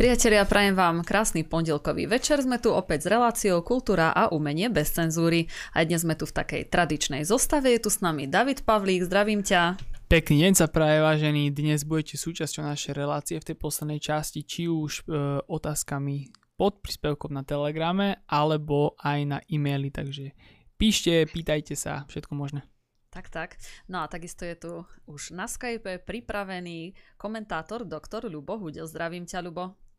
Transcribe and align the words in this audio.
Priatelia, 0.00 0.48
prajem 0.48 0.72
vám 0.72 1.04
krásny 1.04 1.44
pondelkový 1.44 2.08
večer. 2.08 2.40
Sme 2.40 2.56
tu 2.56 2.72
opäť 2.72 3.04
s 3.04 3.12
reláciou 3.12 3.60
Kultúra 3.60 4.16
a 4.16 4.32
umenie 4.32 4.72
bez 4.72 4.96
cenzúry. 4.96 5.44
A 5.76 5.84
dnes 5.84 6.08
sme 6.08 6.16
tu 6.16 6.24
v 6.24 6.40
takej 6.40 6.72
tradičnej 6.72 7.20
zostave. 7.28 7.68
Je 7.68 7.84
tu 7.84 7.92
s 7.92 8.00
nami 8.00 8.24
David 8.24 8.64
Pavlík, 8.64 9.04
zdravím 9.04 9.44
ťa. 9.44 9.76
Pekný 10.08 10.48
deň 10.48 10.52
sa 10.56 10.72
praje, 10.72 11.04
vážení. 11.04 11.52
Dnes 11.52 11.84
budete 11.84 12.16
súčasťou 12.16 12.64
našej 12.64 12.96
relácie 12.96 13.36
v 13.44 13.52
tej 13.52 13.56
poslednej 13.60 14.00
časti, 14.00 14.40
či 14.40 14.72
už 14.72 15.04
e, 15.04 15.44
otázkami 15.44 16.32
pod 16.56 16.80
príspevkom 16.80 17.36
na 17.36 17.44
Telegrame, 17.44 18.24
alebo 18.24 18.96
aj 19.04 19.18
na 19.28 19.38
e-maily, 19.52 19.92
takže 19.92 20.32
píšte, 20.80 21.28
pýtajte 21.28 21.76
sa, 21.76 22.08
všetko 22.08 22.32
možné. 22.32 22.64
Tak, 23.12 23.28
tak. 23.28 23.60
No 23.84 24.00
a 24.00 24.08
takisto 24.08 24.48
je 24.48 24.56
tu 24.56 24.72
už 25.04 25.36
na 25.36 25.44
Skype 25.44 26.08
pripravený 26.08 26.96
komentátor 27.20 27.84
doktor 27.84 28.24
Ľubo 28.32 28.56
Hudel. 28.56 28.88
Zdravím 28.88 29.28
ťa, 29.28 29.44
Ľubo. 29.44 29.89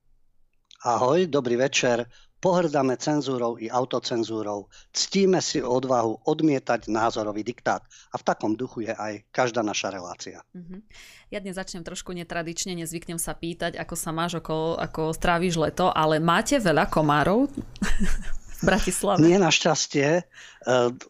Ahoj, 0.82 1.30
dobrý 1.30 1.62
večer. 1.62 2.10
Pohrdáme 2.42 2.98
cenzúrou 2.98 3.54
i 3.62 3.70
autocenzúrou. 3.70 4.66
Ctíme 4.90 5.38
si 5.38 5.62
odvahu 5.62 6.26
odmietať 6.26 6.90
názorový 6.90 7.46
diktát. 7.46 7.86
A 8.10 8.18
v 8.18 8.26
takom 8.26 8.58
duchu 8.58 8.90
je 8.90 8.94
aj 8.98 9.22
každá 9.30 9.62
naša 9.62 9.94
relácia. 9.94 10.42
Uh-huh. 10.58 10.82
Ja 11.30 11.38
dnes 11.38 11.62
začnem 11.62 11.86
trošku 11.86 12.18
netradične, 12.18 12.74
nezvyknem 12.74 13.22
sa 13.22 13.38
pýtať, 13.38 13.78
ako 13.78 13.94
sa 13.94 14.10
máš, 14.10 14.42
ako, 14.42 14.82
ako 14.82 15.14
stráviš 15.14 15.62
leto, 15.62 15.94
ale 15.94 16.18
máte 16.18 16.58
veľa 16.58 16.90
komárov? 16.90 17.46
Bratislave. 18.66 19.22
Nie 19.26 19.42
našťastie, 19.42 20.10
e, 20.18 20.24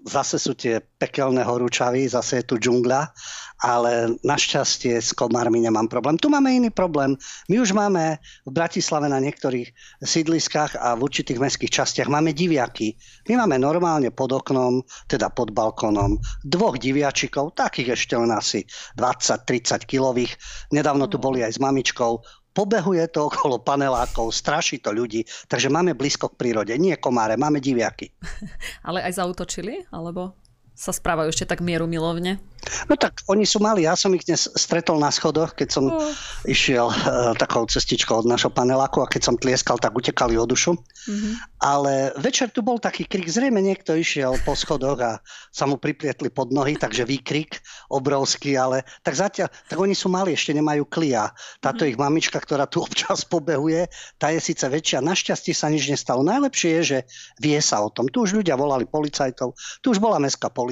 zase 0.07 0.35
sú 0.39 0.55
tie 0.55 0.79
pekelné 0.79 1.43
horúčavy, 1.43 2.07
zase 2.07 2.43
je 2.43 2.45
tu 2.47 2.55
džungľa, 2.55 3.11
ale 3.61 4.17
našťastie 4.25 4.97
s 4.97 5.13
komármi 5.13 5.61
nemám 5.61 5.85
problém. 5.85 6.17
Tu 6.17 6.27
máme 6.33 6.49
iný 6.49 6.73
problém. 6.73 7.13
My 7.45 7.61
už 7.61 7.77
máme 7.77 8.17
v 8.43 8.51
Bratislave 8.51 9.05
na 9.05 9.21
niektorých 9.21 9.69
sídliskách 10.01 10.81
a 10.81 10.97
v 10.97 11.05
určitých 11.05 11.37
mestských 11.37 11.69
častiach 11.69 12.09
máme 12.09 12.33
diviaky. 12.33 12.97
My 13.29 13.45
máme 13.45 13.61
normálne 13.61 14.09
pod 14.09 14.33
oknom, 14.33 14.81
teda 15.05 15.29
pod 15.29 15.53
balkónom, 15.53 16.17
dvoch 16.41 16.81
diviačikov, 16.81 17.53
takých 17.53 17.93
ešte 17.93 18.17
len 18.17 18.33
asi 18.33 18.65
20-30 18.97 19.85
kilových. 19.85 20.33
Nedávno 20.73 21.05
tu 21.05 21.21
boli 21.21 21.45
aj 21.45 21.55
s 21.55 21.59
mamičkou 21.61 22.41
pobehuje 22.51 23.07
to 23.15 23.31
okolo 23.31 23.63
panelákov, 23.63 24.35
straší 24.35 24.83
to 24.83 24.91
ľudí, 24.91 25.23
takže 25.47 25.71
máme 25.71 25.95
blízko 25.95 26.35
k 26.35 26.39
prírode. 26.39 26.75
Nie 26.75 26.99
komáre, 26.99 27.39
máme 27.39 27.63
diviaky. 27.63 28.11
Ale 28.87 29.07
aj 29.07 29.23
zautočili? 29.23 29.87
Alebo 29.87 30.40
sa 30.81 30.89
správajú 30.89 31.29
ešte 31.29 31.45
tak 31.45 31.61
mieru 31.61 31.85
milovne? 31.85 32.41
No 32.89 32.93
tak 32.93 33.25
oni 33.25 33.45
sú 33.45 33.57
mali, 33.57 33.89
ja 33.89 33.97
som 33.97 34.13
ich 34.13 34.25
dnes 34.25 34.45
stretol 34.53 35.01
na 35.01 35.09
schodoch, 35.09 35.57
keď 35.57 35.69
som 35.69 35.85
uh. 35.89 35.97
išiel 36.45 36.93
uh, 36.93 37.33
takou 37.33 37.65
cestičkou 37.65 38.21
od 38.21 38.29
našho 38.29 38.53
paneláku 38.53 39.01
a 39.01 39.09
keď 39.09 39.21
som 39.21 39.35
tlieskal, 39.35 39.81
tak 39.81 39.97
utekali 39.97 40.37
o 40.37 40.45
dušu. 40.45 40.77
Uh-huh. 40.77 41.33
Ale 41.57 42.13
večer 42.21 42.53
tu 42.53 42.61
bol 42.61 42.77
taký 42.77 43.09
krik, 43.09 43.25
zrejme 43.25 43.57
niekto 43.57 43.97
išiel 43.97 44.37
po 44.45 44.53
schodoch 44.53 45.01
a 45.01 45.17
sa 45.49 45.65
mu 45.65 45.81
priplietli 45.81 46.29
pod 46.29 46.53
nohy, 46.53 46.77
takže 46.77 47.05
výkrik 47.05 47.61
obrovský, 47.89 48.53
ale 48.53 48.85
tak 49.01 49.17
zatiaľ, 49.17 49.49
tak 49.49 49.77
oni 49.81 49.97
sú 49.97 50.13
mali, 50.13 50.37
ešte 50.37 50.53
nemajú 50.53 50.85
klia. 50.85 51.33
Táto 51.59 51.81
uh-huh. 51.83 51.91
ich 51.91 51.97
mamička, 51.97 52.37
ktorá 52.37 52.69
tu 52.69 52.81
občas 52.85 53.25
pobehuje, 53.25 53.89
tá 54.21 54.29
je 54.29 54.37
síce 54.37 54.63
väčšia, 54.69 55.01
našťastie 55.01 55.53
sa 55.57 55.65
nič 55.73 55.89
nestalo. 55.89 56.21
Najlepšie 56.21 56.69
je, 56.77 56.81
že 56.81 56.97
vie 57.41 57.57
sa 57.57 57.81
o 57.81 57.89
tom. 57.89 58.05
Tu 58.05 58.21
už 58.21 58.37
ľudia 58.37 58.53
volali 58.53 58.85
policajtov, 58.85 59.57
tu 59.81 59.87
už 59.89 59.97
bola 59.97 60.21
mestská 60.21 60.53
policia, 60.53 60.70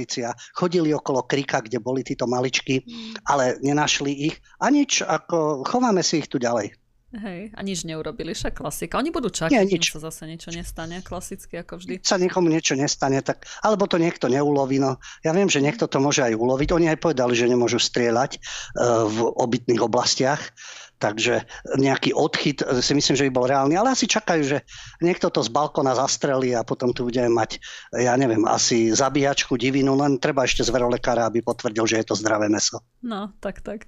chodili 0.53 0.93
okolo 0.93 1.25
krika, 1.25 1.63
kde 1.63 1.81
boli 1.81 2.05
títo 2.05 2.29
maličky, 2.29 2.85
mm. 2.85 3.25
ale 3.25 3.57
nenašli 3.59 4.31
ich 4.31 4.35
a 4.61 4.69
nič, 4.69 5.01
ako 5.01 5.65
chováme 5.65 6.05
si 6.05 6.21
ich 6.21 6.29
tu 6.29 6.37
ďalej. 6.37 6.75
Hej, 7.09 7.57
a 7.57 7.65
nič 7.65 7.89
neurobili, 7.89 8.37
však 8.37 8.61
klasika. 8.61 9.01
Oni 9.01 9.09
budú 9.09 9.33
čakať, 9.33 9.49
Nie, 9.49 9.65
nič. 9.65 9.89
sa 9.89 9.97
zase 9.97 10.29
niečo 10.29 10.53
nestane, 10.53 11.01
klasicky 11.01 11.57
ako 11.57 11.81
vždy. 11.81 12.05
Sa 12.05 12.21
niekomu 12.21 12.53
niečo 12.53 12.77
nestane, 12.77 13.17
tak, 13.25 13.49
alebo 13.65 13.89
to 13.89 13.97
niekto 13.97 14.29
neuloví. 14.29 14.77
No. 14.77 15.01
Ja 15.25 15.33
viem, 15.33 15.49
že 15.49 15.57
niekto 15.57 15.89
to 15.89 15.97
môže 15.97 16.21
aj 16.21 16.37
uloviť. 16.37 16.69
Oni 16.69 16.85
aj 16.85 17.01
povedali, 17.01 17.33
že 17.33 17.49
nemôžu 17.49 17.81
strieľať 17.81 18.37
uh, 18.37 19.09
v 19.09 19.25
obytných 19.25 19.81
oblastiach, 19.81 20.53
Takže 20.99 21.47
nejaký 21.79 22.11
odchyt 22.11 22.59
eh, 22.59 22.83
si 22.83 22.91
myslím, 22.91 23.15
že 23.15 23.25
by 23.27 23.31
bol 23.31 23.47
reálny, 23.47 23.79
ale 23.79 23.95
asi 23.95 24.03
čakajú, 24.05 24.43
že 24.43 24.57
niekto 24.99 25.31
to 25.31 25.39
z 25.39 25.49
balkona 25.49 25.95
zastrelí 25.95 26.51
a 26.51 26.67
potom 26.67 26.91
tu 26.91 27.07
budeme 27.07 27.31
mať, 27.31 27.57
eh, 27.95 28.03
ja 28.03 28.19
neviem, 28.19 28.43
asi 28.43 28.91
zabíjačku, 28.91 29.55
divinu, 29.55 29.95
len 29.95 30.19
treba 30.19 30.43
ešte 30.43 30.67
zverolekára, 30.67 31.31
aby 31.31 31.39
potvrdil, 31.39 31.87
že 31.87 32.03
je 32.03 32.05
to 32.11 32.19
zdravé 32.19 32.51
meso. 32.51 32.83
No, 32.99 33.31
tak, 33.39 33.63
tak. 33.63 33.87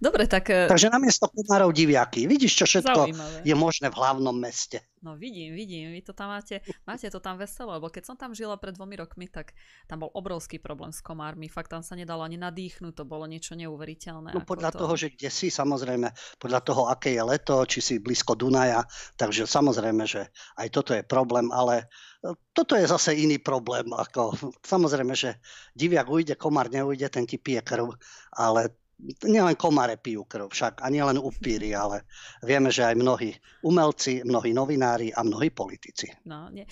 Dobre, 0.00 0.24
tak... 0.24 0.48
Eh, 0.48 0.72
Takže 0.72 0.88
namiesto 0.88 1.28
komárov 1.28 1.68
diviaky. 1.76 2.24
Vidíš, 2.24 2.64
čo 2.64 2.64
všetko 2.64 3.12
Zaujímavé. 3.12 3.38
je 3.44 3.54
možné 3.54 3.86
v 3.92 3.98
hlavnom 4.00 4.32
meste. 4.32 4.80
No 5.02 5.14
vidím, 5.14 5.54
vidím, 5.54 5.94
vy 5.94 6.02
to 6.02 6.12
tam 6.12 6.34
máte, 6.34 6.60
máte 6.82 7.06
to 7.06 7.22
tam 7.22 7.38
veselo, 7.38 7.78
lebo 7.78 7.86
keď 7.86 8.02
som 8.10 8.16
tam 8.18 8.34
žila 8.34 8.58
pred 8.58 8.74
dvomi 8.74 8.98
rokmi, 8.98 9.30
tak 9.30 9.54
tam 9.86 10.02
bol 10.02 10.10
obrovský 10.10 10.58
problém 10.58 10.90
s 10.90 10.98
komármi, 10.98 11.46
fakt 11.46 11.70
tam 11.70 11.86
sa 11.86 11.94
nedalo 11.94 12.26
ani 12.26 12.34
nadýchnuť, 12.34 12.92
to 12.94 13.04
bolo 13.06 13.30
niečo 13.30 13.54
neuveriteľné. 13.54 14.34
No 14.34 14.42
podľa 14.42 14.74
to... 14.74 14.78
toho, 14.82 14.94
že 14.98 15.14
kde 15.14 15.30
si, 15.30 15.48
samozrejme, 15.54 16.10
podľa 16.42 16.60
toho, 16.66 16.82
aké 16.90 17.14
je 17.14 17.22
leto, 17.22 17.62
či 17.68 17.78
si 17.78 17.94
blízko 18.02 18.34
Dunaja, 18.34 18.82
takže 19.14 19.46
samozrejme, 19.46 20.02
že 20.02 20.30
aj 20.58 20.68
toto 20.74 20.90
je 20.94 21.06
problém, 21.06 21.46
ale 21.54 21.86
e, 22.26 22.34
toto 22.50 22.74
je 22.74 22.86
zase 22.86 23.14
iný 23.14 23.38
problém. 23.38 23.86
Ako, 23.94 24.34
samozrejme, 24.72 25.14
že 25.14 25.38
diviak 25.78 26.10
ujde, 26.10 26.34
komár 26.34 26.66
neujde, 26.70 27.06
ten 27.06 27.22
ti 27.22 27.38
pije 27.38 27.62
krv, 27.62 27.94
ale 28.34 28.74
nielen 29.22 29.54
komáre 29.54 29.94
pijú 29.94 30.26
krv, 30.26 30.50
však 30.50 30.82
a 30.82 30.90
nielen 30.90 31.22
upíry, 31.22 31.70
ale 31.70 32.02
vieme, 32.42 32.74
že 32.74 32.82
aj 32.82 32.94
mnohí 32.98 33.30
umelci, 33.62 34.26
mnohí 34.26 34.50
novinári 34.50 35.14
a 35.14 35.22
mnohí 35.22 35.54
politici. 35.54 36.10
No, 36.26 36.50
nie. 36.50 36.66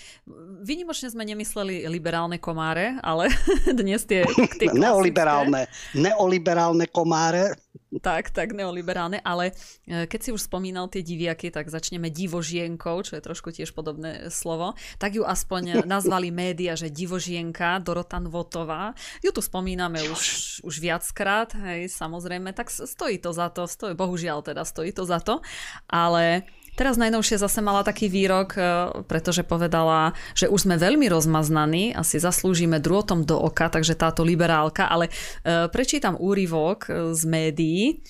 Vynimočne 0.63 1.11
sme 1.11 1.23
nemysleli 1.23 1.87
liberálne 1.87 2.43
komáre, 2.43 2.99
ale 3.03 3.31
dnes 3.81 4.03
tie, 4.07 4.27
tie 4.61 4.75
neoliberálne, 4.75 5.71
neoliberálne 5.95 6.91
komáre 6.91 7.55
tak, 8.01 8.31
tak 8.31 8.53
neoliberálne, 8.53 9.23
ale 9.23 9.55
e, 9.87 10.05
keď 10.05 10.21
si 10.21 10.31
už 10.35 10.47
spomínal 10.47 10.91
tie 10.91 11.01
diviaky, 11.01 11.55
tak 11.55 11.73
začneme 11.73 12.13
divožienkou, 12.13 13.03
čo 13.03 13.17
je 13.17 13.23
trošku 13.23 13.53
tiež 13.55 13.73
podobné 13.73 14.29
slovo, 14.29 14.77
tak 15.01 15.17
ju 15.17 15.23
aspoň 15.25 15.81
nazvali 15.95 16.29
média, 16.35 16.77
že 16.77 16.93
divožienka 16.93 17.79
Dorota 17.81 18.21
Nvotová. 18.21 18.93
Ju 19.21 19.31
tu 19.33 19.41
spomíname 19.41 20.03
už, 20.11 20.23
už 20.65 20.75
viackrát, 20.83 21.55
hej, 21.57 21.89
samozrejme, 21.93 22.53
tak 22.53 22.69
stojí 22.69 23.19
to 23.23 23.33
za 23.33 23.49
to, 23.49 23.65
stojí, 23.65 23.95
bohužiaľ 23.97 24.43
teda 24.43 24.63
stojí 24.65 24.93
to 24.93 25.05
za 25.07 25.21
to, 25.23 25.41
ale 25.89 26.45
Teraz 26.77 27.01
najnovšie 27.01 27.41
zase 27.41 27.65
mala 27.65 27.81
taký 27.81 28.13
výrok, 28.13 28.53
e, 28.55 28.61
pretože 29.09 29.43
povedala, 29.43 30.13
že 30.37 30.53
už 30.53 30.69
sme 30.69 30.77
veľmi 30.77 31.09
rozmaznaní, 31.09 31.97
asi 31.97 32.21
zaslúžime 32.21 32.77
drôtom 32.79 33.25
do 33.25 33.41
oka, 33.41 33.73
takže 33.73 33.97
táto 33.97 34.21
liberálka, 34.21 34.85
ale 34.85 35.09
e, 35.09 35.73
prečítam 35.73 36.21
úryvok 36.21 37.13
z 37.17 37.23
médií 37.25 38.05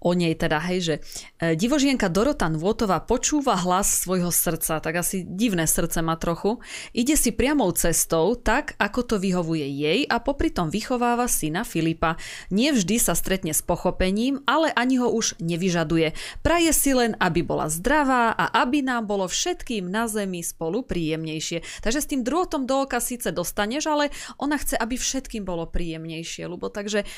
o 0.00 0.12
nej 0.12 0.36
teda, 0.36 0.60
hej, 0.60 0.78
že 0.84 0.94
e, 1.40 1.56
divožienka 1.56 2.12
Dorota 2.12 2.52
Nvotová 2.52 3.00
počúva 3.00 3.56
hlas 3.56 4.04
svojho 4.04 4.28
srdca, 4.28 4.76
tak 4.76 5.00
asi 5.00 5.24
divné 5.24 5.64
srdce 5.64 6.04
má 6.04 6.20
trochu. 6.20 6.60
Ide 6.92 7.16
si 7.16 7.32
priamou 7.32 7.72
cestou, 7.72 8.36
tak 8.36 8.76
ako 8.76 9.00
to 9.08 9.16
vyhovuje 9.16 9.64
jej 9.64 10.04
a 10.04 10.20
popri 10.20 10.52
tom 10.52 10.68
vychováva 10.68 11.24
syna 11.32 11.64
Filipa. 11.64 12.20
Nie 12.52 12.76
vždy 12.76 13.00
sa 13.00 13.16
stretne 13.16 13.56
s 13.56 13.64
pochopením, 13.64 14.44
ale 14.44 14.68
ani 14.76 15.00
ho 15.00 15.08
už 15.08 15.40
nevyžaduje. 15.40 16.12
Praje 16.44 16.76
si 16.76 16.92
len, 16.92 17.16
aby 17.16 17.40
bola 17.40 17.72
zdravá 17.72 18.36
a 18.36 18.52
aby 18.60 18.84
nám 18.84 19.08
bolo 19.08 19.24
všetkým 19.24 19.88
na 19.88 20.04
zemi 20.12 20.44
spolu 20.44 20.84
príjemnejšie. 20.84 21.80
Takže 21.80 22.00
s 22.04 22.10
tým 22.10 22.20
drôtom 22.20 22.68
do 22.68 22.84
oka 22.84 23.00
síce 23.00 23.32
dostaneš, 23.32 23.88
ale 23.88 24.12
ona 24.36 24.60
chce, 24.60 24.76
aby 24.76 25.00
všetkým 25.00 25.48
bolo 25.48 25.64
príjemnejšie, 25.64 26.44
Lubo. 26.44 26.68
Takže, 26.68 27.08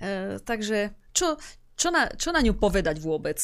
e, 0.00 0.40
takže 0.40 0.96
čo, 1.12 1.36
čo 1.78 1.94
na, 1.94 2.10
čo 2.10 2.34
na 2.34 2.42
ňu 2.42 2.58
povedať 2.58 2.98
vôbec? 2.98 3.38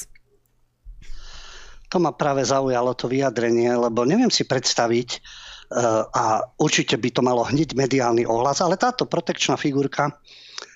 To 1.95 2.03
ma 2.03 2.11
práve 2.11 2.43
zaujalo 2.43 2.99
to 2.99 3.06
vyjadrenie, 3.06 3.70
lebo 3.70 4.03
neviem 4.03 4.35
si 4.35 4.43
predstaviť, 4.43 5.08
e, 5.14 5.19
a 6.11 6.43
určite 6.58 6.99
by 6.99 7.08
to 7.14 7.23
malo 7.23 7.47
hneď 7.47 7.79
mediálny 7.79 8.26
ohlas, 8.26 8.58
ale 8.58 8.75
táto 8.75 9.06
protekčná 9.06 9.55
figurka, 9.55 10.11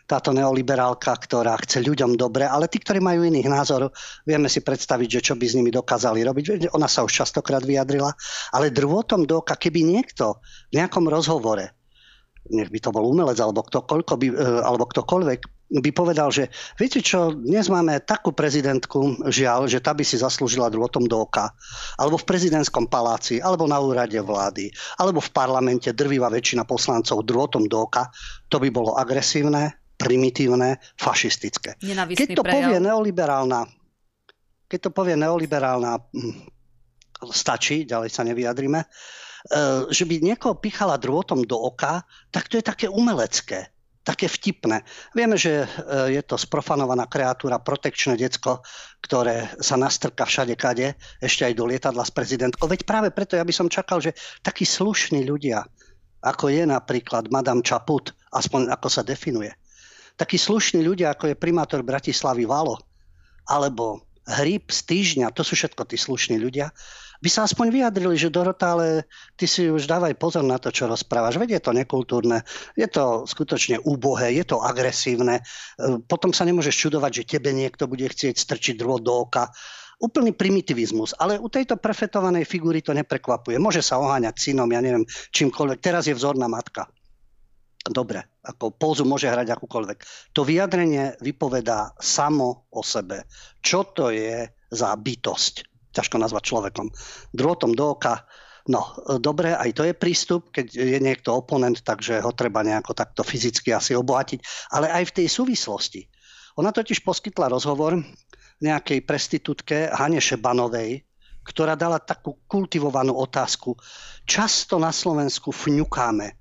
táto 0.09 0.33
neoliberálka, 0.33 1.13
ktorá 1.29 1.59
chce 1.61 1.85
ľuďom 1.85 2.17
dobre, 2.17 2.47
ale 2.47 2.71
tí, 2.71 2.81
ktorí 2.81 3.03
majú 3.03 3.29
iných 3.29 3.51
názor, 3.51 3.93
vieme 4.25 4.49
si 4.49 4.65
predstaviť, 4.65 5.21
že 5.21 5.21
čo 5.21 5.35
by 5.37 5.45
s 5.45 5.57
nimi 5.59 5.69
dokázali 5.69 6.25
robiť. 6.25 6.73
Ona 6.73 6.89
sa 6.89 7.05
už 7.05 7.13
častokrát 7.13 7.61
vyjadrila, 7.61 8.15
ale 8.57 8.73
drôtom 8.73 9.29
do 9.29 9.45
keby 9.45 9.85
niekto 9.85 10.41
v 10.73 10.81
nejakom 10.81 11.05
rozhovore, 11.11 11.77
nech 12.49 12.73
by 12.73 12.79
to 12.81 12.89
bol 12.89 13.05
umelec 13.05 13.37
alebo, 13.37 13.61
ktokoľko 13.61 14.13
by, 14.17 14.27
e, 14.33 14.35
alebo 14.65 14.89
ktokoľvek, 14.89 15.58
by 15.69 15.91
povedal, 15.93 16.33
že 16.33 16.49
viete 16.81 17.05
čo, 17.05 17.37
dnes 17.37 17.69
máme 17.69 18.01
takú 18.01 18.33
prezidentku, 18.33 19.29
žiaľ, 19.29 19.69
že 19.69 19.85
tá 19.85 19.93
by 19.93 20.01
si 20.01 20.17
zaslúžila 20.17 20.73
drôtom 20.73 21.05
do 21.05 21.29
oka. 21.29 21.53
Alebo 22.01 22.17
v 22.17 22.29
prezidentskom 22.29 22.89
paláci, 22.89 23.39
alebo 23.45 23.69
na 23.69 23.77
úrade 23.77 24.17
vlády, 24.17 24.73
alebo 24.97 25.21
v 25.21 25.31
parlamente 25.31 25.93
drvivá 25.93 26.33
väčšina 26.33 26.65
poslancov 26.65 27.21
drôtom 27.29 27.69
do 27.69 27.85
oka. 27.85 28.09
To 28.49 28.57
by 28.57 28.73
bolo 28.73 28.97
agresívne, 28.97 29.77
primitívne, 30.01 30.81
fašistické. 30.97 31.77
Keď 31.77 32.29
to 32.33 32.43
prejav. 32.43 32.73
povie 32.73 32.79
neoliberálna 32.81 33.79
keď 34.69 34.79
to 34.85 34.91
povie 34.93 35.17
neoliberálna, 35.17 35.97
hm, 36.13 36.35
stačí, 37.33 37.89
ďalej 37.89 38.13
sa 38.13 38.23
nevyjadrime, 38.23 38.85
e, 38.85 38.87
že 39.89 40.05
by 40.05 40.21
niekoho 40.21 40.61
pichala 40.61 41.01
drôtom 41.01 41.43
do 41.49 41.57
oka, 41.57 42.05
tak 42.29 42.53
to 42.53 42.61
je 42.61 42.65
také 42.69 42.87
umelecké 42.87 43.73
také 44.09 44.25
vtipné. 44.25 44.89
Vieme, 45.13 45.37
že 45.37 45.69
e, 45.69 46.17
je 46.17 46.23
to 46.25 46.41
sprofanovaná 46.41 47.05
kreatúra, 47.05 47.61
protekčné 47.61 48.17
decko, 48.17 48.65
ktoré 49.05 49.53
sa 49.61 49.77
nastrka 49.77 50.25
všade 50.25 50.57
kade, 50.57 50.97
ešte 51.21 51.45
aj 51.45 51.53
do 51.53 51.69
lietadla 51.69 52.09
s 52.09 52.13
prezidentkou. 52.17 52.65
Veď 52.65 52.89
práve 52.89 53.13
preto 53.13 53.37
ja 53.37 53.45
by 53.45 53.53
som 53.53 53.69
čakal, 53.69 54.01
že 54.01 54.17
takí 54.41 54.65
slušní 54.65 55.29
ľudia, 55.29 55.61
ako 56.25 56.49
je 56.49 56.65
napríklad 56.65 57.29
Madame 57.29 57.61
Čaput, 57.61 58.17
aspoň 58.33 58.73
ako 58.73 58.89
sa 58.89 59.05
definuje, 59.05 59.53
takí 60.17 60.41
slušní 60.41 60.81
ľudia, 60.81 61.13
ako 61.13 61.29
je 61.29 61.37
primátor 61.37 61.85
Bratislavy 61.85 62.49
Valo, 62.49 62.81
alebo 63.45 64.08
Hryb 64.29 64.69
z 64.69 64.81
týždňa, 64.85 65.33
to 65.33 65.41
sú 65.41 65.57
všetko 65.57 65.89
tí 65.89 65.97
slušní 65.97 66.37
ľudia, 66.37 66.69
by 67.19 67.29
sa 67.29 67.43
aspoň 67.43 67.75
vyjadrili, 67.75 68.15
že 68.15 68.31
Dorota, 68.31 68.79
ale 68.79 69.11
ty 69.35 69.51
si 69.51 69.67
už 69.67 69.91
dávaj 69.91 70.15
pozor 70.15 70.47
na 70.47 70.55
to, 70.63 70.71
čo 70.71 70.87
rozprávaš. 70.87 71.35
Veď 71.43 71.59
je 71.59 71.63
to 71.67 71.73
nekultúrne, 71.75 72.47
je 72.79 72.87
to 72.87 73.27
skutočne 73.27 73.83
úbohé, 73.83 74.39
je 74.39 74.47
to 74.47 74.63
agresívne. 74.63 75.43
E, 75.43 75.43
potom 76.07 76.31
sa 76.31 76.47
nemôžeš 76.47 76.79
čudovať, 76.79 77.23
že 77.23 77.39
tebe 77.39 77.51
niekto 77.51 77.91
bude 77.91 78.07
chcieť 78.07 78.39
strčiť 78.39 78.79
drvo 78.79 79.03
do 79.03 79.27
oka. 79.27 79.51
Úplný 79.99 80.31
primitivizmus, 80.31 81.19
ale 81.19 81.43
u 81.43 81.51
tejto 81.51 81.75
prefetovanej 81.75 82.47
figúry 82.47 82.87
to 82.87 82.95
neprekvapuje. 82.95 83.59
Môže 83.59 83.83
sa 83.83 83.99
oháňať 83.99 84.39
synom, 84.39 84.71
ja 84.71 84.79
neviem, 84.79 85.03
čímkoľvek. 85.35 85.83
Teraz 85.83 86.07
je 86.07 86.15
vzorná 86.15 86.47
matka. 86.47 86.87
Dobre, 87.89 88.41
ako 88.45 88.77
pózu 88.77 89.09
môže 89.09 89.33
hrať 89.33 89.57
akúkoľvek. 89.57 89.99
To 90.37 90.45
vyjadrenie 90.45 91.17
vypovedá 91.25 91.97
samo 91.97 92.69
o 92.69 92.85
sebe. 92.85 93.25
Čo 93.65 93.89
to 93.97 94.13
je 94.13 94.45
za 94.69 94.93
bytosť? 94.93 95.69
ťažko 95.93 96.17
nazvať 96.21 96.43
človekom. 96.55 96.87
Drôtom 97.35 97.75
do 97.75 97.99
oka, 97.99 98.23
no 98.71 98.95
dobre, 99.19 99.57
aj 99.57 99.71
to 99.75 99.83
je 99.83 99.97
prístup, 99.97 100.55
keď 100.55 100.67
je 100.71 100.99
niekto 101.03 101.35
oponent, 101.35 101.83
takže 101.83 102.23
ho 102.23 102.31
treba 102.37 102.63
nejako 102.63 102.95
takto 102.95 103.27
fyzicky 103.27 103.75
asi 103.75 103.99
obohatiť, 103.99 104.71
ale 104.79 104.93
aj 104.93 105.11
v 105.11 105.15
tej 105.19 105.27
súvislosti. 105.27 106.07
Ona 106.59 106.71
totiž 106.71 107.03
poskytla 107.03 107.51
rozhovor 107.51 107.99
nejakej 108.63 109.07
prestitútke 109.07 109.91
Hane 109.91 110.23
Šebanovej, 110.23 111.03
ktorá 111.47 111.79
dala 111.79 112.03
takú 112.03 112.45
kultivovanú 112.45 113.17
otázku. 113.17 113.79
Často 114.29 114.77
na 114.77 114.93
Slovensku 114.93 115.49
fňukáme. 115.49 116.37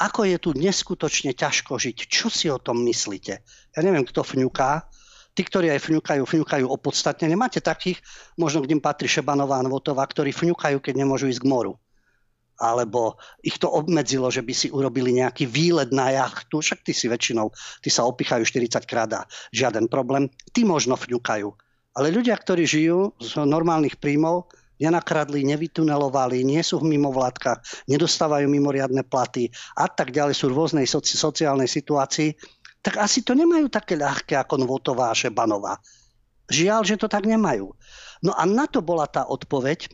Ako 0.00 0.24
je 0.24 0.36
tu 0.40 0.50
neskutočne 0.56 1.36
ťažko 1.36 1.76
žiť? 1.76 1.96
Čo 2.08 2.32
si 2.32 2.48
o 2.48 2.56
tom 2.56 2.80
myslíte? 2.86 3.34
Ja 3.76 3.80
neviem, 3.84 4.06
kto 4.08 4.24
fňuká, 4.24 4.88
Tí, 5.32 5.48
ktorí 5.48 5.72
aj 5.72 5.80
fňukajú, 5.88 6.22
fňukajú 6.28 6.66
opodstatne. 6.68 7.24
Nemáte 7.24 7.64
takých, 7.64 8.04
možno 8.36 8.60
k 8.60 8.68
ním 8.68 8.84
patrí 8.84 9.08
Šebanová 9.08 9.56
a 9.60 9.64
Nvotová, 9.64 10.04
ktorí 10.04 10.28
fňukajú, 10.28 10.76
keď 10.76 10.94
nemôžu 11.00 11.32
ísť 11.32 11.40
k 11.40 11.48
moru. 11.48 11.80
Alebo 12.60 13.16
ich 13.40 13.56
to 13.56 13.72
obmedzilo, 13.72 14.28
že 14.28 14.44
by 14.44 14.52
si 14.52 14.68
urobili 14.68 15.16
nejaký 15.16 15.48
výlet 15.48 15.88
na 15.88 16.12
jachtu. 16.12 16.60
Však 16.60 16.84
ty 16.84 16.92
si 16.92 17.08
väčšinou, 17.08 17.48
ty 17.80 17.88
sa 17.88 18.04
opichajú 18.04 18.44
40 18.44 18.84
krát 18.84 19.08
a 19.16 19.24
žiaden 19.56 19.88
problém. 19.88 20.28
Tí 20.52 20.68
možno 20.68 21.00
fňukajú. 21.00 21.48
Ale 21.96 22.12
ľudia, 22.12 22.36
ktorí 22.36 22.68
žijú 22.68 23.16
z 23.16 23.40
normálnych 23.40 23.96
príjmov, 23.96 24.52
nenakradli, 24.82 25.46
nevytunelovali, 25.46 26.42
nie 26.42 26.58
sú 26.60 26.82
v 26.82 26.98
mimovládkach, 26.98 27.86
nedostávajú 27.86 28.50
mimoriadne 28.50 29.06
platy 29.06 29.48
a 29.78 29.86
tak 29.86 30.10
ďalej, 30.10 30.34
sú 30.34 30.50
v 30.50 30.58
rôznej 30.58 30.86
soci- 30.90 31.14
sociálnej 31.14 31.70
situácii, 31.70 32.34
tak 32.82 32.98
asi 32.98 33.22
to 33.22 33.38
nemajú 33.38 33.70
také 33.70 33.94
ľahké 33.94 34.34
ako 34.34 34.66
Nvotová 34.66 35.14
a 35.14 35.18
Šebanová. 35.18 35.78
Žiaľ, 36.50 36.82
že 36.82 36.98
to 36.98 37.06
tak 37.06 37.30
nemajú. 37.30 37.70
No 38.26 38.34
a 38.34 38.42
na 38.42 38.66
to 38.66 38.82
bola 38.82 39.06
tá 39.06 39.22
odpoveď, 39.22 39.86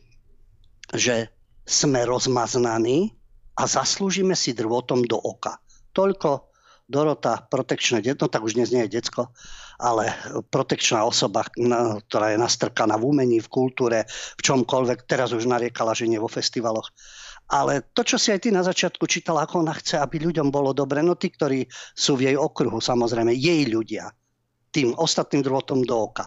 že 0.97 1.29
sme 1.69 2.01
rozmaznaní 2.09 3.13
a 3.53 3.69
zaslúžime 3.69 4.33
si 4.33 4.57
drvotom 4.57 5.05
do 5.05 5.21
oka. 5.21 5.61
Toľko 5.93 6.48
Dorota, 6.89 7.45
protekčné 7.45 8.01
detno, 8.01 8.25
tak 8.25 8.41
už 8.41 8.57
dnes 8.57 8.73
nie 8.73 8.81
je 8.89 8.97
decko, 8.97 9.29
ale 9.77 10.09
protekčná 10.49 11.05
osoba, 11.05 11.45
ktorá 12.09 12.33
je 12.33 12.41
nastrkaná 12.41 12.97
v 12.97 13.13
umení, 13.13 13.37
v 13.37 13.45
kultúre, 13.45 14.09
v 14.09 14.41
čomkoľvek. 14.41 15.05
Teraz 15.05 15.29
už 15.29 15.45
nariekala, 15.45 15.93
že 15.93 16.09
nie 16.09 16.17
vo 16.17 16.25
festivaloch. 16.25 16.89
Ale 17.53 17.85
to, 17.93 18.01
čo 18.01 18.17
si 18.17 18.33
aj 18.33 18.41
ty 18.41 18.49
na 18.49 18.65
začiatku 18.65 19.05
čítala, 19.05 19.45
ako 19.45 19.61
ona 19.61 19.77
chce, 19.77 20.01
aby 20.01 20.17
ľuďom 20.17 20.49
bolo 20.49 20.73
dobre, 20.73 21.05
no 21.05 21.13
tí, 21.13 21.29
ktorí 21.29 21.69
sú 21.93 22.17
v 22.17 22.33
jej 22.33 22.37
okruhu, 22.37 22.81
samozrejme, 22.81 23.37
jej 23.37 23.69
ľudia, 23.69 24.09
tým 24.73 24.97
ostatným 24.97 25.45
drôtom 25.45 25.85
do 25.85 25.93
oka. 25.93 26.25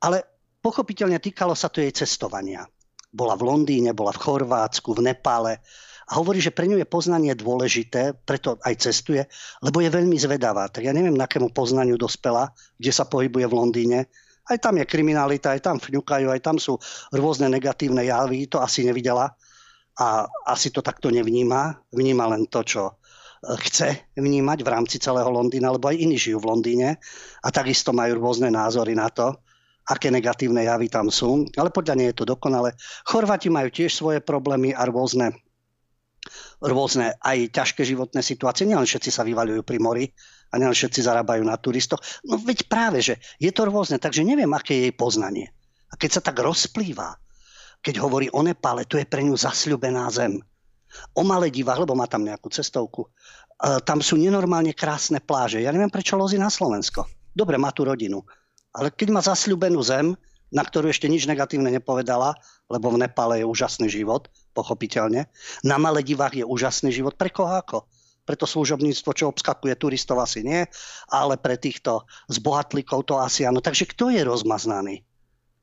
Ale 0.00 0.24
pochopiteľne 0.64 1.20
týkalo 1.20 1.52
sa 1.52 1.68
to 1.68 1.84
jej 1.84 1.92
cestovania. 1.92 2.64
Bola 3.12 3.36
v 3.36 3.48
Londýne, 3.48 3.96
bola 3.96 4.12
v 4.12 4.24
Chorvátsku, 4.24 4.92
v 4.96 5.08
Nepále 5.08 5.60
a 6.06 6.22
hovorí, 6.22 6.38
že 6.38 6.54
pre 6.54 6.70
ňu 6.70 6.78
je 6.78 6.86
poznanie 6.86 7.34
dôležité, 7.34 8.14
preto 8.22 8.62
aj 8.62 8.86
cestuje, 8.86 9.26
lebo 9.58 9.82
je 9.82 9.90
veľmi 9.90 10.14
zvedavá. 10.14 10.70
Tak 10.70 10.86
ja 10.86 10.94
neviem, 10.94 11.18
na 11.18 11.26
akému 11.26 11.50
poznaniu 11.50 11.98
dospela, 11.98 12.54
kde 12.78 12.94
sa 12.94 13.10
pohybuje 13.10 13.46
v 13.50 13.56
Londýne. 13.58 13.98
Aj 14.46 14.58
tam 14.62 14.78
je 14.78 14.86
kriminalita, 14.86 15.50
aj 15.50 15.66
tam 15.66 15.82
fňukajú, 15.82 16.30
aj 16.30 16.40
tam 16.46 16.62
sú 16.62 16.78
rôzne 17.10 17.50
negatívne 17.50 18.06
javy, 18.06 18.46
to 18.46 18.62
asi 18.62 18.86
nevidela 18.86 19.34
a 19.98 20.30
asi 20.46 20.70
to 20.70 20.78
takto 20.78 21.10
nevníma. 21.10 21.74
Vníma 21.90 22.30
len 22.30 22.46
to, 22.46 22.62
čo 22.62 22.82
e, 22.86 22.92
chce 23.66 24.14
vnímať 24.14 24.62
v 24.62 24.68
rámci 24.70 25.02
celého 25.02 25.26
Londýna, 25.26 25.74
lebo 25.74 25.90
aj 25.90 25.98
iní 25.98 26.14
žijú 26.14 26.38
v 26.38 26.54
Londýne 26.54 26.88
a 27.42 27.48
takisto 27.50 27.90
majú 27.90 28.22
rôzne 28.22 28.46
názory 28.54 28.94
na 28.94 29.10
to, 29.10 29.34
aké 29.90 30.14
negatívne 30.14 30.62
javy 30.62 30.86
tam 30.86 31.10
sú. 31.10 31.50
Ale 31.58 31.74
podľa 31.74 31.98
nie 31.98 32.14
je 32.14 32.22
to 32.22 32.30
dokonale. 32.30 32.78
Chorvati 33.02 33.50
majú 33.50 33.74
tiež 33.74 33.90
svoje 33.90 34.22
problémy 34.22 34.70
a 34.70 34.86
rôzne, 34.86 35.34
rôzne 36.62 37.16
aj 37.20 37.52
ťažké 37.52 37.82
životné 37.84 38.20
situácie. 38.20 38.68
Nielen 38.68 38.86
všetci 38.86 39.10
sa 39.10 39.22
vyvaľujú 39.26 39.62
pri 39.62 39.78
mori 39.78 40.04
a 40.52 40.60
nielen 40.60 40.74
všetci 40.74 41.04
zarábajú 41.04 41.42
na 41.42 41.58
turistoch. 41.58 42.00
No 42.26 42.38
veď 42.38 42.66
práve, 42.70 43.02
že 43.02 43.18
je 43.42 43.50
to 43.50 43.66
rôzne, 43.66 43.98
takže 43.98 44.26
neviem, 44.26 44.50
aké 44.54 44.76
je 44.76 44.82
jej 44.90 44.94
poznanie. 44.94 45.46
A 45.90 45.98
keď 45.98 46.18
sa 46.18 46.22
tak 46.22 46.42
rozplýva 46.42 47.14
keď 47.86 48.02
hovorí 48.02 48.26
o 48.34 48.42
Nepále, 48.42 48.82
to 48.82 48.98
je 48.98 49.06
pre 49.06 49.22
ňu 49.22 49.38
zasľubená 49.38 50.10
zem. 50.10 50.42
O 51.14 51.22
Maledivách, 51.22 51.86
lebo 51.86 51.94
má 51.94 52.10
tam 52.10 52.26
nejakú 52.26 52.50
cestovku, 52.50 53.06
e, 53.06 53.08
tam 53.86 54.02
sú 54.02 54.18
nenormálne 54.18 54.74
krásne 54.74 55.22
pláže. 55.22 55.62
Ja 55.62 55.70
neviem, 55.70 55.92
prečo 55.92 56.18
lozí 56.18 56.34
na 56.34 56.50
Slovensko. 56.50 57.06
Dobre, 57.30 57.54
má 57.62 57.70
tu 57.70 57.86
rodinu. 57.86 58.26
Ale 58.74 58.90
keď 58.90 59.08
má 59.14 59.20
zasľubenú 59.22 59.78
zem, 59.86 60.18
na 60.54 60.62
ktorú 60.62 60.90
ešte 60.90 61.10
nič 61.10 61.26
negatívne 61.26 61.70
nepovedala, 61.70 62.38
lebo 62.70 62.90
v 62.90 63.02
Nepále 63.02 63.42
je 63.42 63.46
úžasný 63.46 63.90
život, 63.90 64.30
pochopiteľne. 64.54 65.26
Na 65.66 65.76
Maledivách 65.78 66.38
je 66.38 66.44
úžasný 66.46 66.94
život. 66.94 67.18
Pre 67.18 67.30
koho 67.30 67.50
ako? 67.50 67.78
Preto 68.26 68.42
služobníctvo, 68.42 69.10
čo 69.14 69.30
obskakuje 69.30 69.78
turistov, 69.78 70.18
asi 70.18 70.42
nie, 70.42 70.66
ale 71.14 71.38
pre 71.38 71.54
týchto 71.54 72.06
zbohatlíkov 72.26 73.06
to 73.06 73.22
asi 73.22 73.46
áno. 73.46 73.62
Takže 73.62 73.86
kto 73.94 74.10
je 74.10 74.26
rozmaznaný? 74.26 75.06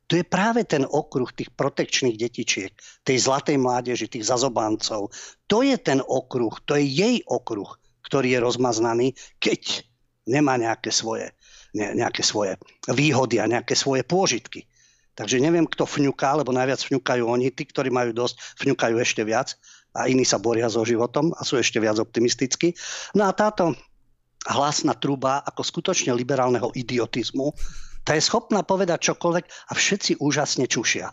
To 0.08 0.20
je 0.20 0.24
práve 0.24 0.64
ten 0.68 0.84
okruh 0.84 1.28
tých 1.32 1.48
protekčných 1.56 2.20
detičiek, 2.20 2.72
tej 3.04 3.16
zlatej 3.20 3.56
mládeži, 3.56 4.08
tých 4.08 4.28
zazobáncov. 4.28 5.12
To 5.48 5.58
je 5.64 5.76
ten 5.80 6.04
okruh, 6.04 6.52
to 6.68 6.76
je 6.76 6.84
jej 6.84 7.16
okruh, 7.24 7.68
ktorý 8.04 8.36
je 8.36 8.40
rozmaznaný, 8.44 9.06
keď 9.40 9.84
nemá 10.28 10.60
nejaké 10.60 10.92
svoje, 10.92 11.32
ne, 11.72 11.96
nejaké 11.96 12.20
svoje 12.20 12.60
výhody 12.88 13.40
a 13.40 13.48
nejaké 13.48 13.72
svoje 13.72 14.04
pôžitky. 14.04 14.68
Takže 15.14 15.38
neviem, 15.38 15.66
kto 15.66 15.86
fňuká, 15.86 16.42
lebo 16.42 16.50
najviac 16.50 16.82
fňukajú 16.82 17.22
oni, 17.22 17.54
tí, 17.54 17.70
ktorí 17.70 17.90
majú 17.90 18.10
dosť, 18.10 18.58
fňukajú 18.58 18.96
ešte 18.98 19.22
viac 19.22 19.54
a 19.94 20.10
iní 20.10 20.26
sa 20.26 20.42
boria 20.42 20.66
so 20.66 20.82
životom 20.82 21.30
a 21.38 21.46
sú 21.46 21.54
ešte 21.54 21.78
viac 21.78 22.02
optimistickí. 22.02 22.74
No 23.14 23.30
a 23.30 23.32
táto 23.32 23.78
hlasná 24.50 24.98
truba 24.98 25.40
ako 25.46 25.62
skutočne 25.62 26.10
liberálneho 26.12 26.74
idiotizmu 26.74 27.54
tá 28.04 28.12
je 28.12 28.22
schopná 28.22 28.60
povedať 28.60 29.10
čokoľvek 29.10 29.44
a 29.48 29.72
všetci 29.72 30.20
úžasne 30.20 30.68
čušia. 30.68 31.08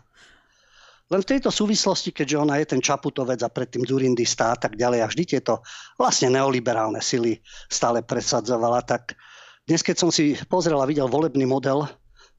Len 1.08 1.20
v 1.20 1.30
tejto 1.36 1.48
súvislosti, 1.48 2.12
keďže 2.12 2.40
ona 2.40 2.60
je 2.60 2.72
ten 2.72 2.80
Čaputovec 2.80 3.40
a 3.44 3.52
predtým 3.52 3.84
Zurindista 3.84 4.52
a 4.52 4.56
tak 4.56 4.76
ďalej 4.76 5.00
a 5.04 5.08
vždy 5.08 5.24
tieto 5.36 5.64
vlastne 5.96 6.32
neoliberálne 6.32 7.00
sily 7.00 7.40
stále 7.68 8.04
presadzovala, 8.04 8.84
tak 8.84 9.16
dnes 9.64 9.84
keď 9.84 9.96
som 9.96 10.10
si 10.12 10.36
pozrel 10.48 10.80
a 10.80 10.88
videl 10.88 11.08
volebný 11.08 11.44
model 11.48 11.84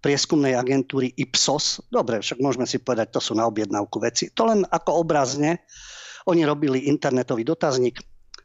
prieskumnej 0.04 0.60
agentúry 0.60 1.16
Ipsos, 1.16 1.80
dobre, 1.88 2.20
však 2.20 2.44
môžeme 2.44 2.68
si 2.68 2.84
povedať, 2.84 3.16
to 3.16 3.24
sú 3.24 3.40
na 3.40 3.48
objednávku 3.48 4.04
veci, 4.04 4.36
to 4.36 4.44
len 4.44 4.68
ako 4.68 5.08
obrazne, 5.08 5.64
oni 6.28 6.44
robili 6.44 6.92
internetový 6.92 7.48
dotazník, 7.48 8.04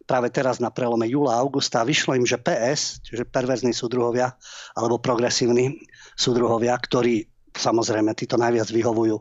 práve 0.09 0.33
teraz 0.33 0.57
na 0.57 0.73
prelome 0.73 1.05
júla 1.05 1.37
a 1.37 1.43
augusta. 1.45 1.85
Vyšlo 1.85 2.17
im, 2.17 2.25
že 2.25 2.41
PS, 2.41 3.05
čiže 3.05 3.29
perverzní 3.29 3.77
súdruhovia 3.77 4.33
alebo 4.73 4.97
progresívni 4.97 5.77
súdruhovia, 6.17 6.73
ktorí 6.81 7.29
samozrejme 7.53 8.17
títo 8.17 8.41
najviac 8.41 8.73
vyhovujú 8.73 9.21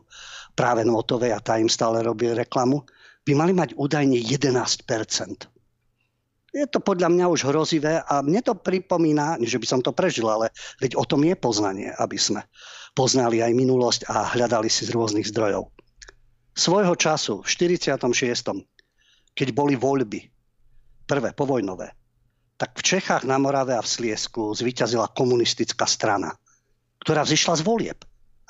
práve 0.56 0.88
Notovej 0.88 1.36
a 1.36 1.44
tá 1.44 1.60
im 1.60 1.68
stále 1.68 2.00
robí 2.00 2.32
reklamu, 2.32 2.82
by 3.22 3.32
mali 3.36 3.52
mať 3.52 3.76
údajne 3.76 4.16
11 4.16 4.88
je 6.52 6.64
to 6.64 6.80
podľa 6.80 7.12
mňa 7.12 7.26
už 7.28 7.44
hrozivé 7.44 8.00
a 8.00 8.24
mne 8.24 8.40
to 8.40 8.56
pripomína, 8.56 9.36
že 9.44 9.60
by 9.60 9.66
som 9.68 9.80
to 9.84 9.92
prežil, 9.92 10.28
ale 10.32 10.48
veď 10.80 10.96
o 10.96 11.04
tom 11.04 11.20
je 11.24 11.36
poznanie, 11.36 11.92
aby 12.00 12.16
sme 12.16 12.40
poznali 12.96 13.44
aj 13.44 13.52
minulosť 13.52 14.00
a 14.08 14.32
hľadali 14.32 14.72
si 14.72 14.88
z 14.88 14.94
rôznych 14.96 15.28
zdrojov. 15.28 15.68
Svojho 16.56 16.96
času, 16.98 17.44
v 17.44 17.48
46., 17.48 17.94
keď 19.36 19.48
boli 19.54 19.78
voľby, 19.78 20.20
prvé 21.06 21.30
povojnové, 21.36 21.94
tak 22.58 22.74
v 22.74 22.82
Čechách, 22.82 23.22
na 23.22 23.38
Morave 23.38 23.78
a 23.78 23.84
v 23.84 23.86
Sliesku 23.86 24.50
zvíťazila 24.50 25.14
komunistická 25.14 25.86
strana, 25.86 26.34
ktorá 26.98 27.22
vzýšla 27.22 27.54
z 27.54 27.62
volieb 27.62 27.98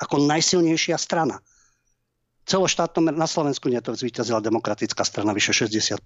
ako 0.01 0.25
najsilnejšia 0.25 0.97
strana. 0.97 1.37
Celoštátnom 2.49 3.13
na 3.13 3.29
Slovensku 3.29 3.69
nie 3.69 3.77
to 3.85 3.93
zvíťazila 3.93 4.41
demokratická 4.41 5.05
strana 5.05 5.37
vyše 5.37 5.53
60%. 5.53 6.01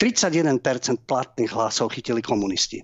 31% 0.00 0.58
platných 1.06 1.50
hlasov 1.54 1.94
chytili 1.94 2.20
komunisti. 2.20 2.82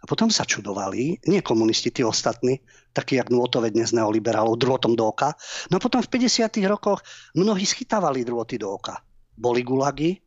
A 0.00 0.04
potom 0.04 0.28
sa 0.28 0.44
čudovali, 0.44 1.16
nie 1.32 1.40
komunisti, 1.40 1.88
tí 1.88 2.04
ostatní, 2.04 2.60
takí 2.92 3.16
jak 3.16 3.32
nôtové 3.32 3.72
dnes 3.72 3.96
neoliberálov, 3.96 4.60
drôtom 4.60 4.92
do 4.92 5.08
oka. 5.08 5.32
No 5.72 5.80
a 5.80 5.82
potom 5.82 6.04
v 6.04 6.12
50. 6.12 6.60
rokoch 6.68 7.00
mnohí 7.32 7.64
schytávali 7.64 8.20
drôty 8.20 8.60
do 8.60 8.68
oka. 8.68 9.00
Boli 9.32 9.64
gulagy, 9.64 10.20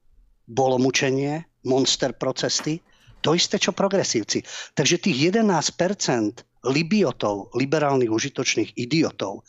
bolo 0.49 0.81
mučenie, 0.81 1.45
monster 1.69 2.17
procesy, 2.17 2.81
to 3.21 3.37
isté, 3.37 3.61
čo 3.61 3.69
progresívci. 3.69 4.41
Takže 4.73 4.97
tých 4.97 5.29
11% 5.29 6.65
libiotov, 6.73 7.53
liberálnych 7.53 8.09
užitočných 8.09 8.81
idiotov, 8.81 9.45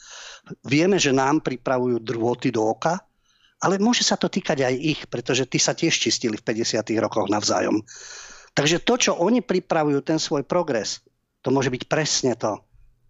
vieme, 0.68 1.00
že 1.00 1.16
nám 1.16 1.40
pripravujú 1.40 2.04
drôty 2.04 2.52
do 2.52 2.68
oka, 2.68 3.00
ale 3.58 3.82
môže 3.82 4.06
sa 4.06 4.14
to 4.14 4.30
týkať 4.30 4.62
aj 4.62 4.74
ich, 4.74 5.00
pretože 5.10 5.46
tí 5.50 5.58
sa 5.58 5.74
tiež 5.74 5.90
čistili 5.90 6.38
v 6.38 6.46
50. 6.46 6.78
rokoch 7.02 7.26
navzájom. 7.26 7.82
Takže 8.54 8.82
to, 8.82 8.94
čo 8.98 9.12
oni 9.18 9.42
pripravujú, 9.42 10.02
ten 10.02 10.18
svoj 10.18 10.46
progres, 10.46 11.02
to 11.42 11.50
môže 11.50 11.70
byť 11.70 11.82
presne 11.86 12.34
to. 12.34 12.58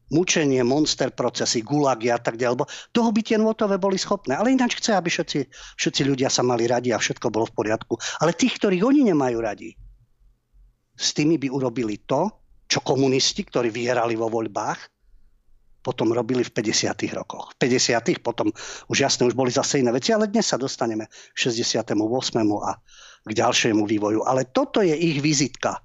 Mučenie, 0.09 0.64
monster 0.64 1.12
procesy, 1.12 1.61
gulagy 1.61 2.09
a 2.09 2.17
tak 2.17 2.40
ďalej. 2.40 2.55
Lebo 2.57 2.69
toho 2.97 3.12
by 3.12 3.21
tie 3.21 3.37
nôtové 3.37 3.76
boli 3.76 4.00
schopné. 4.00 4.40
Ale 4.40 4.57
ináč 4.57 4.81
chce, 4.81 4.97
aby 4.97 5.12
všetci, 5.12 5.52
všetci 5.76 6.02
ľudia 6.09 6.33
sa 6.33 6.40
mali 6.40 6.64
radi 6.64 6.97
a 6.97 7.00
všetko 7.00 7.28
bolo 7.28 7.45
v 7.45 7.57
poriadku. 7.61 8.00
Ale 8.25 8.33
tých, 8.33 8.57
ktorých 8.57 8.85
oni 8.88 9.12
nemajú 9.12 9.37
radi, 9.37 9.76
s 10.97 11.12
tými 11.12 11.37
by 11.37 11.52
urobili 11.52 12.00
to, 12.09 12.33
čo 12.69 12.81
komunisti, 12.81 13.45
ktorí 13.45 13.69
vyhrali 13.69 14.17
vo 14.17 14.33
voľbách, 14.33 14.98
potom 15.88 16.12
robili 16.12 16.45
v 16.45 16.52
50. 16.52 17.16
rokoch. 17.16 17.57
V 17.57 17.64
50. 17.64 18.21
potom 18.21 18.52
už 18.92 18.97
jasne, 19.00 19.25
už 19.25 19.33
boli 19.33 19.49
zase 19.49 19.80
iné 19.80 19.88
veci, 19.88 20.12
ale 20.12 20.28
dnes 20.28 20.45
sa 20.45 20.61
dostaneme 20.61 21.09
k 21.09 21.37
68. 21.49 21.97
a 22.61 22.76
k 23.25 23.30
ďalšiemu 23.33 23.88
vývoju. 23.88 24.28
Ale 24.28 24.45
toto 24.52 24.85
je 24.85 24.92
ich 24.92 25.25
vizitka. 25.25 25.80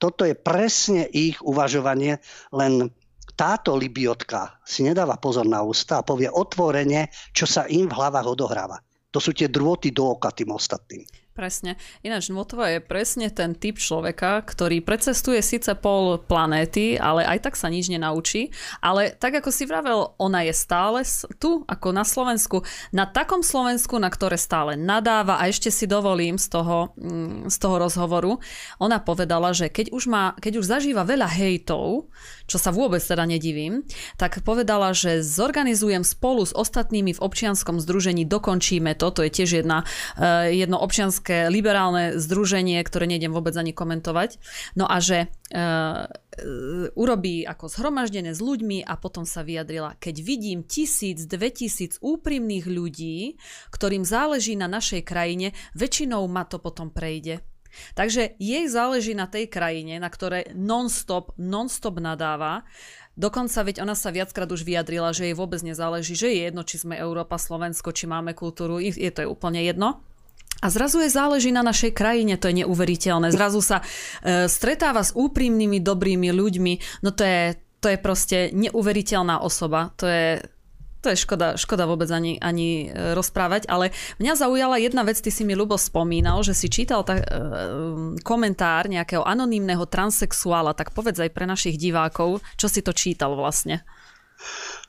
Toto 0.00 0.24
je 0.24 0.32
presne 0.32 1.04
ich 1.12 1.36
uvažovanie, 1.44 2.24
len 2.56 2.88
táto 3.36 3.76
libiotka 3.76 4.56
si 4.64 4.80
nedáva 4.80 5.20
pozor 5.20 5.44
na 5.44 5.60
ústa 5.60 6.00
a 6.00 6.06
povie 6.06 6.32
otvorene, 6.32 7.12
čo 7.36 7.44
sa 7.44 7.68
im 7.68 7.84
v 7.90 7.96
hlavách 8.00 8.24
odohráva. 8.24 8.80
To 9.12 9.20
sú 9.20 9.36
tie 9.36 9.52
drôty 9.52 9.92
do 9.92 10.16
oka 10.16 10.32
tým 10.32 10.56
ostatným. 10.56 11.04
Presne. 11.34 11.74
Ináč 12.06 12.30
Notova 12.30 12.70
je 12.70 12.78
presne 12.78 13.26
ten 13.26 13.58
typ 13.58 13.82
človeka, 13.82 14.38
ktorý 14.46 14.78
precestuje 14.86 15.42
síce 15.42 15.74
pol 15.74 16.22
planéty, 16.22 16.94
ale 16.94 17.26
aj 17.26 17.50
tak 17.50 17.54
sa 17.58 17.66
nič 17.66 17.90
nenaučí. 17.90 18.54
Ale 18.78 19.10
tak 19.18 19.42
ako 19.42 19.50
si 19.50 19.66
vravel, 19.66 20.14
ona 20.14 20.46
je 20.46 20.54
stále 20.54 21.02
tu, 21.42 21.66
ako 21.66 21.90
na 21.90 22.06
Slovensku. 22.06 22.62
Na 22.94 23.10
takom 23.10 23.42
Slovensku, 23.42 23.98
na 23.98 24.14
ktoré 24.14 24.38
stále 24.38 24.78
nadáva 24.78 25.42
a 25.42 25.50
ešte 25.50 25.74
si 25.74 25.90
dovolím 25.90 26.38
z 26.38 26.54
toho, 26.54 26.94
mm, 26.94 27.50
z 27.50 27.56
toho 27.58 27.82
rozhovoru, 27.82 28.38
ona 28.78 29.02
povedala, 29.02 29.50
že 29.50 29.74
keď 29.74 29.90
už, 29.90 30.06
má, 30.06 30.38
keď 30.38 30.62
už 30.62 30.70
zažíva 30.70 31.02
veľa 31.02 31.26
hejtov, 31.34 32.14
čo 32.44 32.60
sa 32.60 32.70
vôbec 32.70 33.00
teda 33.00 33.24
nedivím, 33.24 33.84
tak 34.20 34.44
povedala, 34.44 34.92
že 34.92 35.24
zorganizujem 35.24 36.04
spolu 36.04 36.44
s 36.44 36.52
ostatnými 36.52 37.16
v 37.16 37.22
občianskom 37.22 37.80
združení 37.80 38.28
Dokončíme 38.28 38.92
to, 38.96 39.10
to 39.12 39.24
je 39.24 39.30
tiež 39.32 39.50
jedna, 39.64 39.88
eh, 40.16 40.52
jedno 40.52 40.76
občianské 40.80 41.48
liberálne 41.48 42.20
združenie, 42.20 42.80
ktoré 42.84 43.08
nejdem 43.08 43.32
vôbec 43.32 43.56
ani 43.56 43.72
komentovať. 43.72 44.36
No 44.76 44.84
a 44.88 44.98
že 44.98 45.30
uh, 45.54 46.06
urobí 46.98 47.46
ako 47.46 47.70
zhromaždené 47.70 48.34
s 48.34 48.40
ľuďmi 48.42 48.82
a 48.82 48.98
potom 48.98 49.22
sa 49.22 49.46
vyjadrila, 49.46 49.94
keď 50.02 50.14
vidím 50.24 50.66
tisíc, 50.66 51.22
dve 51.30 51.54
tisíc 51.54 51.96
úprimných 52.02 52.66
ľudí, 52.66 53.38
ktorým 53.70 54.02
záleží 54.02 54.58
na 54.58 54.66
našej 54.66 55.06
krajine, 55.06 55.54
väčšinou 55.78 56.26
ma 56.26 56.42
to 56.42 56.58
potom 56.58 56.90
prejde. 56.90 57.44
Takže 57.94 58.38
jej 58.38 58.64
záleží 58.68 59.12
na 59.14 59.30
tej 59.30 59.46
krajine, 59.50 59.98
na 60.02 60.10
ktoré 60.10 60.50
non-stop, 60.52 61.34
non-stop 61.38 62.00
nadáva. 62.02 62.66
Dokonca 63.14 63.62
veď 63.62 63.86
ona 63.86 63.94
sa 63.94 64.10
viackrát 64.10 64.50
už 64.50 64.66
vyjadrila, 64.66 65.14
že 65.14 65.30
jej 65.30 65.38
vôbec 65.38 65.62
nezáleží, 65.62 66.18
že 66.18 66.34
je 66.34 66.50
jedno, 66.50 66.66
či 66.66 66.82
sme 66.82 66.98
Európa, 66.98 67.38
Slovensko, 67.38 67.94
či 67.94 68.10
máme 68.10 68.34
kultúru, 68.34 68.82
je 68.82 69.10
to 69.14 69.22
je 69.22 69.30
úplne 69.30 69.62
jedno. 69.62 70.02
A 70.62 70.70
zrazu 70.72 71.02
je 71.04 71.12
záleží 71.12 71.52
na 71.52 71.60
našej 71.60 71.92
krajine, 71.92 72.40
to 72.40 72.48
je 72.48 72.64
neuveriteľné. 72.64 73.28
Zrazu 73.34 73.60
sa 73.60 73.82
e, 73.82 74.48
stretáva 74.48 75.04
s 75.04 75.12
úprimnými, 75.12 75.82
dobrými 75.82 76.32
ľuďmi. 76.32 77.04
No 77.04 77.12
to 77.12 77.22
je, 77.26 77.58
to 77.84 77.92
je 77.92 77.98
proste 78.00 78.38
neuveriteľná 78.56 79.44
osoba. 79.44 79.92
To 80.00 80.08
je, 80.08 80.40
to 81.04 81.12
je 81.12 81.20
škoda, 81.20 81.60
škoda 81.60 81.84
vôbec 81.84 82.08
ani, 82.08 82.40
ani 82.40 82.88
e, 82.88 83.12
rozprávať, 83.12 83.68
ale 83.68 83.92
mňa 84.16 84.32
zaujala 84.40 84.80
jedna 84.80 85.04
vec, 85.04 85.20
ty 85.20 85.28
si 85.28 85.44
mi 85.44 85.52
ľubo 85.52 85.76
spomínal, 85.76 86.40
že 86.40 86.56
si 86.56 86.72
čítal 86.72 87.04
ta, 87.04 87.20
e, 87.20 87.24
komentár 88.24 88.88
nejakého 88.88 89.20
anonymného 89.20 89.84
transexuála, 89.84 90.72
tak 90.72 90.96
povedz 90.96 91.20
aj 91.20 91.30
pre 91.36 91.44
našich 91.44 91.76
divákov, 91.76 92.40
čo 92.56 92.72
si 92.72 92.80
to 92.80 92.96
čítal 92.96 93.36
vlastne. 93.36 93.84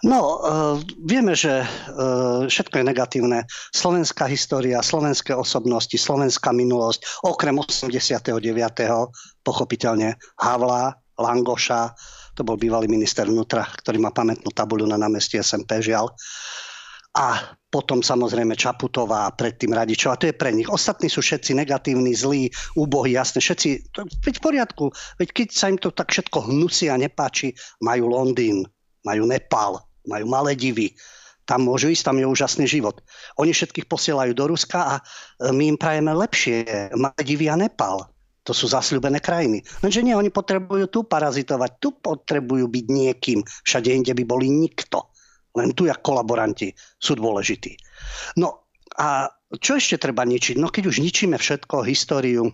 No, 0.04 0.20
uh, 0.44 0.76
vieme, 1.00 1.34
že 1.34 1.64
uh, 1.64 2.46
všetko 2.46 2.82
je 2.82 2.86
negatívne. 2.86 3.40
Slovenská 3.72 4.28
história, 4.28 4.84
slovenské 4.84 5.32
osobnosti, 5.32 5.96
slovenská 5.96 6.52
minulosť, 6.52 7.24
okrem 7.24 7.56
89. 7.58 8.36
pochopiteľne 9.42 10.20
Havla, 10.36 11.00
Langoša, 11.16 11.96
to 12.36 12.44
bol 12.44 12.60
bývalý 12.60 12.92
minister 12.92 13.26
vnútra, 13.26 13.64
ktorý 13.82 14.04
má 14.04 14.12
pamätnú 14.12 14.52
tabuľu 14.52 14.86
na 14.92 15.00
námestí 15.00 15.40
SMP, 15.40 15.80
žiaľ. 15.80 16.12
A 17.16 17.56
potom 17.72 18.04
samozrejme 18.04 18.60
Čaputová 18.60 19.28
a 19.28 19.36
predtým 19.36 19.72
Radičová. 19.72 20.20
To 20.20 20.28
je 20.28 20.36
pre 20.36 20.52
nich. 20.52 20.68
Ostatní 20.68 21.08
sú 21.08 21.24
všetci 21.24 21.56
negatívni, 21.56 22.12
zlí, 22.12 22.52
úbohí, 22.76 23.16
jasne. 23.16 23.40
Všetci, 23.40 23.96
to, 23.96 24.04
veď 24.20 24.36
v 24.40 24.44
poriadku. 24.44 24.86
Veď 25.16 25.30
keď 25.32 25.48
sa 25.56 25.72
im 25.72 25.80
to 25.80 25.96
tak 25.96 26.12
všetko 26.12 26.52
hnusí 26.52 26.92
a 26.92 27.00
nepáči, 27.00 27.56
majú 27.80 28.12
Londýn, 28.12 28.68
majú 29.08 29.32
Nepal, 29.32 29.80
majú 30.12 30.26
malé 30.28 30.60
divy, 30.60 30.92
tam 31.46 31.70
môžu 31.70 31.94
ísť, 31.94 32.10
tam 32.10 32.18
je 32.18 32.26
úžasný 32.26 32.66
život. 32.66 33.00
Oni 33.38 33.54
všetkých 33.54 33.86
posielajú 33.86 34.34
do 34.34 34.50
Ruska 34.50 34.80
a 34.82 34.96
e, 34.98 35.02
my 35.54 35.72
im 35.72 35.78
prajeme 35.78 36.10
lepšie. 36.10 36.90
Maledivy 36.98 37.48
a 37.54 37.56
Nepal. 37.56 38.15
To 38.46 38.54
sú 38.54 38.70
zasľúbené 38.70 39.20
krajiny. 39.26 39.66
Lenže 39.82 40.06
nie, 40.06 40.14
oni 40.14 40.30
potrebujú 40.30 40.86
tu 40.94 41.00
parazitovať, 41.10 41.72
tu 41.82 41.98
potrebujú 41.98 42.70
byť 42.70 42.86
niekým. 42.86 43.40
Všade 43.42 43.90
inde 43.90 44.14
by 44.14 44.24
boli 44.24 44.54
nikto. 44.54 45.10
Len 45.58 45.74
tu, 45.74 45.90
jak 45.90 46.06
kolaboranti, 46.06 46.70
sú 47.02 47.18
dôležití. 47.18 47.74
No 48.38 48.70
a 49.02 49.26
čo 49.58 49.82
ešte 49.82 49.98
treba 49.98 50.22
ničiť? 50.28 50.62
No 50.62 50.70
keď 50.70 50.94
už 50.94 51.02
ničíme 51.02 51.42
všetko, 51.42 51.88
históriu, 51.90 52.54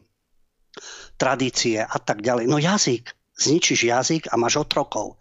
tradície 1.20 1.84
a 1.84 1.98
tak 2.00 2.24
ďalej. 2.24 2.48
No 2.48 2.56
jazyk. 2.56 3.12
Zničíš 3.36 3.90
jazyk 3.90 4.24
a 4.32 4.38
máš 4.38 4.62
otrokov. 4.62 5.18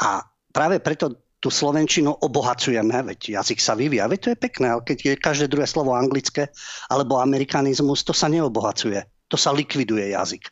A 0.00 0.22
práve 0.54 0.78
preto 0.78 1.24
tú 1.44 1.52
slovenčinu 1.52 2.08
obohacujeme, 2.24 3.04
veď 3.04 3.42
jazyk 3.42 3.60
sa 3.60 3.76
vyvíja, 3.76 4.08
veď 4.08 4.20
to 4.22 4.28
je 4.32 4.38
pekné, 4.48 4.66
ale 4.72 4.80
keď 4.80 4.98
je 5.04 5.12
každé 5.20 5.46
druhé 5.52 5.68
slovo 5.68 5.92
anglické 5.92 6.48
alebo 6.88 7.20
amerikanizmus, 7.20 8.00
to 8.00 8.16
sa 8.16 8.32
neobohacuje, 8.32 9.04
to 9.34 9.36
sa 9.36 9.50
likviduje 9.50 10.14
jazyk. 10.14 10.46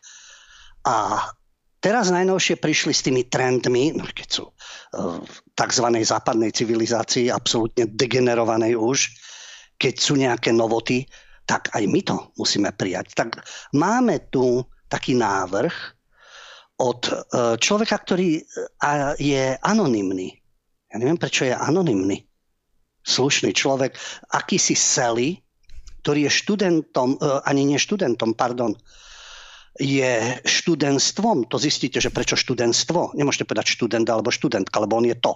A 0.90 1.22
teraz 1.78 2.10
najnovšie 2.10 2.58
prišli 2.58 2.90
s 2.90 3.06
tými 3.06 3.30
trendmi, 3.30 3.94
no 3.94 4.02
keď 4.02 4.28
sú 4.28 4.50
v 5.22 5.36
tzv. 5.54 5.86
západnej 6.02 6.50
civilizácii, 6.50 7.30
absolútne 7.30 7.86
degenerovanej 7.86 8.74
už, 8.74 9.06
keď 9.78 9.94
sú 9.94 10.18
nejaké 10.18 10.50
novoty, 10.50 11.06
tak 11.46 11.70
aj 11.78 11.86
my 11.86 12.02
to 12.02 12.18
musíme 12.34 12.70
prijať. 12.74 13.14
Tak 13.14 13.46
máme 13.70 14.18
tu 14.34 14.66
taký 14.90 15.14
návrh, 15.14 16.02
od 16.82 17.00
e, 17.06 17.14
človeka, 17.62 18.02
ktorý 18.02 18.40
e, 18.40 18.42
je 19.22 19.54
anonymný. 19.62 20.34
Ja 20.90 20.96
neviem, 20.98 21.18
prečo 21.18 21.46
je 21.46 21.54
anonymný. 21.54 22.26
Slušný 23.02 23.54
človek, 23.54 23.98
akýsi 24.34 24.74
Sally, 24.74 25.41
ktorý 26.02 26.26
je 26.26 26.32
študentom, 26.34 27.16
e, 27.16 27.40
ani 27.46 27.62
nie 27.62 27.78
študentom, 27.78 28.34
pardon, 28.34 28.74
je 29.80 30.36
študentstvom. 30.44 31.48
To 31.48 31.56
zistíte, 31.56 31.96
že 32.02 32.12
prečo 32.12 32.36
študentstvo. 32.36 33.16
Nemôžete 33.16 33.48
povedať 33.48 33.72
študent 33.72 34.04
alebo 34.10 34.28
študentka, 34.28 34.76
lebo 34.82 35.00
on 35.00 35.08
je 35.08 35.16
to. 35.16 35.32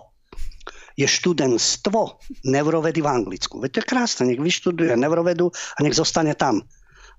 Je 0.96 1.08
študentstvo 1.08 2.20
neurovedy 2.44 3.00
v 3.00 3.08
Anglicku. 3.08 3.60
Veď 3.60 3.70
to 3.72 3.80
je 3.80 3.90
krásne, 3.90 4.22
nech 4.28 4.40
vyštuduje 4.40 4.96
neurovedu 4.96 5.48
a 5.48 5.78
nech 5.80 5.96
zostane 5.96 6.36
tam. 6.36 6.60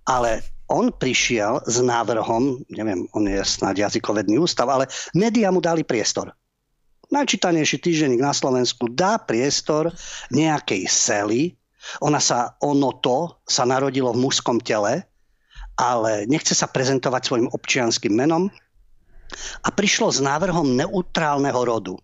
Ale 0.05 0.45
on 0.69 0.93
prišiel 0.93 1.63
s 1.65 1.81
návrhom, 1.81 2.61
neviem, 2.69 3.09
on 3.15 3.25
je 3.25 3.39
snáď 3.41 3.89
jazykovedný 3.89 4.37
ústav, 4.37 4.69
ale 4.69 4.85
médiá 5.15 5.49
mu 5.49 5.63
dali 5.63 5.81
priestor. 5.81 6.35
najčítanejší 7.07 7.79
týždenník 7.79 8.19
na 8.19 8.35
Slovensku, 8.35 8.91
dá 8.91 9.17
priestor 9.17 9.95
nejakej 10.29 10.85
sely. 10.85 11.56
Ona 12.03 12.19
sa, 12.19 12.59
ono 12.61 12.99
to 12.99 13.41
sa 13.47 13.63
narodilo 13.63 14.11
v 14.11 14.21
mužskom 14.27 14.59
tele, 14.61 15.05
ale 15.77 16.25
nechce 16.25 16.57
sa 16.57 16.65
prezentovať 16.67 17.21
svojim 17.21 17.47
občianským 17.53 18.11
menom 18.11 18.49
a 19.61 19.69
prišlo 19.69 20.09
s 20.09 20.19
návrhom 20.23 20.73
neutrálneho 20.73 21.61
rodu. 21.61 21.95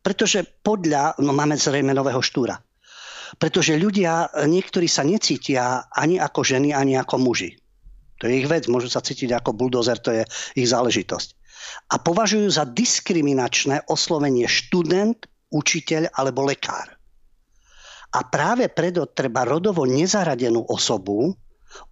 Pretože 0.00 0.44
podľa, 0.64 1.20
no 1.20 1.32
máme 1.32 1.56
zrejme 1.56 1.92
nového 1.92 2.20
štúra, 2.20 2.56
pretože 3.36 3.76
ľudia, 3.76 4.28
niektorí 4.44 4.88
sa 4.90 5.06
necítia 5.06 5.86
ani 5.92 6.18
ako 6.18 6.40
ženy, 6.44 6.74
ani 6.74 6.96
ako 6.98 7.20
muži. 7.20 7.56
To 8.20 8.28
je 8.28 8.44
ich 8.44 8.48
vec, 8.48 8.68
môžu 8.68 8.92
sa 8.92 9.00
cítiť 9.00 9.32
ako 9.32 9.56
buldozer, 9.56 9.96
to 9.96 10.12
je 10.12 10.22
ich 10.56 10.68
záležitosť. 10.68 11.28
A 11.96 12.00
považujú 12.00 12.48
za 12.52 12.68
diskriminačné 12.68 13.88
oslovenie 13.88 14.44
študent, 14.44 15.24
učiteľ 15.48 16.12
alebo 16.12 16.44
lekár. 16.44 16.99
A 18.10 18.26
práve 18.26 18.66
preto 18.66 19.06
treba 19.06 19.46
rodovo 19.46 19.86
nezaradenú 19.86 20.66
osobu 20.66 21.30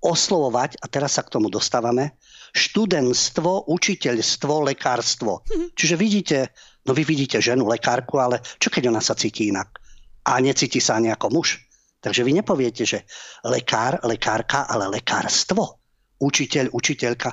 oslovovať, 0.03 0.83
a 0.83 0.91
teraz 0.91 1.15
sa 1.15 1.23
k 1.23 1.39
tomu 1.39 1.47
dostávame, 1.47 2.19
študentstvo, 2.51 3.71
učiteľstvo, 3.71 4.67
lekárstvo. 4.67 5.47
Mhm. 5.47 5.67
Čiže 5.79 5.95
vidíte, 5.95 6.39
no 6.83 6.93
vy 6.97 7.07
vidíte 7.07 7.39
ženu, 7.39 7.71
lekárku, 7.71 8.19
ale 8.19 8.43
čo 8.59 8.75
keď 8.75 8.91
ona 8.91 8.99
sa 8.99 9.15
cíti 9.15 9.55
inak? 9.55 9.79
A 10.27 10.43
necíti 10.43 10.83
sa 10.83 10.99
ani 10.99 11.15
ako 11.15 11.31
muž. 11.31 11.63
Takže 11.99 12.23
vy 12.23 12.43
nepoviete, 12.43 12.83
že 12.87 13.07
lekár, 13.43 14.03
lekárka, 14.07 14.67
ale 14.67 14.87
lekárstvo 14.91 15.78
učiteľ, 16.19 16.75
učiteľka. 16.75 17.31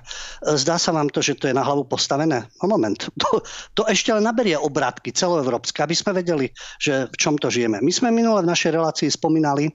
Zdá 0.55 0.77
sa 0.77 0.93
vám 0.93 1.09
to, 1.09 1.21
že 1.21 1.37
to 1.41 1.49
je 1.49 1.57
na 1.57 1.65
hlavu 1.65 1.89
postavené? 1.89 2.45
No 2.61 2.69
moment, 2.69 3.09
to, 3.21 3.41
to 3.73 3.81
ešte 3.89 4.13
len 4.13 4.25
naberie 4.25 4.57
obrátky 4.57 5.09
celoevropské, 5.11 5.81
aby 5.81 5.95
sme 5.97 6.21
vedeli, 6.21 6.49
že 6.77 7.09
v 7.09 7.15
čom 7.17 7.35
to 7.37 7.49
žijeme. 7.49 7.81
My 7.81 7.91
sme 7.91 8.13
minule 8.13 8.45
v 8.45 8.49
našej 8.49 8.71
relácii 8.77 9.09
spomínali 9.09 9.73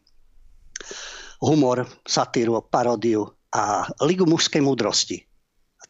humor, 1.42 1.88
satíru, 2.06 2.62
paródiu 2.68 3.26
a 3.50 3.88
Ligu 4.06 4.28
mužskej 4.28 4.62
múdrosti. 4.62 5.18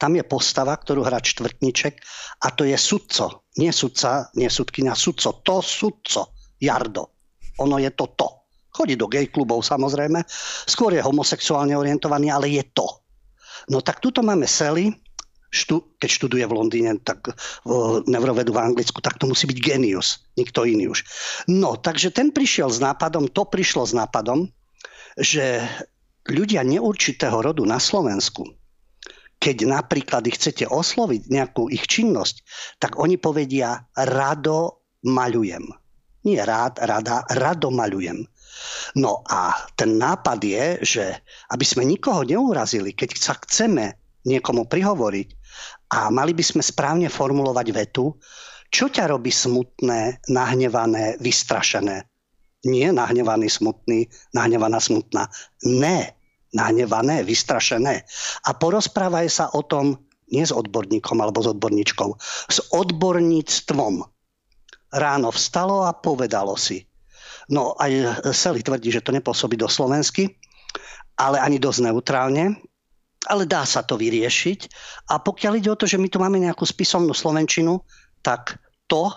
Tam 0.00 0.16
je 0.16 0.24
postava, 0.24 0.72
ktorú 0.80 1.04
hrá 1.04 1.20
čtvrtniček 1.20 2.00
a 2.40 2.56
to 2.56 2.64
je 2.64 2.72
sudco. 2.80 3.44
Nie 3.60 3.68
sudca, 3.68 4.32
nie 4.32 4.48
sudkynia, 4.48 4.96
sudco. 4.96 5.44
To 5.44 5.60
sudco. 5.60 6.32
Jardo. 6.56 7.20
Ono 7.60 7.76
je 7.76 7.92
to 7.92 8.16
to. 8.16 8.40
Chodí 8.72 8.96
do 8.96 9.10
gay 9.12 9.28
klubov 9.28 9.60
samozrejme. 9.60 10.24
Skôr 10.64 10.96
je 10.96 11.04
homosexuálne 11.04 11.76
orientovaný, 11.76 12.32
ale 12.32 12.48
je 12.48 12.64
to. 12.72 12.99
No 13.68 13.84
tak 13.84 14.00
tuto 14.00 14.24
máme 14.24 14.48
Sally, 14.48 14.94
štú, 15.50 15.98
keď 15.98 16.08
študuje 16.08 16.44
v 16.46 16.56
Londýne, 16.56 16.92
tak 17.02 17.34
v 17.66 18.06
neurovedu 18.06 18.54
v 18.54 18.62
Anglicku, 18.62 19.02
tak 19.02 19.18
to 19.18 19.26
musí 19.26 19.50
byť 19.50 19.58
genius, 19.58 20.22
nikto 20.38 20.62
iný 20.62 20.94
už. 20.94 21.02
No, 21.50 21.74
takže 21.74 22.14
ten 22.14 22.30
prišiel 22.30 22.70
s 22.70 22.78
nápadom, 22.78 23.26
to 23.28 23.42
prišlo 23.44 23.82
s 23.82 23.92
nápadom, 23.92 24.46
že 25.18 25.60
ľudia 26.30 26.62
neurčitého 26.62 27.34
rodu 27.34 27.66
na 27.66 27.82
Slovensku, 27.82 28.46
keď 29.42 29.66
napríklad 29.66 30.22
ich 30.30 30.38
chcete 30.38 30.70
osloviť, 30.70 31.32
nejakú 31.32 31.66
ich 31.72 31.82
činnosť, 31.88 32.46
tak 32.78 33.00
oni 33.00 33.18
povedia 33.18 33.90
rado 33.96 34.86
maľujem. 35.02 35.66
Nie 36.28 36.44
rád, 36.44 36.78
rada, 36.84 37.24
rado 37.32 37.72
maľujem. 37.72 38.28
No 38.98 39.22
a 39.26 39.54
ten 39.76 39.96
nápad 39.96 40.38
je, 40.42 40.66
že 40.82 41.04
aby 41.50 41.64
sme 41.64 41.86
nikoho 41.86 42.26
neurazili, 42.26 42.94
keď 42.94 43.10
sa 43.16 43.34
chceme 43.38 43.96
niekomu 44.26 44.68
prihovoriť 44.68 45.28
a 45.96 46.12
mali 46.12 46.36
by 46.36 46.44
sme 46.44 46.62
správne 46.62 47.08
formulovať 47.08 47.66
vetu, 47.72 48.14
čo 48.70 48.86
ťa 48.86 49.10
robí 49.10 49.34
smutné, 49.34 50.22
nahnevané, 50.30 51.18
vystrašené? 51.18 52.06
Nie 52.70 52.94
nahnevaný, 52.94 53.50
smutný, 53.50 54.06
nahnevaná, 54.30 54.78
smutná. 54.78 55.26
Ne, 55.66 56.14
nahnevané, 56.54 57.26
vystrašené. 57.26 58.06
A 58.46 58.50
porozprávaj 58.54 59.26
sa 59.26 59.46
o 59.50 59.66
tom 59.66 59.98
nie 60.30 60.46
s 60.46 60.54
odborníkom 60.54 61.18
alebo 61.18 61.42
s 61.42 61.50
odborníčkou, 61.50 62.08
s 62.46 62.58
odborníctvom. 62.70 64.06
Ráno 64.90 65.28
vstalo 65.34 65.86
a 65.86 65.94
povedalo 65.94 66.54
si, 66.54 66.86
No 67.50 67.74
aj 67.76 68.22
Sely 68.30 68.62
tvrdí, 68.62 68.94
že 68.94 69.02
to 69.02 69.10
nepôsobí 69.10 69.58
do 69.58 69.66
Slovensky, 69.66 70.38
ale 71.18 71.42
ani 71.42 71.58
dosť 71.58 71.90
neutrálne. 71.90 72.56
Ale 73.28 73.44
dá 73.44 73.68
sa 73.68 73.84
to 73.84 74.00
vyriešiť. 74.00 74.60
A 75.12 75.20
pokiaľ 75.20 75.52
ide 75.60 75.68
o 75.68 75.76
to, 75.76 75.84
že 75.84 76.00
my 76.00 76.08
tu 76.08 76.16
máme 76.16 76.40
nejakú 76.40 76.64
spisovnú 76.64 77.12
slovenčinu, 77.12 77.84
tak 78.24 78.56
to, 78.88 79.12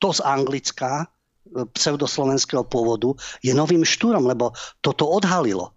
to 0.00 0.08
z 0.16 0.24
Anglická, 0.24 1.04
pseudoslovenského 1.48 2.64
pôvodu, 2.64 3.12
je 3.44 3.52
novým 3.52 3.84
štúrom, 3.84 4.24
lebo 4.24 4.56
toto 4.80 5.04
odhalilo. 5.04 5.76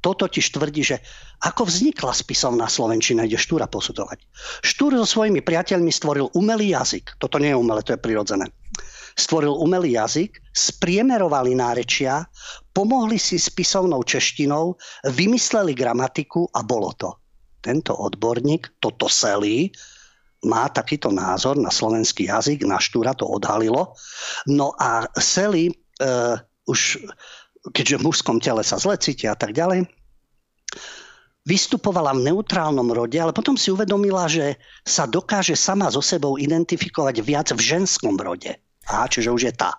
To 0.00 0.16
totiž 0.16 0.56
tvrdí, 0.56 0.80
že 0.80 0.96
ako 1.44 1.68
vznikla 1.68 2.16
spisovná 2.16 2.64
slovenčina, 2.64 3.28
ide 3.28 3.36
štúra 3.36 3.68
posudovať. 3.68 4.24
Štúr 4.64 4.96
so 4.96 5.04
svojimi 5.04 5.44
priateľmi 5.44 5.92
stvoril 5.92 6.32
umelý 6.32 6.72
jazyk. 6.72 7.20
Toto 7.20 7.36
nie 7.36 7.52
je 7.52 7.60
umelé, 7.60 7.84
to 7.84 7.92
je 7.92 8.00
prirodzené 8.00 8.48
stvoril 9.18 9.54
umelý 9.56 9.96
jazyk, 9.96 10.38
spriemerovali 10.54 11.54
nárečia, 11.54 12.26
pomohli 12.74 13.18
si 13.18 13.38
s 13.38 13.50
písomnou 13.50 14.02
češtinou, 14.02 14.76
vymysleli 15.06 15.74
gramatiku 15.74 16.48
a 16.54 16.60
bolo 16.62 16.92
to. 16.98 17.10
Tento 17.60 17.92
odborník, 17.92 18.80
toto 18.80 19.06
celý, 19.06 19.68
má 20.48 20.72
takýto 20.72 21.12
názor 21.12 21.60
na 21.60 21.68
slovenský 21.68 22.32
jazyk, 22.32 22.64
na 22.64 22.80
Štúra 22.80 23.12
to 23.12 23.28
odhalilo. 23.28 23.92
No 24.48 24.72
a 24.80 25.04
Sely 25.20 25.68
e, 25.68 25.74
už, 26.64 27.04
keďže 27.76 28.00
v 28.00 28.06
mužskom 28.08 28.40
tele 28.40 28.64
sa 28.64 28.80
zle 28.80 28.96
cítia 28.96 29.36
a 29.36 29.38
tak 29.38 29.52
ďalej, 29.52 29.84
vystupovala 31.44 32.16
v 32.16 32.32
neutrálnom 32.32 32.88
rode, 32.92 33.16
ale 33.20 33.36
potom 33.36 33.56
si 33.56 33.68
uvedomila, 33.72 34.28
že 34.28 34.56
sa 34.84 35.04
dokáže 35.04 35.56
sama 35.56 35.92
so 35.92 36.00
sebou 36.00 36.40
identifikovať 36.40 37.16
viac 37.20 37.48
v 37.52 37.60
ženskom 37.60 38.16
rode. 38.16 38.56
A, 38.90 39.06
čiže 39.06 39.30
už 39.30 39.42
je 39.46 39.54
tá. 39.54 39.78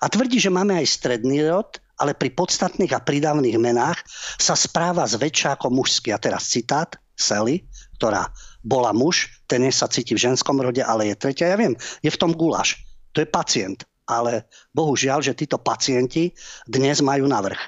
A 0.00 0.06
tvrdí, 0.12 0.36
že 0.36 0.52
máme 0.52 0.76
aj 0.76 0.92
stredný 1.00 1.48
rod, 1.48 1.80
ale 1.96 2.12
pri 2.12 2.36
podstatných 2.36 2.92
a 2.92 3.00
pridávnych 3.00 3.56
menách 3.56 4.04
sa 4.36 4.52
správa 4.52 5.08
zväčša 5.08 5.56
ako 5.56 5.72
mužský. 5.72 6.12
A 6.12 6.20
teraz 6.20 6.52
citát 6.52 6.92
Sally, 7.16 7.64
ktorá 7.96 8.28
bola 8.60 8.92
muž, 8.92 9.32
ten 9.48 9.64
sa 9.72 9.88
cíti 9.88 10.12
v 10.12 10.28
ženskom 10.28 10.60
rode, 10.60 10.84
ale 10.84 11.08
je 11.12 11.16
tretia. 11.16 11.48
Ja 11.48 11.56
viem, 11.56 11.72
je 12.04 12.10
v 12.12 12.20
tom 12.20 12.36
gulaš. 12.36 12.76
To 13.16 13.24
je 13.24 13.28
pacient. 13.28 13.88
Ale 14.06 14.46
bohužiaľ, 14.76 15.24
že 15.24 15.34
títo 15.34 15.58
pacienti 15.58 16.30
dnes 16.68 17.00
majú 17.00 17.26
navrh. 17.26 17.58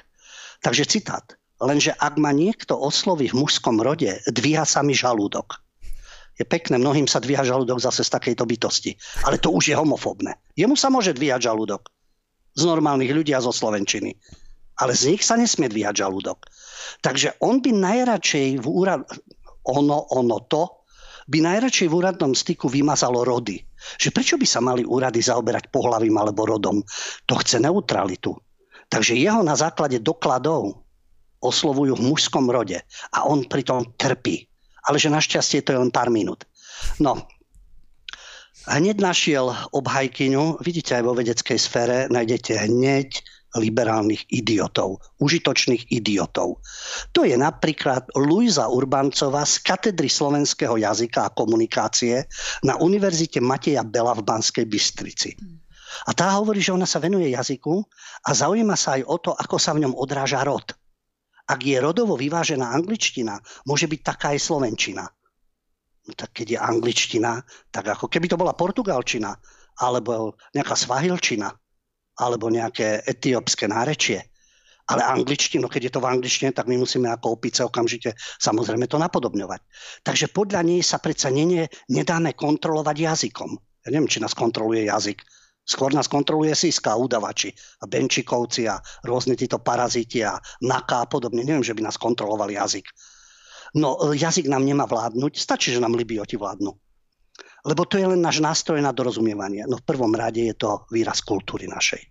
Takže 0.61 0.87
citát. 0.87 1.25
Lenže 1.59 1.91
ak 1.91 2.15
ma 2.15 2.31
niekto 2.31 2.79
osloví 2.79 3.27
v 3.27 3.43
mužskom 3.43 3.83
rode, 3.83 4.07
dvíha 4.31 4.63
sa 4.63 4.79
mi 4.79 4.95
žalúdok 4.95 5.59
je 6.39 6.47
pekné, 6.47 6.79
mnohým 6.79 7.03
sa 7.03 7.19
dvíha 7.19 7.43
žalúdok 7.43 7.83
zase 7.83 8.07
z 8.07 8.15
takejto 8.15 8.47
bytosti. 8.47 8.95
Ale 9.27 9.43
to 9.43 9.51
už 9.51 9.69
je 9.69 9.75
homofóbne. 9.75 10.39
Jemu 10.55 10.79
sa 10.79 10.87
môže 10.87 11.11
dvíhať 11.11 11.51
žalúdok. 11.51 11.91
Z 12.55 12.63
normálnych 12.63 13.11
ľudí 13.11 13.35
a 13.35 13.43
zo 13.43 13.51
Slovenčiny. 13.51 14.15
Ale 14.79 14.95
z 14.95 15.11
nich 15.11 15.21
sa 15.27 15.35
nesmie 15.35 15.67
dvíhať 15.67 16.07
žalúdok. 16.07 16.47
Takže 17.03 17.35
on 17.43 17.59
by 17.59 17.75
najradšej 17.75 18.63
v 18.63 18.67
úrad... 18.71 19.03
Ono, 19.67 20.07
ono 20.15 20.39
to 20.47 20.87
by 21.29 21.43
najradšej 21.43 21.91
v 21.91 21.97
úradnom 21.99 22.31
styku 22.31 22.71
vymazalo 22.71 23.27
rody. 23.27 23.59
Že 23.99 24.09
prečo 24.15 24.35
by 24.39 24.47
sa 24.47 24.63
mali 24.63 24.87
úrady 24.87 25.19
zaoberať 25.19 25.69
pohlavím 25.69 26.15
alebo 26.17 26.47
rodom? 26.47 26.81
To 27.27 27.35
chce 27.37 27.59
neutralitu. 27.59 28.33
Takže 28.89 29.13
jeho 29.13 29.43
na 29.45 29.53
základe 29.53 30.01
dokladov 30.01 30.81
oslovujú 31.43 31.99
v 31.99 32.05
mužskom 32.09 32.49
rode 32.49 32.81
a 33.13 33.27
on 33.27 33.45
pritom 33.45 33.93
trpí 33.99 34.49
ale 34.85 35.01
že 35.01 35.11
našťastie 35.11 35.65
to 35.65 35.75
je 35.75 35.81
len 35.81 35.91
pár 35.91 36.13
minút. 36.13 36.47
No, 36.99 37.27
hneď 38.69 39.01
našiel 39.01 39.51
obhajkyňu, 39.73 40.61
vidíte 40.63 40.95
aj 40.99 41.03
vo 41.03 41.13
vedeckej 41.17 41.59
sfére, 41.59 41.97
nájdete 42.07 42.55
hneď 42.69 43.19
liberálnych 43.57 44.29
idiotov, 44.29 45.01
užitočných 45.17 45.89
idiotov. 45.89 46.61
To 47.17 47.25
je 47.25 47.33
napríklad 47.33 48.05
Luisa 48.13 48.69
Urbancová 48.69 49.41
z 49.41 49.57
katedry 49.65 50.05
slovenského 50.05 50.77
jazyka 50.77 51.25
a 51.25 51.33
komunikácie 51.33 52.29
na 52.61 52.77
Univerzite 52.77 53.41
Mateja 53.41 53.81
Bela 53.81 54.13
v 54.13 54.21
Banskej 54.21 54.69
Bystrici. 54.69 55.33
A 56.05 56.13
tá 56.13 56.37
hovorí, 56.37 56.61
že 56.61 56.69
ona 56.69 56.85
sa 56.85 57.01
venuje 57.01 57.33
jazyku 57.33 57.81
a 58.21 58.29
zaujíma 58.37 58.77
sa 58.77 59.01
aj 59.01 59.03
o 59.09 59.17
to, 59.17 59.31
ako 59.33 59.57
sa 59.57 59.73
v 59.73 59.81
ňom 59.81 59.97
odráža 59.97 60.45
rod 60.45 60.69
ak 61.49 61.59
je 61.65 61.77
rodovo 61.81 62.13
vyvážená 62.13 62.69
angličtina, 62.69 63.41
môže 63.65 63.89
byť 63.89 64.01
taká 64.05 64.37
aj 64.37 64.39
slovenčina. 64.45 65.03
No 66.05 66.13
tak 66.13 66.37
keď 66.37 66.47
je 66.53 66.59
angličtina, 66.61 67.41
tak 67.73 67.89
ako 67.89 68.05
keby 68.05 68.29
to 68.29 68.37
bola 68.37 68.53
portugalčina, 68.53 69.33
alebo 69.81 70.37
nejaká 70.53 70.77
svahilčina, 70.77 71.49
alebo 72.21 72.53
nejaké 72.53 73.01
etiópske 73.01 73.65
nárečie. 73.65 74.29
Ale 74.89 75.05
angličtinu, 75.05 75.69
keď 75.69 75.81
je 75.85 75.93
to 75.93 76.01
v 76.01 76.09
angličtine, 76.09 76.49
tak 76.49 76.65
my 76.65 76.81
musíme 76.81 77.05
ako 77.13 77.37
opice 77.37 77.61
okamžite 77.61 78.17
samozrejme 78.41 78.89
to 78.89 78.97
napodobňovať. 78.97 79.61
Takže 80.01 80.33
podľa 80.33 80.65
nej 80.65 80.81
sa 80.81 80.97
predsa 80.97 81.29
nedáme 81.29 82.33
kontrolovať 82.33 82.97
jazykom. 82.97 83.53
Ja 83.85 83.89
neviem, 83.93 84.09
či 84.09 84.17
nás 84.17 84.33
kontroluje 84.33 84.89
jazyk. 84.89 85.21
Skôr 85.69 85.93
nás 85.93 86.09
kontroluje 86.09 86.57
Siska, 86.57 86.97
udavači 86.97 87.53
a 87.53 87.85
Benčikovci 87.85 88.65
a 88.65 88.81
rôzne 89.05 89.37
títo 89.37 89.61
paraziti 89.61 90.25
a 90.25 90.41
NAKA 90.65 91.05
a 91.05 91.05
podobne. 91.05 91.45
Neviem, 91.45 91.61
že 91.61 91.77
by 91.77 91.85
nás 91.85 92.01
kontroloval 92.01 92.49
jazyk. 92.49 92.89
No, 93.77 94.01
jazyk 94.09 94.49
nám 94.49 94.65
nemá 94.65 94.89
vládnuť, 94.89 95.37
stačí, 95.37 95.69
že 95.69 95.77
nám 95.77 95.93
Libioti 95.93 96.41
vládnu. 96.41 96.73
Lebo 97.69 97.85
to 97.85 98.01
je 98.01 98.09
len 98.09 98.17
náš 98.17 98.41
nástroj 98.41 98.81
na 98.81 98.89
dorozumievanie. 98.89 99.69
No 99.69 99.77
v 99.77 99.85
prvom 99.85 100.09
rade 100.09 100.41
je 100.41 100.57
to 100.57 100.89
výraz 100.89 101.21
kultúry 101.21 101.69
našej. 101.69 102.01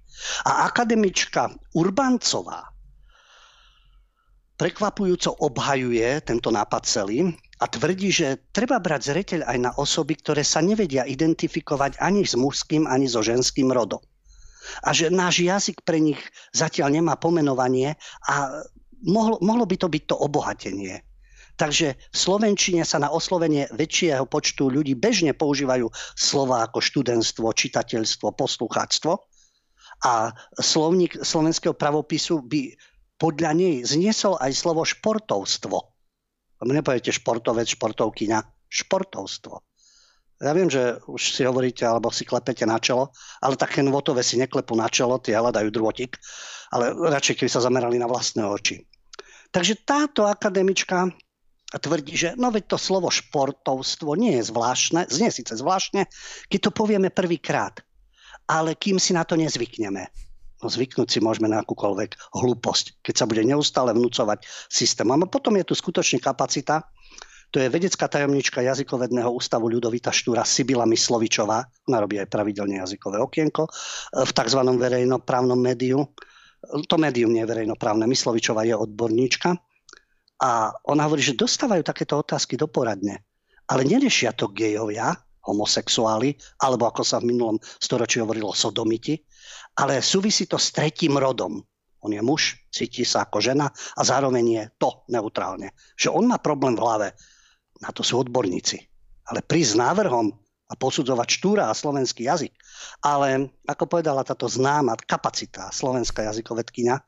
A 0.46 0.70
akademička 0.70 1.50
Urbancová 1.74 2.62
prekvapujúco 4.58 5.38
obhajuje 5.38 6.18
tento 6.26 6.50
nápad 6.50 6.82
celý 6.82 7.30
a 7.62 7.70
tvrdí, 7.70 8.10
že 8.10 8.50
treba 8.50 8.82
brať 8.82 9.14
zreteľ 9.14 9.40
aj 9.46 9.58
na 9.62 9.70
osoby, 9.78 10.18
ktoré 10.18 10.42
sa 10.42 10.58
nevedia 10.58 11.06
identifikovať 11.06 12.02
ani 12.02 12.26
s 12.26 12.34
mužským, 12.34 12.84
ani 12.90 13.06
so 13.06 13.22
ženským 13.22 13.70
rodom. 13.70 14.02
A 14.84 14.92
že 14.92 15.08
náš 15.08 15.40
jazyk 15.40 15.86
pre 15.86 16.02
nich 16.02 16.18
zatiaľ 16.52 16.92
nemá 16.92 17.16
pomenovanie 17.16 17.96
a 18.26 18.62
mohlo, 19.06 19.38
mohlo 19.40 19.64
by 19.64 19.78
to 19.78 19.88
byť 19.88 20.02
to 20.10 20.16
obohatenie. 20.18 21.00
Takže 21.58 21.98
v 21.98 22.16
Slovenčine 22.16 22.86
sa 22.86 23.02
na 23.02 23.10
oslovenie 23.10 23.66
väčšieho 23.74 24.30
počtu 24.30 24.70
ľudí 24.70 24.94
bežne 24.94 25.34
používajú 25.34 25.90
slova 26.14 26.62
ako 26.62 26.78
študentstvo, 26.78 27.50
čitateľstvo, 27.50 28.30
poslucháctvo. 28.30 29.18
A 30.06 30.30
slovník 30.54 31.18
slovenského 31.26 31.74
pravopisu 31.74 32.46
by 32.46 32.78
podľa 33.18 33.50
nej 33.54 33.82
zniesol 33.82 34.38
aj 34.38 34.54
slovo 34.54 34.86
športovstvo 34.86 35.98
lebo 36.58 36.70
nepoviete 36.74 37.14
športovec, 37.14 37.66
športovkyňa, 37.70 38.38
športovstvo. 38.66 39.62
Ja 40.38 40.54
viem, 40.54 40.70
že 40.70 41.02
už 41.10 41.34
si 41.34 41.42
hovoríte 41.42 41.82
alebo 41.82 42.14
si 42.14 42.22
klepete 42.22 42.62
na 42.62 42.78
čelo, 42.78 43.10
ale 43.42 43.58
také 43.58 43.82
nvotové 43.82 44.22
si 44.22 44.38
neklepú 44.38 44.78
na 44.78 44.86
čelo, 44.86 45.18
tie 45.18 45.34
hľadajú 45.34 45.68
drôtik, 45.74 46.14
ale 46.70 46.94
radšej 46.94 47.42
keby 47.42 47.50
sa 47.50 47.64
zamerali 47.64 47.98
na 47.98 48.06
vlastné 48.06 48.46
oči. 48.46 48.86
Takže 49.50 49.82
táto 49.82 50.30
akademička 50.30 51.10
tvrdí, 51.74 52.14
že 52.14 52.28
no 52.38 52.54
veď 52.54 52.70
to 52.70 52.78
slovo 52.78 53.10
športovstvo 53.10 54.14
nie 54.14 54.38
je 54.38 54.46
zvláštne, 54.46 55.10
znie 55.10 55.34
síce 55.34 55.58
zvláštne, 55.58 56.06
keď 56.46 56.60
to 56.62 56.70
povieme 56.70 57.10
prvýkrát, 57.10 57.82
ale 58.46 58.78
kým 58.78 59.02
si 59.02 59.10
na 59.18 59.26
to 59.26 59.34
nezvykneme. 59.34 60.06
Zvyknúť 60.58 61.08
si 61.08 61.18
môžeme 61.22 61.46
na 61.46 61.62
akúkoľvek 61.62 62.34
hlúposť, 62.34 63.02
keď 63.02 63.14
sa 63.14 63.28
bude 63.30 63.46
neustále 63.46 63.94
vnúcovať 63.94 64.42
systémom. 64.66 65.22
A 65.22 65.30
potom 65.30 65.54
je 65.54 65.70
tu 65.70 65.74
skutočne 65.78 66.18
kapacita, 66.18 66.82
to 67.48 67.64
je 67.64 67.72
vedecká 67.72 68.12
tajomnička 68.12 68.60
jazykovedného 68.60 69.32
ústavu 69.32 69.72
Ľudovita 69.72 70.12
Štúra 70.12 70.44
Sibila 70.44 70.84
Myslovičová. 70.84 71.64
Ona 71.88 71.98
robí 72.04 72.20
aj 72.20 72.28
pravidelne 72.28 72.84
jazykové 72.84 73.16
okienko 73.24 73.64
e, 73.64 73.70
v 74.20 74.30
tzv. 74.36 74.60
verejnoprávnom 74.60 75.56
médiu. 75.56 76.12
To 76.60 76.96
médium 77.00 77.32
nie 77.32 77.40
je 77.40 77.48
verejnoprávne. 77.48 78.04
Myslovičová 78.04 78.68
je 78.68 78.76
odborníčka. 78.76 79.56
A 80.44 80.50
ona 80.92 81.08
hovorí, 81.08 81.24
že 81.24 81.40
dostávajú 81.40 81.80
takéto 81.80 82.20
otázky 82.20 82.60
do 82.60 82.68
poradne. 82.68 83.24
Ale 83.64 83.88
neriešia 83.88 84.36
to 84.36 84.52
gejovia, 84.52 85.16
homosexuáli, 85.48 86.36
alebo 86.60 86.84
ako 86.84 87.00
sa 87.00 87.16
v 87.16 87.32
minulom 87.32 87.56
storočí 87.80 88.20
hovorilo 88.20 88.52
sodomiti, 88.52 89.16
ale 89.78 90.02
súvisí 90.02 90.50
to 90.50 90.58
s 90.58 90.74
tretím 90.74 91.14
rodom. 91.14 91.62
On 92.02 92.10
je 92.10 92.22
muž, 92.22 92.58
cíti 92.70 93.02
sa 93.06 93.26
ako 93.26 93.38
žena 93.42 93.70
a 93.70 94.00
zároveň 94.02 94.44
je 94.46 94.64
to 94.78 95.06
neutrálne. 95.10 95.74
Že 95.94 96.14
on 96.14 96.24
má 96.30 96.38
problém 96.38 96.74
v 96.74 96.82
hlave, 96.82 97.08
na 97.82 97.90
to 97.94 98.02
sú 98.02 98.18
odborníci. 98.22 98.78
Ale 99.30 99.42
prísť 99.42 99.78
s 99.78 99.80
návrhom 99.82 100.34
a 100.68 100.74
posudzovať 100.76 101.28
štúra 101.30 101.64
a 101.70 101.78
slovenský 101.78 102.28
jazyk. 102.28 102.54
Ale 103.02 103.50
ako 103.64 103.98
povedala 103.98 104.26
táto 104.26 104.50
známa 104.50 104.98
kapacita 104.98 105.72
slovenská 105.72 106.28
jazykovedkynia, 106.28 107.00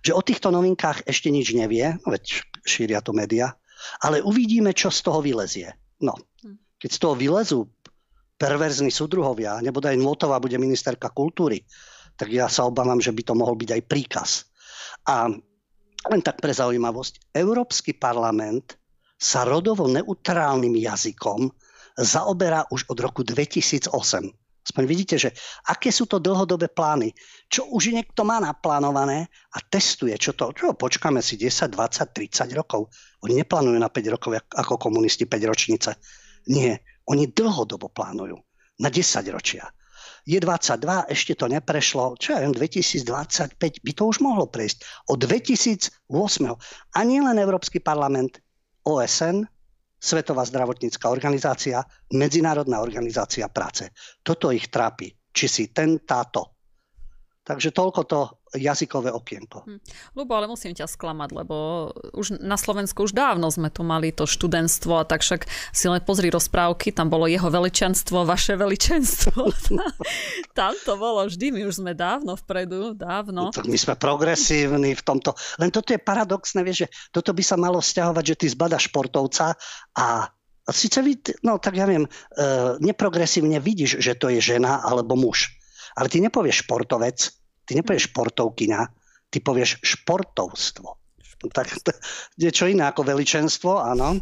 že 0.00 0.16
o 0.16 0.24
týchto 0.24 0.48
novinkách 0.48 1.04
ešte 1.04 1.28
nič 1.28 1.52
nevie, 1.52 2.00
no 2.04 2.08
veď 2.14 2.44
šíria 2.64 3.04
to 3.04 3.12
média, 3.12 3.52
ale 4.00 4.24
uvidíme, 4.24 4.72
čo 4.72 4.88
z 4.92 5.04
toho 5.04 5.20
vylezie. 5.20 5.72
No, 6.00 6.16
hm. 6.44 6.56
keď 6.80 6.90
z 6.96 6.98
toho 7.00 7.14
vylezú 7.16 7.60
perverzní 8.40 8.88
súdruhovia, 8.88 9.60
nebude 9.60 9.92
aj 9.92 10.00
Nvotová 10.00 10.40
bude 10.40 10.56
ministerka 10.56 11.12
kultúry, 11.12 11.60
tak 12.20 12.28
ja 12.28 12.52
sa 12.52 12.68
obávam, 12.68 13.00
že 13.00 13.16
by 13.16 13.22
to 13.24 13.32
mohol 13.32 13.56
byť 13.56 13.80
aj 13.80 13.82
príkaz. 13.88 14.30
A 15.08 15.32
len 16.12 16.20
tak 16.20 16.44
pre 16.44 16.52
zaujímavosť, 16.52 17.32
Európsky 17.32 17.96
parlament 17.96 18.76
sa 19.16 19.48
rodovo 19.48 19.88
neutrálnym 19.88 20.76
jazykom 20.76 21.48
zaoberá 21.96 22.68
už 22.68 22.92
od 22.92 22.98
roku 23.00 23.24
2008. 23.24 23.92
Aspoň 24.60 24.84
vidíte, 24.84 25.16
že 25.16 25.32
aké 25.64 25.88
sú 25.88 26.04
to 26.04 26.20
dlhodobé 26.20 26.68
plány. 26.68 27.16
Čo 27.48 27.72
už 27.72 27.96
niekto 27.96 28.28
má 28.28 28.36
naplánované 28.38 29.24
a 29.56 29.58
testuje, 29.64 30.12
čo 30.20 30.36
to, 30.36 30.52
čo 30.52 30.76
počkáme 30.76 31.24
si 31.24 31.40
10, 31.40 31.72
20, 31.72 32.12
30 32.12 32.52
rokov. 32.52 32.92
Oni 33.24 33.40
neplánujú 33.40 33.80
na 33.80 33.88
5 33.88 34.14
rokov 34.14 34.36
ako 34.36 34.76
komunisti 34.76 35.24
5 35.24 35.50
ročnice. 35.50 35.90
Nie, 36.52 36.84
oni 37.08 37.32
dlhodobo 37.32 37.88
plánujú 37.88 38.36
na 38.84 38.88
10 38.92 39.24
ročia. 39.32 39.64
Je 40.28 40.36
22, 40.36 41.08
ešte 41.08 41.32
to 41.36 41.46
neprešlo, 41.48 42.16
čo 42.20 42.36
ja 42.36 42.44
viem, 42.44 42.52
2025 42.52 43.56
by 43.58 43.92
to 43.96 44.02
už 44.04 44.20
mohlo 44.20 44.46
prejsť. 44.46 45.08
Od 45.08 45.18
2008. 45.18 46.06
A 46.94 46.98
nie 47.06 47.20
len 47.24 47.36
Európsky 47.40 47.80
parlament, 47.80 48.40
OSN, 48.84 49.48
Svetová 50.00 50.48
zdravotnícká 50.48 51.12
organizácia, 51.12 51.84
Medzinárodná 52.16 52.80
organizácia 52.80 53.48
práce. 53.52 53.92
Toto 54.24 54.48
ich 54.48 54.72
trápi. 54.72 55.12
Či 55.30 55.46
si 55.46 55.64
ten, 55.70 56.00
táto. 56.02 56.59
Takže 57.50 57.74
toľko 57.74 58.00
to 58.06 58.20
jazykové 58.54 59.10
okienko. 59.10 59.66
Hm. 59.66 59.82
Lubo, 60.14 60.38
ale 60.38 60.46
musím 60.46 60.70
ťa 60.70 60.86
sklamať, 60.86 61.34
lebo 61.34 61.90
už 62.14 62.38
na 62.38 62.54
Slovensku 62.54 63.02
už 63.02 63.10
dávno 63.10 63.50
sme 63.50 63.74
tu 63.74 63.82
mali 63.82 64.14
to 64.14 64.22
študentstvo 64.22 65.02
a 65.02 65.06
tak 65.06 65.26
však 65.26 65.50
si 65.74 65.90
len 65.90 65.98
pozri 65.98 66.30
rozprávky, 66.30 66.94
tam 66.94 67.10
bolo 67.10 67.26
jeho 67.26 67.50
veličenstvo, 67.50 68.22
vaše 68.22 68.54
veličenstvo. 68.54 69.50
tam 70.58 70.78
to 70.86 70.94
bolo 70.94 71.26
vždy, 71.26 71.50
my 71.50 71.60
už 71.66 71.82
sme 71.82 71.90
dávno 71.98 72.38
vpredu, 72.38 72.94
dávno. 72.94 73.50
No, 73.50 73.66
my 73.66 73.78
sme 73.78 73.98
progresívni 73.98 74.94
v 74.94 75.02
tomto. 75.02 75.34
Len 75.58 75.74
toto 75.74 75.90
je 75.90 75.98
paradoxné, 75.98 76.62
vieš, 76.62 76.86
že 76.86 77.10
toto 77.10 77.34
by 77.34 77.42
sa 77.42 77.58
malo 77.58 77.82
vzťahovať, 77.82 78.24
že 78.30 78.38
ty 78.38 78.46
zbada 78.46 78.78
športovca 78.78 79.58
a 79.98 80.06
Sice 80.70 81.02
vy, 81.02 81.18
no 81.42 81.58
tak 81.58 81.74
ja 81.74 81.82
viem, 81.82 82.06
e, 82.06 82.10
neprogresívne 82.78 83.58
vidíš, 83.58 83.98
že 83.98 84.14
to 84.14 84.30
je 84.30 84.38
žena 84.38 84.78
alebo 84.86 85.18
muž. 85.18 85.50
Ale 85.98 86.06
ty 86.06 86.22
nepovieš 86.22 86.62
športovec, 86.62 87.39
Ty 87.70 87.78
nepovieš 87.78 88.10
športovkyňa, 88.10 88.80
ty 89.30 89.38
povieš 89.38 89.78
športovstvo. 89.78 90.98
Tak 91.54 91.70
to 91.86 91.94
je 92.34 92.50
čo 92.50 92.66
iné 92.66 92.90
ako 92.90 93.06
veličenstvo, 93.06 93.78
áno, 93.78 94.18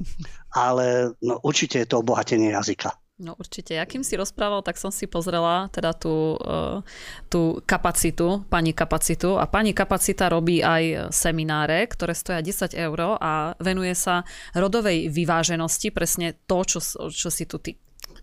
ale 0.53 1.17
no, 1.25 1.41
určite 1.41 1.81
je 1.81 1.89
to 1.89 2.05
obohatenie 2.05 2.53
jazyka. 2.53 2.93
No 3.19 3.35
určite. 3.35 3.75
Ja 3.75 3.83
kým 3.83 4.07
si 4.07 4.15
rozprával, 4.15 4.63
tak 4.63 4.79
som 4.79 4.95
si 4.95 5.11
pozrela 5.11 5.67
teda 5.75 5.91
tú, 5.91 6.39
uh, 6.39 6.87
tú 7.27 7.59
kapacitu, 7.67 8.47
pani 8.47 8.71
kapacitu 8.71 9.35
a 9.35 9.51
pani 9.51 9.75
kapacita 9.75 10.31
robí 10.31 10.63
aj 10.63 11.11
semináre, 11.11 11.89
ktoré 11.91 12.15
stoja 12.15 12.39
10 12.45 12.79
eur 12.79 13.19
a 13.19 13.59
venuje 13.59 13.97
sa 13.99 14.23
rodovej 14.55 15.11
vyváženosti, 15.11 15.91
presne 15.91 16.39
to, 16.47 16.63
čo, 16.63 16.79
čo 17.11 17.33
si 17.33 17.49
tu 17.49 17.59
ty 17.59 17.75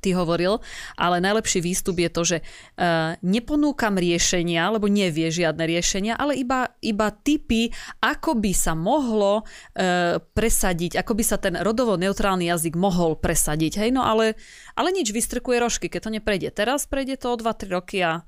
ty 0.05 0.13
hovoril, 0.13 0.61
ale 0.93 1.17
najlepší 1.17 1.65
výstup 1.65 1.97
je 1.97 2.09
to, 2.13 2.21
že 2.21 2.37
uh, 2.45 3.17
neponúkam 3.25 3.97
riešenia, 3.97 4.69
lebo 4.69 4.85
nevie 4.85 5.33
žiadne 5.33 5.65
riešenia, 5.65 6.13
ale 6.13 6.37
iba, 6.37 6.69
iba 6.85 7.09
typy, 7.09 7.73
ako 7.97 8.37
by 8.37 8.53
sa 8.53 8.77
mohlo 8.77 9.41
uh, 9.41 10.21
presadiť, 10.21 11.01
ako 11.01 11.17
by 11.17 11.23
sa 11.25 11.41
ten 11.41 11.57
rodovo 11.57 11.97
neutrálny 11.97 12.45
jazyk 12.53 12.77
mohol 12.77 13.17
presadiť. 13.17 13.81
Hej, 13.81 13.89
no 13.97 14.05
ale, 14.05 14.37
ale 14.77 14.93
nič, 14.93 15.09
vystrkuje 15.09 15.57
rožky, 15.57 15.89
keď 15.89 16.01
to 16.05 16.11
neprejde 16.13 16.53
teraz, 16.53 16.85
prejde 16.85 17.17
to 17.17 17.33
o 17.33 17.39
2-3 17.41 17.73
roky 17.73 18.05
a 18.05 18.21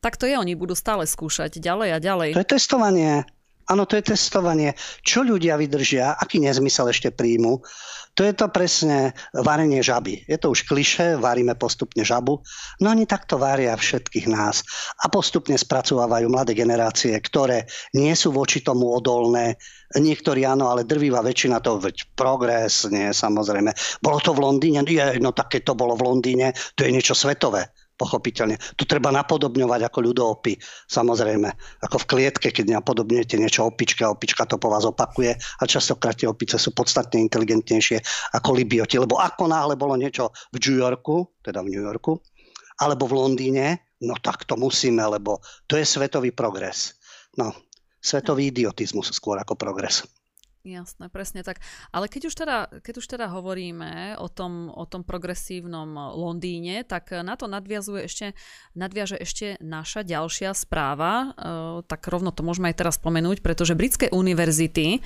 tak 0.00 0.16
to 0.16 0.24
je, 0.24 0.32
oni 0.40 0.56
budú 0.56 0.72
stále 0.72 1.04
skúšať 1.04 1.60
ďalej 1.60 1.88
a 1.92 1.98
ďalej. 2.00 2.30
To 2.32 2.40
je 2.40 2.52
testovanie. 2.56 3.28
Áno, 3.68 3.84
to 3.84 3.98
je 3.98 4.14
testovanie. 4.14 4.72
Čo 5.04 5.26
ľudia 5.26 5.60
vydržia, 5.60 6.16
aký 6.16 6.40
nezmysel 6.40 6.90
ešte 6.90 7.12
príjmu. 7.12 7.60
To 8.18 8.26
je 8.26 8.34
to 8.34 8.50
presne 8.50 9.14
varenie 9.30 9.80
žaby. 9.80 10.26
Je 10.26 10.34
to 10.34 10.50
už 10.50 10.66
kliše, 10.66 11.14
varíme 11.16 11.54
postupne 11.54 12.02
žabu, 12.02 12.42
no 12.82 12.90
oni 12.90 13.06
takto 13.06 13.38
varia 13.38 13.72
všetkých 13.78 14.26
nás 14.26 14.66
a 14.98 15.06
postupne 15.06 15.54
spracovávajú 15.54 16.26
mladé 16.26 16.58
generácie, 16.58 17.14
ktoré 17.14 17.70
nie 17.94 18.10
sú 18.18 18.34
voči 18.34 18.66
tomu 18.66 18.90
odolné, 18.90 19.54
niektorí 19.94 20.42
áno, 20.42 20.68
ale 20.68 20.82
drvíva 20.82 21.22
väčšina 21.22 21.62
to, 21.62 21.78
veď 21.78 22.10
progres, 22.18 22.84
nie, 22.90 23.14
samozrejme. 23.14 23.70
Bolo 24.02 24.18
to 24.18 24.34
v 24.34 24.42
Londýne? 24.42 24.82
Je, 24.90 25.22
no 25.22 25.30
tak 25.30 25.54
keď 25.54 25.70
to 25.70 25.74
bolo 25.78 25.94
v 25.94 26.04
Londýne, 26.10 26.50
to 26.74 26.82
je 26.82 26.90
niečo 26.90 27.14
svetové. 27.14 27.70
Pochopiteľne. 28.00 28.56
Tu 28.80 28.88
treba 28.88 29.12
napodobňovať 29.12 29.80
ako 29.92 29.98
ľudoopy, 30.00 30.56
samozrejme. 30.88 31.48
Ako 31.84 32.00
v 32.00 32.08
klietke, 32.08 32.48
keď 32.48 32.80
napodobňujete 32.80 33.36
niečo 33.36 33.68
opičke 33.68 34.08
a 34.08 34.16
opička 34.16 34.48
to 34.48 34.56
po 34.56 34.72
vás 34.72 34.88
opakuje 34.88 35.36
a 35.36 35.62
častokrát 35.68 36.16
tie 36.16 36.24
opice 36.24 36.56
sú 36.56 36.72
podstatne 36.72 37.20
inteligentnejšie 37.20 38.00
ako 38.40 38.56
libioti. 38.56 38.96
Lebo 38.96 39.20
ako 39.20 39.52
náhle 39.52 39.76
bolo 39.76 40.00
niečo 40.00 40.32
v 40.48 40.56
New 40.56 40.80
Yorku, 40.80 41.36
teda 41.44 41.60
v 41.60 41.76
New 41.76 41.84
Yorku, 41.84 42.16
alebo 42.80 43.04
v 43.04 43.20
Londýne, 43.20 43.92
no 44.00 44.16
tak 44.16 44.48
to 44.48 44.56
musíme, 44.56 45.04
lebo 45.04 45.44
to 45.68 45.76
je 45.76 45.84
svetový 45.84 46.32
progres. 46.32 46.96
No, 47.36 47.52
svetový 48.00 48.48
idiotizmus 48.48 49.12
skôr 49.12 49.36
ako 49.36 49.60
progres. 49.60 50.08
Jasné, 50.60 51.08
presne 51.08 51.40
tak. 51.40 51.64
Ale 51.88 52.04
keď 52.04 52.28
už 52.28 52.34
teda, 52.36 52.68
keď 52.84 52.94
už 53.00 53.06
teda 53.08 53.32
hovoríme 53.32 54.20
o 54.20 54.28
tom, 54.28 54.68
o 54.68 54.84
tom 54.84 55.08
progresívnom 55.08 56.12
Londýne, 56.12 56.84
tak 56.84 57.16
na 57.24 57.32
to 57.40 57.48
nadviazuje 57.48 58.04
ešte, 58.04 58.36
nadviaže 58.76 59.16
ešte 59.16 59.56
naša 59.64 60.04
ďalšia 60.04 60.52
správa. 60.52 61.32
E, 61.32 61.48
tak 61.88 62.04
rovno 62.12 62.28
to 62.28 62.44
môžeme 62.44 62.68
aj 62.68 62.76
teraz 62.76 63.00
spomenúť, 63.00 63.40
pretože 63.40 63.72
britské 63.72 64.12
univerzity 64.12 65.00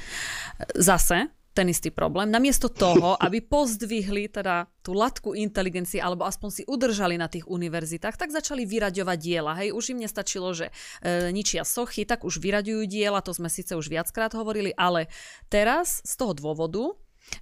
zase 0.75 1.31
ten 1.55 1.71
istý 1.71 1.95
problém. 1.95 2.29
Namiesto 2.29 2.67
toho, 2.67 3.15
aby 3.27 3.39
pozdvihli 3.41 4.29
teda 4.29 4.67
tú 4.83 4.93
latku 4.93 5.33
inteligencie 5.33 6.03
alebo 6.03 6.27
aspoň 6.27 6.51
si 6.51 6.63
udržali 6.67 7.17
na 7.17 7.31
tých 7.31 7.47
univerzitách, 7.47 8.19
tak 8.19 8.35
začali 8.35 8.67
vyraďovať 8.67 9.19
diela. 9.23 9.57
Hej, 9.57 9.73
už 9.73 9.97
im 9.97 10.03
nestačilo, 10.03 10.53
že 10.53 10.69
e, 11.01 11.33
ničia 11.33 11.65
sochy, 11.65 12.05
tak 12.05 12.27
už 12.27 12.43
vyraďujú 12.43 12.85
diela, 12.85 13.25
to 13.25 13.33
sme 13.33 13.49
síce 13.49 13.73
už 13.73 13.89
viackrát 13.89 14.35
hovorili, 14.37 14.77
ale 14.77 15.09
teraz 15.49 16.05
z 16.05 16.15
toho 16.21 16.37
dôvodu, 16.37 16.93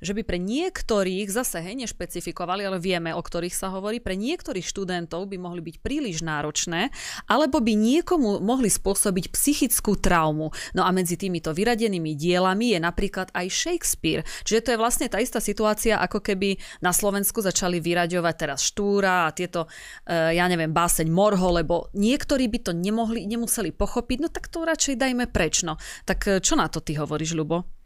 že 0.01 0.15
by 0.15 0.23
pre 0.23 0.39
niektorých, 0.39 1.29
zase 1.29 1.63
hej, 1.63 1.79
nešpecifikovali, 1.79 2.67
ale 2.67 2.79
vieme, 2.79 3.11
o 3.15 3.23
ktorých 3.23 3.55
sa 3.55 3.71
hovorí, 3.75 3.99
pre 3.99 4.15
niektorých 4.19 4.65
študentov 4.65 5.27
by 5.31 5.37
mohli 5.39 5.61
byť 5.63 5.77
príliš 5.83 6.23
náročné, 6.23 6.91
alebo 7.27 7.59
by 7.59 7.75
niekomu 7.75 8.43
mohli 8.43 8.71
spôsobiť 8.71 9.35
psychickú 9.35 9.99
traumu. 9.99 10.55
No 10.73 10.87
a 10.87 10.91
medzi 10.95 11.19
týmito 11.19 11.51
vyradenými 11.51 12.15
dielami 12.15 12.75
je 12.75 12.79
napríklad 12.81 13.35
aj 13.35 13.47
Shakespeare. 13.51 14.23
Čiže 14.47 14.63
to 14.63 14.73
je 14.75 14.83
vlastne 14.83 15.07
tá 15.11 15.19
istá 15.19 15.43
situácia, 15.43 15.99
ako 15.99 16.23
keby 16.23 16.57
na 16.81 16.95
Slovensku 16.95 17.43
začali 17.43 17.83
vyraďovať 17.83 18.35
teraz 18.39 18.61
Štúra 18.63 19.29
a 19.29 19.35
tieto, 19.35 19.67
e, 20.07 20.39
ja 20.39 20.47
neviem, 20.47 20.71
báseň 20.71 21.11
Morho, 21.11 21.51
lebo 21.53 21.91
niektorí 21.93 22.47
by 22.49 22.59
to 22.71 22.73
nemohli, 22.73 23.27
nemuseli 23.27 23.75
pochopiť, 23.75 24.19
no 24.23 24.29
tak 24.31 24.49
to 24.49 24.63
radšej 24.63 24.95
dajme 24.99 25.27
preč. 25.29 25.67
No. 25.67 25.77
Tak 26.07 26.19
e, 26.27 26.31
čo 26.39 26.55
na 26.55 26.71
to 26.71 26.81
ty 26.81 26.95
hovoríš, 26.97 27.35
Ľubo? 27.35 27.83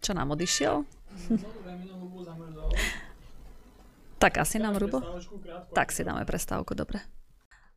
Čo 0.00 0.16
nám 0.16 0.32
odišiel? 0.32 0.99
Tak 4.20 4.38
asi 4.38 4.56
nám 4.60 4.76
Rubo? 4.76 5.00
Tak 5.72 5.92
si 5.92 6.04
dáme 6.04 6.28
prestávku, 6.28 6.76
dobre. 6.76 7.00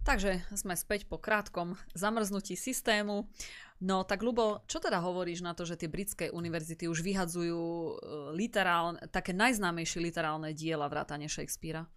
Takže 0.04 0.44
sme 0.52 0.76
späť 0.76 1.08
po 1.08 1.16
krátkom 1.16 1.80
zamrznutí 1.96 2.60
systému. 2.60 3.32
No 3.80 4.04
tak 4.04 4.20
Lubo, 4.20 4.60
čo 4.68 4.84
teda 4.84 5.00
hovoríš 5.00 5.40
na 5.40 5.56
to, 5.56 5.64
že 5.64 5.80
tie 5.80 5.88
britské 5.88 6.28
univerzity 6.28 6.92
už 6.92 7.00
vyhadzujú 7.00 7.64
e, 7.64 7.92
literálne, 8.36 9.00
také 9.08 9.32
najznámejšie 9.32 10.04
literálne 10.04 10.52
diela 10.52 10.92
vrátane 10.92 11.32
Shakespearea? 11.32 11.88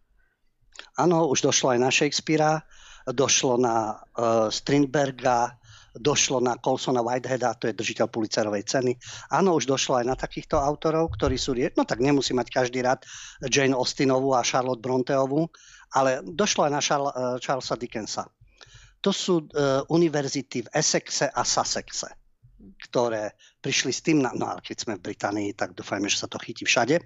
Áno, 0.95 1.27
už 1.27 1.51
došlo 1.51 1.75
aj 1.75 1.79
na 1.83 1.91
Shakespearea, 1.91 2.63
došlo 3.09 3.57
na 3.57 3.97
uh, 3.97 4.53
Strindberga, 4.53 5.57
došlo 5.97 6.41
na 6.45 6.57
Colsona 6.61 7.01
Whiteheada, 7.01 7.57
to 7.57 7.69
je 7.69 7.77
držiteľ 7.77 8.07
Pulitzerovej 8.13 8.69
ceny. 8.69 8.93
Áno, 9.33 9.57
už 9.57 9.69
došlo 9.69 10.01
aj 10.01 10.07
na 10.07 10.17
takýchto 10.17 10.61
autorov, 10.61 11.17
ktorí 11.17 11.41
sú, 11.41 11.57
no 11.57 11.83
tak 11.89 12.05
nemusí 12.05 12.37
mať 12.37 12.53
každý 12.53 12.85
rád 12.85 13.05
Jane 13.49 13.75
Austenovú 13.75 14.37
a 14.37 14.45
Charlotte 14.45 14.85
Bronteovú, 14.85 15.49
ale 15.97 16.21
došlo 16.23 16.69
aj 16.69 16.73
na 16.73 16.81
eh, 16.83 17.41
Charlesa 17.41 17.77
Dickensa. 17.77 18.25
To 19.05 19.15
sú 19.15 19.39
uh, 19.39 19.87
univerzity 19.87 20.67
v 20.67 20.73
Essexe 20.75 21.31
a 21.31 21.47
Sussexe, 21.47 22.11
ktoré 22.91 23.39
prišli 23.63 23.93
s 23.95 24.03
tým, 24.03 24.19
na, 24.25 24.35
no 24.35 24.51
ale 24.51 24.65
keď 24.67 24.77
sme 24.83 24.95
v 24.99 25.13
Británii, 25.13 25.55
tak 25.55 25.79
dúfajme, 25.79 26.11
že 26.11 26.19
sa 26.19 26.27
to 26.27 26.43
chytí 26.43 26.67
všade. 26.67 26.99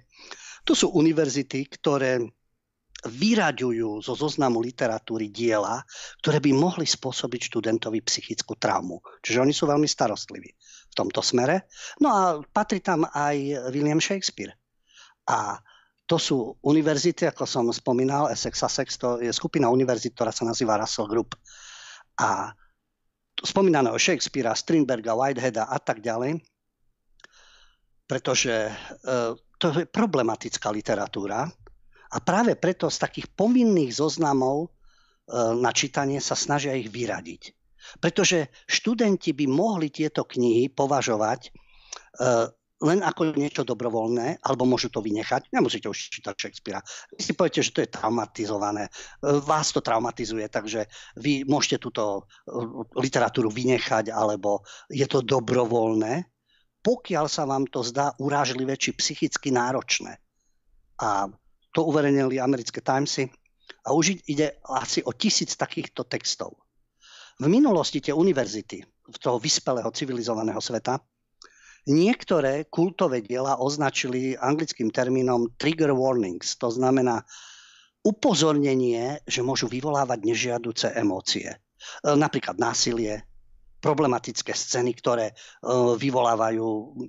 To 0.65 0.73
sú 0.73 0.89
univerzity, 0.97 1.61
ktoré 1.69 2.25
vyraďujú 3.01 4.05
zo 4.05 4.13
zoznamu 4.13 4.61
literatúry 4.61 5.33
diela, 5.33 5.81
ktoré 6.21 6.37
by 6.37 6.51
mohli 6.53 6.85
spôsobiť 6.85 7.49
študentovi 7.49 8.01
psychickú 8.05 8.53
traumu. 8.57 9.01
Čiže 9.25 9.41
oni 9.41 9.53
sú 9.53 9.65
veľmi 9.65 9.89
starostliví 9.89 10.49
v 10.91 10.93
tomto 10.93 11.25
smere. 11.25 11.71
No 11.97 12.07
a 12.13 12.21
patrí 12.45 12.83
tam 12.83 13.09
aj 13.09 13.69
William 13.73 13.97
Shakespeare. 13.97 14.53
A 15.25 15.57
to 16.05 16.19
sú 16.19 16.59
univerzity, 16.61 17.25
ako 17.25 17.47
som 17.47 17.65
spomínal, 17.71 18.27
Essex 18.27 18.59
Sussex, 18.59 18.99
to 18.99 19.23
je 19.23 19.31
skupina 19.31 19.71
univerzit, 19.71 20.11
ktorá 20.11 20.29
sa 20.35 20.43
nazýva 20.43 20.75
Russell 20.75 21.07
Group. 21.07 21.39
A 22.19 22.51
spomínaného 23.39 23.95
Shakespearea, 23.95 24.53
Strindberga, 24.53 25.15
Whiteheada 25.15 25.71
a 25.71 25.79
tak 25.79 26.03
ďalej, 26.03 26.43
pretože 28.05 28.51
e, 28.51 28.73
to 29.55 29.65
je 29.71 29.87
problematická 29.87 30.67
literatúra, 30.67 31.47
a 32.11 32.17
práve 32.19 32.59
preto 32.59 32.91
z 32.91 32.97
takých 32.99 33.27
povinných 33.31 33.95
zoznamov 33.95 34.67
e, 34.67 34.69
na 35.55 35.71
čítanie 35.71 36.19
sa 36.19 36.35
snažia 36.35 36.75
ich 36.75 36.91
vyradiť. 36.91 37.55
Pretože 38.03 38.51
študenti 38.67 39.31
by 39.33 39.45
mohli 39.47 39.89
tieto 39.89 40.27
knihy 40.27 40.69
považovať 40.75 41.47
e, 41.47 41.51
len 42.81 42.99
ako 43.05 43.37
niečo 43.37 43.61
dobrovoľné, 43.61 44.41
alebo 44.41 44.65
môžu 44.65 44.89
to 44.89 45.05
vynechať. 45.05 45.53
Nemusíte 45.53 45.85
už 45.85 46.09
čítať 46.17 46.33
Shakespearea. 46.33 46.81
Vy 47.13 47.21
si 47.21 47.33
poviete, 47.37 47.61
že 47.61 47.73
to 47.77 47.83
je 47.85 47.93
traumatizované. 47.93 48.89
E, 48.89 48.91
vás 49.47 49.71
to 49.71 49.79
traumatizuje, 49.79 50.51
takže 50.51 50.91
vy 51.15 51.47
môžete 51.47 51.79
túto 51.79 52.27
literatúru 52.99 53.47
vynechať, 53.47 54.11
alebo 54.11 54.67
je 54.91 55.07
to 55.07 55.23
dobrovoľné, 55.23 56.27
pokiaľ 56.81 57.25
sa 57.29 57.47
vám 57.47 57.69
to 57.71 57.85
zdá 57.85 58.11
urážlivé 58.19 58.75
či 58.75 58.91
psychicky 58.97 59.53
náročné. 59.53 60.17
A 61.01 61.29
to 61.71 61.87
uverejnili 61.87 62.39
americké 62.39 62.83
Timesy 62.83 63.31
a 63.87 63.95
už 63.95 64.21
ide 64.27 64.59
asi 64.67 65.01
o 65.03 65.11
tisíc 65.15 65.55
takýchto 65.55 66.03
textov. 66.05 66.59
V 67.41 67.47
minulosti 67.49 68.03
tie 68.03 68.13
univerzity 68.13 68.85
v 68.85 69.17
toho 69.17 69.41
vyspelého 69.41 69.89
civilizovaného 69.89 70.61
sveta 70.61 71.01
niektoré 71.89 72.69
kultové 72.69 73.25
diela 73.25 73.57
označili 73.57 74.37
anglickým 74.37 74.93
termínom 74.93 75.57
trigger 75.57 75.97
warnings, 75.97 76.53
to 76.61 76.69
znamená 76.69 77.25
upozornenie, 78.05 79.21
že 79.25 79.45
môžu 79.45 79.65
vyvolávať 79.65 80.19
nežiaduce 80.25 80.93
emócie. 80.93 81.49
E, 81.49 81.57
napríklad 82.13 82.57
násilie, 82.61 83.25
problematické 83.81 84.53
scény, 84.53 84.93
ktoré 84.93 85.33
e, 85.33 85.35
vyvolávajú, 85.97 86.67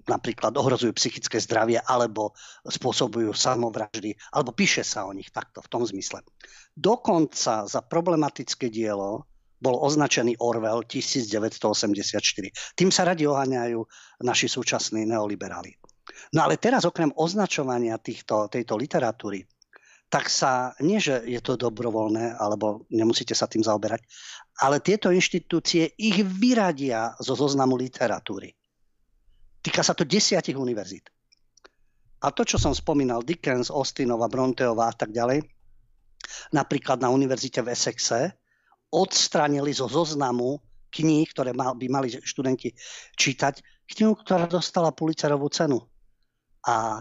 napríklad 0.09 0.57
ohrozujú 0.57 0.97
psychické 0.97 1.37
zdravie 1.39 1.79
alebo 1.79 2.33
spôsobujú 2.65 3.37
samovraždy, 3.37 4.17
alebo 4.33 4.57
píše 4.57 4.81
sa 4.83 5.05
o 5.05 5.13
nich 5.13 5.29
takto 5.29 5.61
v 5.61 5.69
tom 5.69 5.85
zmysle. 5.85 6.25
Dokonca 6.73 7.69
za 7.69 7.81
problematické 7.85 8.73
dielo 8.73 9.29
bol 9.63 9.79
označený 9.79 10.43
Orwell 10.43 10.83
1984. 10.83 12.75
Tým 12.75 12.91
sa 12.91 13.07
radi 13.07 13.29
oháňajú 13.29 13.79
naši 14.27 14.51
súčasní 14.51 15.07
neoliberáli. 15.07 15.79
No 16.35 16.49
ale 16.49 16.59
teraz 16.59 16.83
okrem 16.83 17.15
označovania 17.15 17.95
týchto, 18.01 18.51
tejto 18.51 18.75
literatúry 18.75 19.47
tak 20.13 20.29
sa, 20.29 20.77
nie 20.85 21.01
že 21.01 21.25
je 21.25 21.41
to 21.41 21.57
dobrovoľné, 21.57 22.37
alebo 22.37 22.85
nemusíte 22.93 23.33
sa 23.33 23.49
tým 23.49 23.65
zaoberať, 23.65 24.05
ale 24.61 24.85
tieto 24.85 25.09
inštitúcie 25.09 25.97
ich 25.97 26.21
vyradia 26.21 27.17
zo 27.17 27.33
zoznamu 27.33 27.81
literatúry. 27.81 28.53
Týka 29.65 29.81
sa 29.81 29.97
to 29.97 30.05
desiatich 30.05 30.59
univerzít. 30.59 31.09
A 32.23 32.29
to, 32.29 32.45
čo 32.45 32.61
som 32.61 32.77
spomínal, 32.77 33.25
Dickens, 33.25 33.73
Austinova, 33.73 34.29
Bronteova 34.29 34.93
a 34.93 34.95
tak 34.95 35.17
ďalej, 35.17 35.49
napríklad 36.53 37.01
na 37.01 37.09
univerzite 37.09 37.65
v 37.65 37.73
Essexe, 37.73 38.37
odstranili 38.93 39.73
zo 39.73 39.89
zoznamu 39.89 40.61
kníh, 40.93 41.25
ktoré 41.33 41.57
by 41.57 41.87
mali 41.89 42.13
študenti 42.13 42.69
čítať, 43.17 43.65
knihu, 43.97 44.13
ktorá 44.21 44.45
dostala 44.45 44.93
Pulitzerovú 44.93 45.49
cenu. 45.49 45.81
A 46.69 47.01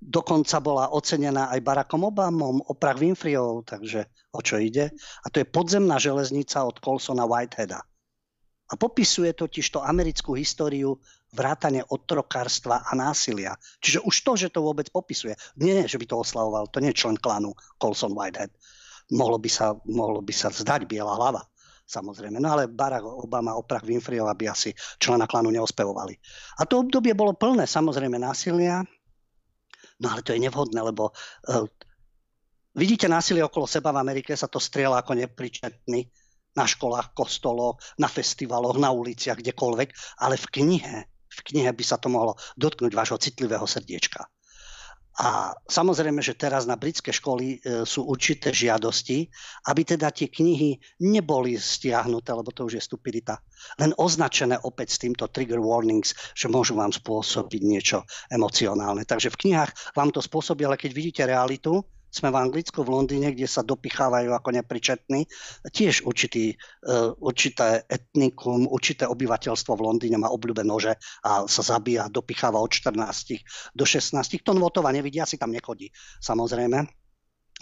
dokonca 0.00 0.56
bola 0.62 0.94
ocenená 0.94 1.50
aj 1.50 1.60
Barackom 1.60 2.06
Obamom, 2.06 2.62
Oprah 2.70 2.96
Winfreyovou, 2.96 3.66
takže 3.66 4.06
o 4.30 4.40
čo 4.40 4.62
ide. 4.62 4.94
A 5.24 5.26
to 5.28 5.42
je 5.42 5.46
podzemná 5.48 5.98
železnica 5.98 6.62
od 6.62 6.78
Colsona 6.78 7.26
Whiteheada. 7.26 7.82
A 8.70 8.78
popisuje 8.78 9.34
totiž 9.34 9.66
to 9.74 9.82
americkú 9.82 10.38
históriu 10.38 10.94
vrátane 11.34 11.82
otrokárstva 11.82 12.86
a 12.86 12.94
násilia. 12.94 13.58
Čiže 13.82 14.06
už 14.06 14.14
to, 14.22 14.32
že 14.38 14.48
to 14.54 14.62
vôbec 14.62 14.86
popisuje, 14.94 15.34
nie, 15.58 15.82
že 15.90 15.98
by 15.98 16.06
to 16.06 16.22
oslavoval, 16.22 16.70
to 16.70 16.78
nie 16.78 16.94
je 16.94 17.02
člen 17.02 17.18
klanu 17.18 17.50
Colson 17.82 18.14
Whitehead. 18.14 18.54
Mohlo 19.10 19.42
by 19.42 19.50
sa, 19.50 19.74
mohlo 19.90 20.22
by 20.22 20.30
sa 20.30 20.54
zdať 20.54 20.86
biela 20.86 21.18
hlava 21.18 21.42
samozrejme. 21.90 22.38
No 22.38 22.54
ale 22.54 22.70
Barack 22.70 23.02
Obama, 23.02 23.58
Oprah 23.58 23.82
Winfreyová 23.82 24.38
by 24.38 24.54
asi 24.54 24.70
člena 25.02 25.26
klanu 25.26 25.50
neospevovali. 25.50 26.14
A 26.62 26.70
to 26.70 26.86
obdobie 26.86 27.18
bolo 27.18 27.34
plné 27.34 27.66
samozrejme 27.66 28.22
násilia, 28.22 28.86
No 30.00 30.12
ale 30.12 30.24
to 30.24 30.32
je 30.32 30.40
nevhodné, 30.40 30.80
lebo 30.80 31.12
uh, 31.12 31.68
vidíte 32.74 33.06
násilie 33.08 33.44
okolo 33.44 33.68
seba 33.68 33.92
v 33.92 34.00
Amerike, 34.00 34.32
sa 34.32 34.48
to 34.48 34.56
strieľa 34.56 35.04
ako 35.04 35.12
nepričetný 35.20 36.08
na 36.56 36.64
školách, 36.66 37.14
kostoloch, 37.14 37.78
na 38.00 38.10
festivaloch, 38.10 38.74
na 38.80 38.90
uliciach, 38.90 39.38
kdekoľvek, 39.38 39.88
ale 40.24 40.34
v 40.34 40.46
knihe, 40.50 40.96
v 41.06 41.40
knihe 41.46 41.70
by 41.70 41.84
sa 41.86 42.00
to 42.00 42.10
mohlo 42.10 42.34
dotknúť 42.58 42.90
vášho 42.90 43.22
citlivého 43.22 43.62
srdiečka. 43.62 44.26
A 45.20 45.52
samozrejme, 45.68 46.24
že 46.24 46.32
teraz 46.32 46.64
na 46.64 46.80
britské 46.80 47.12
školy 47.12 47.60
e, 47.60 47.84
sú 47.84 48.08
určité 48.08 48.56
žiadosti, 48.56 49.28
aby 49.68 49.84
teda 49.84 50.08
tie 50.08 50.32
knihy 50.32 50.80
neboli 51.04 51.60
stiahnuté, 51.60 52.32
lebo 52.32 52.48
to 52.56 52.64
už 52.64 52.80
je 52.80 52.82
stupidita, 52.88 53.36
len 53.76 53.92
označené 54.00 54.56
opäť 54.64 54.96
s 54.96 55.00
týmto 55.04 55.28
trigger 55.28 55.60
warnings, 55.60 56.16
že 56.32 56.48
môžu 56.48 56.72
vám 56.72 56.88
spôsobiť 56.88 57.60
niečo 57.60 58.08
emocionálne. 58.32 59.04
Takže 59.04 59.28
v 59.28 59.40
knihách 59.44 59.92
vám 59.92 60.08
to 60.08 60.24
spôsobí, 60.24 60.64
ale 60.64 60.80
keď 60.80 60.90
vidíte 60.96 61.22
realitu, 61.28 61.84
sme 62.10 62.34
v 62.34 62.40
Anglicku, 62.42 62.82
v 62.82 62.90
Londýne, 62.90 63.30
kde 63.30 63.46
sa 63.46 63.62
dopichávajú 63.62 64.34
ako 64.34 64.50
nepričetní. 64.58 65.30
Tiež 65.70 66.02
určitý, 66.02 66.58
uh, 66.84 67.14
určité 67.22 67.86
etnikum, 67.86 68.66
určité 68.66 69.06
obyvateľstvo 69.06 69.72
v 69.78 69.84
Londýne 69.86 70.18
má 70.18 70.28
obľúbe 70.28 70.66
nože 70.66 70.98
a 71.22 71.46
sa 71.46 71.62
zabíja, 71.62 72.10
dopicháva 72.10 72.58
od 72.58 72.68
14 72.74 73.72
do 73.72 73.84
16. 73.86 74.42
To 74.42 74.52
Votova 74.58 74.92
nevidia, 74.92 75.24
si 75.24 75.38
tam 75.38 75.54
nechodí, 75.54 75.88
samozrejme. 76.20 76.84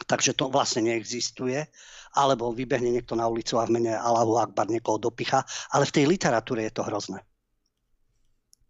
Takže 0.09 0.35
to 0.35 0.49
vlastne 0.49 0.89
neexistuje. 0.89 1.69
Alebo 2.17 2.55
vybehne 2.55 2.89
niekto 2.89 3.19
na 3.19 3.29
ulicu 3.29 3.61
a 3.61 3.67
v 3.69 3.79
mene 3.79 3.93
Allahu 3.93 4.41
Akbar 4.41 4.71
niekoho 4.71 4.97
dopicha. 4.97 5.45
Ale 5.75 5.85
v 5.85 5.95
tej 5.95 6.05
literatúre 6.09 6.65
je 6.65 6.73
to 6.73 6.87
hrozné. 6.87 7.21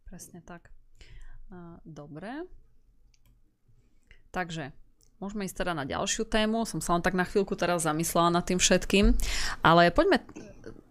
Presne 0.08 0.40
tak. 0.42 0.72
Dobre. 1.84 2.48
Takže 4.32 4.72
Môžeme 5.18 5.50
ísť 5.50 5.66
teda 5.66 5.74
na 5.74 5.83
ďalšiu 5.83 6.31
tému. 6.31 6.62
Som 6.62 6.78
sa 6.78 6.94
len 6.94 7.02
tak 7.02 7.18
na 7.18 7.26
chvíľku 7.26 7.59
teraz 7.59 7.83
zamyslela 7.83 8.31
nad 8.31 8.46
tým 8.46 8.62
všetkým. 8.62 9.18
Ale 9.66 9.90
poďme, 9.90 10.22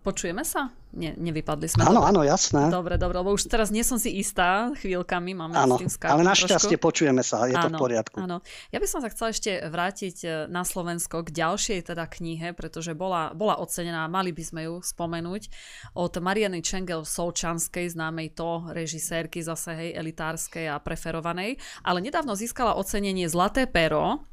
počujeme 0.08 0.48
sa? 0.48 0.72
Ne, 0.96 1.12
nevypadli 1.20 1.68
sme. 1.68 1.84
Áno, 1.84 2.00
áno, 2.00 2.24
jasné. 2.24 2.72
Dobre, 2.72 2.96
dobre, 2.96 3.20
lebo 3.20 3.36
už 3.36 3.52
teraz 3.52 3.76
nie 3.76 3.84
som 3.84 4.00
si 4.00 4.16
istá 4.24 4.72
chvíľkami, 4.80 5.36
máme 5.36 5.52
áno, 5.60 5.76
s 5.76 5.84
tým 5.84 5.92
ale 6.08 6.24
našťastie 6.24 6.80
trošku. 6.80 6.88
počujeme 6.88 7.20
sa, 7.28 7.44
je 7.44 7.60
áno, 7.60 7.68
to 7.68 7.70
v 7.76 7.82
poriadku. 7.84 8.16
Áno, 8.24 8.40
ja 8.72 8.80
by 8.80 8.88
som 8.88 9.04
sa 9.04 9.12
chcela 9.12 9.36
ešte 9.36 9.52
vrátiť 9.68 10.16
e, 10.24 10.28
na 10.48 10.64
Slovensko 10.64 11.28
k 11.28 11.36
ďalšej 11.36 11.92
teda 11.92 12.08
knihe, 12.08 12.56
pretože 12.56 12.96
bola, 12.96 13.36
bola 13.36 13.60
ocenená, 13.60 14.08
mali 14.08 14.32
by 14.32 14.44
sme 14.48 14.62
ju 14.72 14.80
spomenúť, 14.80 15.52
od 16.00 16.14
Mariany 16.24 16.64
Čengel 16.64 17.04
Solčanskej, 17.04 17.92
známej 17.92 18.32
to 18.32 18.72
režisérky 18.72 19.44
zase 19.44 19.76
hej, 19.76 19.90
elitárskej 19.92 20.72
a 20.72 20.80
preferovanej, 20.80 21.60
ale 21.84 22.00
nedávno 22.00 22.32
získala 22.32 22.80
ocenenie 22.80 23.28
Zlaté 23.28 23.68
pero 23.68 24.24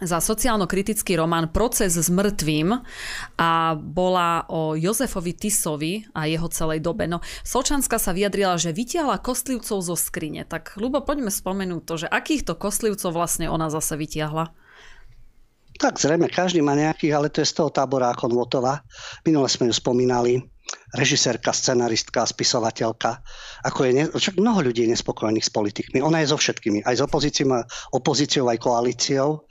za 0.00 0.18
sociálno-kritický 0.18 1.14
román 1.20 1.52
Proces 1.52 1.94
s 1.94 2.08
mŕtvým 2.10 2.74
a 3.38 3.50
bola 3.76 4.48
o 4.48 4.74
Jozefovi 4.74 5.36
Tisovi 5.36 6.02
a 6.16 6.26
jeho 6.26 6.48
celej 6.48 6.82
dobe. 6.82 7.06
No, 7.06 7.20
Solčanská 7.44 8.00
sa 8.00 8.16
vyjadrila, 8.16 8.58
že 8.58 8.74
vytiahla 8.74 9.22
kostlivcov 9.22 9.78
zo 9.84 9.96
skrine. 9.98 10.42
Tak, 10.48 10.80
Ľubo, 10.80 11.06
poďme 11.06 11.30
spomenúť 11.30 11.82
to, 11.84 11.94
že 12.06 12.10
akýchto 12.10 12.58
kostlivcov 12.58 13.14
vlastne 13.14 13.46
ona 13.46 13.68
zase 13.68 13.94
vytiahla. 13.94 14.50
Tak 15.78 15.98
zrejme, 15.98 16.28
každý 16.28 16.60
má 16.60 16.78
nejakých, 16.78 17.12
ale 17.16 17.28
to 17.32 17.42
je 17.42 17.48
z 17.48 17.58
toho 17.58 17.70
tábora 17.72 18.12
ako 18.12 18.30
Votova. 18.30 18.84
Minule 19.26 19.48
sme 19.48 19.66
ju 19.70 19.74
spomínali 19.74 20.38
režisérka, 20.94 21.50
scenaristka, 21.50 22.28
spisovateľka. 22.28 23.24
Ako 23.66 23.88
je 23.88 23.92
ne, 23.92 24.04
však 24.12 24.38
mnoho 24.38 24.62
ľudí 24.70 24.84
je 24.84 24.92
nespokojných 24.94 25.42
s 25.42 25.50
politikmi. 25.50 25.98
Ona 26.04 26.22
je 26.22 26.30
so 26.30 26.38
všetkými, 26.38 26.84
aj 26.84 26.94
s 26.96 27.02
opozíciou 27.92 28.46
aj 28.46 28.58
koalíciou 28.60 29.48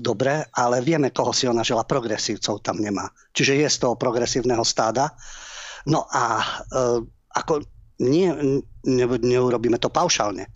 dobre, 0.00 0.48
ale 0.56 0.80
vieme, 0.80 1.12
koho 1.12 1.36
si 1.36 1.44
ona 1.44 1.60
žela, 1.60 1.84
progresívcov 1.84 2.64
tam 2.64 2.80
nemá. 2.80 3.10
Čiže 3.36 3.60
je 3.60 3.68
z 3.68 3.76
toho 3.82 3.94
progresívneho 4.00 4.64
stáda. 4.64 5.12
No 5.88 6.08
a 6.08 6.40
e, 6.40 6.44
ako 7.36 7.60
nie, 8.00 8.30
ne, 8.86 9.04
neurobíme 9.06 9.76
to 9.76 9.92
paušálne 9.92 10.48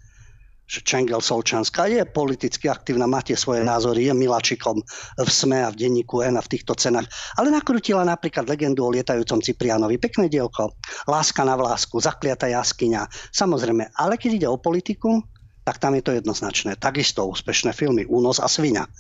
že 0.67 0.83
Čengel 0.83 1.23
Solčanská 1.23 1.87
je 1.87 2.03
politicky 2.03 2.67
aktívna, 2.67 3.07
máte 3.07 3.39
svoje 3.39 3.63
názory, 3.63 4.11
je 4.11 4.15
milačikom 4.15 4.83
v 5.15 5.29
SME 5.31 5.63
a 5.63 5.71
v 5.71 5.79
denníku 5.79 6.27
N 6.27 6.35
a 6.35 6.43
v 6.43 6.51
týchto 6.51 6.75
cenách. 6.75 7.07
Ale 7.39 7.55
nakrutila 7.55 8.03
napríklad 8.03 8.51
legendu 8.51 8.83
o 8.83 8.91
lietajúcom 8.91 9.39
Ciprianovi. 9.39 10.03
Pekné 10.03 10.27
dielko. 10.27 10.75
Láska 11.07 11.47
na 11.47 11.55
vlásku, 11.55 12.03
zakliata 12.03 12.51
jaskyňa. 12.51 13.07
Samozrejme, 13.31 13.95
ale 13.95 14.19
keď 14.19 14.31
ide 14.43 14.49
o 14.51 14.59
politiku, 14.59 15.23
tak 15.63 15.79
tam 15.79 15.95
je 15.95 16.03
to 16.03 16.15
jednoznačné. 16.15 16.79
Takisto 16.79 17.27
úspešné 17.31 17.71
filmy 17.71 18.03
Únos 18.07 18.43
a 18.43 18.51
Svina. 18.51 18.91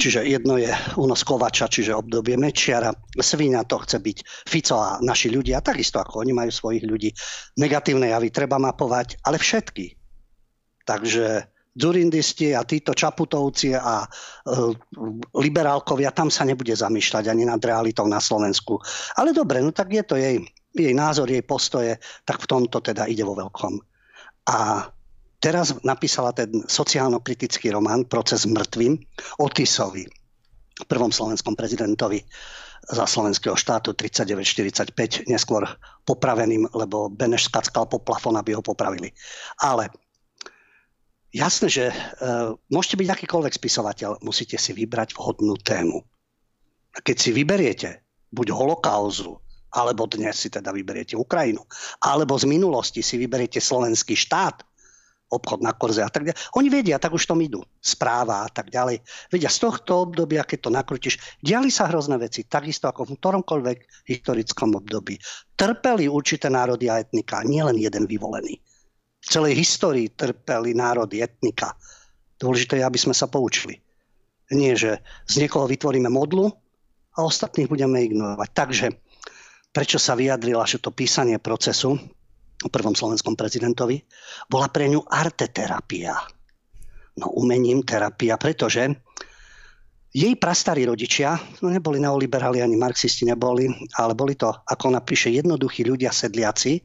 Čiže 0.00 0.24
jedno 0.24 0.56
je 0.56 0.72
únos 0.96 1.20
Kovača, 1.20 1.68
čiže 1.68 1.92
obdobie 1.92 2.40
Mečiara. 2.40 2.92
Svíňa 3.12 3.68
to 3.68 3.76
chce 3.84 4.00
byť 4.00 4.18
Fico 4.48 4.76
a 4.80 4.96
naši 5.04 5.28
ľudia, 5.28 5.60
takisto 5.60 6.00
ako 6.00 6.24
oni 6.24 6.32
majú 6.32 6.48
svojich 6.48 6.84
ľudí. 6.88 7.12
Negatívne 7.60 8.08
javy 8.08 8.32
treba 8.32 8.56
mapovať, 8.56 9.20
ale 9.28 9.36
všetky. 9.36 9.92
Takže 10.88 11.52
Durindisti 11.72 12.52
a 12.52 12.68
títo 12.68 12.92
Čaputovci 12.92 13.72
a 13.72 14.04
e, 14.04 14.08
liberálkovia, 15.40 16.12
tam 16.12 16.28
sa 16.28 16.44
nebude 16.44 16.76
zamýšľať 16.76 17.32
ani 17.32 17.48
nad 17.48 17.60
realitou 17.64 18.04
na 18.04 18.20
Slovensku. 18.20 18.76
Ale 19.16 19.32
dobre, 19.32 19.64
no 19.64 19.72
tak 19.72 19.88
je 19.88 20.04
to 20.04 20.20
jej, 20.20 20.36
jej 20.76 20.92
názor, 20.92 21.32
jej 21.32 21.40
postoje, 21.40 21.96
tak 22.28 22.44
v 22.44 22.48
tomto 22.48 22.84
teda 22.84 23.08
ide 23.08 23.24
vo 23.24 23.32
veľkom. 23.32 23.80
A 24.52 24.84
teraz 25.42 25.74
napísala 25.82 26.30
ten 26.30 26.62
sociálno-kritický 26.64 27.74
román 27.74 28.06
Proces 28.06 28.46
mŕtvým 28.46 28.94
o 29.42 29.46
prvom 30.88 31.12
slovenskom 31.12 31.58
prezidentovi 31.58 32.22
za 32.90 33.06
slovenského 33.06 33.54
štátu 33.54 33.94
39-45, 33.94 35.30
neskôr 35.30 35.62
popraveným, 36.02 36.66
lebo 36.74 37.06
Beneš 37.06 37.46
skackal 37.46 37.86
po 37.86 38.02
plafón, 38.02 38.34
aby 38.34 38.58
ho 38.58 38.62
popravili. 38.62 39.14
Ale 39.62 39.86
jasné, 41.30 41.70
že 41.70 41.84
e, 41.90 41.96
môžete 42.74 42.98
byť 42.98 43.08
akýkoľvek 43.14 43.54
spisovateľ, 43.54 44.10
musíte 44.26 44.58
si 44.58 44.74
vybrať 44.74 45.14
vhodnú 45.14 45.54
tému. 45.62 46.02
A 46.92 46.98
keď 47.06 47.16
si 47.22 47.30
vyberiete 47.30 48.02
buď 48.34 48.50
holokauzu, 48.50 49.38
alebo 49.72 50.04
dnes 50.10 50.36
si 50.36 50.50
teda 50.50 50.74
vyberiete 50.74 51.14
Ukrajinu, 51.14 51.62
alebo 52.02 52.34
z 52.34 52.50
minulosti 52.50 53.00
si 53.00 53.14
vyberiete 53.16 53.62
slovenský 53.62 54.18
štát, 54.18 54.60
obchod 55.32 55.64
na 55.64 55.72
korze 55.72 56.04
a 56.04 56.12
tak 56.12 56.28
ďalej. 56.28 56.38
Oni 56.60 56.68
vedia, 56.68 57.00
tak 57.00 57.16
už 57.16 57.24
tom 57.24 57.40
idú. 57.40 57.64
Správa 57.80 58.44
a 58.44 58.48
tak 58.52 58.68
ďalej. 58.68 59.00
Vedia, 59.32 59.48
z 59.48 59.58
tohto 59.64 60.04
obdobia, 60.04 60.44
keď 60.44 60.68
to 60.68 60.70
nakrutíš, 60.70 61.16
diali 61.40 61.72
sa 61.72 61.88
hrozné 61.88 62.20
veci, 62.20 62.44
takisto 62.44 62.92
ako 62.92 63.08
v 63.08 63.16
ktoromkoľvek 63.16 63.78
historickom 64.04 64.76
období. 64.76 65.16
Trpeli 65.56 66.04
určité 66.04 66.52
národy 66.52 66.92
a 66.92 67.00
etnika, 67.00 67.40
nielen 67.48 67.80
jeden 67.80 68.04
vyvolený. 68.04 68.60
V 69.22 69.26
celej 69.26 69.56
histórii 69.56 70.12
trpeli 70.12 70.76
národy, 70.76 71.24
etnika. 71.24 71.72
Dôležité 72.36 72.82
je, 72.82 72.84
aby 72.84 72.98
sme 73.00 73.14
sa 73.16 73.30
poučili. 73.30 73.80
Nie, 74.52 74.76
že 74.76 75.00
z 75.24 75.46
niekoho 75.46 75.64
vytvoríme 75.64 76.12
modlu 76.12 76.52
a 77.16 77.24
ostatných 77.24 77.70
budeme 77.70 78.04
ignorovať. 78.04 78.48
Takže 78.52 78.86
prečo 79.72 79.96
sa 79.96 80.12
vyjadrila, 80.12 80.68
že 80.68 80.82
to 80.82 80.92
písanie 80.92 81.40
procesu 81.40 81.96
prvom 82.68 82.94
slovenskom 82.94 83.34
prezidentovi, 83.34 84.02
bola 84.46 84.68
pre 84.68 84.86
ňu 84.90 85.02
arteterapia. 85.08 86.14
No 87.18 87.32
umením 87.34 87.82
terapia, 87.82 88.36
pretože 88.36 88.92
jej 90.12 90.34
prastarí 90.36 90.84
rodičia, 90.84 91.40
no 91.64 91.72
neboli 91.72 91.96
neoliberáli 91.96 92.60
ani 92.60 92.76
marxisti 92.76 93.24
neboli, 93.24 93.72
ale 93.96 94.12
boli 94.12 94.36
to, 94.36 94.52
ako 94.52 94.92
napíše, 94.92 95.32
jednoduchí 95.32 95.88
ľudia 95.88 96.12
sedliaci. 96.12 96.84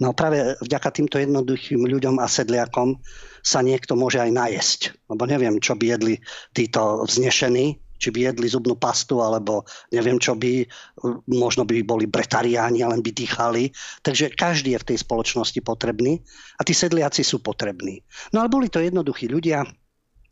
No 0.00 0.16
práve 0.16 0.56
vďaka 0.64 0.88
týmto 0.88 1.20
jednoduchým 1.20 1.84
ľuďom 1.84 2.16
a 2.16 2.24
sedliakom 2.24 2.96
sa 3.44 3.60
niekto 3.60 3.92
môže 3.92 4.24
aj 4.24 4.30
najesť. 4.32 4.80
Lebo 5.12 5.28
neviem, 5.28 5.60
čo 5.60 5.76
by 5.76 5.84
jedli 5.84 6.14
títo 6.56 7.04
vznešení, 7.04 7.76
či 8.02 8.10
by 8.10 8.34
jedli 8.34 8.50
zubnú 8.50 8.74
pastu, 8.74 9.22
alebo 9.22 9.62
neviem 9.94 10.18
čo 10.18 10.34
by, 10.34 10.66
možno 11.30 11.62
by 11.62 11.86
boli 11.86 12.10
bretariáni, 12.10 12.82
len 12.82 12.98
by 12.98 13.14
dýchali. 13.14 13.70
Takže 14.02 14.34
každý 14.34 14.74
je 14.74 14.82
v 14.82 14.88
tej 14.90 14.98
spoločnosti 15.06 15.62
potrebný 15.62 16.18
a 16.58 16.66
tí 16.66 16.74
sedliaci 16.74 17.22
sú 17.22 17.38
potrební. 17.38 18.02
No 18.34 18.42
ale 18.42 18.50
boli 18.50 18.66
to 18.66 18.82
jednoduchí 18.82 19.30
ľudia, 19.30 19.62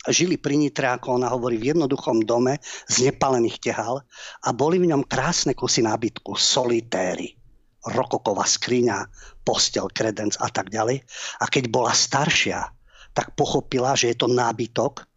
žili 0.08 0.40
pri 0.40 0.56
Nitre, 0.56 0.88
ako 0.88 1.20
ona 1.20 1.28
hovorí, 1.28 1.60
v 1.60 1.76
jednoduchom 1.76 2.24
dome 2.24 2.56
z 2.88 3.12
nepalených 3.12 3.60
tehal 3.60 4.00
a 4.40 4.48
boli 4.50 4.80
v 4.80 4.88
ňom 4.90 5.04
krásne 5.04 5.52
kusy 5.52 5.84
nábytku, 5.84 6.40
solitéry, 6.40 7.36
rokoková 7.84 8.48
skriňa, 8.48 9.04
postel, 9.44 9.92
kredenc 9.92 10.40
a 10.40 10.48
tak 10.48 10.72
ďalej. 10.72 11.04
A 11.40 11.44
keď 11.52 11.68
bola 11.68 11.92
staršia, 11.92 12.64
tak 13.12 13.34
pochopila, 13.36 13.92
že 13.98 14.14
je 14.14 14.16
to 14.16 14.28
nábytok, 14.30 15.09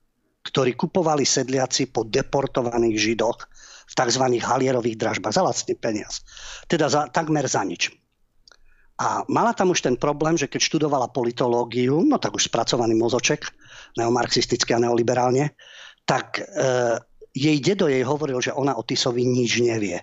ktorí 0.43 0.75
kupovali 0.75 1.23
sedliaci 1.23 1.89
po 1.89 2.03
deportovaných 2.03 2.97
židoch 2.99 3.37
v 3.87 3.93
tzv. 3.95 4.25
halierových 4.43 4.99
dražbách 4.99 5.33
za 5.35 5.43
lacný 5.43 5.73
peniaz. 5.79 6.23
Teda 6.67 6.91
za, 6.91 7.07
takmer 7.07 7.47
za 7.47 7.63
nič. 7.63 7.91
A 9.01 9.25
mala 9.25 9.57
tam 9.57 9.73
už 9.73 9.81
ten 9.81 9.97
problém, 9.97 10.37
že 10.37 10.45
keď 10.45 10.61
študovala 10.69 11.09
politológiu, 11.09 12.05
no 12.05 12.21
tak 12.21 12.37
už 12.37 12.47
spracovaný 12.47 12.93
mozoček, 12.93 13.49
neomarxisticky 13.97 14.71
a 14.77 14.83
neoliberálne, 14.83 15.57
tak 16.05 16.39
e, 16.39 16.43
jej 17.33 17.57
dedo 17.57 17.89
jej 17.89 18.05
hovoril, 18.05 18.37
že 18.37 18.53
ona 18.53 18.77
o 18.77 18.85
Tisovi 18.85 19.25
nič 19.25 19.59
nevie. 19.65 19.97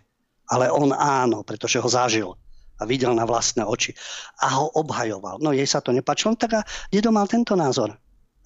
Ale 0.50 0.66
on 0.66 0.90
áno, 0.90 1.46
pretože 1.46 1.78
ho 1.78 1.86
zažil 1.86 2.34
a 2.80 2.82
videl 2.88 3.14
na 3.14 3.22
vlastné 3.22 3.62
oči. 3.62 3.94
A 4.42 4.58
ho 4.58 4.66
obhajoval. 4.74 5.38
No 5.38 5.54
jej 5.54 5.68
sa 5.68 5.78
to 5.78 5.94
nepačilo, 5.94 6.34
tak 6.34 6.58
a 6.58 6.66
dedo 6.90 7.14
mal 7.14 7.30
tento 7.30 7.54
názor. 7.54 7.94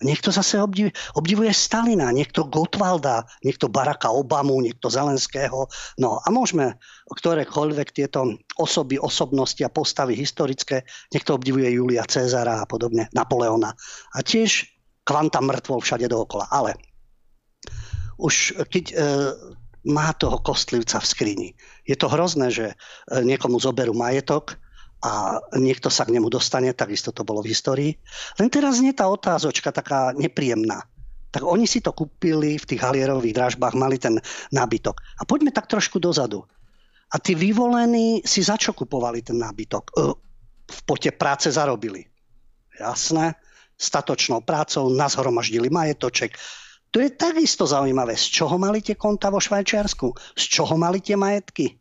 Niekto 0.03 0.35
zase 0.35 0.59
obdiv, 0.59 0.91
obdivuje 1.15 1.55
Stalina, 1.55 2.11
niekto 2.11 2.43
Gotwalda, 2.51 3.23
niekto 3.47 3.71
Baracka 3.71 4.11
Obamu, 4.11 4.59
niekto 4.59 4.91
Zelenského. 4.91 5.71
No 6.03 6.19
a 6.19 6.27
môžeme 6.35 6.75
ktorékoľvek 7.07 7.95
tieto 7.95 8.35
osoby, 8.59 8.99
osobnosti 8.99 9.63
a 9.63 9.71
postavy 9.71 10.19
historické, 10.19 10.83
niekto 11.15 11.39
obdivuje 11.39 11.79
Julia 11.79 12.03
Cezara 12.11 12.59
a 12.59 12.67
podobne, 12.67 13.07
Napoleona. 13.15 13.71
A 14.15 14.19
tiež 14.27 14.67
kvanta 15.07 15.39
mŕtvol 15.39 15.79
všade 15.79 16.11
dookola. 16.11 16.51
Ale 16.51 16.75
už 18.19 18.67
keď 18.67 18.85
e, 18.91 18.95
má 19.95 20.11
toho 20.19 20.43
kostlivca 20.43 20.99
v 20.99 21.07
skrini, 21.07 21.49
je 21.87 21.95
to 21.95 22.11
hrozné, 22.11 22.51
že 22.51 22.67
e, 22.73 22.75
niekomu 23.23 23.63
zoberú 23.63 23.95
majetok, 23.95 24.59
a 25.05 25.37
niekto 25.61 25.93
sa 25.93 26.09
k 26.09 26.17
nemu 26.17 26.33
dostane, 26.33 26.73
takisto 26.73 27.13
to 27.13 27.29
bolo 27.29 27.45
v 27.45 27.53
histórii. 27.53 27.93
Len 28.41 28.49
teraz 28.49 28.81
nie 28.81 28.97
tá 28.97 29.05
otázočka 29.05 29.69
taká 29.69 30.17
nepríjemná. 30.17 30.81
Tak 31.29 31.45
oni 31.45 31.69
si 31.69 31.85
to 31.85 31.93
kúpili 31.93 32.57
v 32.57 32.65
tých 32.65 32.81
halierových 32.81 33.37
dražbách, 33.37 33.77
mali 33.77 34.01
ten 34.01 34.17
nábytok. 34.49 34.97
A 35.21 35.29
poďme 35.29 35.53
tak 35.53 35.69
trošku 35.69 36.01
dozadu. 36.01 36.49
A 37.13 37.21
tí 37.21 37.37
vyvolení 37.37 38.25
si 38.25 38.41
za 38.41 38.57
čo 38.57 38.73
kupovali 38.73 39.21
ten 39.21 39.37
nábytok? 39.37 39.85
E, 39.93 39.93
v 40.73 40.81
pote 40.89 41.13
práce 41.13 41.53
zarobili. 41.53 42.01
Jasné? 42.81 43.37
Statočnou 43.77 44.41
prácou 44.41 44.89
nazhromaždili 44.89 45.69
majetoček. 45.69 46.33
To 46.95 47.03
je 47.03 47.11
takisto 47.13 47.67
zaujímavé. 47.67 48.17
Z 48.17 48.41
čoho 48.41 48.57
mali 48.57 48.81
tie 48.81 48.95
konta 48.95 49.29
vo 49.29 49.43
Švajčiarsku? 49.43 50.39
Z 50.39 50.45
čoho 50.49 50.79
mali 50.79 51.03
tie 51.03 51.19
majetky? 51.19 51.77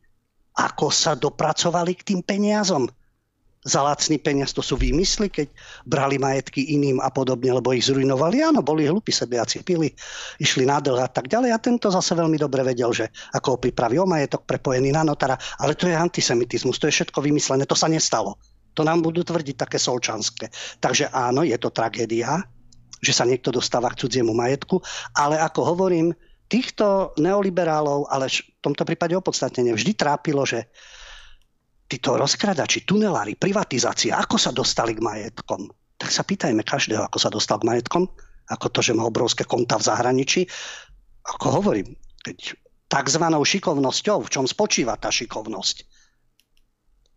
Ako 0.59 0.89
sa 0.89 1.15
dopracovali 1.15 1.93
k 1.93 2.13
tým 2.13 2.19
peniazom? 2.25 2.89
Za 3.63 3.79
lacný 3.79 4.19
peniaz, 4.19 4.51
to 4.51 4.59
sú 4.59 4.75
výmysly, 4.75 5.31
keď 5.31 5.47
brali 5.87 6.19
majetky 6.19 6.75
iným 6.75 6.99
a 6.99 7.07
podobne, 7.07 7.47
lebo 7.55 7.71
ich 7.71 7.87
zrujnovali. 7.87 8.43
Áno, 8.43 8.59
boli 8.59 8.87
hlupí 8.87 9.15
sedliaci, 9.15 9.63
pili, 9.63 9.95
išli 10.39 10.67
na 10.67 10.83
dlh 10.83 10.99
a 10.99 11.07
tak 11.07 11.31
ďalej. 11.31 11.55
A 11.55 11.63
tento 11.63 11.87
zase 11.87 12.11
veľmi 12.11 12.35
dobre 12.35 12.59
vedel, 12.67 12.91
že 12.91 13.07
ako 13.31 13.55
ho 13.55 13.57
pripraví 13.63 13.95
o 13.99 14.07
majetok 14.07 14.43
prepojený 14.43 14.91
na 14.91 15.07
notára. 15.07 15.39
Ale 15.63 15.79
to 15.79 15.87
je 15.87 15.95
antisemitizmus, 15.95 16.75
to 16.75 16.91
je 16.91 16.95
všetko 16.99 17.23
vymyslené, 17.23 17.63
to 17.63 17.75
sa 17.79 17.87
nestalo. 17.87 18.35
To 18.75 18.83
nám 18.83 18.99
budú 18.99 19.23
tvrdiť 19.23 19.55
také 19.55 19.79
solčanské. 19.79 20.51
Takže 20.83 21.13
áno, 21.15 21.47
je 21.47 21.55
to 21.55 21.71
tragédia, 21.71 22.43
že 22.99 23.15
sa 23.15 23.23
niekto 23.23 23.47
dostáva 23.47 23.87
k 23.91 24.03
cudziemu 24.03 24.35
majetku, 24.35 24.83
ale 25.15 25.39
ako 25.39 25.75
hovorím, 25.75 26.11
týchto 26.51 27.15
neoliberálov, 27.17 28.11
ale 28.11 28.27
v 28.29 28.61
tomto 28.61 28.83
prípade 28.83 29.15
opodstatnene 29.17 29.73
vždy 29.73 29.91
trápilo, 29.95 30.43
že 30.43 30.67
títo 31.93 32.17
rozkradači, 32.17 32.89
tunelári, 32.89 33.37
privatizácia, 33.37 34.17
ako 34.17 34.41
sa 34.41 34.49
dostali 34.49 34.97
k 34.97 35.05
majetkom? 35.05 35.69
Tak 36.01 36.09
sa 36.09 36.25
pýtajme 36.25 36.65
každého, 36.65 37.05
ako 37.05 37.21
sa 37.21 37.29
dostal 37.29 37.61
k 37.61 37.69
majetkom, 37.69 38.09
ako 38.49 38.67
to, 38.73 38.81
že 38.81 38.97
má 38.97 39.05
obrovské 39.05 39.45
konta 39.45 39.77
v 39.77 39.85
zahraničí. 39.85 40.41
Ako 41.37 41.61
hovorím, 41.61 41.93
keď 42.25 42.57
takzvanou 42.89 43.45
šikovnosťou, 43.45 44.25
v 44.25 44.31
čom 44.33 44.49
spočíva 44.49 44.97
tá 44.97 45.13
šikovnosť? 45.13 45.85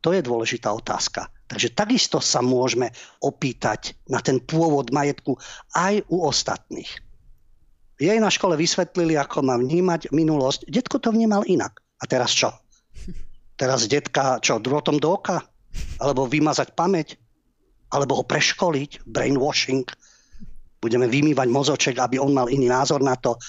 To 0.04 0.12
je 0.12 0.20
dôležitá 0.20 0.68
otázka. 0.70 1.32
Takže 1.48 1.72
takisto 1.72 2.20
sa 2.20 2.44
môžeme 2.44 2.92
opýtať 3.24 3.96
na 4.12 4.20
ten 4.20 4.44
pôvod 4.44 4.92
majetku 4.92 5.40
aj 5.72 6.04
u 6.12 6.20
ostatných. 6.28 6.90
Jej 7.96 8.20
na 8.20 8.28
škole 8.28 8.60
vysvetlili, 8.60 9.16
ako 9.16 9.40
mám 9.40 9.64
vnímať 9.64 10.12
minulosť. 10.12 10.68
Detko 10.68 11.00
to 11.00 11.16
vnímal 11.16 11.48
inak. 11.48 11.80
A 11.96 12.04
teraz 12.04 12.36
čo? 12.36 12.52
Teraz 13.56 13.88
detka 13.88 14.38
čo, 14.44 14.60
drôtom 14.60 15.00
do 15.00 15.16
oka? 15.16 15.42
Alebo 16.00 16.28
vymazať 16.28 16.76
pamäť? 16.76 17.16
Alebo 17.92 18.20
ho 18.20 18.24
preškoliť? 18.24 19.08
Brainwashing? 19.08 19.88
Budeme 20.80 21.08
vymývať 21.08 21.48
mozoček, 21.48 21.96
aby 21.98 22.20
on 22.20 22.36
mal 22.36 22.52
iný 22.52 22.68
názor 22.68 23.00
na 23.00 23.16
to. 23.16 23.40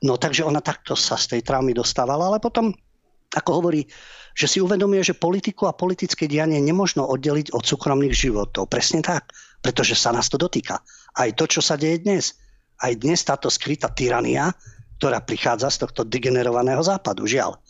No 0.00 0.16
takže 0.16 0.48
ona 0.48 0.64
takto 0.64 0.96
sa 0.96 1.20
z 1.20 1.36
tej 1.36 1.40
traumy 1.44 1.76
dostávala, 1.76 2.32
ale 2.32 2.40
potom, 2.40 2.72
ako 3.36 3.50
hovorí, 3.60 3.84
že 4.32 4.48
si 4.48 4.58
uvedomuje, 4.64 5.04
že 5.04 5.18
politiku 5.18 5.68
a 5.68 5.76
politické 5.76 6.24
dianie 6.24 6.56
nemožno 6.62 7.04
oddeliť 7.04 7.52
od 7.52 7.60
súkromných 7.60 8.16
životov. 8.16 8.72
Presne 8.72 9.04
tak, 9.04 9.28
pretože 9.60 9.92
sa 9.92 10.14
nás 10.16 10.32
to 10.32 10.40
dotýka. 10.40 10.80
Aj 11.20 11.28
to, 11.36 11.44
čo 11.44 11.60
sa 11.60 11.76
deje 11.76 12.00
dnes. 12.00 12.32
Aj 12.80 12.96
dnes 12.96 13.20
táto 13.20 13.52
skrytá 13.52 13.92
tyrania, 13.92 14.48
ktorá 14.96 15.20
prichádza 15.20 15.68
z 15.68 15.84
tohto 15.84 16.08
degenerovaného 16.08 16.80
západu, 16.80 17.28
žiaľ. 17.28 17.60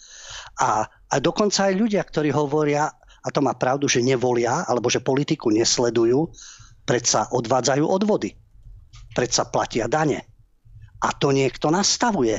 A 0.63 0.87
a 1.11 1.19
dokonca 1.19 1.67
aj 1.67 1.75
ľudia, 1.75 2.03
ktorí 2.07 2.31
hovoria, 2.31 2.87
a 3.21 3.29
to 3.29 3.43
má 3.43 3.53
pravdu, 3.59 3.91
že 3.91 4.01
nevolia, 4.01 4.63
alebo 4.65 4.87
že 4.87 5.03
politiku 5.03 5.51
nesledujú, 5.51 6.31
predsa 6.87 7.27
odvádzajú 7.35 7.85
odvody. 7.85 8.33
Predsa 9.13 9.51
platia 9.51 9.91
dane. 9.91 10.23
A 11.03 11.11
to 11.11 11.35
niekto 11.35 11.69
nastavuje. 11.69 12.39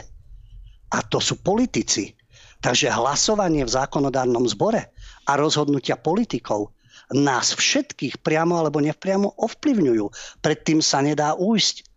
A 0.91 0.99
to 1.03 1.19
sú 1.19 1.43
politici. 1.43 2.15
Takže 2.61 2.93
hlasovanie 2.93 3.65
v 3.67 3.73
zákonodárnom 3.73 4.45
zbore 4.47 4.93
a 5.25 5.31
rozhodnutia 5.33 5.97
politikov 5.97 6.71
nás 7.11 7.51
všetkých 7.51 8.23
priamo 8.23 8.55
alebo 8.55 8.79
nevpriamo 8.79 9.35
ovplyvňujú. 9.35 10.05
Predtým 10.39 10.79
sa 10.79 11.03
nedá 11.03 11.35
újsť. 11.35 11.89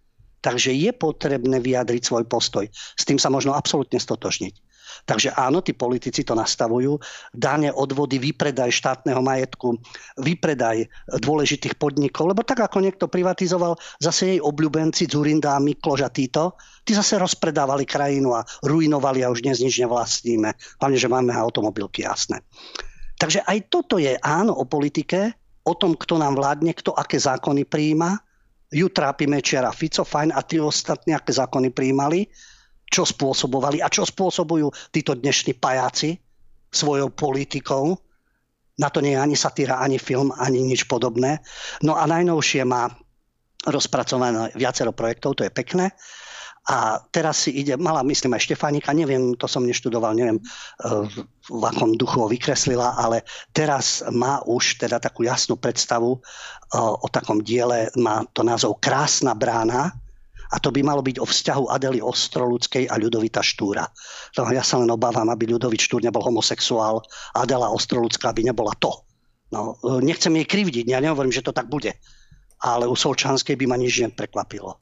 Takže 0.44 0.76
je 0.76 0.90
potrebné 0.92 1.56
vyjadriť 1.62 2.02
svoj 2.04 2.24
postoj. 2.28 2.68
S 2.72 3.02
tým 3.08 3.16
sa 3.16 3.32
možno 3.32 3.56
absolútne 3.56 3.96
stotožniť. 3.96 4.63
Takže 5.02 5.34
áno, 5.34 5.58
tí 5.60 5.74
politici 5.74 6.22
to 6.22 6.38
nastavujú. 6.38 6.96
Dáne 7.34 7.74
odvody, 7.74 8.22
vypredaj 8.22 8.70
štátneho 8.70 9.18
majetku, 9.18 9.74
vypredaj 10.22 10.86
dôležitých 11.18 11.74
podnikov, 11.74 12.30
lebo 12.30 12.46
tak 12.46 12.62
ako 12.62 12.78
niekto 12.78 13.10
privatizoval 13.10 13.74
zase 13.98 14.38
jej 14.38 14.40
obľúbenci 14.40 15.10
Zurinda 15.10 15.58
Miklož 15.58 16.06
a 16.06 16.10
títo, 16.14 16.54
tí 16.86 16.94
zase 16.94 17.18
rozpredávali 17.18 17.82
krajinu 17.84 18.38
a 18.38 18.46
ruinovali 18.62 19.26
a 19.26 19.30
už 19.34 19.42
dnes 19.42 19.58
nič 19.58 19.82
nevlastníme. 19.82 20.54
Hlavne, 20.78 20.98
že 20.98 21.10
máme 21.10 21.34
automobilky, 21.34 22.06
jasné. 22.06 22.40
Takže 23.18 23.42
aj 23.46 23.58
toto 23.70 23.98
je 23.98 24.14
áno 24.22 24.54
o 24.54 24.64
politike, 24.66 25.34
o 25.64 25.74
tom, 25.74 25.96
kto 25.96 26.20
nám 26.20 26.36
vládne, 26.36 26.76
kto 26.76 26.92
aké 26.92 27.16
zákony 27.16 27.64
prijíma. 27.64 28.20
Ju 28.74 28.90
trápi 28.90 29.30
Mečiara 29.30 29.70
Fico, 29.70 30.02
fajn, 30.02 30.34
a 30.34 30.42
tí 30.42 30.58
ostatní, 30.58 31.14
aké 31.14 31.30
zákony 31.30 31.70
prijímali 31.70 32.26
čo 32.94 33.02
spôsobovali 33.02 33.82
a 33.82 33.90
čo 33.90 34.06
spôsobujú 34.06 34.70
títo 34.94 35.18
dnešní 35.18 35.58
pajáci 35.58 36.14
svojou 36.70 37.10
politikou. 37.10 37.98
Na 38.78 38.86
to 38.86 39.02
nie 39.02 39.18
je 39.18 39.22
ani 39.22 39.34
satíra, 39.34 39.82
ani 39.82 39.98
film, 39.98 40.30
ani 40.38 40.62
nič 40.62 40.86
podobné. 40.86 41.42
No 41.82 41.98
a 41.98 42.06
najnovšie 42.06 42.62
má 42.62 42.86
rozpracované 43.66 44.54
viacero 44.54 44.94
projektov, 44.94 45.34
to 45.34 45.42
je 45.42 45.50
pekné. 45.50 45.90
A 46.64 46.96
teraz 47.12 47.44
si 47.44 47.60
ide, 47.60 47.76
mala 47.76 48.00
myslím 48.08 48.40
aj 48.40 48.48
Štefánika, 48.48 48.96
neviem, 48.96 49.36
to 49.36 49.44
som 49.44 49.68
neštudoval, 49.68 50.16
neviem 50.16 50.40
eh, 50.40 51.04
v 51.44 51.60
akom 51.60 51.92
duchu 51.92 52.24
ho 52.24 52.28
vykreslila, 52.30 52.96
ale 52.96 53.20
teraz 53.52 54.00
má 54.08 54.40
už 54.48 54.80
teda 54.80 54.96
takú 54.96 55.28
jasnú 55.28 55.60
predstavu 55.60 56.16
eh, 56.16 56.80
o 56.80 57.04
takom 57.12 57.44
diele, 57.44 57.92
má 58.00 58.24
to 58.32 58.40
názov 58.40 58.80
Krásna 58.80 59.36
brána, 59.36 59.92
a 60.52 60.56
to 60.60 60.68
by 60.68 60.84
malo 60.84 61.00
byť 61.00 61.16
o 61.22 61.26
vzťahu 61.26 61.64
Adely 61.72 62.00
Ostroludskej 62.04 62.90
a 62.90 63.00
Ľudovita 63.00 63.40
Štúra. 63.40 63.88
No, 64.36 64.50
ja 64.52 64.60
sa 64.60 64.82
len 64.82 64.90
obávam, 64.92 65.28
aby 65.32 65.48
Ľudovit 65.48 65.80
Štúr 65.80 66.04
nebol 66.04 66.20
homosexuál, 66.20 67.00
Adela 67.32 67.72
Ostroludská 67.72 68.34
by 68.36 68.52
nebola 68.52 68.76
to. 68.76 68.92
No, 69.54 69.78
nechcem 70.02 70.34
jej 70.34 70.46
krivdiť, 70.48 70.84
ja 70.90 70.98
nehovorím, 70.98 71.30
že 71.30 71.44
to 71.44 71.54
tak 71.54 71.70
bude. 71.70 71.94
Ale 72.64 72.88
u 72.90 72.96
Solčanskej 72.96 73.54
by 73.54 73.64
ma 73.70 73.76
nič 73.78 74.02
neprekvapilo. 74.02 74.80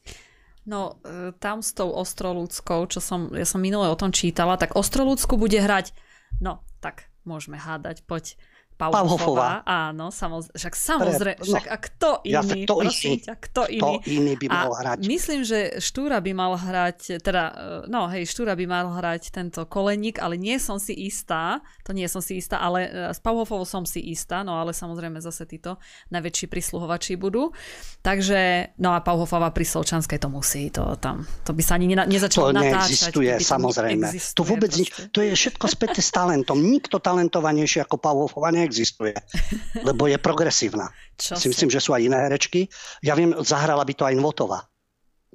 No, 0.62 1.02
e, 1.02 1.34
tam 1.42 1.58
s 1.58 1.74
tou 1.74 1.90
Ostroludskou, 1.90 2.86
čo 2.86 3.02
som, 3.02 3.34
ja 3.34 3.42
som 3.42 3.58
minule 3.58 3.90
o 3.90 3.98
tom 3.98 4.14
čítala, 4.14 4.54
tak 4.54 4.78
Ostroludsku 4.78 5.34
bude 5.34 5.58
hrať, 5.58 5.90
no, 6.38 6.62
tak 6.78 7.10
môžeme 7.26 7.58
hádať, 7.58 8.06
poď 8.06 8.38
Pavhofová. 8.76 9.62
Áno, 9.62 10.10
samozrejme. 10.10 10.58
Však 10.58 10.74
samozrejme, 10.74 11.38
no, 11.38 11.46
však 11.46 11.64
a 11.70 11.76
kto 11.78 12.10
iný, 12.26 12.34
ja, 12.34 12.40
kto 12.42 12.74
prosím 12.74 13.16
ťa, 13.22 13.34
kto 13.38 13.62
iný. 13.70 13.78
Kto 13.78 14.10
iný 14.10 14.32
by 14.34 14.46
mal 14.50 14.70
a 14.74 14.78
hrať. 14.82 14.96
myslím, 15.06 15.40
že 15.46 15.58
Štúra 15.78 16.18
by 16.18 16.32
mal 16.34 16.52
hrať, 16.58 17.22
teda, 17.22 17.42
e, 17.86 17.92
no 17.92 18.10
hej, 18.10 18.26
Štúra 18.26 18.58
by 18.58 18.64
mal 18.66 18.86
hrať 18.90 19.30
tento 19.30 19.62
koleník, 19.70 20.18
ale 20.18 20.34
nie 20.34 20.58
som 20.58 20.82
si 20.82 20.98
istá, 20.98 21.62
to 21.86 21.94
nie 21.94 22.10
som 22.10 22.18
si 22.18 22.42
istá, 22.42 22.58
ale 22.58 22.90
e, 22.90 22.90
s 23.14 23.22
Pavhofovou 23.22 23.62
som 23.62 23.86
si 23.86 24.02
istá, 24.02 24.42
no 24.42 24.58
ale 24.58 24.74
samozrejme 24.74 25.22
zase 25.22 25.46
títo 25.46 25.78
najväčší 26.10 26.50
prisluhovači 26.50 27.14
budú. 27.14 27.54
Takže, 28.02 28.74
no 28.82 28.98
a 28.98 28.98
Pavhofová 28.98 29.54
pri 29.54 29.62
Solčanskej 29.62 30.18
to 30.18 30.26
musí, 30.26 30.74
to 30.74 30.98
tam, 30.98 31.22
to 31.46 31.54
by 31.54 31.62
sa 31.62 31.78
ani 31.78 31.94
ne, 31.94 32.02
nezačalo 32.02 32.50
to 32.50 32.58
natáčať. 32.58 33.14
Neexistuje, 33.14 33.32
samozrejme. 33.38 34.10
Neexistuje, 34.10 34.34
to 34.34 34.42
vôbec 34.42 34.70
nič, 34.74 34.88
to 35.14 35.22
je 35.22 35.30
všetko 35.38 35.64
späté 35.70 36.02
s 36.02 36.10
talentom. 36.10 36.58
Nikto 36.58 36.98
talentovanejší 36.98 37.86
ako 37.86 38.02
Pavhofová 38.02 38.50
neexistuje 38.50 38.71
neexistuje, 38.72 39.12
lebo 39.88 40.08
je 40.08 40.16
progresívna. 40.16 40.88
Čo 41.20 41.36
si 41.36 41.52
myslím, 41.52 41.68
že 41.68 41.84
sú 41.84 41.92
aj 41.92 42.08
iné 42.08 42.16
herečky. 42.24 42.72
Ja 43.04 43.12
viem, 43.12 43.36
zahrala 43.44 43.84
by 43.84 43.92
to 43.92 44.08
aj 44.08 44.16
Nvotová. 44.16 44.64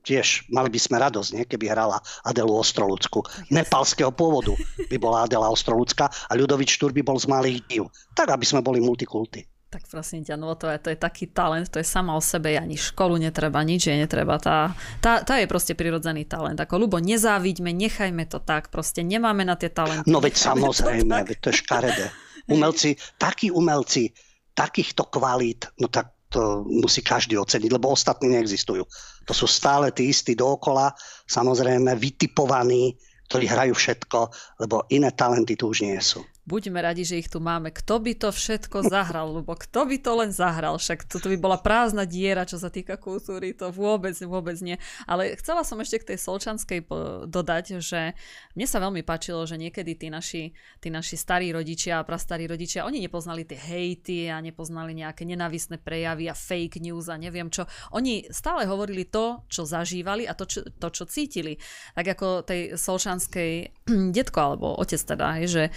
tiež 0.01 0.49
mali 0.49 0.73
by 0.73 0.79
sme 0.81 0.97
radosť, 0.97 1.29
nie? 1.37 1.43
keby 1.45 1.69
hrala 1.69 2.01
Adelu 2.25 2.57
Ostrolucku. 2.57 3.21
Nepalského 3.53 4.09
pôvodu 4.09 4.57
by 4.89 4.97
bola 4.97 5.29
Adela 5.29 5.51
Ostrolucka 5.53 6.09
a 6.09 6.33
Ľudovič 6.33 6.79
Štúr 6.79 6.95
by 6.95 7.05
bol 7.05 7.19
z 7.21 7.29
malých 7.29 7.59
dív. 7.69 7.83
Tak, 8.17 8.33
aby 8.33 8.45
sme 8.47 8.65
boli 8.65 8.81
multikulty. 8.81 9.45
Tak 9.67 9.83
prosím 9.91 10.23
ťa, 10.23 10.39
no 10.39 10.55
to 10.55 10.71
je, 10.71 10.79
to 10.79 10.95
je 10.95 10.97
taký 10.97 11.27
talent, 11.27 11.67
to 11.67 11.83
je 11.83 11.83
sama 11.83 12.15
o 12.15 12.23
sebe, 12.23 12.55
ani 12.55 12.79
školu 12.79 13.19
netreba, 13.19 13.59
nič 13.67 13.91
je 13.91 13.99
netreba, 13.99 14.39
tá, 14.39 14.71
tá, 15.03 15.27
tá 15.27 15.43
je 15.43 15.47
proste 15.51 15.75
prirodzený 15.75 16.23
talent. 16.23 16.55
Ako 16.55 16.87
ľubo, 16.87 17.03
nezávidme, 17.03 17.75
nechajme 17.75 18.23
to 18.31 18.39
tak, 18.39 18.71
proste 18.71 19.03
nemáme 19.03 19.43
na 19.43 19.59
tie 19.59 19.67
talenty. 19.67 20.07
No 20.07 20.23
veď 20.23 20.39
samozrejme, 20.39 21.19
to, 21.19 21.35
veď 21.35 21.37
to 21.43 21.47
je 21.51 21.55
škaredé. 21.67 22.07
Umelci, 22.47 22.95
takí 23.19 23.51
umelci, 23.51 24.11
takýchto 24.55 25.03
kvalít, 25.11 25.67
no 25.79 25.87
tak 25.87 26.15
to 26.27 26.63
musí 26.67 26.99
každý 26.99 27.39
oceniť, 27.39 27.71
lebo 27.71 27.91
ostatní 27.91 28.31
neexistujú. 28.35 28.83
To 29.27 29.33
sú 29.35 29.47
stále 29.47 29.91
tí 29.95 30.11
istí 30.11 30.35
dookola, 30.35 30.91
samozrejme 31.27 31.95
vytipovaní, 31.95 32.95
ktorí 33.31 33.45
hrajú 33.47 33.73
všetko, 33.75 34.19
lebo 34.63 34.87
iné 34.91 35.11
talenty 35.11 35.55
tu 35.55 35.71
už 35.71 35.87
nie 35.87 35.99
sú 35.99 36.23
buďme 36.47 36.79
radi, 36.79 37.03
že 37.03 37.19
ich 37.19 37.27
tu 37.27 37.43
máme. 37.43 37.75
Kto 37.75 37.99
by 37.99 38.15
to 38.15 38.31
všetko 38.31 38.87
zahral, 38.87 39.35
lebo 39.43 39.53
kto 39.59 39.83
by 39.83 39.97
to 39.99 40.11
len 40.15 40.31
zahral, 40.31 40.79
však 40.79 41.03
toto 41.03 41.27
by 41.27 41.35
bola 41.35 41.59
prázdna 41.59 42.07
diera, 42.07 42.47
čo 42.47 42.55
sa 42.55 42.71
týka 42.71 42.95
kultúry, 42.95 43.51
to 43.51 43.67
vôbec, 43.69 44.15
vôbec 44.23 44.55
nie. 44.63 44.79
Ale 45.03 45.35
chcela 45.35 45.67
som 45.67 45.77
ešte 45.83 46.01
k 46.01 46.07
tej 46.15 46.17
Solčanskej 46.23 46.87
dodať, 47.27 47.83
že 47.83 48.15
mne 48.55 48.67
sa 48.67 48.79
veľmi 48.79 49.03
páčilo, 49.03 49.43
že 49.43 49.59
niekedy 49.59 49.99
tí 49.99 50.07
naši, 50.07 50.55
tí 50.79 50.87
naši 50.87 51.19
starí 51.19 51.51
rodičia 51.51 51.99
a 51.99 52.07
prastarí 52.07 52.47
rodičia, 52.47 52.87
oni 52.87 53.03
nepoznali 53.03 53.43
tie 53.43 53.59
hejty 53.59 54.31
a 54.31 54.39
nepoznali 54.39 54.95
nejaké 54.95 55.27
nenávisné 55.27 55.83
prejavy 55.83 56.31
a 56.31 56.35
fake 56.35 56.79
news 56.79 57.11
a 57.11 57.19
neviem 57.19 57.51
čo. 57.51 57.67
Oni 57.91 58.23
stále 58.31 58.63
hovorili 58.63 59.03
to, 59.03 59.43
čo 59.51 59.67
zažívali 59.67 60.23
a 60.23 60.31
to, 60.31 60.47
čo, 60.47 60.63
to, 60.63 60.87
čo 60.95 61.03
cítili. 61.03 61.59
Tak 61.91 62.15
ako 62.15 62.47
tej 62.47 62.79
Solčanskej 62.79 63.51
detko 64.15 64.39
alebo 64.39 64.79
otec 64.79 65.01
teda, 65.03 65.43
že 65.43 65.75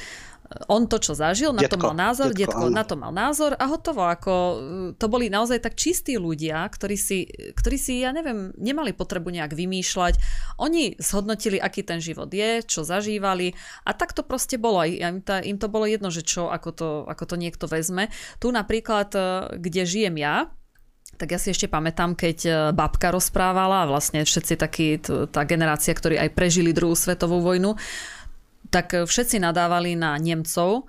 on 0.66 0.90
to, 0.90 0.98
čo 0.98 1.14
zažil, 1.14 1.55
na 1.55 1.62
detko, 1.62 1.78
to 1.78 1.86
mal 1.86 1.94
názor, 1.94 2.34
detko, 2.34 2.66
detko 2.66 2.66
na 2.74 2.82
to 2.82 2.94
mal 2.98 3.14
názor 3.14 3.55
a 3.55 3.70
hotovo. 3.70 4.03
Ako, 4.03 4.34
e, 4.34 4.57
to 4.98 5.07
boli 5.07 5.30
naozaj 5.30 5.62
tak 5.62 5.78
čistí 5.78 6.18
ľudia, 6.18 6.66
ktorí 6.66 6.96
si, 6.98 7.30
ktorí 7.55 7.78
si, 7.78 8.03
ja 8.03 8.11
neviem, 8.11 8.51
nemali 8.59 8.90
potrebu 8.90 9.30
nejak 9.30 9.55
vymýšľať. 9.55 10.18
Oni 10.59 10.98
zhodnotili, 10.98 11.62
aký 11.62 11.86
ten 11.86 12.03
život 12.03 12.26
je, 12.34 12.66
čo 12.66 12.82
zažívali 12.82 13.55
a 13.86 13.94
tak 13.94 14.11
to 14.11 14.26
proste 14.26 14.59
bolo. 14.59 14.82
Im, 14.82 15.22
to, 15.22 15.38
im 15.38 15.59
to 15.59 15.70
bolo 15.70 15.86
jedno, 15.86 16.11
že 16.11 16.26
čo, 16.26 16.51
ako 16.51 16.70
to, 16.74 16.90
ako 17.07 17.24
to 17.30 17.36
niekto 17.38 17.70
vezme. 17.70 18.11
Tu 18.42 18.51
napríklad, 18.51 19.14
e, 19.14 19.20
kde 19.55 19.86
žijem 19.86 20.18
ja, 20.18 20.51
tak 21.20 21.36
ja 21.36 21.38
si 21.38 21.53
ešte 21.53 21.68
pamätám, 21.68 22.16
keď 22.16 22.38
e, 22.42 22.51
babka 22.72 23.12
rozprávala 23.12 23.84
a 23.84 23.90
vlastne 23.92 24.24
všetci 24.24 24.55
takí, 24.57 24.98
tá 25.05 25.44
generácia, 25.44 25.92
ktorí 25.92 26.16
aj 26.16 26.32
prežili 26.32 26.72
druhú 26.72 26.96
svetovú 26.96 27.44
vojnu, 27.44 27.76
tak 28.71 28.95
všetci 28.95 29.43
nadávali 29.43 29.99
na 29.99 30.14
Nemcov, 30.16 30.87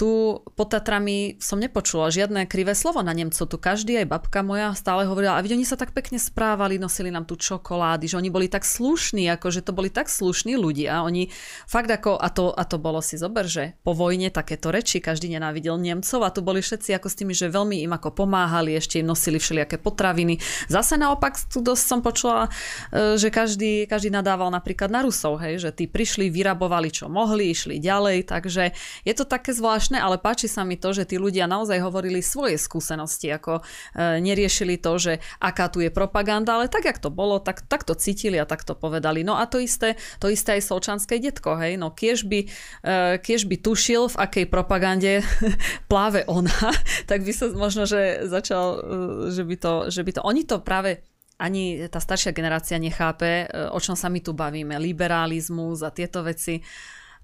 tu 0.00 0.40
pod 0.56 0.72
Tatrami 0.72 1.36
som 1.44 1.60
nepočula 1.60 2.08
žiadne 2.08 2.48
krivé 2.48 2.72
slovo 2.72 3.04
na 3.04 3.12
Nemcov. 3.12 3.44
Tu 3.44 3.60
každý, 3.60 4.00
aj 4.00 4.08
babka 4.08 4.40
moja, 4.40 4.72
stále 4.72 5.04
hovorila, 5.04 5.36
a 5.36 5.44
oni 5.44 5.68
sa 5.68 5.76
tak 5.76 5.92
pekne 5.92 6.16
správali, 6.16 6.80
nosili 6.80 7.12
nám 7.12 7.28
tu 7.28 7.36
čokolády, 7.36 8.08
že 8.08 8.16
oni 8.16 8.32
boli 8.32 8.48
tak 8.48 8.64
slušní, 8.64 9.28
ako 9.28 9.52
že 9.52 9.60
to 9.60 9.76
boli 9.76 9.92
tak 9.92 10.08
slušní 10.08 10.56
ľudia. 10.56 11.04
Oni 11.04 11.28
fakt 11.68 11.92
ako, 11.92 12.16
a 12.16 12.32
to, 12.32 12.48
a 12.48 12.64
to 12.64 12.80
bolo 12.80 13.04
si 13.04 13.20
zober, 13.20 13.44
že 13.44 13.76
po 13.84 13.92
vojne 13.92 14.32
takéto 14.32 14.72
reči, 14.72 15.04
každý 15.04 15.36
nenávidel 15.36 15.76
Nemcov 15.76 16.24
a 16.24 16.32
tu 16.32 16.40
boli 16.40 16.64
všetci 16.64 16.96
ako 16.96 17.08
s 17.12 17.18
tými, 17.20 17.36
že 17.36 17.52
veľmi 17.52 17.84
im 17.84 17.92
ako 17.92 18.24
pomáhali, 18.24 18.72
ešte 18.80 19.04
im 19.04 19.10
nosili 19.12 19.36
všelijaké 19.36 19.76
potraviny. 19.76 20.40
Zase 20.72 20.96
naopak 20.96 21.36
tu 21.52 21.60
dosť 21.60 21.84
som 21.84 22.00
počula, 22.00 22.48
e, 22.88 23.20
že 23.20 23.28
každý, 23.28 23.84
každý 23.84 24.08
nadával 24.08 24.48
napríklad 24.48 24.88
na 24.88 25.04
Rusov, 25.04 25.44
hej, 25.44 25.60
že 25.60 25.76
tí 25.76 25.84
prišli, 25.84 26.32
vyrabovali 26.32 26.88
čo 26.88 27.12
mohli, 27.12 27.52
išli 27.52 27.76
ďalej, 27.76 28.32
takže 28.32 28.72
je 29.04 29.12
to 29.12 29.28
také 29.28 29.52
zvláštne 29.52 29.89
zvláštne, 29.90 29.98
ale 29.98 30.22
páči 30.22 30.46
sa 30.46 30.62
mi 30.62 30.78
to, 30.78 30.94
že 30.94 31.10
tí 31.10 31.18
ľudia 31.18 31.50
naozaj 31.50 31.82
hovorili 31.82 32.22
svoje 32.22 32.54
skúsenosti, 32.54 33.26
ako 33.34 33.58
e, 33.58 34.22
neriešili 34.22 34.78
to, 34.78 34.94
že 35.02 35.12
aká 35.42 35.66
tu 35.66 35.82
je 35.82 35.90
propaganda, 35.90 36.54
ale 36.54 36.70
tak, 36.70 36.86
jak 36.86 37.02
to 37.02 37.10
bolo, 37.10 37.42
tak, 37.42 37.66
tak 37.66 37.82
to 37.82 37.98
cítili 37.98 38.38
a 38.38 38.46
tak 38.46 38.62
to 38.62 38.78
povedali. 38.78 39.26
No 39.26 39.34
a 39.34 39.50
to 39.50 39.58
isté, 39.58 39.98
to 40.22 40.30
isté 40.30 40.62
aj 40.62 40.70
Solčanské 40.70 41.18
detko, 41.18 41.58
hej, 41.58 41.74
no 41.74 41.90
kiež 41.90 42.22
by, 42.30 42.46
e, 42.86 42.98
kiež 43.18 43.50
by 43.50 43.56
tušil, 43.58 44.14
v 44.14 44.16
akej 44.22 44.46
propagande 44.46 45.26
pláve 45.90 46.22
ona, 46.30 46.70
tak 47.10 47.26
by 47.26 47.32
sa 47.34 47.50
možno, 47.50 47.90
že 47.90 48.30
začal, 48.30 48.78
e, 48.78 49.34
že 49.34 49.42
by 49.42 49.56
to, 49.58 49.72
že 49.90 50.00
by 50.06 50.10
to, 50.14 50.20
oni 50.22 50.46
to 50.46 50.62
práve 50.62 51.02
ani 51.40 51.88
tá 51.88 52.04
staršia 52.04 52.36
generácia 52.36 52.76
nechápe, 52.76 53.48
e, 53.48 53.72
o 53.72 53.80
čom 53.80 53.96
sa 53.96 54.12
my 54.12 54.20
tu 54.20 54.36
bavíme. 54.36 54.76
Liberalizmus 54.76 55.80
a 55.80 55.88
tieto 55.88 56.20
veci. 56.20 56.60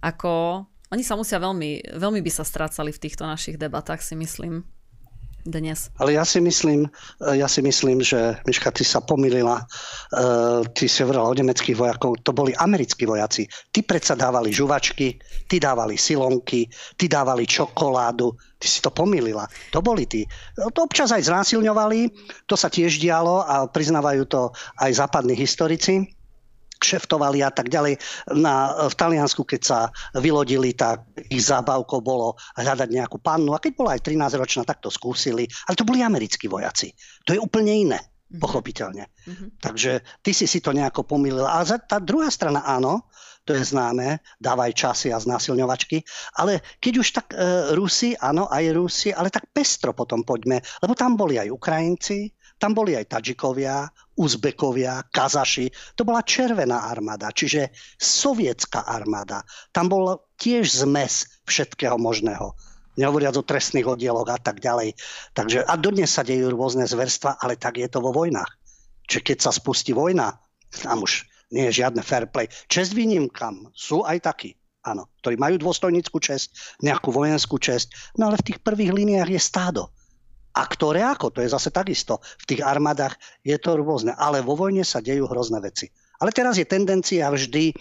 Ako 0.00 0.64
oni 0.94 1.02
sa 1.02 1.18
musia 1.18 1.42
veľmi, 1.42 1.98
veľmi 1.98 2.20
by 2.22 2.30
sa 2.30 2.46
strácali 2.46 2.94
v 2.94 3.02
týchto 3.02 3.26
našich 3.26 3.58
debatách, 3.58 4.02
si 4.02 4.14
myslím 4.14 4.62
dnes. 5.46 5.94
Ale 6.02 6.18
ja 6.18 6.26
si 6.26 6.42
myslím, 6.42 6.90
eh, 6.90 7.38
ja 7.38 7.46
si 7.46 7.62
myslím, 7.62 8.02
že 8.02 8.36
Miška, 8.44 8.74
ty 8.74 8.82
sa 8.82 8.98
pomýlila, 8.98 9.62
uh, 9.62 10.66
ty 10.74 10.90
si 10.90 11.06
hovorila 11.06 11.30
o 11.30 11.38
nemeckých 11.38 11.78
vojakov, 11.78 12.18
to 12.26 12.34
boli 12.34 12.52
americkí 12.58 13.06
vojaci. 13.06 13.46
Ty 13.70 13.80
predsa 13.86 14.18
dávali 14.18 14.50
žuvačky, 14.50 15.16
ty 15.46 15.56
dávali 15.62 15.94
silonky, 15.94 16.66
ty 16.98 17.06
dávali 17.06 17.46
čokoládu, 17.46 18.34
ty 18.58 18.66
si 18.66 18.82
to 18.82 18.90
pomýlila. 18.90 19.46
To 19.70 19.78
boli 19.78 20.04
tí. 20.10 20.26
To 20.58 20.80
občas 20.82 21.14
aj 21.14 21.30
znásilňovali, 21.30 22.10
to 22.50 22.58
sa 22.58 22.66
tiež 22.66 22.98
dialo 22.98 23.46
a 23.46 23.70
priznávajú 23.70 24.26
to 24.26 24.50
aj 24.82 24.90
západní 24.98 25.38
historici 25.38 26.15
kšeftovali 26.78 27.42
a 27.42 27.50
tak 27.50 27.68
ďalej. 27.72 27.98
Na, 28.36 28.86
v 28.88 28.94
Taliansku, 28.94 29.42
keď 29.44 29.60
sa 29.62 29.78
vylodili, 30.16 30.76
tak 30.76 31.08
ich 31.28 31.42
zábavkou 31.44 32.00
bolo 32.00 32.36
hľadať 32.56 32.88
nejakú 32.92 33.18
pannu 33.20 33.56
a 33.56 33.62
keď 33.62 33.72
bola 33.74 33.90
aj 33.96 34.04
13-ročná, 34.04 34.62
tak 34.64 34.84
to 34.84 34.92
skúsili. 34.92 35.48
Ale 35.68 35.74
to 35.78 35.88
boli 35.88 36.04
americkí 36.04 36.46
vojaci. 36.46 36.92
To 37.24 37.34
je 37.34 37.40
úplne 37.40 37.72
iné, 37.72 38.00
mm-hmm. 38.00 38.40
pochopiteľne. 38.40 39.04
Mm-hmm. 39.06 39.48
Takže 39.60 39.92
ty 40.22 40.30
si 40.36 40.44
si 40.44 40.58
to 40.60 40.76
nejako 40.76 41.04
pomýlila. 41.08 41.58
A 41.58 41.64
tá 41.64 41.98
druhá 41.98 42.28
strana 42.28 42.62
áno, 42.64 43.08
to 43.46 43.54
je 43.54 43.62
známe, 43.62 44.18
dávaj 44.42 44.74
časy 44.74 45.14
a 45.14 45.22
znásilňovačky. 45.22 46.02
Ale 46.42 46.58
keď 46.82 46.92
už 46.98 47.08
tak 47.14 47.30
e, 47.30 47.72
Rusi, 47.78 48.18
áno, 48.18 48.50
aj 48.50 48.74
Rusi, 48.74 49.14
ale 49.14 49.30
tak 49.30 49.54
pestro 49.54 49.94
potom 49.94 50.26
poďme, 50.26 50.58
lebo 50.82 50.98
tam 50.98 51.14
boli 51.14 51.38
aj 51.38 51.54
Ukrajinci, 51.54 52.26
tam 52.56 52.72
boli 52.72 52.96
aj 52.96 53.12
Tadžikovia, 53.12 53.84
Uzbekovia, 54.16 55.04
Kazaši. 55.12 55.68
To 56.00 56.08
bola 56.08 56.24
červená 56.24 56.88
armáda, 56.88 57.28
čiže 57.28 57.68
sovietská 58.00 58.88
armáda. 58.88 59.44
Tam 59.76 59.92
bol 59.92 60.24
tiež 60.40 60.84
zmes 60.84 61.28
všetkého 61.44 62.00
možného 62.00 62.56
nehovoriac 62.96 63.36
o 63.36 63.44
trestných 63.44 63.86
oddieloch 63.86 64.26
a 64.32 64.40
tak 64.40 64.58
ďalej. 64.64 64.96
Takže, 65.36 65.62
a 65.62 65.76
dodnes 65.76 66.08
sa 66.08 66.24
dejú 66.24 66.48
rôzne 66.48 66.88
zverstva, 66.88 67.36
ale 67.38 67.60
tak 67.60 67.76
je 67.76 67.88
to 67.92 68.00
vo 68.00 68.10
vojnách. 68.10 68.48
Čiže 69.06 69.22
keď 69.22 69.38
sa 69.38 69.52
spustí 69.52 69.92
vojna, 69.92 70.40
tam 70.72 71.04
už 71.04 71.28
nie 71.54 71.70
je 71.70 71.84
žiadne 71.84 72.02
fair 72.02 72.26
play. 72.26 72.50
Čest 72.66 72.96
výnimkám 72.96 73.70
sú 73.76 74.02
aj 74.02 74.26
takí, 74.26 74.58
áno, 74.82 75.06
ktorí 75.22 75.38
majú 75.38 75.62
dôstojnickú 75.62 76.18
čest, 76.18 76.56
nejakú 76.82 77.14
vojenskú 77.14 77.60
čest, 77.62 77.94
no 78.18 78.32
ale 78.32 78.40
v 78.40 78.46
tých 78.50 78.58
prvých 78.64 78.96
líniách 78.96 79.30
je 79.30 79.40
stádo. 79.40 79.94
A 80.56 80.62
ktoré 80.64 81.04
ako? 81.04 81.36
To 81.36 81.44
je 81.44 81.52
zase 81.52 81.68
takisto. 81.68 82.24
V 82.40 82.48
tých 82.48 82.64
armádach 82.64 83.20
je 83.44 83.56
to 83.60 83.76
rôzne. 83.76 84.16
Ale 84.16 84.40
vo 84.40 84.56
vojne 84.56 84.82
sa 84.82 85.04
dejú 85.04 85.28
hrozné 85.28 85.60
veci. 85.60 85.92
Ale 86.16 86.32
teraz 86.32 86.56
je 86.56 86.64
tendencia 86.64 87.28
vždy, 87.28 87.76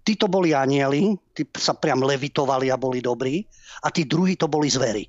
títo 0.00 0.24
boli 0.24 0.56
anieli, 0.56 1.12
tí 1.36 1.44
sa 1.60 1.76
priam 1.76 2.00
levitovali 2.00 2.72
a 2.72 2.80
boli 2.80 3.04
dobrí, 3.04 3.44
a 3.84 3.92
tí 3.92 4.08
druhí 4.08 4.40
to 4.40 4.48
boli 4.48 4.72
zvery. 4.72 5.04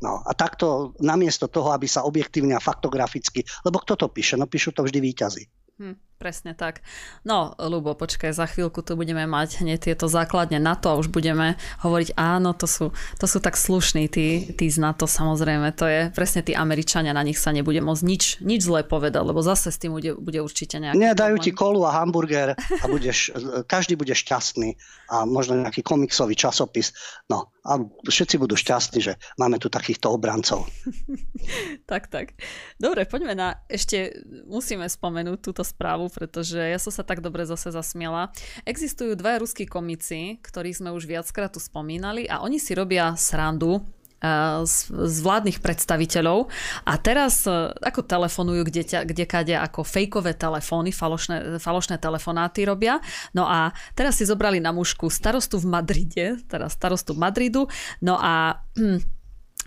No 0.00 0.20
a 0.20 0.32
takto 0.36 0.96
namiesto 1.00 1.48
toho, 1.48 1.72
aby 1.72 1.88
sa 1.88 2.04
objektívne 2.04 2.56
a 2.56 2.60
faktograficky, 2.60 3.44
lebo 3.64 3.80
kto 3.80 4.04
to 4.04 4.06
píše? 4.12 4.36
No 4.36 4.44
píšu 4.44 4.76
to 4.76 4.84
vždy 4.84 5.00
výťazí. 5.00 5.44
Hm, 5.80 5.96
presne 6.16 6.54
tak. 6.54 6.80
No, 7.26 7.52
Lubo, 7.58 7.92
počkaj, 7.98 8.32
za 8.32 8.46
chvíľku 8.48 8.80
tu 8.80 8.94
budeme 8.94 9.26
mať 9.26 9.60
hneď 9.60 9.92
tieto 9.92 10.06
základne 10.06 10.62
na 10.62 10.78
to 10.78 10.94
a 10.94 10.98
už 10.98 11.10
budeme 11.10 11.58
hovoriť, 11.82 12.16
áno, 12.16 12.54
to 12.54 12.64
sú, 12.64 12.86
to 13.18 13.26
sú 13.26 13.38
tak 13.42 13.58
slušní 13.58 14.08
tí, 14.08 14.54
tí 14.54 14.66
z 14.70 14.78
NATO, 14.80 15.04
samozrejme, 15.04 15.74
to 15.74 15.84
je 15.84 16.00
presne 16.14 16.40
tí 16.40 16.56
Američania, 16.56 17.12
na 17.12 17.26
nich 17.26 17.36
sa 17.36 17.52
nebude 17.52 17.82
môcť 17.82 18.02
nič, 18.06 18.24
nič 18.40 18.64
zlé 18.64 18.86
povedať, 18.86 19.20
lebo 19.20 19.42
zase 19.42 19.74
s 19.74 19.78
tým 19.78 19.92
bude, 19.92 20.16
bude 20.16 20.40
určite 20.40 20.80
nejaký 20.80 20.98
Nie, 20.98 21.12
dajú 21.12 21.36
ti 21.42 21.50
kolu 21.52 21.84
a 21.84 21.92
hamburger 21.92 22.54
a 22.54 22.84
budeš, 22.88 23.34
každý 23.66 23.98
bude 23.98 24.14
šťastný 24.14 24.78
a 25.12 25.28
možno 25.28 25.60
nejaký 25.60 25.84
komiksový 25.84 26.32
časopis. 26.38 26.96
No, 27.28 27.54
a 27.64 27.80
všetci 27.80 28.36
budú 28.36 28.60
šťastní, 28.60 29.00
že 29.00 29.16
máme 29.40 29.56
tu 29.56 29.72
takýchto 29.72 30.12
obrancov. 30.12 30.68
tak, 31.90 32.12
tak. 32.12 32.36
Dobre, 32.76 33.08
poďme 33.08 33.32
na, 33.32 33.48
ešte 33.72 34.12
musíme 34.44 34.84
spomenúť 34.84 35.38
túto 35.40 35.64
správu, 35.64 36.03
pretože 36.10 36.58
ja 36.58 36.78
som 36.80 36.90
sa 36.90 37.06
tak 37.06 37.20
dobre 37.20 37.44
zase 37.44 37.70
zasmiela. 37.70 38.32
Existujú 38.64 39.14
dva 39.14 39.38
ruskí 39.38 39.68
komici, 39.68 40.40
ktorých 40.40 40.80
sme 40.84 40.90
už 40.92 41.08
viackrát 41.08 41.52
tu 41.52 41.60
spomínali 41.60 42.26
a 42.26 42.42
oni 42.42 42.58
si 42.58 42.72
robia 42.72 43.12
srandu 43.14 43.84
z, 44.64 44.76
z 44.88 45.16
vládnych 45.20 45.60
predstaviteľov 45.60 46.48
a 46.88 46.92
teraz 46.96 47.44
ako 47.84 48.00
telefonujú 48.04 48.62
kde, 48.64 48.82
kde 49.04 49.24
kade 49.28 49.54
ako 49.56 49.84
fejkové 49.84 50.32
telefóny, 50.32 50.90
falošné, 50.94 51.60
falošné 51.60 52.00
telefonáty 52.00 52.64
robia. 52.64 53.04
No 53.36 53.44
a 53.44 53.76
teraz 53.92 54.16
si 54.20 54.24
zobrali 54.24 54.64
na 54.64 54.72
mužku 54.72 55.12
starostu 55.12 55.60
v 55.60 55.68
Madride, 55.68 56.40
teda 56.48 56.72
starostu 56.72 57.12
Madridu, 57.12 57.68
no 58.00 58.16
a 58.16 58.64
hm, 58.76 59.00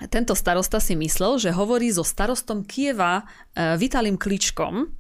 tento 0.10 0.38
starosta 0.38 0.78
si 0.78 0.94
myslel, 0.94 1.42
že 1.42 1.50
hovorí 1.50 1.90
so 1.90 2.06
starostom 2.06 2.62
Kieva 2.62 3.26
e, 3.58 3.82
Vitalím 3.82 4.14
Kličkom. 4.14 4.94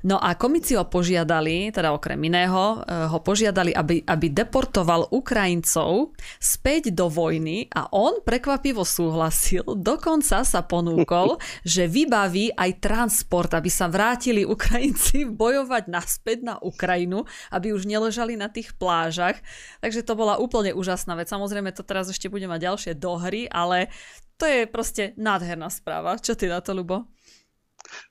No 0.00 0.16
a 0.16 0.32
komisiu 0.32 0.80
ho 0.80 0.86
požiadali, 0.88 1.68
teda 1.68 1.92
okrem 1.92 2.16
iného, 2.24 2.80
e, 2.80 3.08
ho 3.12 3.18
požiadali, 3.20 3.76
aby, 3.76 4.00
aby 4.08 4.26
deportoval 4.32 5.12
Ukrajincov 5.12 6.16
späť 6.40 6.88
do 6.96 7.12
vojny 7.12 7.68
a 7.68 7.92
on 7.92 8.24
prekvapivo 8.24 8.80
súhlasil, 8.80 9.76
dokonca 9.90 10.40
sa 10.40 10.60
ponúkol, 10.64 11.36
že 11.68 11.84
vybaví 11.84 12.56
aj 12.56 12.80
transport, 12.80 13.52
aby 13.52 13.68
sa 13.68 13.92
vrátili 13.92 14.48
Ukrajinci 14.48 15.28
bojovať 15.42 15.92
naspäť 15.92 16.38
na 16.48 16.54
Ukrajinu, 16.56 17.28
aby 17.52 17.76
už 17.76 17.84
neležali 17.84 18.40
na 18.40 18.48
tých 18.48 18.72
plážach. 18.80 19.36
Takže 19.84 20.00
to 20.00 20.16
bola 20.16 20.40
úplne 20.40 20.72
úžasná 20.72 21.12
vec. 21.12 21.28
Samozrejme 21.28 21.76
to 21.76 21.84
teraz 21.84 22.08
ešte 22.08 22.32
bude 22.32 22.48
mať 22.48 22.60
ďalšie 22.64 22.92
dohry, 22.96 23.44
ale 23.52 23.92
to 24.40 24.48
je 24.48 24.64
proste 24.64 25.12
nádherná 25.20 25.68
správa. 25.68 26.16
Čo 26.16 26.32
ty 26.32 26.48
na 26.48 26.64
to, 26.64 26.72
Lubo? 26.72 27.04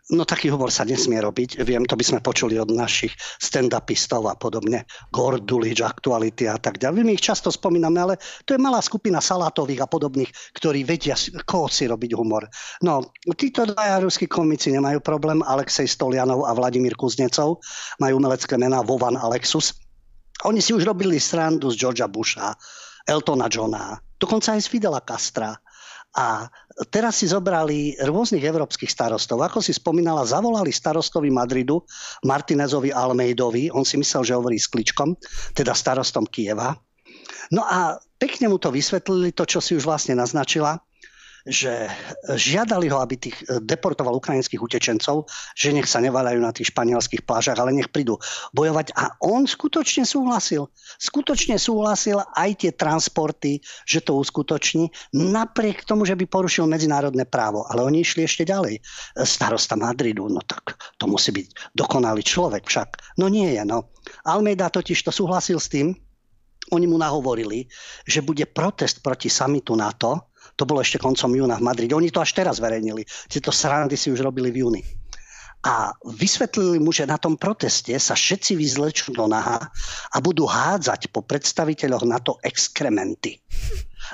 No 0.09 0.25
taký 0.25 0.49
humor 0.49 0.73
sa 0.73 0.89
nesmie 0.89 1.21
robiť. 1.21 1.61
Viem, 1.61 1.86
to 1.86 1.93
by 1.93 2.01
sme 2.01 2.19
počuli 2.25 2.57
od 2.57 2.73
našich 2.73 3.13
stand-upistov 3.38 4.25
a 4.25 4.34
podobne. 4.34 4.89
Gordulič, 5.13 5.86
aktuality 5.86 6.49
a 6.49 6.57
tak 6.57 6.82
ďalej. 6.82 7.05
My 7.05 7.13
ich 7.13 7.21
často 7.21 7.53
spomíname, 7.53 8.01
ale 8.01 8.15
to 8.41 8.57
je 8.57 8.59
malá 8.59 8.82
skupina 8.82 9.21
salátových 9.21 9.86
a 9.86 9.88
podobných, 9.88 10.34
ktorí 10.57 10.82
vedia, 10.82 11.13
koho 11.45 11.69
si 11.69 11.86
robiť 11.86 12.17
humor. 12.17 12.49
No, 12.82 13.13
títo 13.38 13.69
dvaja 13.69 14.01
ruskí 14.01 14.25
komici 14.25 14.73
nemajú 14.73 14.97
problém. 15.05 15.45
Alexej 15.45 15.86
Stolianov 15.86 16.49
a 16.49 16.57
Vladimír 16.57 16.97
Kuznecov 16.97 17.61
majú 18.01 18.13
umelecké 18.17 18.57
mená 18.57 18.82
Vovan 18.82 19.13
Alexus. 19.13 19.77
Oni 20.49 20.63
si 20.63 20.73
už 20.73 20.89
robili 20.89 21.21
srandu 21.21 21.69
z 21.69 21.77
Georgia 21.77 22.09
Busha, 22.09 22.57
Eltona 23.05 23.45
Johna, 23.45 23.99
dokonca 24.17 24.55
aj 24.55 24.65
z 24.65 24.67
Fidela 24.71 25.03
Castra 25.05 25.53
a 26.15 26.49
teraz 26.88 27.19
si 27.19 27.27
zobrali 27.27 27.99
rôznych 27.99 28.43
európskych 28.43 28.88
starostov. 28.88 29.43
Ako 29.43 29.59
si 29.59 29.75
spomínala, 29.75 30.23
zavolali 30.23 30.71
starostovi 30.71 31.27
Madridu, 31.27 31.84
Martinezovi 32.23 32.95
Almeidovi, 32.95 33.67
on 33.67 33.84
si 33.84 33.99
myslel, 33.99 34.23
že 34.23 34.38
hovorí 34.39 34.55
s 34.55 34.71
Kličkom, 34.71 35.19
teda 35.51 35.75
starostom 35.75 36.23
Kieva. 36.23 36.71
No 37.51 37.65
a 37.67 37.99
pekne 38.15 38.47
mu 38.47 38.61
to 38.61 38.71
vysvetlili, 38.71 39.36
to, 39.36 39.43
čo 39.43 39.59
si 39.59 39.75
už 39.75 39.84
vlastne 39.84 40.15
naznačila, 40.15 40.80
že 41.50 41.89
žiadali 42.30 42.93
ho, 42.93 43.02
aby 43.02 43.18
tých 43.18 43.38
e, 43.50 43.58
deportoval 43.58 44.14
ukrajinských 44.22 44.62
utečencov, 44.62 45.26
že 45.58 45.74
nech 45.74 45.89
sa 45.89 45.97
nevalajú 45.97 46.38
na 46.38 46.54
tých 46.54 46.70
španielských 46.70 47.26
plážach, 47.26 47.58
ale 47.58 47.74
nech 47.74 47.89
prídu 47.89 48.22
bojovať. 48.54 48.93
A 48.93 49.18
on 49.26 49.50
skutočne 49.50 50.06
súhlasil. 50.06 50.70
Skutočne 51.02 51.58
súhlasil 51.58 52.22
aj 52.38 52.50
tie 52.62 52.72
transporty, 52.72 53.66
že 53.89 54.06
to 54.06 54.22
uskutoční, 54.22 54.93
napriek 55.18 55.84
tomu, 55.84 56.06
že 56.06 56.14
by 56.14 56.30
porušil 56.30 56.70
medzinárodné 56.70 57.26
právo. 57.26 57.66
Ale 57.66 57.82
oni 57.82 58.06
išli 58.06 58.24
ešte 58.24 58.45
ďalej. 58.45 58.80
Starosta 59.26 59.74
Madridu, 59.74 60.30
no 60.30 60.45
tak 60.45 60.78
to 61.02 61.10
musí 61.10 61.34
byť 61.34 61.74
dokonalý 61.74 62.22
človek 62.22 62.70
však. 62.70 63.18
No 63.18 63.26
nie 63.26 63.58
je, 63.58 63.66
no. 63.66 63.89
Almeida 64.30 64.70
totiž 64.70 65.02
to 65.02 65.12
súhlasil 65.12 65.58
s 65.58 65.74
tým, 65.74 65.97
oni 66.70 66.86
mu 66.86 67.02
nahovorili, 67.02 67.66
že 68.06 68.22
bude 68.22 68.45
protest 68.45 69.02
proti 69.02 69.26
samitu 69.26 69.74
NATO, 69.74 70.28
to 70.60 70.68
bolo 70.68 70.84
ešte 70.84 70.99
koncom 70.99 71.32
júna 71.32 71.55
v 71.55 71.64
Madride. 71.64 71.95
Oni 71.95 72.12
to 72.12 72.20
až 72.20 72.36
teraz 72.36 72.60
verejnili. 72.60 73.07
Tieto 73.32 73.55
srandy 73.55 73.95
si 73.95 74.12
už 74.12 74.20
robili 74.20 74.51
v 74.51 74.68
júni. 74.68 74.84
A 75.60 75.91
vysvetlili 76.16 76.80
mu, 76.80 76.91
že 76.91 77.07
na 77.07 77.20
tom 77.20 77.36
proteste 77.36 77.91
sa 77.99 78.16
všetci 78.16 78.55
vyzlečú 78.55 79.12
do 79.12 79.28
naha 79.28 79.60
a 80.16 80.18
budú 80.24 80.47
hádzať 80.47 81.12
po 81.12 81.24
predstaviteľoch 81.24 82.07
NATO 82.07 82.39
exkrementy. 82.43 83.39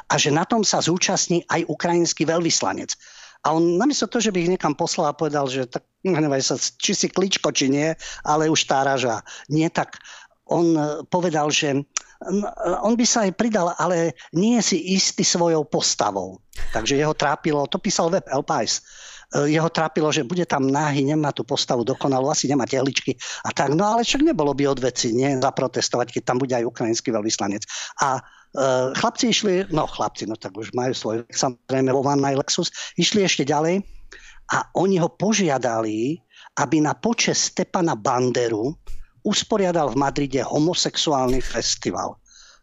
A 0.10 0.18
že 0.18 0.34
na 0.34 0.42
tom 0.46 0.66
sa 0.66 0.82
zúčastní 0.82 1.46
aj 1.50 1.70
ukrajinský 1.70 2.26
veľvyslanec. 2.26 2.98
A 3.46 3.54
on 3.54 3.78
namiesto 3.78 4.10
toho, 4.10 4.26
že 4.26 4.34
by 4.34 4.42
ich 4.42 4.54
niekam 4.58 4.74
poslal 4.74 5.14
a 5.14 5.14
povedal, 5.14 5.46
že 5.46 5.70
tak 5.70 5.86
nevaj 6.02 6.42
či 6.82 6.98
si 6.98 7.08
kličko, 7.14 7.54
či 7.54 7.70
nie, 7.70 7.94
ale 8.26 8.50
už 8.50 8.66
tá 8.66 8.82
raža. 8.82 9.22
Nie 9.46 9.70
tak. 9.70 10.02
On 10.52 10.78
povedal, 11.10 11.50
že 11.50 11.86
on 12.82 12.94
by 12.96 13.06
sa 13.06 13.28
aj 13.28 13.36
pridal, 13.36 13.74
ale 13.76 14.16
nie 14.34 14.58
je 14.62 14.76
si 14.76 14.78
istý 14.96 15.26
svojou 15.26 15.68
postavou. 15.68 16.40
Takže 16.72 16.96
jeho 16.96 17.14
trápilo, 17.14 17.68
to 17.68 17.82
písal 17.82 18.08
web 18.08 18.24
El 18.32 18.42
Pais, 18.42 18.80
e, 19.36 19.52
jeho 19.52 19.68
trápilo, 19.68 20.10
že 20.16 20.24
bude 20.24 20.48
tam 20.48 20.70
náhy, 20.70 21.04
nemá 21.04 21.36
tú 21.36 21.44
postavu 21.44 21.84
dokonalú, 21.84 22.32
asi 22.32 22.48
nemá 22.48 22.64
tehličky 22.64 23.20
a 23.44 23.52
tak. 23.52 23.76
No 23.76 23.84
ale 23.84 24.08
však 24.08 24.24
nebolo 24.24 24.56
by 24.56 24.64
od 24.72 24.80
veci, 24.80 25.12
nie, 25.12 25.38
zaprotestovať, 25.38 26.16
keď 26.16 26.22
tam 26.24 26.38
bude 26.40 26.56
aj 26.56 26.66
ukrajinský 26.66 27.12
veľvyslanec. 27.12 27.62
A 28.02 28.24
chlapci 28.96 29.36
išli, 29.36 29.68
no 29.76 29.84
chlapci, 29.84 30.24
no 30.26 30.40
tak 30.40 30.56
už 30.56 30.72
majú 30.72 30.96
svoj, 30.96 31.28
samozrejme 31.28 31.92
vo 31.92 32.00
Van 32.00 32.24
Lexus, 32.24 32.72
išli 32.96 33.28
ešte 33.28 33.44
ďalej 33.44 33.84
a 34.56 34.64
oni 34.80 35.02
ho 35.02 35.12
požiadali, 35.12 36.16
aby 36.56 36.80
na 36.80 36.96
počas 36.96 37.52
Stepana 37.52 38.00
Banderu 38.00 38.72
usporiadal 39.26 39.92
v 39.92 40.00
Madride 40.00 40.46
homosexuálny 40.46 41.42
festival 41.42 42.16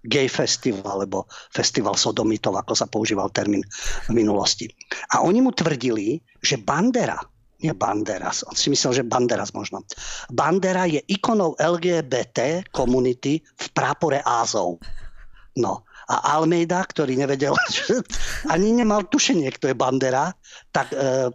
gay 0.02 0.26
festival, 0.26 0.98
alebo 0.98 1.30
festival 1.54 1.94
sodomitov, 1.94 2.58
ako 2.58 2.74
sa 2.74 2.90
používal 2.90 3.30
termín 3.30 3.62
v 4.10 4.18
minulosti. 4.18 4.66
A 5.14 5.22
oni 5.22 5.38
mu 5.38 5.54
tvrdili, 5.54 6.18
že 6.42 6.58
Bandera, 6.58 7.18
nie 7.62 7.70
Banderas, 7.70 8.42
on 8.42 8.58
si 8.58 8.74
myslel, 8.74 9.02
že 9.02 9.06
Banderas 9.06 9.54
možno. 9.54 9.86
Bandera 10.26 10.90
je 10.90 10.98
ikonou 11.06 11.54
LGBT 11.54 12.66
komunity 12.74 13.38
v 13.38 13.66
prápore 13.70 14.18
Ázov. 14.26 14.82
No, 15.54 15.86
a 16.10 16.34
Almeida, 16.34 16.82
ktorý 16.82 17.14
nevedel, 17.14 17.54
ani 18.54 18.74
nemal 18.74 19.06
tušenie, 19.06 19.54
kto 19.54 19.70
je 19.70 19.78
Bandera, 19.78 20.34
tak 20.74 20.90
e, 20.90 21.30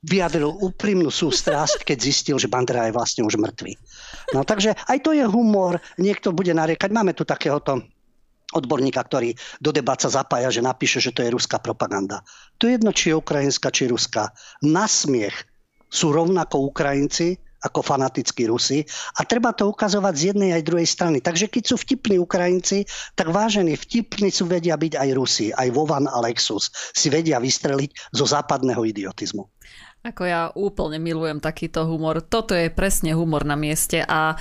vyjadril 0.00 0.48
úprimnú 0.48 1.12
sústrasť, 1.12 1.84
keď 1.84 1.98
zistil, 2.00 2.36
že 2.40 2.48
Bandera 2.48 2.88
je 2.88 2.96
vlastne 2.96 3.22
už 3.24 3.36
mŕtvý. 3.36 3.76
No 4.32 4.48
takže 4.48 4.72
aj 4.88 4.98
to 5.04 5.12
je 5.12 5.24
humor, 5.28 5.76
niekto 6.00 6.32
bude 6.32 6.56
nariekať. 6.56 6.88
Máme 6.88 7.12
tu 7.12 7.28
takéhoto 7.28 7.84
odborníka, 8.50 9.04
ktorý 9.04 9.36
do 9.60 9.70
debat 9.70 10.00
sa 10.00 10.10
zapája, 10.10 10.50
že 10.50 10.64
napíše, 10.64 10.98
že 10.98 11.14
to 11.14 11.22
je 11.22 11.30
ruská 11.30 11.60
propaganda. 11.60 12.24
To 12.58 12.66
je 12.66 12.80
jedno, 12.80 12.90
či 12.90 13.12
je 13.12 13.20
ukrajinská, 13.20 13.68
či 13.70 13.92
ruská. 13.92 14.32
Na 14.64 14.88
smiech 14.90 15.46
sú 15.90 16.10
rovnako 16.10 16.70
Ukrajinci, 16.70 17.38
ako 17.64 17.84
fanatickí 17.84 18.48
Rusi 18.48 18.82
a 19.18 19.24
treba 19.24 19.52
to 19.52 19.68
ukazovať 19.68 20.14
z 20.16 20.22
jednej 20.32 20.50
aj 20.56 20.66
druhej 20.66 20.88
strany. 20.88 21.18
Takže 21.20 21.52
keď 21.52 21.62
sú 21.70 21.76
vtipní 21.76 22.16
Ukrajinci, 22.16 22.88
tak 23.14 23.28
vážení 23.28 23.76
vtipní 23.76 24.32
sú 24.32 24.48
vedia 24.48 24.76
byť 24.80 24.96
aj 24.96 25.08
Rusi, 25.12 25.46
aj 25.52 25.68
Vovan 25.72 26.08
a 26.08 26.18
Lexus 26.24 26.72
si 26.96 27.12
vedia 27.12 27.36
vystreliť 27.36 28.14
zo 28.16 28.24
západného 28.24 28.80
idiotizmu. 28.84 29.44
Ako 30.00 30.24
ja 30.24 30.48
úplne 30.56 30.96
milujem 30.96 31.44
takýto 31.44 31.84
humor. 31.84 32.24
Toto 32.24 32.56
je 32.56 32.72
presne 32.72 33.12
humor 33.12 33.44
na 33.44 33.52
mieste 33.52 34.00
a 34.00 34.32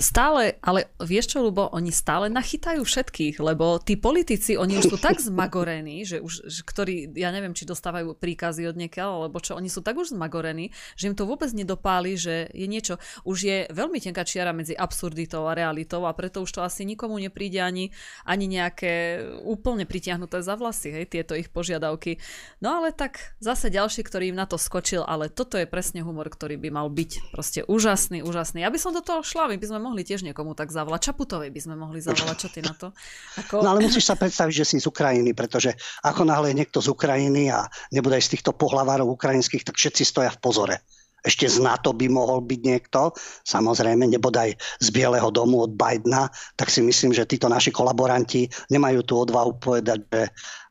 stále, 0.00 0.56
ale 0.64 0.88
vieš 1.02 1.36
čo, 1.36 1.44
Lubo, 1.44 1.68
oni 1.72 1.90
stále 1.90 2.32
nachytajú 2.32 2.84
všetkých, 2.84 3.40
lebo 3.42 3.80
tí 3.82 3.98
politici, 3.98 4.56
oni 4.56 4.80
už 4.80 4.94
sú 4.94 4.98
tak 4.98 5.20
zmagorení, 5.20 6.04
že 6.06 6.20
už, 6.20 6.48
že, 6.48 6.60
ktorí, 6.64 7.12
ja 7.16 7.34
neviem, 7.34 7.52
či 7.52 7.68
dostávajú 7.68 8.16
príkazy 8.16 8.68
od 8.70 8.76
niekiaľ, 8.76 9.26
alebo 9.26 9.38
čo, 9.40 9.56
oni 9.56 9.68
sú 9.68 9.84
tak 9.84 9.98
už 9.98 10.16
zmagorení, 10.16 10.70
že 10.94 11.10
im 11.10 11.16
to 11.16 11.28
vôbec 11.28 11.50
nedopáli, 11.52 12.16
že 12.16 12.48
je 12.52 12.66
niečo, 12.68 12.96
už 13.26 13.38
je 13.44 13.58
veľmi 13.72 13.98
tenká 14.00 14.24
čiara 14.24 14.56
medzi 14.56 14.72
absurditou 14.76 15.48
a 15.48 15.56
realitou 15.56 16.04
a 16.08 16.16
preto 16.16 16.44
už 16.44 16.50
to 16.56 16.60
asi 16.62 16.86
nikomu 16.86 17.20
nepríde 17.20 17.60
ani, 17.60 17.92
ani 18.24 18.46
nejaké 18.48 19.24
úplne 19.44 19.84
pritiahnuté 19.84 20.40
za 20.40 20.54
vlasy, 20.56 20.92
hej, 20.92 21.06
tieto 21.10 21.36
ich 21.36 21.48
požiadavky. 21.50 22.18
No 22.62 22.80
ale 22.82 22.94
tak 22.94 23.36
zase 23.42 23.68
ďalší, 23.68 24.06
ktorý 24.06 24.30
im 24.30 24.38
na 24.38 24.46
to 24.46 24.56
skočil, 24.60 25.04
ale 25.04 25.28
toto 25.28 25.58
je 25.60 25.68
presne 25.68 26.04
humor, 26.04 26.30
ktorý 26.30 26.56
by 26.60 26.68
mal 26.70 26.88
byť 26.90 27.34
proste 27.34 27.60
úžasný, 27.66 28.22
úžasný. 28.22 28.62
Ja 28.62 28.70
by 28.70 28.78
som 28.78 28.94
do 28.94 29.02
toho 29.02 29.24
šla, 29.24 29.50
my 29.50 29.56
by 29.58 29.66
sme 29.66 29.73
sme 29.74 29.82
mohli 29.82 30.06
tiež 30.06 30.22
niekomu 30.22 30.54
tak 30.54 30.70
zavolať. 30.70 31.10
Čaputovej 31.10 31.50
by 31.50 31.60
sme 31.60 31.74
mohli 31.74 31.98
zavolať. 31.98 32.36
Čo 32.38 32.48
ty 32.54 32.62
na 32.62 32.78
to? 32.78 32.94
Ako... 33.42 33.66
No 33.66 33.74
ale 33.74 33.82
musíš 33.82 34.06
sa 34.06 34.14
predstaviť, 34.14 34.54
že 34.62 34.64
si 34.70 34.76
z 34.78 34.86
Ukrajiny, 34.86 35.34
pretože 35.34 35.74
ako 36.06 36.22
náhle 36.22 36.54
je 36.54 36.62
niekto 36.62 36.78
z 36.78 36.94
Ukrajiny 36.94 37.50
a 37.50 37.66
nebude 37.90 38.14
aj 38.14 38.30
z 38.30 38.38
týchto 38.38 38.54
pohlavárov 38.54 39.10
ukrajinských, 39.10 39.66
tak 39.66 39.74
všetci 39.74 40.06
stoja 40.06 40.30
v 40.30 40.38
pozore 40.38 40.78
ešte 41.24 41.48
z 41.48 41.64
NATO 41.64 41.96
by 41.96 42.06
mohol 42.12 42.44
byť 42.44 42.60
niekto, 42.60 43.16
samozrejme 43.48 44.04
nebodaj 44.04 44.52
z 44.60 44.88
Bieleho 44.92 45.32
domu 45.32 45.64
od 45.64 45.72
Bidena, 45.72 46.28
tak 46.52 46.68
si 46.68 46.84
myslím, 46.84 47.16
že 47.16 47.24
títo 47.24 47.48
naši 47.48 47.72
kolaboranti 47.72 48.44
nemajú 48.68 49.00
tú 49.08 49.24
odvahu 49.24 49.56
povedať, 49.56 50.04
že 50.04 50.22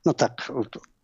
no 0.05 0.13
tak 0.13 0.45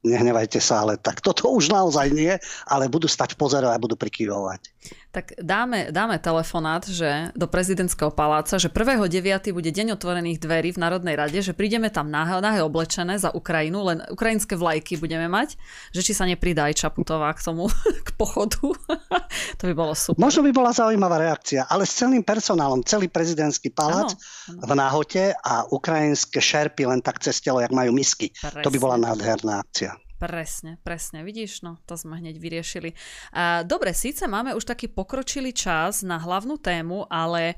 nehnevajte 0.05 0.61
sa, 0.63 0.85
ale 0.85 0.95
tak 0.95 1.19
toto 1.19 1.51
už 1.51 1.73
naozaj 1.73 2.07
nie, 2.13 2.31
ale 2.69 2.87
budú 2.87 3.09
stať 3.09 3.35
v 3.35 3.39
pozore 3.41 3.67
a 3.67 3.81
budú 3.81 3.99
prikyvovať. 3.99 4.61
Tak 5.09 5.41
dáme, 5.41 5.91
dáme 5.91 6.21
telefonát 6.21 6.85
že 6.87 7.33
do 7.35 7.49
prezidentského 7.49 8.13
paláca, 8.13 8.55
že 8.61 8.71
1.9. 8.71 9.51
bude 9.51 9.73
deň 9.73 9.97
otvorených 9.99 10.39
dverí 10.39 10.69
v 10.71 10.79
Národnej 10.79 11.17
rade, 11.17 11.39
že 11.41 11.51
prídeme 11.51 11.91
tam 11.91 12.07
nahe, 12.07 12.39
nahe 12.39 12.61
oblečené 12.63 13.19
za 13.19 13.33
Ukrajinu, 13.35 13.83
len 13.83 14.05
ukrajinské 14.07 14.55
vlajky 14.55 14.95
budeme 14.95 15.27
mať, 15.27 15.59
že 15.91 16.05
či 16.05 16.13
sa 16.15 16.23
nepridá 16.29 16.69
aj 16.71 16.79
Čaputová 16.85 17.33
k 17.35 17.41
tomu, 17.41 17.67
k 18.07 18.09
pochodu. 18.15 18.71
to 19.59 19.63
by 19.67 19.73
bolo 19.75 19.97
super. 19.97 20.21
Možno 20.21 20.45
by 20.47 20.51
bola 20.55 20.71
zaujímavá 20.71 21.19
reakcia, 21.19 21.67
ale 21.67 21.83
s 21.83 21.99
celým 21.99 22.23
personálom, 22.23 22.85
celý 22.85 23.11
prezidentský 23.11 23.73
palác 23.73 24.15
ano, 24.15 24.61
ano. 24.61 24.63
v 24.63 24.71
náhote 24.77 25.23
a 25.35 25.67
ukrajinské 25.73 26.39
šerpy 26.39 26.87
len 26.87 27.03
tak 27.03 27.19
cez 27.19 27.43
telo, 27.43 27.59
jak 27.59 27.73
majú 27.75 27.91
misky. 27.91 28.31
Presne. 28.31 28.63
To 28.63 28.69
by 28.71 28.77
bola 28.79 28.95
nádherná 28.95 29.59
akcia. 29.59 29.97
Presne, 30.19 30.75
presne. 30.83 31.23
Vidíš, 31.23 31.63
no 31.63 31.79
to 31.87 31.95
sme 31.95 32.19
hneď 32.19 32.35
vyriešili. 32.35 32.91
A, 33.31 33.63
dobre, 33.63 33.95
síce 33.95 34.27
máme 34.27 34.51
už 34.51 34.67
taký 34.67 34.91
pokročilý 34.91 35.55
čas 35.55 36.03
na 36.03 36.19
hlavnú 36.19 36.59
tému, 36.59 37.07
ale 37.07 37.55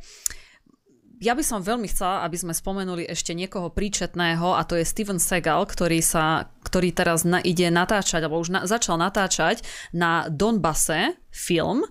ja 1.21 1.37
by 1.37 1.41
som 1.45 1.61
veľmi 1.61 1.85
chcela, 1.85 2.25
aby 2.25 2.33
sme 2.33 2.53
spomenuli 2.53 3.05
ešte 3.05 3.37
niekoho 3.37 3.69
príčetného 3.69 4.57
a 4.57 4.61
to 4.65 4.73
je 4.73 4.85
Steven 4.85 5.21
Segal, 5.21 5.65
ktorý, 5.69 6.01
sa, 6.01 6.49
ktorý 6.65 6.89
teraz 6.93 7.21
na, 7.21 7.41
ide 7.45 7.69
natáčať, 7.69 8.25
alebo 8.25 8.41
už 8.41 8.49
na, 8.49 8.61
začal 8.65 8.97
natáčať 8.97 9.61
na 9.93 10.25
Donbase 10.29 11.17
film 11.29 11.85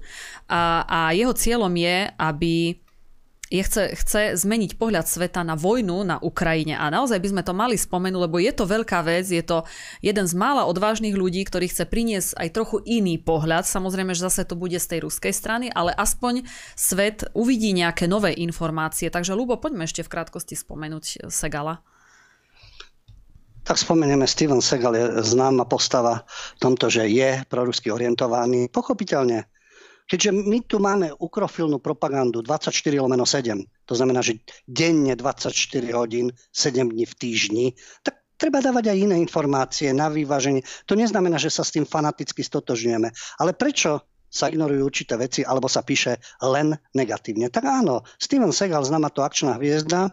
a, 0.50 0.82
a 0.86 0.98
jeho 1.14 1.30
cieľom 1.30 1.70
je, 1.74 2.10
aby 2.14 2.82
je 3.50 3.62
chce, 3.66 3.84
chce 3.98 4.22
zmeniť 4.38 4.78
pohľad 4.78 5.10
sveta 5.10 5.42
na 5.42 5.58
vojnu 5.58 6.06
na 6.06 6.22
Ukrajine. 6.22 6.78
A 6.78 6.86
naozaj 6.86 7.18
by 7.18 7.28
sme 7.34 7.42
to 7.42 7.50
mali 7.50 7.74
spomenúť, 7.74 8.30
lebo 8.30 8.38
je 8.38 8.54
to 8.54 8.62
veľká 8.62 9.02
vec, 9.02 9.26
je 9.26 9.42
to 9.42 9.66
jeden 9.98 10.22
z 10.30 10.34
mála 10.38 10.70
odvážnych 10.70 11.18
ľudí, 11.18 11.42
ktorý 11.42 11.66
chce 11.66 11.90
priniesť 11.90 12.38
aj 12.38 12.48
trochu 12.54 12.78
iný 12.86 13.18
pohľad. 13.18 13.66
Samozrejme, 13.66 14.14
že 14.14 14.22
zase 14.30 14.46
to 14.46 14.54
bude 14.54 14.78
z 14.78 14.86
tej 14.86 15.10
ruskej 15.10 15.34
strany, 15.34 15.66
ale 15.66 15.90
aspoň 15.90 16.46
svet 16.78 17.26
uvidí 17.34 17.74
nejaké 17.74 18.06
nové 18.06 18.38
informácie. 18.38 19.10
Takže 19.10 19.34
Lubo, 19.34 19.58
poďme 19.58 19.82
ešte 19.82 20.06
v 20.06 20.12
krátkosti 20.14 20.54
spomenúť 20.54 21.26
Segala. 21.26 21.82
Tak 23.66 23.76
spomenieme, 23.76 24.24
Steven 24.24 24.64
Segal 24.64 24.96
je 24.96 25.06
známa 25.26 25.68
postava 25.68 26.24
v 26.56 26.58
tomto, 26.62 26.88
že 26.88 27.10
je 27.10 27.44
prorusky 27.50 27.92
orientovaný. 27.92 28.72
Pochopiteľne 28.72 29.46
Keďže 30.10 30.30
my 30.34 30.58
tu 30.66 30.82
máme 30.82 31.14
ukrofilnú 31.14 31.78
propagandu 31.78 32.42
24 32.42 32.74
lomeno 32.98 33.22
7, 33.22 33.62
to 33.86 33.94
znamená, 33.94 34.18
že 34.26 34.42
denne 34.66 35.14
24 35.14 35.54
hodín, 35.94 36.34
7 36.50 36.90
dní 36.90 37.06
v 37.06 37.14
týždni, 37.14 37.66
tak 38.02 38.18
treba 38.34 38.58
dávať 38.58 38.90
aj 38.90 38.98
iné 39.06 39.16
informácie 39.22 39.94
na 39.94 40.10
vyváženie. 40.10 40.66
To 40.90 40.98
neznamená, 40.98 41.38
že 41.38 41.54
sa 41.54 41.62
s 41.62 41.70
tým 41.70 41.86
fanaticky 41.86 42.42
stotožňujeme. 42.42 43.06
Ale 43.38 43.54
prečo 43.54 44.02
sa 44.26 44.50
ignorujú 44.50 44.82
určité 44.82 45.14
veci, 45.14 45.46
alebo 45.46 45.70
sa 45.70 45.86
píše 45.86 46.18
len 46.42 46.74
negatívne. 46.90 47.46
Tak 47.46 47.62
áno, 47.62 48.02
Steven 48.18 48.50
Segal, 48.50 48.82
známa 48.82 49.14
to 49.14 49.22
akčná 49.22 49.62
hviezda, 49.62 50.10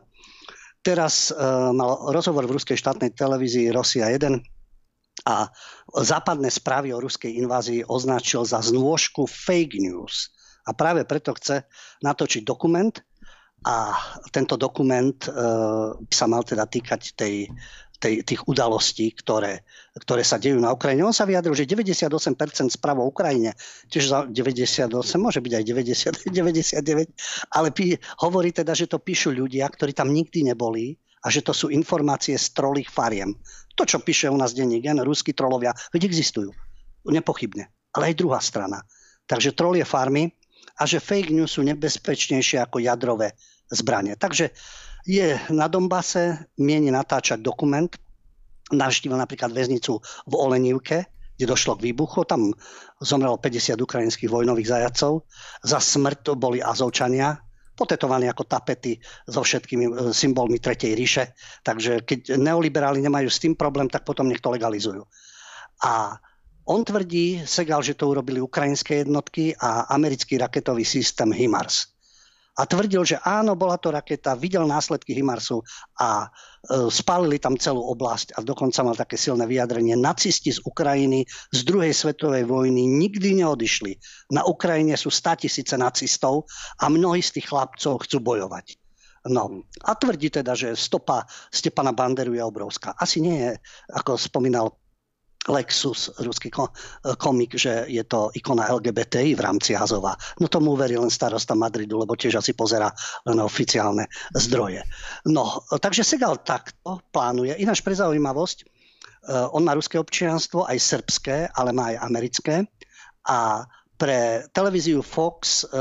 teraz 0.85 1.33
uh, 1.33 1.73
mal 1.73 2.13
rozhovor 2.13 2.45
v 2.45 2.57
ruskej 2.57 2.77
štátnej 2.77 3.17
televízii 3.17 3.73
Rosia 3.73 4.09
1, 4.13 4.41
a 5.25 5.49
západné 5.95 6.51
správy 6.51 6.91
o 6.91 6.99
ruskej 6.99 7.39
invázii 7.39 7.87
označil 7.87 8.43
za 8.43 8.59
znôžku 8.59 9.23
fake 9.23 9.79
news. 9.79 10.31
A 10.67 10.75
práve 10.75 11.07
preto 11.07 11.31
chce 11.31 11.63
natočiť 12.03 12.43
dokument 12.43 12.91
a 13.63 13.95
tento 14.29 14.59
dokument 14.59 15.15
e, 15.25 15.29
sa 16.11 16.25
mal 16.27 16.43
teda 16.43 16.67
týkať 16.67 17.15
tej, 17.15 17.47
tej, 17.97 18.21
tých 18.21 18.45
udalostí, 18.45 19.09
ktoré, 19.17 19.65
ktoré 19.97 20.21
sa 20.21 20.37
dejú 20.37 20.61
na 20.61 20.75
Ukrajine. 20.75 21.07
On 21.07 21.15
sa 21.15 21.25
vyjadril, 21.25 21.57
že 21.57 21.65
98% 21.65 22.13
správ 22.69 23.01
o 23.01 23.09
Ukrajine, 23.09 23.57
za 23.89 24.29
98, 24.29 24.91
môže 25.17 25.41
byť 25.41 25.53
aj 25.57 25.63
90, 25.63 26.29
99, 26.29 27.09
ale 27.57 27.67
pí, 27.73 27.97
hovorí 28.21 28.53
teda, 28.53 28.77
že 28.77 28.85
to 28.85 29.01
píšu 29.01 29.33
ľudia, 29.33 29.65
ktorí 29.65 29.95
tam 29.95 30.13
nikdy 30.13 30.53
neboli 30.53 30.99
a 31.27 31.31
že 31.31 31.43
to 31.43 31.51
sú 31.51 31.67
informácie 31.67 32.39
z 32.39 32.55
trolých 32.55 32.87
fariem. 32.87 33.35
To, 33.75 33.83
čo 33.83 33.99
píše 33.99 34.31
u 34.31 34.39
nás 34.39 34.55
denník 34.55 34.87
Gen, 34.87 35.03
ruskí 35.03 35.35
trolovia, 35.35 35.75
veď 35.91 36.07
existujú. 36.07 36.55
Nepochybne. 37.03 37.67
Ale 37.91 38.15
aj 38.15 38.15
druhá 38.15 38.39
strana. 38.39 38.79
Takže 39.27 39.51
trolie 39.51 39.83
farmy 39.83 40.31
a 40.79 40.87
že 40.87 41.03
fake 41.03 41.35
news 41.35 41.59
sú 41.59 41.67
nebezpečnejšie 41.67 42.63
ako 42.63 42.79
jadrové 42.79 43.35
zbranie. 43.67 44.15
Takže 44.15 44.55
je 45.03 45.35
na 45.51 45.67
Dombase, 45.67 46.47
mieni 46.63 46.95
natáčať 46.95 47.43
dokument, 47.43 47.91
navštívil 48.71 49.19
napríklad 49.19 49.51
väznicu 49.51 49.99
v 50.03 50.33
Olenivke, 50.35 51.11
kde 51.35 51.45
došlo 51.47 51.75
k 51.75 51.91
výbuchu. 51.91 52.23
Tam 52.23 52.55
zomrelo 53.03 53.35
50 53.35 53.83
ukrajinských 53.83 54.31
vojnových 54.31 54.67
zajacov. 54.67 55.27
Za 55.63 55.79
smrť 55.83 56.39
boli 56.39 56.63
Azovčania, 56.63 57.35
potetovaní 57.77 58.25
ako 58.25 58.49
tapety 58.49 58.97
so 59.29 59.45
všetkými 59.45 59.85
e, 59.85 59.91
symbolmi 60.09 60.57
Tretej 60.57 60.97
ríše. 60.97 61.37
Takže 61.61 62.01
keď 62.01 62.41
neoliberáli 62.41 63.05
nemajú 63.05 63.29
s 63.29 63.37
tým 63.37 63.53
problém, 63.53 63.85
tak 63.85 64.01
potom 64.01 64.25
nech 64.25 64.41
to 64.41 64.49
legalizujú. 64.49 65.05
A 65.85 66.17
on 66.67 66.81
tvrdí, 66.81 67.45
Segal, 67.45 67.85
že 67.85 67.93
to 67.93 68.09
urobili 68.09 68.41
ukrajinské 68.41 69.05
jednotky 69.05 69.53
a 69.61 69.87
americký 69.93 70.41
raketový 70.41 70.83
systém 70.83 71.29
HIMARS 71.29 71.95
a 72.57 72.65
tvrdil, 72.65 73.05
že 73.05 73.21
áno, 73.21 73.53
bola 73.53 73.77
to 73.77 73.93
raketa, 73.93 74.33
videl 74.33 74.65
následky 74.65 75.13
Himarsu 75.13 75.61
a 76.01 76.25
spálili 76.91 77.39
tam 77.39 77.55
celú 77.55 77.79
oblasť 77.95 78.35
a 78.35 78.43
dokonca 78.43 78.83
mal 78.83 78.95
také 78.95 79.15
silné 79.15 79.47
vyjadrenie. 79.47 79.95
Nacisti 79.95 80.51
z 80.51 80.59
Ukrajiny 80.63 81.23
z 81.51 81.59
druhej 81.63 81.95
svetovej 81.95 82.43
vojny 82.43 82.83
nikdy 82.85 83.43
neodišli. 83.43 83.95
Na 84.35 84.43
Ukrajine 84.43 84.99
sú 84.99 85.09
tisíce 85.11 85.75
nacistov 85.79 86.47
a 86.79 86.91
mnohí 86.91 87.23
z 87.23 87.39
tých 87.39 87.47
chlapcov 87.51 88.07
chcú 88.07 88.17
bojovať. 88.19 88.79
No 89.27 89.67
a 89.83 89.91
tvrdí 89.95 90.31
teda, 90.31 90.55
že 90.55 90.71
stopa 90.79 91.27
Stepana 91.51 91.91
Banderu 91.91 92.31
je 92.31 92.43
obrovská. 92.43 92.95
Asi 92.95 93.19
nie 93.19 93.35
je, 93.43 93.51
ako 93.91 94.15
spomínal 94.15 94.71
Lexus, 95.47 96.11
ruský 96.19 96.51
komik, 97.15 97.55
že 97.55 97.87
je 97.87 98.03
to 98.03 98.27
ikona 98.35 98.67
LGBTI 98.67 99.31
v 99.31 99.41
rámci 99.41 99.71
Hazova. 99.71 100.11
No 100.43 100.51
tomu 100.51 100.75
uverí 100.75 100.99
len 100.99 101.07
starosta 101.07 101.55
Madridu, 101.55 102.03
lebo 102.03 102.19
tiež 102.19 102.43
asi 102.43 102.51
pozera 102.51 102.91
len 103.23 103.39
oficiálne 103.39 104.11
zdroje. 104.35 104.83
No, 105.31 105.63
takže 105.79 106.03
Segal 106.03 106.43
takto 106.43 106.99
plánuje. 107.15 107.55
Ináč 107.63 107.79
pre 107.79 107.95
zaujímavosť, 107.95 108.57
eh, 108.63 109.55
on 109.55 109.63
má 109.63 109.71
ruské 109.71 109.95
občianstvo, 109.95 110.67
aj 110.67 110.77
srbské, 110.83 111.37
ale 111.55 111.71
má 111.71 111.95
aj 111.95 111.97
americké. 112.03 112.55
A 113.31 113.63
pre 113.95 114.45
televíziu 114.51 114.99
Fox 114.99 115.63
eh, 115.63 115.71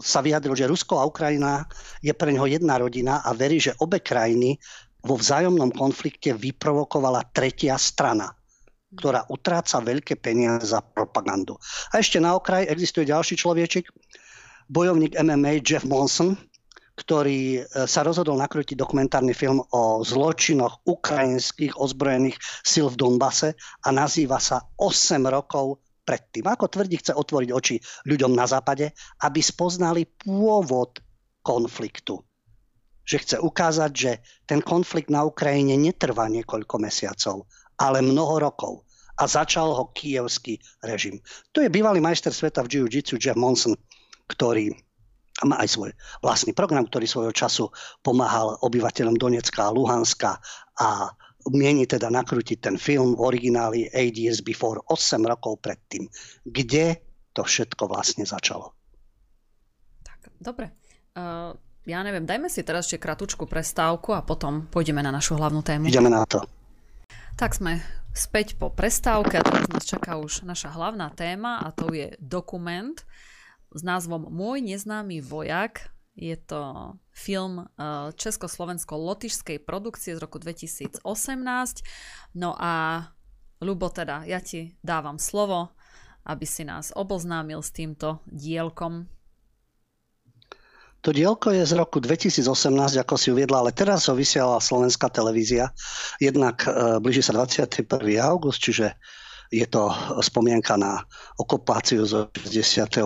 sa 0.00 0.20
vyjadril, 0.24 0.56
že 0.56 0.70
Rusko 0.70 0.96
a 0.96 1.04
Ukrajina 1.04 1.68
je 2.00 2.16
pre 2.16 2.32
neho 2.32 2.48
jedna 2.48 2.80
rodina 2.80 3.20
a 3.20 3.36
verí, 3.36 3.60
že 3.60 3.76
obe 3.84 4.00
krajiny 4.00 4.56
vo 5.02 5.18
vzájomnom 5.18 5.74
konflikte 5.74 6.32
vyprovokovala 6.32 7.34
tretia 7.34 7.74
strana 7.76 8.32
ktorá 8.92 9.24
utráca 9.32 9.80
veľké 9.80 10.20
peniaze 10.20 10.72
za 10.72 10.84
propagandu. 10.84 11.56
A 11.92 12.00
ešte 12.00 12.20
na 12.20 12.36
okraj 12.36 12.68
existuje 12.68 13.08
ďalší 13.08 13.40
človečik, 13.40 13.88
bojovník 14.68 15.16
MMA 15.16 15.64
Jeff 15.64 15.84
Monson, 15.84 16.36
ktorý 16.92 17.60
e, 17.60 17.88
sa 17.88 18.04
rozhodol 18.04 18.36
nakrútiť 18.36 18.76
dokumentárny 18.76 19.32
film 19.32 19.64
o 19.72 20.04
zločinoch 20.04 20.84
ukrajinských 20.84 21.80
ozbrojených 21.80 22.36
síl 22.60 22.92
v 22.92 22.98
Donbase 23.00 23.56
a 23.56 23.88
nazýva 23.90 24.36
sa 24.36 24.60
8 24.76 25.24
rokov 25.32 25.80
predtým. 26.04 26.44
Ako 26.44 26.68
tvrdí, 26.68 27.00
chce 27.00 27.16
otvoriť 27.16 27.50
oči 27.50 27.76
ľuďom 28.04 28.36
na 28.36 28.44
západe, 28.44 28.92
aby 29.24 29.40
spoznali 29.40 30.04
pôvod 30.04 31.00
konfliktu. 31.40 32.20
Že 33.02 33.16
chce 33.18 33.36
ukázať, 33.42 33.90
že 33.90 34.12
ten 34.46 34.62
konflikt 34.62 35.10
na 35.10 35.26
Ukrajine 35.26 35.74
netrvá 35.74 36.30
niekoľko 36.30 36.76
mesiacov, 36.78 37.50
ale 37.78 38.02
mnoho 38.02 38.42
rokov. 38.42 38.84
A 39.20 39.28
začal 39.28 39.76
ho 39.76 39.92
kievský 39.92 40.58
režim. 40.82 41.20
To 41.52 41.60
je 41.60 41.68
bývalý 41.68 42.00
majster 42.00 42.32
sveta 42.32 42.64
v 42.64 42.80
jiu-jitsu 42.80 43.20
Jeff 43.20 43.36
Monson, 43.36 43.76
ktorý 44.32 44.72
má 45.44 45.58
aj 45.60 45.68
svoj 45.74 45.90
vlastný 46.22 46.52
program, 46.56 46.86
ktorý 46.86 47.04
svojho 47.04 47.34
času 47.34 47.68
pomáhal 48.00 48.56
obyvateľom 48.62 49.18
Donecka 49.18 49.68
a 49.68 49.74
Luhanska 49.74 50.38
a 50.78 51.10
mieni 51.50 51.88
teda 51.88 52.06
nakrútiť 52.12 52.58
ten 52.62 52.76
film 52.78 53.18
v 53.18 53.24
origináli 53.26 53.90
8 53.90 54.14
Years 54.14 54.40
Before, 54.44 54.78
8 54.86 55.18
rokov 55.26 55.58
predtým. 55.58 56.06
Kde 56.46 57.02
to 57.34 57.42
všetko 57.42 57.90
vlastne 57.90 58.22
začalo? 58.22 58.70
Tak, 60.06 60.30
dobre. 60.38 60.70
Uh, 61.18 61.56
ja 61.82 61.98
neviem, 62.06 62.22
dajme 62.22 62.46
si 62.46 62.62
teraz 62.62 62.86
ešte 62.86 63.02
kratučku 63.02 63.50
prestávku 63.50 64.14
a 64.14 64.22
potom 64.22 64.70
pôjdeme 64.70 65.02
na 65.02 65.10
našu 65.10 65.34
hlavnú 65.34 65.66
tému. 65.66 65.90
Ideme 65.90 66.12
na 66.12 66.22
to. 66.22 66.46
Tak 67.36 67.58
sme 67.58 67.82
späť 68.12 68.54
po 68.56 68.68
prestávke 68.68 69.40
a 69.40 69.46
teraz 69.46 69.66
nás 69.72 69.84
čaká 69.84 70.20
už 70.20 70.46
naša 70.46 70.70
hlavná 70.72 71.10
téma 71.10 71.64
a 71.64 71.72
to 71.74 71.90
je 71.90 72.14
dokument 72.22 72.96
s 73.72 73.80
názvom 73.80 74.28
Môj 74.28 74.62
neznámy 74.62 75.24
vojak. 75.24 75.90
Je 76.12 76.36
to 76.36 76.94
film 77.08 77.64
eh, 77.64 78.12
československo-lotyšskej 78.12 79.64
produkcie 79.64 80.12
z 80.12 80.20
roku 80.20 80.36
2018. 80.36 81.04
No 82.36 82.52
a 82.52 83.06
Ľubo, 83.62 83.94
teda 83.94 84.26
ja 84.26 84.42
ti 84.42 84.74
dávam 84.82 85.22
slovo, 85.22 85.70
aby 86.26 86.42
si 86.42 86.66
nás 86.66 86.90
oboznámil 86.90 87.62
s 87.62 87.70
týmto 87.70 88.18
dielkom. 88.26 89.06
To 91.02 91.10
dielko 91.10 91.50
je 91.50 91.66
z 91.66 91.74
roku 91.74 91.98
2018, 91.98 92.46
ako 93.02 93.14
si 93.18 93.34
uviedla, 93.34 93.58
ale 93.58 93.74
teraz 93.74 94.06
ho 94.06 94.14
vysiela 94.14 94.62
slovenská 94.62 95.10
televízia. 95.10 95.74
Jednak 96.22 96.62
e, 96.62 97.02
blíži 97.02 97.26
sa 97.26 97.34
21. 97.34 97.90
august, 98.22 98.62
čiže 98.62 98.94
je 99.52 99.66
to 99.66 99.92
spomienka 100.22 100.78
na 100.78 101.02
okupáciu 101.36 102.08
z 102.08 102.30
68. 102.46 103.04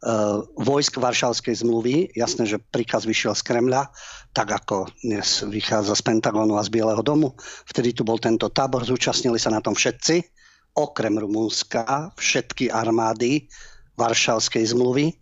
Uh, 0.00 0.48
vojsk 0.56 0.96
Varšavskej 0.96 1.60
zmluvy. 1.60 2.08
Jasné, 2.16 2.48
že 2.48 2.56
príkaz 2.56 3.04
vyšiel 3.04 3.36
z 3.36 3.44
Kremľa, 3.44 3.92
tak 4.32 4.48
ako 4.48 4.88
dnes 5.04 5.44
vychádza 5.44 5.92
z 5.92 6.02
Pentagonu 6.08 6.56
a 6.56 6.64
z 6.64 6.72
Bieleho 6.72 7.04
domu. 7.04 7.36
Vtedy 7.68 7.92
tu 7.92 8.00
bol 8.00 8.16
tento 8.16 8.48
tábor, 8.48 8.88
zúčastnili 8.88 9.36
sa 9.36 9.52
na 9.52 9.60
tom 9.60 9.76
všetci, 9.76 10.24
okrem 10.72 11.20
Rumúnska, 11.20 12.16
všetky 12.16 12.72
armády 12.72 13.44
Varšavskej 14.00 14.72
zmluvy. 14.72 15.20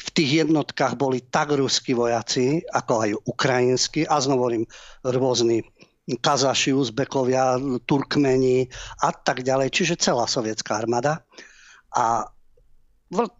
V 0.00 0.08
tých 0.16 0.48
jednotkách 0.48 0.96
boli 0.96 1.20
tak 1.28 1.52
ruskí 1.52 1.92
vojaci, 1.92 2.64
ako 2.64 2.92
aj 3.04 3.10
ukrajinskí, 3.28 4.08
a 4.08 4.16
znovu 4.16 4.48
hovorím, 4.48 4.64
rôzni 5.04 5.60
Kazaši, 6.08 6.72
Uzbekovia, 6.72 7.60
Turkmeni 7.84 8.66
a 9.04 9.12
tak 9.12 9.44
ďalej, 9.44 9.68
čiže 9.70 10.00
celá 10.00 10.24
sovietská 10.24 10.80
armáda. 10.80 11.22
A 11.94 12.24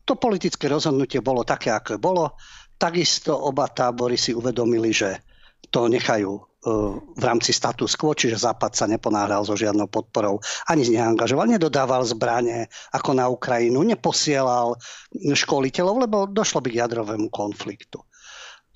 to 0.04 0.14
politické 0.20 0.68
rozhodnutie 0.68 1.24
bolo 1.24 1.42
také, 1.42 1.72
ako 1.72 1.96
bolo. 1.96 2.36
Takisto 2.76 3.34
oba 3.34 3.70
tábory 3.72 4.20
si 4.20 4.36
uvedomili, 4.36 4.92
že 4.92 5.22
to 5.70 5.88
nechajú 5.88 6.49
v 6.60 7.22
rámci 7.24 7.56
status 7.56 7.96
quo, 7.96 8.12
čiže 8.12 8.36
Západ 8.36 8.76
sa 8.76 8.84
neponáhľal 8.84 9.48
so 9.48 9.56
žiadnou 9.56 9.88
podporou, 9.88 10.44
ani 10.68 10.84
neangažoval, 10.92 11.48
nedodával 11.48 12.04
zbranie 12.04 12.68
ako 12.92 13.16
na 13.16 13.32
Ukrajinu, 13.32 13.80
neposielal 13.80 14.76
školiteľov, 15.16 15.96
lebo 16.04 16.28
došlo 16.28 16.60
by 16.60 16.68
k 16.68 16.80
jadrovému 16.84 17.32
konfliktu. 17.32 18.04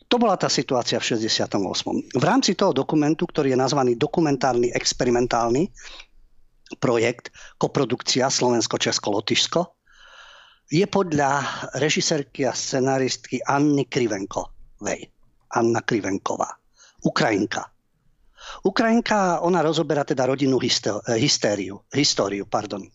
To 0.09 0.17
bola 0.17 0.41
tá 0.41 0.49
situácia 0.49 0.97
v 0.97 1.13
68. 1.17 2.17
V 2.17 2.25
rámci 2.25 2.57
toho 2.57 2.73
dokumentu, 2.73 3.29
ktorý 3.29 3.53
je 3.53 3.59
nazvaný 3.61 4.01
dokumentárny 4.01 4.73
experimentálny 4.73 5.69
projekt, 6.81 7.35
koprodukcia 7.61 8.33
Slovensko-Česko-Lotyšsko, 8.33 9.61
je 10.73 10.87
podľa 10.89 11.45
režisérky 11.77 12.49
a 12.49 12.57
scenaristky 12.57 13.45
Anny 13.45 13.85
Krivenkovej. 13.85 15.13
Anna 15.53 15.85
Krivenková. 15.85 16.49
Ukrajinka. 17.05 17.74
Ukrajinka, 18.63 19.43
ona 19.43 19.65
rozoberá 19.65 20.07
teda 20.07 20.29
rodinnú 20.29 20.61
hystériu, 20.61 21.83
históriu, 21.91 22.47
pardon. 22.47 22.87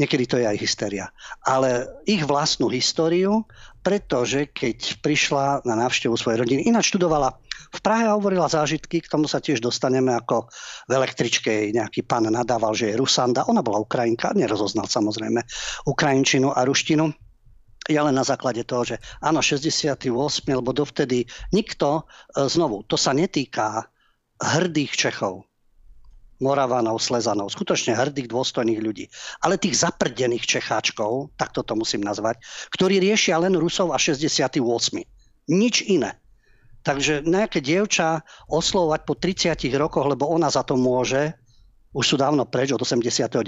Niekedy 0.00 0.24
to 0.24 0.36
je 0.40 0.48
aj 0.48 0.56
hysteria. 0.56 1.12
Ale 1.44 1.84
ich 2.08 2.24
vlastnú 2.24 2.72
históriu, 2.72 3.44
pretože 3.84 4.48
keď 4.48 4.96
prišla 5.04 5.60
na 5.68 5.76
návštevu 5.76 6.16
svojej 6.16 6.40
rodiny, 6.40 6.64
ináč 6.64 6.88
študovala 6.88 7.36
v 7.70 7.80
Prahe 7.84 8.08
a 8.08 8.16
hovorila 8.16 8.48
zážitky, 8.48 9.04
k 9.04 9.12
tomu 9.12 9.28
sa 9.28 9.44
tiež 9.44 9.60
dostaneme, 9.60 10.16
ako 10.16 10.48
v 10.88 10.92
električke 10.96 11.68
nejaký 11.70 12.08
pán 12.08 12.32
nadával, 12.32 12.72
že 12.72 12.90
je 12.90 12.98
Rusanda. 12.98 13.44
Ona 13.44 13.60
bola 13.60 13.84
Ukrajinka, 13.84 14.32
nerozoznal 14.32 14.88
samozrejme 14.88 15.44
Ukrajinčinu 15.84 16.48
a 16.48 16.64
ruštinu. 16.64 17.12
Ja 17.92 18.06
len 18.08 18.16
na 18.16 18.24
základe 18.24 18.64
toho, 18.64 18.88
že 18.88 18.96
áno, 19.20 19.44
68, 19.44 20.08
lebo 20.48 20.70
dovtedy 20.72 21.28
nikto, 21.52 22.08
e, 22.32 22.46
znovu, 22.48 22.88
to 22.88 22.96
sa 22.96 23.12
netýka 23.12 23.84
hrdých 24.40 24.96
Čechov, 24.96 25.44
Moravanov, 26.40 27.04
Slezanov, 27.04 27.52
skutočne 27.52 27.92
hrdých, 27.92 28.32
dôstojných 28.32 28.80
ľudí. 28.80 29.04
Ale 29.44 29.60
tých 29.60 29.76
zaprdených 29.76 30.48
Čecháčkov, 30.48 31.36
tak 31.36 31.52
toto 31.52 31.76
musím 31.76 32.00
nazvať, 32.00 32.40
ktorí 32.72 32.96
riešia 32.96 33.36
len 33.36 33.52
Rusov 33.60 33.92
a 33.92 34.00
68. 34.00 34.56
Nič 35.52 35.84
iné. 35.84 36.16
Takže 36.80 37.28
nejaké 37.28 37.60
dievča 37.60 38.24
oslovať 38.48 39.00
po 39.04 39.12
30 39.12 39.52
rokoch, 39.76 40.08
lebo 40.08 40.32
ona 40.32 40.48
za 40.48 40.64
to 40.64 40.80
môže, 40.80 41.36
už 41.92 42.04
sú 42.08 42.16
dávno 42.16 42.48
preč 42.48 42.72
od 42.72 42.80
89. 42.80 43.44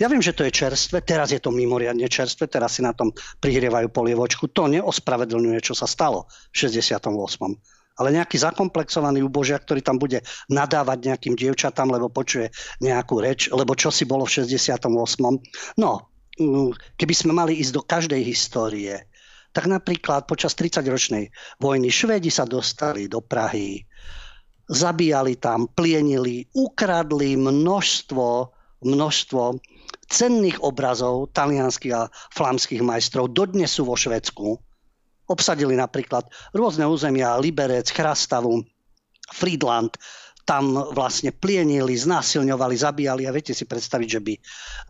Ja 0.00 0.06
viem, 0.08 0.24
že 0.24 0.32
to 0.32 0.48
je 0.48 0.56
čerstvé, 0.56 1.04
teraz 1.04 1.36
je 1.36 1.38
to 1.38 1.52
mimoriadne 1.52 2.08
čerstvé, 2.08 2.48
teraz 2.48 2.80
si 2.80 2.82
na 2.82 2.96
tom 2.96 3.12
prihrievajú 3.44 3.92
polievočku. 3.92 4.48
To 4.56 4.72
neospravedlňuje, 4.72 5.60
čo 5.60 5.76
sa 5.76 5.84
stalo 5.84 6.26
v 6.50 6.64
68 6.64 7.83
ale 7.94 8.08
nejaký 8.10 8.42
zakomplexovaný 8.42 9.22
ubožiak, 9.22 9.62
ktorý 9.62 9.80
tam 9.82 10.02
bude 10.02 10.22
nadávať 10.50 10.98
nejakým 11.14 11.34
dievčatám, 11.38 11.90
lebo 11.94 12.10
počuje 12.10 12.50
nejakú 12.82 13.22
reč, 13.22 13.46
lebo 13.54 13.78
čo 13.78 13.94
si 13.94 14.02
bolo 14.02 14.26
v 14.26 14.42
68. 14.42 14.90
No, 15.78 15.90
mm, 16.38 16.98
keby 16.98 17.14
sme 17.14 17.32
mali 17.32 17.58
ísť 17.62 17.72
do 17.74 17.82
každej 17.86 18.22
histórie, 18.26 19.06
tak 19.54 19.70
napríklad 19.70 20.26
počas 20.26 20.58
30-ročnej 20.58 21.30
vojny 21.62 21.86
Švédi 21.86 22.34
sa 22.34 22.42
dostali 22.42 23.06
do 23.06 23.22
Prahy, 23.22 23.86
zabíjali 24.66 25.38
tam, 25.38 25.70
plienili, 25.70 26.50
ukradli 26.50 27.38
množstvo, 27.38 28.26
množstvo 28.82 29.42
cenných 30.10 30.58
obrazov 30.58 31.30
talianských 31.30 31.94
a 31.94 32.10
flamských 32.34 32.82
majstrov. 32.82 33.30
Dodnes 33.30 33.70
sú 33.70 33.86
vo 33.86 33.94
Švedsku 33.94 34.58
Obsadili 35.24 35.76
napríklad 35.76 36.28
rôzne 36.52 36.84
územia, 36.84 37.40
Liberec, 37.40 37.88
Chrastavu, 37.88 38.60
Friedland, 39.32 39.96
tam 40.44 40.76
vlastne 40.92 41.32
plienili, 41.32 41.96
znásilňovali, 41.96 42.76
zabíjali 42.76 43.24
a 43.24 43.32
viete 43.32 43.56
si 43.56 43.64
predstaviť, 43.64 44.08
že 44.08 44.20
by 44.20 44.34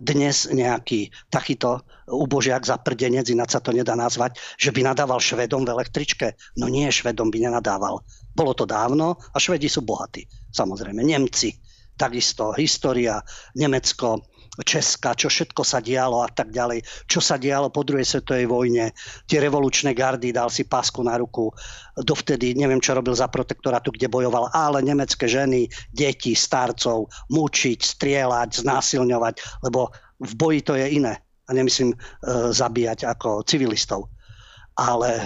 dnes 0.03 0.51
nejaký 0.51 1.15
takýto 1.31 1.87
ubožiak 2.11 2.67
za 2.67 2.83
prdenec, 2.83 3.31
ináč 3.31 3.55
sa 3.55 3.63
to 3.63 3.71
nedá 3.71 3.95
nazvať, 3.95 4.35
že 4.59 4.75
by 4.75 4.83
nadával 4.83 5.23
Švedom 5.23 5.63
v 5.63 5.79
električke. 5.79 6.35
No 6.59 6.67
nie, 6.67 6.91
Švedom 6.91 7.31
by 7.31 7.39
nenadával. 7.47 8.03
Bolo 8.35 8.53
to 8.59 8.67
dávno 8.67 9.15
a 9.31 9.39
Švedi 9.39 9.71
sú 9.71 9.87
bohatí. 9.87 10.27
Samozrejme, 10.51 11.07
Nemci, 11.07 11.55
takisto 11.95 12.51
história, 12.59 13.23
Nemecko, 13.55 14.34
Česka, 14.63 15.19
čo 15.19 15.27
všetko 15.27 15.67
sa 15.67 15.83
dialo 15.83 16.23
a 16.23 16.31
tak 16.31 16.55
ďalej, 16.55 16.87
čo 17.11 17.19
sa 17.19 17.35
dialo 17.35 17.75
po 17.75 17.83
druhej 17.83 18.07
svetovej 18.07 18.47
vojne, 18.47 18.95
tie 19.27 19.43
revolučné 19.43 19.91
gardy, 19.99 20.31
dal 20.31 20.47
si 20.47 20.63
pásku 20.63 21.03
na 21.03 21.19
ruku, 21.19 21.51
dovtedy 21.99 22.55
neviem, 22.55 22.79
čo 22.79 22.95
robil 22.95 23.19
za 23.19 23.27
protektorátu, 23.27 23.91
kde 23.91 24.07
bojoval, 24.07 24.55
ale 24.55 24.79
nemecké 24.87 25.27
ženy, 25.27 25.67
deti, 25.91 26.39
starcov, 26.39 27.11
mučiť, 27.35 27.81
strieľať, 27.83 28.63
znásilňovať, 28.63 29.67
lebo 29.67 29.91
v 30.23 30.33
boji 30.39 30.61
to 30.63 30.79
je 30.79 30.87
iné. 31.03 31.19
A 31.45 31.51
nemyslím 31.53 31.93
e, 31.93 31.97
zabíjať 32.55 33.05
ako 33.11 33.45
civilistov. 33.45 34.09
Ale 34.79 35.19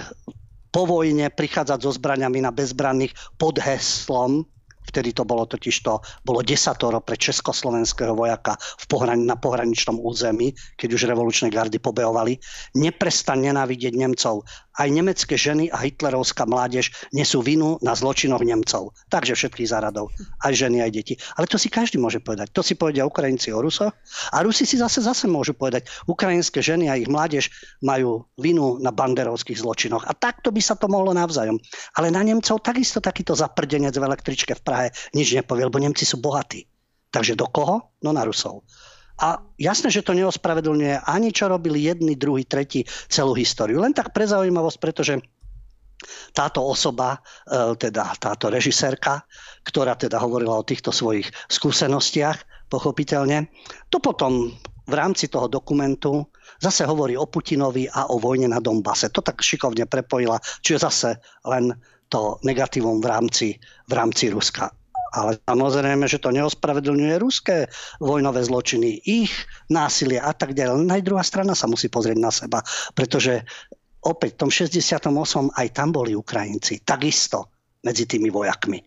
po 0.73 0.89
vojne 0.89 1.29
prichádzať 1.29 1.79
so 1.79 1.91
zbraniami 1.95 2.43
na 2.43 2.51
bezbranných 2.51 3.13
pod 3.37 3.61
heslom 3.61 4.45
Vtedy 4.89 5.13
to 5.13 5.21
bolo 5.21 5.45
totiž 5.45 5.85
to, 5.85 6.01
bolo 6.25 6.41
desatoro 6.41 6.97
pre 7.05 7.13
československého 7.13 8.17
vojaka 8.17 8.57
v 8.57 8.85
pohrani, 8.89 9.29
na 9.29 9.37
pohraničnom 9.37 10.01
území, 10.01 10.57
keď 10.73 10.89
už 10.97 11.05
revolučné 11.05 11.53
gardy 11.53 11.77
pobehovali. 11.77 12.41
Neprestan 12.73 13.45
nenávidieť 13.45 13.93
Nemcov. 13.93 14.49
Aj 14.79 14.87
nemecké 14.87 15.35
ženy 15.35 15.67
a 15.69 15.83
hitlerovská 15.83 16.47
mládež 16.47 16.89
nesú 17.11 17.43
vinu 17.43 17.75
na 17.83 17.93
zločinoch 17.93 18.41
Nemcov. 18.41 18.95
Takže 19.11 19.35
všetkých 19.35 19.69
záradov. 19.69 20.09
Aj 20.39 20.55
ženy, 20.55 20.79
aj 20.79 20.91
deti. 20.95 21.13
Ale 21.35 21.51
to 21.51 21.59
si 21.59 21.67
každý 21.67 21.99
môže 21.99 22.23
povedať. 22.23 22.49
To 22.55 22.63
si 22.63 22.79
povedia 22.79 23.03
Ukrajinci 23.03 23.51
o 23.51 23.59
Rusoch. 23.59 23.91
A 24.31 24.39
Rusi 24.39 24.63
si 24.63 24.79
zase 24.79 25.03
zase 25.03 25.27
môžu 25.27 25.51
povedať. 25.51 25.91
Ukrajinské 26.07 26.63
ženy 26.63 26.87
a 26.87 26.95
ich 26.95 27.11
mládež 27.11 27.51
majú 27.83 28.23
vinu 28.39 28.79
na 28.79 28.95
banderovských 28.95 29.59
zločinoch. 29.59 30.07
A 30.07 30.15
takto 30.15 30.49
by 30.55 30.63
sa 30.63 30.79
to 30.79 30.87
mohlo 30.87 31.11
navzájom. 31.11 31.59
Ale 31.99 32.07
na 32.07 32.23
Nemcov 32.23 32.63
takisto 32.63 33.03
takýto 33.03 33.35
zaprdenec 33.35 33.91
v 33.91 34.07
električke 34.07 34.55
v 34.55 34.63
Prahe 34.63 34.78
nič 35.11 35.35
nepovie, 35.35 35.67
lebo 35.67 35.83
Nemci 35.83 36.07
sú 36.07 36.23
bohatí. 36.23 36.63
Takže 37.11 37.35
do 37.35 37.49
koho? 37.51 37.91
No 37.99 38.15
na 38.15 38.23
Rusov. 38.23 38.63
A 39.19 39.43
jasné, 39.59 39.91
že 39.91 40.05
to 40.05 40.15
neospravedlňuje 40.15 41.03
ani 41.03 41.35
čo 41.35 41.51
robili 41.51 41.83
jedni, 41.83 42.15
druhý, 42.15 42.47
tretí 42.47 42.87
celú 43.11 43.35
históriu. 43.35 43.83
Len 43.83 43.91
tak 43.91 44.15
pre 44.15 44.23
zaujímavosť, 44.23 44.77
pretože 44.79 45.19
táto 46.31 46.63
osoba, 46.63 47.19
e, 47.43 47.75
teda 47.75 48.15
táto 48.15 48.47
režisérka, 48.47 49.27
ktorá 49.67 49.99
teda 49.99 50.23
hovorila 50.23 50.55
o 50.55 50.63
týchto 50.63 50.95
svojich 50.95 51.27
skúsenostiach, 51.51 52.71
pochopiteľne, 52.71 53.51
to 53.91 53.99
potom 53.99 54.55
v 54.89 54.93
rámci 54.95 55.27
toho 55.27 55.51
dokumentu 55.51 56.25
zase 56.57 56.87
hovorí 56.87 57.19
o 57.19 57.29
Putinovi 57.29 57.91
a 57.91 58.09
o 58.09 58.17
vojne 58.17 58.49
na 58.49 58.63
Donbase. 58.63 59.11
To 59.13 59.21
tak 59.21 59.43
šikovne 59.43 59.85
prepojila, 59.85 60.39
čiže 60.63 60.79
zase 60.87 61.09
len 61.45 61.75
to 62.09 62.41
negatívum 62.41 62.99
v 62.99 63.07
rámci, 63.07 63.47
v 63.85 63.93
rámci 63.93 64.33
Ruska. 64.33 64.73
Ale 65.09 65.41
samozrejme, 65.41 66.05
že 66.05 66.21
to 66.21 66.29
neospravedlňuje 66.29 67.15
ruské 67.17 67.65
vojnové 67.97 68.45
zločiny, 68.45 69.01
ich 69.09 69.33
násilie 69.73 70.21
a 70.21 70.33
tak 70.37 70.53
ďalej. 70.53 70.85
Len 70.85 70.91
aj 70.93 71.05
druhá 71.05 71.25
strana 71.25 71.57
sa 71.57 71.65
musí 71.65 71.89
pozrieť 71.89 72.19
na 72.21 72.29
seba, 72.29 72.61
pretože 72.93 73.41
opäť 74.05 74.37
v 74.37 74.39
tom 74.45 74.49
68. 74.53 75.09
aj 75.49 75.67
tam 75.73 75.89
boli 75.89 76.13
Ukrajinci, 76.13 76.85
takisto 76.85 77.49
medzi 77.81 78.05
tými 78.05 78.29
vojakmi. 78.29 78.85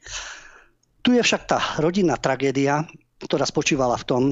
Tu 1.03 1.19
je 1.19 1.23
však 1.27 1.43
tá 1.51 1.59
rodinná 1.83 2.15
tragédia, 2.15 2.87
ktorá 3.23 3.47
spočívala 3.47 3.95
v 3.99 4.05
tom, 4.05 4.23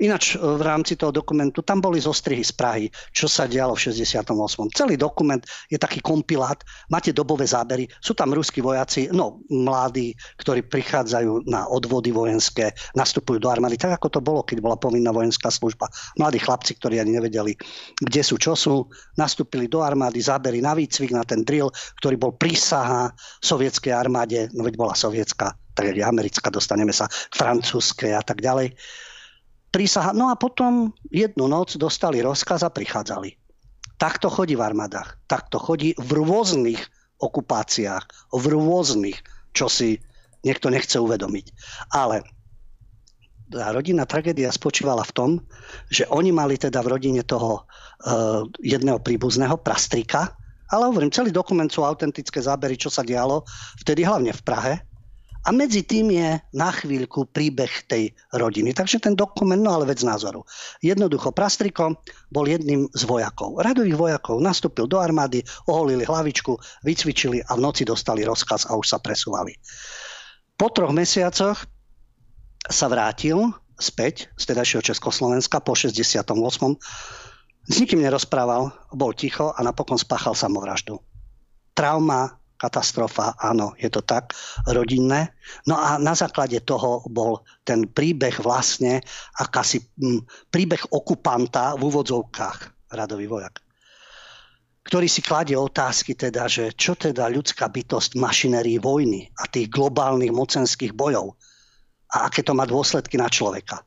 ináč 0.00 0.34
e, 0.34 0.40
v 0.40 0.62
rámci 0.64 0.96
toho 0.96 1.12
dokumentu, 1.12 1.60
tam 1.60 1.84
boli 1.84 2.00
zostrihy 2.00 2.40
z 2.40 2.52
Prahy, 2.56 2.86
čo 3.12 3.28
sa 3.28 3.44
dialo 3.44 3.76
v 3.76 3.92
68. 3.92 4.24
Celý 4.72 4.94
dokument 4.96 5.40
je 5.68 5.76
taký 5.76 6.00
kompilát, 6.00 6.60
máte 6.88 7.12
dobové 7.12 7.44
zábery, 7.44 7.84
sú 8.00 8.16
tam 8.16 8.32
ruskí 8.32 8.64
vojaci, 8.64 9.12
no 9.12 9.44
mladí, 9.52 10.16
ktorí 10.40 10.64
prichádzajú 10.66 11.48
na 11.48 11.68
odvody 11.68 12.10
vojenské, 12.10 12.72
nastupujú 12.96 13.38
do 13.38 13.52
armády, 13.52 13.76
tak 13.76 14.00
ako 14.00 14.08
to 14.08 14.20
bolo, 14.24 14.40
keď 14.42 14.64
bola 14.64 14.76
povinná 14.80 15.12
vojenská 15.12 15.52
služba. 15.52 15.88
Mladí 16.16 16.40
chlapci, 16.40 16.76
ktorí 16.80 16.98
ani 16.98 17.20
nevedeli, 17.20 17.52
kde 18.00 18.22
sú, 18.24 18.40
čo 18.40 18.56
sú, 18.56 18.88
nastúpili 19.20 19.68
do 19.68 19.84
armády, 19.84 20.18
zábery 20.18 20.64
na 20.64 20.72
výcvik, 20.72 21.12
na 21.12 21.24
ten 21.24 21.44
drill, 21.44 21.68
ktorý 22.00 22.16
bol 22.16 22.32
prísaha 22.34 23.12
sovietskej 23.44 23.92
armáde, 23.92 24.48
no 24.56 24.64
veď 24.64 24.74
bola 24.80 24.94
sovietská 24.96 25.67
tak 25.78 25.94
americká, 25.94 26.50
dostaneme 26.50 26.90
sa 26.90 27.06
k 27.06 27.34
francúzskej 27.38 28.18
a 28.18 28.22
tak 28.26 28.42
ďalej. 28.42 28.74
Prísaha. 29.70 30.10
No 30.10 30.32
a 30.32 30.34
potom 30.34 30.90
jednu 31.14 31.46
noc 31.46 31.78
dostali 31.78 32.18
rozkaz 32.18 32.66
a 32.66 32.74
prichádzali. 32.74 33.38
Takto 33.94 34.26
chodí 34.26 34.58
v 34.58 34.66
armádach. 34.66 35.22
Takto 35.30 35.62
chodí 35.62 35.94
v 35.94 36.10
rôznych 36.18 36.82
okupáciách, 37.22 38.34
v 38.34 38.44
rôznych, 38.58 39.18
čo 39.54 39.70
si 39.70 40.02
niekto 40.42 40.70
nechce 40.70 40.98
uvedomiť. 40.98 41.46
Ale 41.94 42.26
tá 43.48 43.72
rodinná 43.74 44.04
tragédia 44.04 44.52
spočívala 44.52 45.02
v 45.06 45.14
tom, 45.14 45.30
že 45.88 46.04
oni 46.10 46.30
mali 46.30 46.60
teda 46.60 46.84
v 46.84 46.90
rodine 46.94 47.22
toho 47.24 47.64
uh, 47.64 48.44
jedného 48.60 49.00
príbuzného 49.00 49.56
prastrika, 49.60 50.36
ale 50.68 50.84
hovorím, 50.92 51.12
celý 51.12 51.32
dokument 51.32 51.68
sú 51.68 51.80
autentické 51.80 52.44
zábery, 52.44 52.76
čo 52.76 52.92
sa 52.92 53.00
dialo 53.00 53.40
vtedy 53.80 54.04
hlavne 54.04 54.36
v 54.36 54.42
Prahe, 54.44 54.74
a 55.46 55.54
medzi 55.54 55.86
tým 55.86 56.10
je 56.10 56.40
na 56.54 56.70
chvíľku 56.74 57.30
príbeh 57.30 57.70
tej 57.86 58.10
rodiny. 58.34 58.74
Takže 58.74 58.98
ten 58.98 59.14
dokument, 59.14 59.58
no 59.58 59.78
ale 59.78 59.86
vec 59.86 60.02
názoru. 60.02 60.42
Jednoducho, 60.82 61.30
Prastriko 61.30 61.94
bol 62.32 62.50
jedným 62.50 62.90
z 62.90 63.02
vojakov. 63.06 63.62
Radových 63.62 63.96
vojakov 63.98 64.42
nastúpil 64.42 64.90
do 64.90 64.98
armády, 64.98 65.46
oholili 65.70 66.02
hlavičku, 66.02 66.58
vycvičili 66.82 67.44
a 67.46 67.54
v 67.54 67.62
noci 67.62 67.86
dostali 67.86 68.26
rozkaz 68.26 68.66
a 68.66 68.74
už 68.74 68.86
sa 68.90 68.98
presúvali. 68.98 69.54
Po 70.58 70.68
troch 70.74 70.90
mesiacoch 70.90 71.62
sa 72.66 72.86
vrátil 72.90 73.54
späť 73.78 74.26
z 74.34 74.50
tedajšieho 74.50 74.82
Československa 74.82 75.62
po 75.62 75.78
68. 75.78 76.34
S 77.68 77.74
nikým 77.78 78.00
nerozprával, 78.02 78.74
bol 78.90 79.12
ticho 79.14 79.54
a 79.54 79.60
napokon 79.62 80.00
spáchal 80.00 80.34
samovraždu. 80.34 80.98
Trauma, 81.76 82.37
katastrofa, 82.58 83.38
áno, 83.38 83.78
je 83.78 83.86
to 83.88 84.02
tak, 84.02 84.34
rodinné. 84.66 85.32
No 85.70 85.78
a 85.78 85.96
na 85.96 86.12
základe 86.18 86.58
toho 86.66 87.06
bol 87.06 87.46
ten 87.62 87.86
príbeh 87.86 88.42
vlastne 88.42 88.98
akási 89.38 89.80
m, 90.02 90.26
príbeh 90.50 90.90
okupanta 90.90 91.78
v 91.78 91.86
úvodzovkách, 91.88 92.90
radový 92.92 93.30
vojak 93.30 93.62
ktorý 94.88 95.04
si 95.04 95.20
kladie 95.20 95.52
otázky 95.52 96.16
teda, 96.16 96.48
že 96.48 96.72
čo 96.72 96.96
teda 96.96 97.28
ľudská 97.28 97.68
bytosť 97.68 98.16
mašinérii 98.16 98.80
vojny 98.80 99.28
a 99.36 99.44
tých 99.44 99.68
globálnych 99.68 100.32
mocenských 100.32 100.96
bojov 100.96 101.36
a 102.08 102.24
aké 102.24 102.40
to 102.40 102.56
má 102.56 102.64
dôsledky 102.64 103.20
na 103.20 103.28
človeka. 103.28 103.84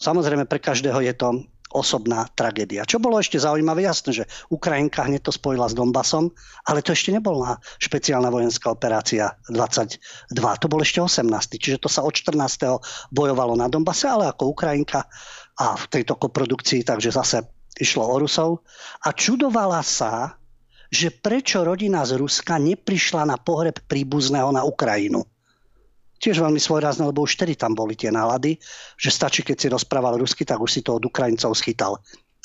Samozrejme 0.00 0.48
pre 0.48 0.64
každého 0.64 1.04
je 1.04 1.12
to 1.12 1.44
osobná 1.72 2.28
tragédia. 2.36 2.84
Čo 2.84 3.00
bolo 3.00 3.16
ešte 3.16 3.40
zaujímavé, 3.40 3.88
jasné, 3.88 4.22
že 4.22 4.24
Ukrajinka 4.52 5.08
hneď 5.08 5.24
to 5.24 5.32
spojila 5.32 5.66
s 5.66 5.74
Donbasom, 5.74 6.30
ale 6.68 6.84
to 6.84 6.92
ešte 6.92 7.10
nebola 7.10 7.56
špeciálna 7.80 8.28
vojenská 8.28 8.70
operácia 8.70 9.32
22, 9.48 9.98
to 10.36 10.66
bol 10.68 10.80
ešte 10.84 11.00
18. 11.00 11.24
Čiže 11.56 11.82
to 11.82 11.88
sa 11.88 12.04
od 12.04 12.12
14. 12.12 12.36
bojovalo 13.10 13.56
na 13.56 13.72
Donbase, 13.72 14.06
ale 14.06 14.28
ako 14.28 14.52
Ukrajinka 14.52 15.08
a 15.56 15.66
v 15.76 15.84
tejto 15.88 16.20
koprodukcii, 16.20 16.84
takže 16.84 17.10
zase 17.10 17.44
išlo 17.80 18.04
o 18.04 18.16
Rusov. 18.20 18.62
A 19.08 19.16
čudovala 19.16 19.80
sa, 19.80 20.36
že 20.92 21.08
prečo 21.08 21.64
rodina 21.64 22.04
z 22.04 22.20
Ruska 22.20 22.60
neprišla 22.60 23.24
na 23.24 23.40
pohreb 23.40 23.80
príbuzného 23.88 24.52
na 24.52 24.60
Ukrajinu 24.68 25.24
tiež 26.22 26.38
veľmi 26.38 26.62
svojrázne, 26.62 27.10
lebo 27.10 27.26
už 27.26 27.34
vtedy 27.34 27.58
tam 27.58 27.74
boli 27.74 27.98
tie 27.98 28.14
nálady, 28.14 28.54
že 28.94 29.10
stačí, 29.10 29.42
keď 29.42 29.56
si 29.58 29.66
rozprával 29.74 30.22
rusky, 30.22 30.46
tak 30.46 30.62
už 30.62 30.70
si 30.70 30.80
to 30.86 31.02
od 31.02 31.02
Ukrajincov 31.02 31.58
schytal. 31.58 31.98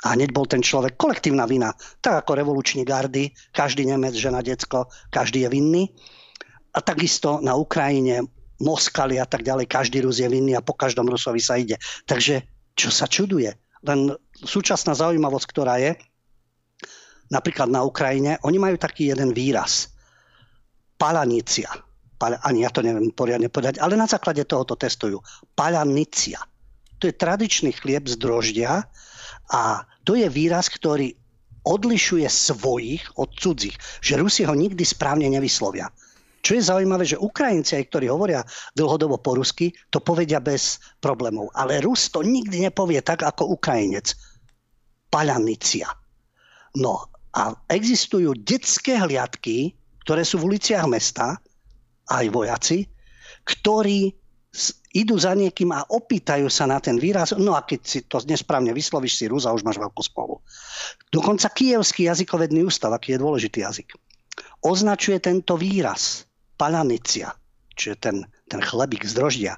A 0.06 0.18
hneď 0.18 0.34
bol 0.34 0.50
ten 0.50 0.66
človek 0.66 0.98
kolektívna 0.98 1.46
vina. 1.46 1.74
Tak 2.02 2.26
ako 2.26 2.42
revoluční 2.42 2.82
gardy, 2.86 3.30
každý 3.54 3.86
Nemec, 3.86 4.18
žena, 4.18 4.42
decko, 4.42 4.90
každý 5.14 5.46
je 5.46 5.50
vinný. 5.54 5.84
A 6.74 6.82
takisto 6.82 7.38
na 7.46 7.54
Ukrajine, 7.54 8.26
Moskali 8.58 9.22
a 9.22 9.26
tak 9.30 9.46
ďalej, 9.46 9.70
každý 9.70 10.02
Rus 10.02 10.18
je 10.18 10.26
vinný 10.26 10.58
a 10.58 10.66
po 10.66 10.74
každom 10.74 11.06
Rusovi 11.06 11.38
sa 11.38 11.62
ide. 11.62 11.78
Takže 12.10 12.42
čo 12.74 12.90
sa 12.90 13.06
čuduje? 13.06 13.54
Len 13.86 14.10
súčasná 14.34 14.98
zaujímavosť, 14.98 15.46
ktorá 15.46 15.78
je, 15.78 15.94
napríklad 17.30 17.70
na 17.70 17.86
Ukrajine, 17.86 18.42
oni 18.42 18.58
majú 18.58 18.82
taký 18.82 19.14
jeden 19.14 19.30
výraz. 19.30 19.94
Palanícia 20.98 21.70
ani 22.20 22.66
ja 22.66 22.74
to 22.74 22.82
neviem 22.82 23.14
poriadne 23.14 23.50
povedať, 23.50 23.78
ale 23.78 23.94
na 23.94 24.10
základe 24.10 24.42
toho 24.50 24.66
to 24.66 24.74
testujú. 24.74 25.22
Palanicia. 25.54 26.42
To 26.98 27.06
je 27.06 27.14
tradičný 27.14 27.78
chlieb 27.78 28.10
z 28.10 28.18
droždia 28.18 28.90
a 29.54 29.86
to 30.02 30.18
je 30.18 30.26
výraz, 30.26 30.66
ktorý 30.74 31.14
odlišuje 31.68 32.26
svojich 32.26 33.04
od 33.22 33.30
cudzích. 33.38 33.78
Že 34.02 34.24
Rusi 34.24 34.42
ho 34.48 34.56
nikdy 34.58 34.82
správne 34.82 35.30
nevyslovia. 35.30 35.92
Čo 36.42 36.56
je 36.58 36.64
zaujímavé, 36.64 37.04
že 37.04 37.20
Ukrajinci, 37.20 37.76
aj 37.76 37.92
ktorí 37.92 38.08
hovoria 38.08 38.40
dlhodobo 38.74 39.20
po 39.20 39.36
rusky, 39.36 39.76
to 39.92 40.00
povedia 40.00 40.40
bez 40.40 40.80
problémov. 41.04 41.52
Ale 41.54 41.84
Rus 41.84 42.08
to 42.08 42.24
nikdy 42.24 42.64
nepovie 42.64 43.04
tak 43.04 43.22
ako 43.22 43.52
Ukrajinec. 43.52 44.16
Palanicia. 45.12 45.92
No 46.80 47.12
a 47.36 47.52
existujú 47.68 48.32
detské 48.48 48.96
hliadky, 48.96 49.76
ktoré 50.08 50.24
sú 50.24 50.40
v 50.40 50.56
uliciach 50.56 50.88
mesta, 50.88 51.36
aj 52.08 52.26
vojaci, 52.32 52.88
ktorí 53.44 54.12
idú 54.98 55.16
za 55.20 55.38
niekým 55.38 55.70
a 55.70 55.86
opýtajú 55.86 56.50
sa 56.50 56.66
na 56.66 56.82
ten 56.82 56.98
výraz, 56.98 57.36
no 57.38 57.54
a 57.54 57.62
keď 57.62 57.80
si 57.86 58.00
to 58.10 58.18
nesprávne 58.26 58.74
vyslovíš 58.74 59.14
si 59.14 59.26
Rus 59.30 59.46
už 59.46 59.62
máš 59.62 59.78
veľkú 59.78 60.02
spolu. 60.02 60.42
Dokonca 61.14 61.54
Kievský 61.54 62.10
jazykovedný 62.10 62.66
ústav, 62.66 62.90
aký 62.90 63.16
je 63.16 63.22
dôležitý 63.22 63.62
jazyk, 63.62 63.94
označuje 64.66 65.22
tento 65.22 65.54
výraz 65.60 66.26
palanicia, 66.58 67.30
čiže 67.78 67.96
ten, 68.02 68.18
ten 68.50 68.62
chlebík 68.64 69.06
z 69.06 69.14
droždia, 69.14 69.54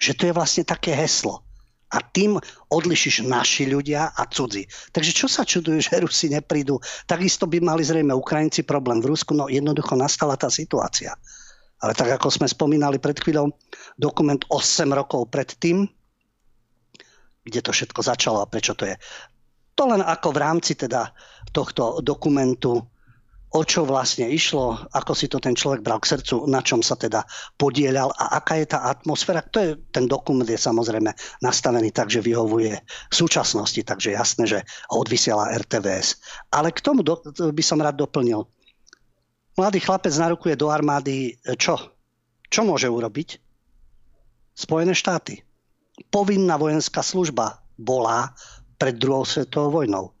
že 0.00 0.16
to 0.16 0.30
je 0.30 0.32
vlastne 0.32 0.64
také 0.64 0.96
heslo. 0.96 1.44
A 1.88 2.04
tým 2.04 2.36
odlišíš 2.68 3.24
naši 3.24 3.64
ľudia 3.64 4.12
a 4.12 4.28
cudzí. 4.28 4.68
Takže 4.92 5.12
čo 5.12 5.24
sa 5.24 5.48
čudujú, 5.48 5.80
že 5.80 6.04
Rusi 6.04 6.28
neprídu? 6.28 6.76
Takisto 7.08 7.48
by 7.48 7.64
mali 7.64 7.80
zrejme 7.80 8.12
Ukrajinci 8.12 8.60
problém 8.68 9.00
v 9.00 9.16
Rusku, 9.16 9.32
no 9.32 9.48
jednoducho 9.48 9.96
nastala 9.96 10.36
tá 10.36 10.52
situácia. 10.52 11.16
Ale 11.78 11.94
tak 11.94 12.10
ako 12.10 12.28
sme 12.30 12.50
spomínali 12.50 12.98
pred 12.98 13.14
chvíľou, 13.14 13.54
dokument 13.94 14.42
8 14.50 14.90
rokov 14.90 15.30
predtým, 15.30 15.86
kde 17.46 17.60
to 17.62 17.70
všetko 17.72 18.00
začalo 18.02 18.42
a 18.42 18.50
prečo 18.50 18.74
to 18.74 18.84
je. 18.84 18.98
To 19.78 19.86
len 19.86 20.02
ako 20.02 20.34
v 20.34 20.42
rámci 20.42 20.74
teda 20.74 21.14
tohto 21.54 22.02
dokumentu, 22.02 22.82
o 23.48 23.62
čo 23.64 23.88
vlastne 23.88 24.28
išlo, 24.28 24.76
ako 24.92 25.12
si 25.16 25.30
to 25.30 25.40
ten 25.40 25.56
človek 25.56 25.80
bral 25.80 26.02
k 26.02 26.18
srdcu, 26.18 26.44
na 26.50 26.60
čom 26.60 26.84
sa 26.84 26.98
teda 26.98 27.24
podielal 27.56 28.12
a 28.12 28.42
aká 28.42 28.60
je 28.60 28.66
tá 28.68 28.90
atmosféra. 28.90 29.40
To 29.54 29.58
je, 29.62 29.70
ten 29.88 30.04
dokument 30.04 30.44
je 30.44 30.58
samozrejme 30.58 31.08
nastavený 31.40 31.94
tak, 31.94 32.12
že 32.12 32.20
vyhovuje 32.20 32.76
súčasnosti, 33.08 33.80
takže 33.80 34.12
jasné, 34.12 34.44
že 34.44 34.58
odvysiela 34.92 35.54
RTVS. 35.64 36.20
Ale 36.52 36.74
k 36.74 36.84
tomu 36.84 37.00
do, 37.00 37.22
by 37.32 37.62
som 37.64 37.80
rád 37.80 37.96
doplnil 37.96 38.44
Mladý 39.58 39.82
chlapec 39.82 40.14
narukuje 40.14 40.54
do 40.54 40.70
armády 40.70 41.34
e, 41.34 41.58
čo? 41.58 41.74
Čo 42.46 42.62
môže 42.62 42.86
urobiť? 42.86 43.42
Spojené 44.54 44.94
štáty. 44.94 45.42
Povinná 46.14 46.54
vojenská 46.54 47.02
služba 47.02 47.58
bola 47.74 48.38
pred 48.78 48.94
druhou 48.94 49.26
svetovou 49.26 49.82
vojnou. 49.82 50.14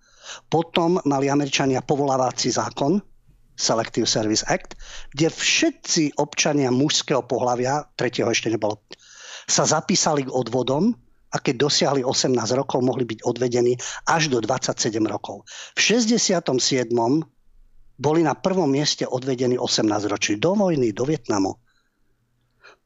Potom 0.50 0.98
mali 1.06 1.30
Američania 1.30 1.86
povolávací 1.86 2.50
zákon, 2.50 2.98
Selective 3.54 4.10
Service 4.10 4.42
Act, 4.50 4.74
kde 5.14 5.30
všetci 5.30 6.18
občania 6.18 6.74
mužského 6.74 7.22
pohľavia, 7.22 7.86
tretieho 7.94 8.26
ešte 8.34 8.50
nebolo, 8.50 8.82
sa 9.46 9.62
zapísali 9.62 10.26
k 10.26 10.34
odvodom 10.34 10.90
a 11.30 11.38
keď 11.38 11.54
dosiahli 11.62 12.02
18 12.02 12.34
rokov, 12.58 12.82
mohli 12.82 13.06
byť 13.06 13.22
odvedení 13.22 13.78
až 14.10 14.34
do 14.34 14.42
27 14.42 14.98
rokov. 15.06 15.46
V 15.78 15.80
67 15.94 16.90
boli 17.98 18.22
na 18.22 18.38
prvom 18.38 18.70
mieste 18.70 19.02
odvedení 19.04 19.58
18 19.58 20.06
ročí 20.06 20.38
do 20.38 20.54
vojny, 20.54 20.94
do 20.94 21.02
Vietnamu. 21.02 21.58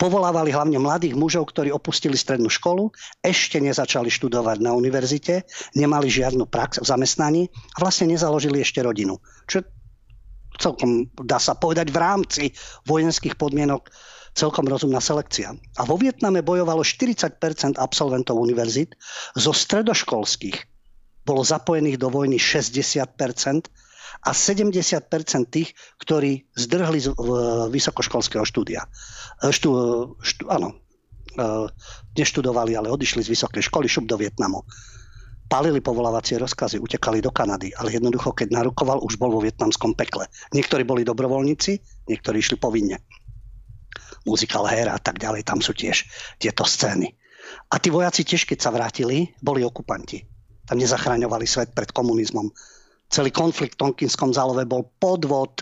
Povolávali 0.00 0.50
hlavne 0.50 0.80
mladých 0.80 1.14
mužov, 1.14 1.52
ktorí 1.52 1.70
opustili 1.70 2.16
strednú 2.16 2.48
školu, 2.48 2.90
ešte 3.22 3.60
nezačali 3.60 4.08
študovať 4.08 4.58
na 4.64 4.72
univerzite, 4.72 5.46
nemali 5.76 6.08
žiadnu 6.08 6.48
prax 6.48 6.80
v 6.80 6.88
zamestnaní 6.88 7.42
a 7.76 7.86
vlastne 7.86 8.10
nezaložili 8.10 8.64
ešte 8.64 8.82
rodinu. 8.82 9.20
Čo 9.46 9.62
celkom, 10.58 11.06
dá 11.22 11.36
sa 11.38 11.54
povedať, 11.54 11.92
v 11.92 11.98
rámci 12.00 12.42
vojenských 12.88 13.36
podmienok 13.36 13.92
celkom 14.32 14.64
rozumná 14.64 14.98
selekcia. 14.98 15.52
A 15.76 15.82
vo 15.84 16.00
Vietname 16.00 16.40
bojovalo 16.40 16.80
40% 16.80 17.76
absolventov 17.76 18.40
univerzit, 18.40 18.96
zo 19.36 19.52
stredoškolských 19.52 20.56
bolo 21.22 21.46
zapojených 21.46 22.00
do 22.00 22.10
vojny 22.10 22.40
60 22.40 23.06
a 24.20 24.30
70% 24.30 25.08
tých, 25.48 25.72
ktorí 26.00 26.44
zdrhli 26.52 27.00
z 27.00 27.08
vysokoškolského 27.72 28.44
štúdia. 28.44 28.84
E, 28.84 29.48
štú, 29.48 29.70
štú, 30.20 30.52
áno, 30.52 30.72
e, 30.72 30.76
neštudovali, 32.16 32.76
ale 32.76 32.92
odišli 32.92 33.24
z 33.24 33.32
vysokej 33.32 33.64
školy, 33.72 33.88
šup 33.88 34.04
do 34.04 34.20
Vietnamu. 34.20 34.62
Palili 35.48 35.84
povolávacie 35.84 36.40
rozkazy, 36.40 36.80
utekali 36.80 37.20
do 37.20 37.28
Kanady, 37.28 37.76
ale 37.76 37.92
jednoducho, 37.92 38.32
keď 38.32 38.56
narukoval, 38.56 39.04
už 39.04 39.20
bol 39.20 39.28
vo 39.36 39.44
vietnamskom 39.44 39.92
pekle. 39.92 40.24
Niektorí 40.56 40.80
boli 40.88 41.04
dobrovoľníci, 41.04 41.76
niektorí 42.08 42.40
išli 42.40 42.56
povinne. 42.56 43.04
Muzikál 44.24 44.64
Hera 44.64 44.96
a 44.96 45.00
tak 45.02 45.20
ďalej, 45.20 45.44
tam 45.44 45.60
sú 45.60 45.76
tiež 45.76 46.08
tieto 46.40 46.64
scény. 46.64 47.12
A 47.68 47.76
tí 47.76 47.92
vojaci 47.92 48.24
tiež, 48.24 48.48
keď 48.48 48.58
sa 48.64 48.70
vrátili, 48.72 49.34
boli 49.44 49.60
okupanti. 49.60 50.24
Tam 50.64 50.78
nezachraňovali 50.78 51.44
svet 51.44 51.74
pred 51.74 51.90
komunizmom. 51.90 52.48
Celý 53.12 53.28
konflikt 53.28 53.76
v 53.76 53.92
Tonkinskom 53.92 54.32
zálove 54.32 54.64
bol 54.64 54.88
podvod. 54.96 55.60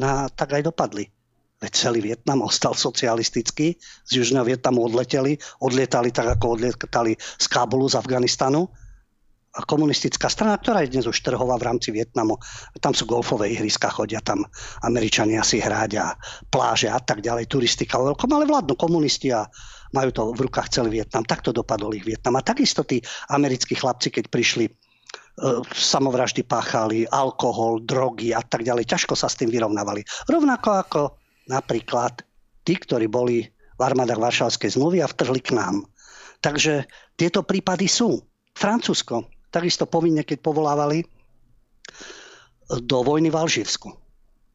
No 0.00 0.24
tak 0.32 0.56
aj 0.56 0.72
dopadli. 0.72 1.04
Veď 1.60 1.72
celý 1.76 2.00
Vietnam 2.00 2.40
ostal 2.42 2.72
socialistický. 2.72 3.76
Z 4.08 4.10
Južného 4.24 4.48
Vietnamu 4.48 4.88
odleteli. 4.88 5.36
Odlietali 5.60 6.08
tak, 6.10 6.32
ako 6.40 6.56
odlietali 6.56 7.12
z 7.20 7.46
Kábulu, 7.46 7.92
z 7.92 8.00
Afganistanu 8.00 8.72
a 9.52 9.68
komunistická 9.68 10.32
strana, 10.32 10.56
ktorá 10.56 10.80
je 10.80 10.96
dnes 10.96 11.04
už 11.04 11.20
trhová 11.20 11.60
v 11.60 11.68
rámci 11.68 11.92
Vietnamu. 11.92 12.40
Tam 12.80 12.96
sú 12.96 13.04
golfové 13.04 13.52
ihriska, 13.52 13.92
chodia 13.92 14.24
tam 14.24 14.48
Američania 14.80 15.44
si 15.44 15.60
hrať 15.60 15.90
a 16.00 16.16
pláže 16.48 16.88
a 16.88 16.96
tak 16.96 17.20
ďalej, 17.20 17.52
turistika 17.52 18.00
o 18.00 18.08
veľkom, 18.08 18.32
ale 18.32 18.48
vládnu 18.48 18.72
komunisti 18.80 19.28
a 19.28 19.44
majú 19.92 20.08
to 20.08 20.22
v 20.32 20.48
rukách 20.48 20.72
celý 20.72 21.04
Vietnam. 21.04 21.28
Takto 21.28 21.52
dopadol 21.52 21.92
ich 22.00 22.08
Vietnam. 22.08 22.40
A 22.40 22.42
takisto 22.42 22.80
tí 22.80 23.04
americkí 23.28 23.76
chlapci, 23.76 24.08
keď 24.08 24.32
prišli 24.32 24.72
samovraždy 25.72 26.44
páchali, 26.44 27.08
alkohol, 27.08 27.80
drogy 27.82 28.36
a 28.36 28.44
tak 28.44 28.68
ďalej. 28.68 28.84
Ťažko 28.84 29.16
sa 29.16 29.32
s 29.32 29.38
tým 29.40 29.48
vyrovnávali. 29.48 30.04
Rovnako 30.28 30.68
ako 30.70 31.02
napríklad 31.48 32.20
tí, 32.62 32.76
ktorí 32.76 33.08
boli 33.08 33.48
v 33.48 33.80
armádach 33.80 34.20
Varšavskej 34.20 34.76
zmluvy 34.76 35.00
a 35.00 35.10
vtrhli 35.10 35.40
k 35.40 35.56
nám. 35.56 35.88
Takže 36.44 36.84
tieto 37.16 37.40
prípady 37.42 37.88
sú. 37.88 38.20
Francúzsko 38.52 39.24
takisto 39.48 39.88
povinne, 39.88 40.24
keď 40.24 40.44
povolávali 40.44 41.04
do 42.68 42.98
vojny 43.04 43.32
v 43.32 43.36
Alžírsku. 43.36 43.88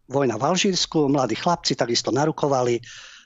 Vojna 0.07 0.39
v 0.39 0.43
Alžírsku, 0.47 1.09
mladí 1.11 1.35
chlapci 1.35 1.75
takisto 1.75 2.13
narukovali, 2.13 2.79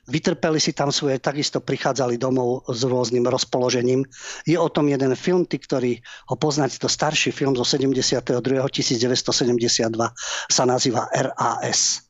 vytrpeli 0.09 0.57
si 0.57 0.73
tam 0.73 0.89
svoje, 0.89 1.21
takisto 1.21 1.61
prichádzali 1.61 2.17
domov 2.17 2.65
s 2.69 2.81
rôznym 2.81 3.25
rozpoložením. 3.27 4.05
Je 4.47 4.57
o 4.57 4.69
tom 4.69 4.89
jeden 4.89 5.13
film, 5.13 5.45
tí, 5.45 5.61
ktorí 5.61 6.01
ho 6.29 6.35
poznáte, 6.37 6.81
to 6.81 6.89
starší 6.89 7.29
film 7.29 7.53
zo 7.53 7.65
72. 7.65 8.41
1972 8.41 9.93
sa 10.49 10.63
nazýva 10.65 11.05
RAS. 11.13 12.07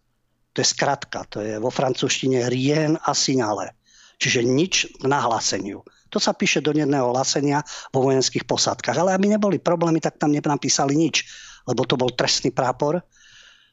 To 0.52 0.60
je 0.60 0.68
skratka, 0.68 1.24
to 1.32 1.40
je 1.40 1.56
vo 1.60 1.72
francúzštine 1.72 2.48
Rien 2.52 3.00
a 3.00 3.12
Signale. 3.16 3.76
Čiže 4.20 4.44
nič 4.44 4.74
k 5.00 5.04
nahláseniu. 5.08 5.82
To 6.12 6.20
sa 6.20 6.36
píše 6.36 6.60
do 6.60 6.76
jedného 6.76 7.08
hlásenia 7.16 7.64
vo 7.96 8.04
vojenských 8.04 8.44
posádkach. 8.44 9.00
Ale 9.00 9.16
aby 9.16 9.32
neboli 9.32 9.58
problémy, 9.64 10.04
tak 10.04 10.20
tam 10.20 10.36
nenapísali 10.36 10.92
nič, 10.94 11.24
lebo 11.66 11.88
to 11.88 11.96
bol 11.96 12.12
trestný 12.12 12.52
prápor 12.52 13.00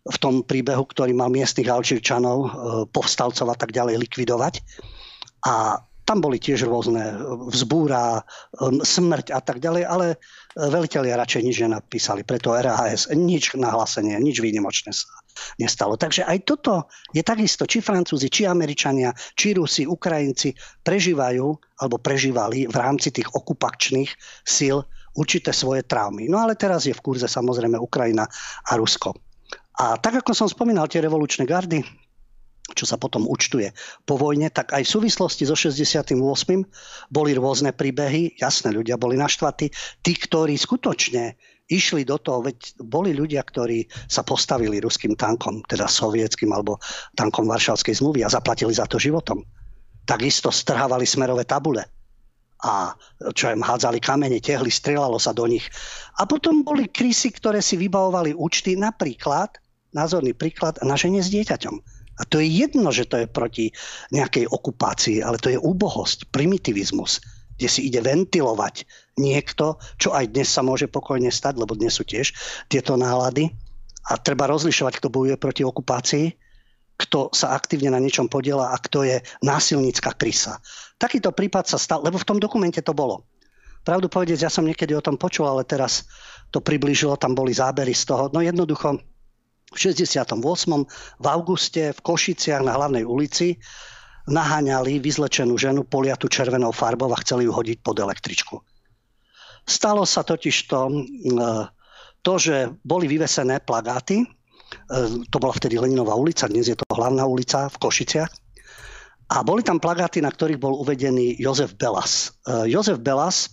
v 0.08 0.16
tom 0.16 0.40
príbehu, 0.40 0.88
ktorý 0.88 1.12
mal 1.12 1.28
miestnych 1.28 1.68
Alčírčanov, 1.68 2.38
e, 2.40 2.48
povstalcov 2.88 3.52
a 3.52 3.56
tak 3.56 3.76
ďalej 3.76 4.00
likvidovať. 4.08 4.64
A 5.44 5.84
tam 6.08 6.24
boli 6.24 6.40
tiež 6.40 6.64
rôzne 6.64 7.20
vzbúra, 7.52 8.24
um, 8.64 8.80
smrť 8.80 9.28
a 9.36 9.44
tak 9.44 9.60
ďalej, 9.60 9.84
ale 9.84 10.16
veliteľia 10.56 11.20
radšej 11.20 11.42
nič 11.44 11.56
nenapísali. 11.60 12.24
Preto 12.24 12.56
RHS 12.56 13.12
nič 13.12 13.52
nahlásenie, 13.52 14.16
nič 14.16 14.40
výnimočné 14.40 14.96
sa 14.96 15.04
nestalo. 15.60 16.00
Takže 16.00 16.24
aj 16.24 16.48
toto 16.48 16.88
je 17.12 17.20
takisto, 17.20 17.68
či 17.68 17.84
Francúzi, 17.84 18.32
či 18.32 18.48
Američania, 18.48 19.12
či 19.36 19.52
Rusi, 19.52 19.84
Ukrajinci 19.84 20.56
prežívajú 20.80 21.46
alebo 21.84 21.96
prežívali 22.00 22.64
v 22.64 22.76
rámci 22.80 23.12
tých 23.12 23.28
okupačných 23.36 24.08
síl 24.48 24.80
určité 25.12 25.52
svoje 25.52 25.84
traumy. 25.84 26.24
No 26.26 26.40
ale 26.40 26.56
teraz 26.56 26.88
je 26.88 26.96
v 26.96 27.04
kurze 27.04 27.28
samozrejme 27.28 27.76
Ukrajina 27.76 28.24
a 28.64 28.72
Rusko. 28.80 29.27
A 29.78 29.94
tak 30.02 30.26
ako 30.26 30.34
som 30.34 30.50
spomínal, 30.50 30.90
tie 30.90 30.98
revolučné 30.98 31.46
gardy, 31.46 31.86
čo 32.74 32.84
sa 32.84 32.98
potom 33.00 33.24
účtuje 33.24 33.70
po 34.04 34.18
vojne, 34.18 34.50
tak 34.50 34.74
aj 34.74 34.82
v 34.84 34.92
súvislosti 34.98 35.46
so 35.46 35.54
68. 35.56 36.18
boli 37.08 37.30
rôzne 37.38 37.70
príbehy, 37.72 38.36
jasné, 38.36 38.74
ľudia 38.74 39.00
boli 39.00 39.14
naštvatí, 39.14 39.70
tí, 40.02 40.12
ktorí 40.18 40.58
skutočne 40.58 41.38
išli 41.68 42.02
do 42.02 42.18
toho, 42.18 42.42
veď 42.42 42.80
boli 42.80 43.14
ľudia, 43.14 43.44
ktorí 43.44 43.86
sa 44.08 44.24
postavili 44.24 44.80
ruským 44.82 45.14
tankom, 45.14 45.62
teda 45.68 45.86
sovietským 45.86 46.50
alebo 46.50 46.80
tankom 47.14 47.46
Varšavskej 47.46 48.02
zmluvy 48.02 48.24
a 48.24 48.32
zaplatili 48.32 48.72
za 48.72 48.88
to 48.88 48.96
životom. 48.96 49.44
Takisto 50.08 50.48
strhávali 50.48 51.04
smerové 51.04 51.44
tabule 51.44 51.84
a 52.64 52.90
čo 53.38 53.54
im 53.54 53.62
hádzali 53.62 54.02
kamene, 54.02 54.42
tehli, 54.42 54.72
strelalo 54.72 55.20
sa 55.22 55.30
do 55.30 55.46
nich. 55.46 55.62
A 56.18 56.26
potom 56.26 56.66
boli 56.66 56.90
krysy, 56.90 57.30
ktoré 57.30 57.62
si 57.62 57.78
vybavovali 57.78 58.34
účty, 58.34 58.74
napríklad, 58.74 59.54
názorný 59.94 60.36
príklad, 60.36 60.80
na 60.84 60.94
žene 60.94 61.24
s 61.24 61.32
dieťaťom 61.32 61.98
a 62.18 62.22
to 62.26 62.42
je 62.42 62.50
jedno, 62.50 62.90
že 62.90 63.06
to 63.06 63.22
je 63.22 63.26
proti 63.30 63.70
nejakej 64.10 64.50
okupácii, 64.50 65.22
ale 65.22 65.38
to 65.38 65.54
je 65.54 65.58
úbohosť, 65.58 66.34
primitivizmus, 66.34 67.22
kde 67.54 67.68
si 67.70 67.86
ide 67.86 68.02
ventilovať 68.02 68.86
niekto, 69.18 69.78
čo 70.02 70.10
aj 70.14 70.34
dnes 70.34 70.50
sa 70.50 70.66
môže 70.66 70.90
pokojne 70.90 71.30
stať, 71.30 71.62
lebo 71.62 71.78
dnes 71.78 71.94
sú 71.94 72.02
tiež 72.02 72.34
tieto 72.66 72.98
nálady. 72.98 73.54
A 74.08 74.18
treba 74.18 74.50
rozlišovať, 74.50 74.98
kto 74.98 75.12
bojuje 75.12 75.36
proti 75.38 75.62
okupácii, 75.62 76.26
kto 76.98 77.30
sa 77.30 77.54
aktívne 77.54 77.94
na 77.94 78.02
niečom 78.02 78.26
podiela 78.26 78.74
a 78.74 78.76
kto 78.80 79.06
je 79.06 79.22
násilnícka 79.44 80.16
krysa. 80.18 80.58
Takýto 80.98 81.30
prípad 81.30 81.70
sa 81.70 81.78
stal, 81.78 82.02
lebo 82.02 82.18
v 82.18 82.26
tom 82.26 82.42
dokumente 82.42 82.82
to 82.82 82.90
bolo. 82.90 83.28
Pravdu 83.86 84.10
povedec, 84.10 84.42
ja 84.42 84.50
som 84.50 84.66
niekedy 84.66 84.96
o 84.96 85.04
tom 85.04 85.14
počul, 85.14 85.46
ale 85.46 85.62
teraz 85.62 86.08
to 86.50 86.58
približilo, 86.58 87.20
tam 87.20 87.38
boli 87.38 87.54
zábery 87.54 87.94
z 87.94 88.10
toho. 88.10 88.32
No 88.34 88.42
jednoducho, 88.42 88.98
v 89.68 89.76
68. 89.76 90.38
v 91.18 91.26
auguste 91.28 91.92
v 91.92 92.00
Košiciach 92.00 92.64
na 92.64 92.76
hlavnej 92.76 93.04
ulici 93.04 93.60
naháňali 94.28 95.00
vyzlečenú 95.00 95.56
ženu 95.56 95.88
poliatu 95.88 96.28
červenou 96.28 96.72
farbou 96.72 97.08
a 97.12 97.20
chceli 97.24 97.48
ju 97.48 97.52
hodiť 97.52 97.78
pod 97.80 97.96
električku. 97.96 98.60
Stalo 99.68 100.04
sa 100.08 100.24
totiž 100.24 100.56
to, 100.68 100.80
to 102.24 102.32
že 102.40 102.72
boli 102.84 103.08
vyvesené 103.08 103.60
plagáty, 103.64 104.24
to 105.32 105.36
bola 105.40 105.56
vtedy 105.56 105.80
Leninová 105.80 106.12
ulica, 106.12 106.48
dnes 106.48 106.68
je 106.68 106.76
to 106.76 106.84
hlavná 106.92 107.24
ulica 107.24 107.72
v 107.72 107.76
Košiciach, 107.80 108.32
a 109.28 109.44
boli 109.44 109.60
tam 109.60 109.76
plagáty, 109.76 110.24
na 110.24 110.32
ktorých 110.32 110.56
bol 110.56 110.80
uvedený 110.80 111.36
Jozef 111.36 111.76
Belas. 111.76 112.32
Jozef 112.64 112.96
Belas 113.04 113.52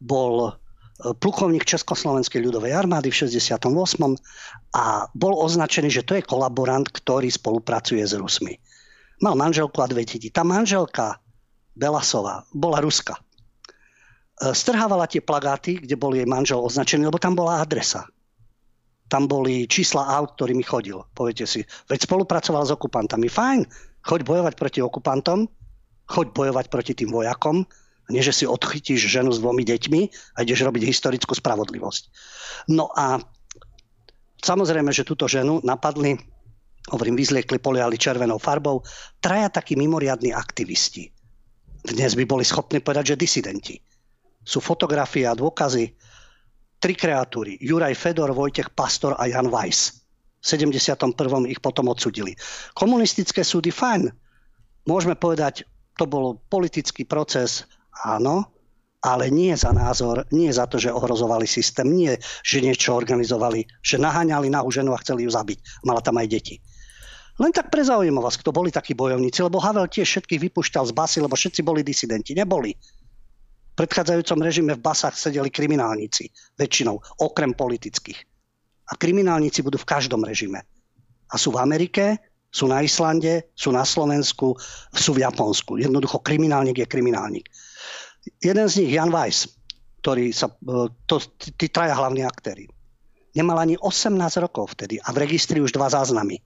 bol 0.00 0.56
plukovník 1.02 1.66
Československej 1.66 2.38
ľudovej 2.38 2.78
armády 2.78 3.10
v 3.10 3.26
68. 3.26 3.66
a 4.72 4.84
bol 5.12 5.34
označený, 5.42 5.90
že 5.90 6.06
to 6.06 6.14
je 6.14 6.22
kolaborant, 6.22 6.86
ktorý 6.86 7.26
spolupracuje 7.26 8.06
s 8.06 8.14
Rusmi. 8.14 8.54
Mal 9.22 9.34
manželku 9.34 9.78
a 9.82 9.90
dve 9.90 10.06
deti. 10.06 10.30
Tá 10.30 10.46
manželka 10.46 11.18
Belasová 11.74 12.46
bola 12.54 12.78
Ruska. 12.82 13.18
E, 13.18 13.20
strhávala 14.54 15.10
tie 15.10 15.22
plagáty, 15.22 15.82
kde 15.82 15.94
bol 15.98 16.14
jej 16.14 16.26
manžel 16.26 16.62
označený, 16.62 17.10
lebo 17.10 17.18
tam 17.18 17.34
bola 17.34 17.62
adresa. 17.62 18.06
Tam 19.10 19.28
boli 19.28 19.68
čísla 19.68 20.08
aut, 20.18 20.38
ktorými 20.38 20.64
chodil. 20.64 21.02
Poviete 21.12 21.44
si, 21.44 21.60
veď 21.90 22.06
spolupracoval 22.06 22.64
s 22.64 22.74
okupantami. 22.74 23.28
Fajn, 23.28 23.60
choď 24.06 24.20
bojovať 24.24 24.54
proti 24.56 24.80
okupantom, 24.80 25.46
choď 26.08 26.26
bojovať 26.32 26.66
proti 26.72 26.92
tým 26.96 27.12
vojakom, 27.12 27.66
nie, 28.10 28.22
že 28.24 28.34
si 28.34 28.44
odchytíš 28.48 29.06
ženu 29.06 29.30
s 29.30 29.38
dvomi 29.38 29.62
deťmi 29.62 30.00
a 30.34 30.42
ideš 30.42 30.66
robiť 30.66 30.82
historickú 30.82 31.38
spravodlivosť. 31.38 32.02
No 32.74 32.90
a 32.90 33.22
samozrejme, 34.42 34.90
že 34.90 35.06
túto 35.06 35.30
ženu 35.30 35.62
napadli, 35.62 36.18
hovorím, 36.90 37.14
vyzliekli, 37.14 37.62
poliali 37.62 37.94
červenou 37.94 38.42
farbou, 38.42 38.82
traja 39.22 39.48
takí 39.54 39.78
mimoriadní 39.78 40.34
aktivisti. 40.34 41.06
Dnes 41.82 42.14
by 42.18 42.26
boli 42.26 42.42
schopní 42.42 42.82
povedať, 42.82 43.14
že 43.14 43.22
disidenti. 43.22 43.74
Sú 44.42 44.58
fotografie 44.58 45.26
a 45.26 45.38
dôkazy. 45.38 45.94
Tri 46.82 46.94
kreatúry. 46.98 47.62
Juraj 47.62 47.94
Fedor, 47.94 48.34
Vojtech 48.34 48.74
Pastor 48.74 49.14
a 49.14 49.30
Jan 49.30 49.46
Weiss. 49.46 50.02
V 50.42 50.58
71. 50.58 51.14
ich 51.46 51.62
potom 51.62 51.86
odsudili. 51.86 52.34
Komunistické 52.74 53.46
súdy, 53.46 53.70
fajn. 53.70 54.10
Môžeme 54.90 55.14
povedať, 55.14 55.62
to 55.94 56.10
bol 56.10 56.42
politický 56.50 57.06
proces, 57.06 57.62
áno, 58.02 58.50
ale 59.02 59.34
nie 59.34 59.50
za 59.58 59.74
názor, 59.74 60.22
nie 60.30 60.46
za 60.54 60.70
to, 60.70 60.78
že 60.78 60.94
ohrozovali 60.94 61.42
systém, 61.42 61.90
nie, 61.90 62.14
že 62.46 62.62
niečo 62.62 62.94
organizovali, 62.94 63.66
že 63.82 63.98
naháňali 63.98 64.46
na 64.46 64.62
ženu 64.70 64.94
a 64.94 65.02
chceli 65.02 65.26
ju 65.26 65.30
zabiť. 65.34 65.82
Mala 65.82 65.98
tam 65.98 66.22
aj 66.22 66.30
deti. 66.30 66.62
Len 67.42 67.50
tak 67.50 67.74
pre 67.74 67.82
zaujímavosť, 67.82 68.46
kto 68.46 68.54
boli 68.54 68.70
takí 68.70 68.94
bojovníci, 68.94 69.42
lebo 69.42 69.58
Havel 69.58 69.90
tiež 69.90 70.06
všetkých 70.06 70.52
vypúšťal 70.52 70.86
z 70.86 70.92
basy, 70.94 71.18
lebo 71.18 71.34
všetci 71.34 71.60
boli 71.66 71.82
disidenti. 71.82 72.36
Neboli. 72.38 72.76
V 73.72 73.74
predchádzajúcom 73.74 74.38
režime 74.44 74.72
v 74.76 74.84
basách 74.84 75.16
sedeli 75.16 75.48
kriminálnici, 75.48 76.28
väčšinou, 76.60 77.00
okrem 77.24 77.56
politických. 77.56 78.20
A 78.92 79.00
kriminálnici 79.00 79.64
budú 79.64 79.80
v 79.80 79.88
každom 79.88 80.22
režime. 80.22 80.60
A 81.32 81.40
sú 81.40 81.56
v 81.56 81.64
Amerike, 81.64 82.20
sú 82.52 82.68
na 82.68 82.84
Islande, 82.84 83.48
sú 83.56 83.72
na 83.72 83.80
Slovensku, 83.80 84.52
sú 84.92 85.16
v 85.16 85.24
Japonsku. 85.24 85.80
Jednoducho 85.80 86.20
kriminálnik 86.20 86.84
je 86.84 86.86
kriminálnik. 86.86 87.48
Jeden 88.42 88.66
z 88.68 88.74
nich, 88.82 88.92
Jan 88.94 89.10
Weiss, 89.10 89.50
ktorý 90.02 90.30
sa, 90.30 90.50
e, 90.50 90.90
to, 91.06 91.16
tí 91.58 91.66
traja 91.70 91.94
hlavní 91.94 92.22
aktéry, 92.22 92.70
nemal 93.34 93.58
ani 93.58 93.78
18 93.78 94.14
rokov 94.42 94.78
vtedy 94.78 94.98
a 95.02 95.10
v 95.10 95.26
registri 95.26 95.58
už 95.58 95.74
dva 95.74 95.90
záznamy. 95.90 96.38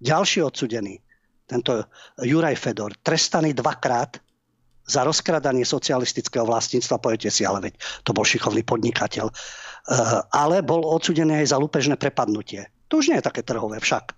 Ďalší 0.00 0.44
odsudený, 0.44 1.00
tento 1.48 1.84
Juraj 2.20 2.56
Fedor, 2.56 2.92
trestaný 3.00 3.56
dvakrát 3.56 4.20
za 4.84 5.00
rozkradanie 5.00 5.64
socialistického 5.64 6.44
vlastníctva, 6.44 7.00
poviete 7.00 7.32
si, 7.32 7.48
ale 7.48 7.70
veď 7.70 7.74
to 8.04 8.12
bol 8.12 8.24
šikovný 8.24 8.60
podnikateľ. 8.68 9.32
Uh, 9.32 10.20
ale 10.28 10.60
bol 10.60 10.84
odsudený 10.84 11.40
aj 11.44 11.56
za 11.56 11.60
lúpežné 11.60 11.96
prepadnutie. 11.96 12.68
To 12.92 13.00
už 13.00 13.08
nie 13.12 13.16
je 13.20 13.24
také 13.24 13.40
trhové 13.40 13.80
však. 13.80 14.12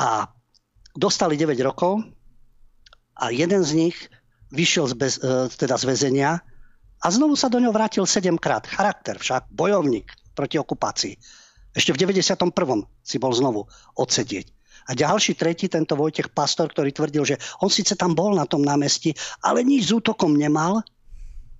A 0.00 0.28
dostali 0.96 1.36
9 1.36 1.52
rokov 1.60 2.00
a 3.16 3.28
jeden 3.28 3.60
z 3.60 3.70
nich 3.76 3.96
vyšiel 4.50 4.86
z, 4.90 4.94
bez, 4.96 5.12
uh, 5.20 5.46
teda 5.48 5.76
z 5.76 5.84
väzenia 5.84 6.40
a 6.98 7.06
znovu 7.14 7.38
sa 7.38 7.46
do 7.46 7.62
ňoho 7.62 7.70
vrátil 7.70 8.02
7 8.02 8.34
krát. 8.42 8.66
Charakter 8.66 9.14
však, 9.18 9.54
bojovník 9.54 10.10
proti 10.34 10.58
okupácii. 10.58 11.14
Ešte 11.74 11.94
v 11.94 12.10
91. 12.10 12.50
si 13.06 13.16
bol 13.22 13.30
znovu 13.30 13.70
odsedieť. 13.94 14.50
A 14.88 14.96
ďalší, 14.96 15.36
tretí, 15.36 15.68
tento 15.68 15.94
Vojtech 15.94 16.32
Pastor, 16.32 16.72
ktorý 16.72 16.90
tvrdil, 16.90 17.22
že 17.22 17.36
on 17.60 17.68
síce 17.68 17.92
tam 17.92 18.16
bol 18.16 18.32
na 18.32 18.48
tom 18.48 18.64
námestí, 18.64 19.12
ale 19.44 19.60
nič 19.60 19.92
s 19.92 19.94
útokom 19.94 20.32
nemal. 20.32 20.80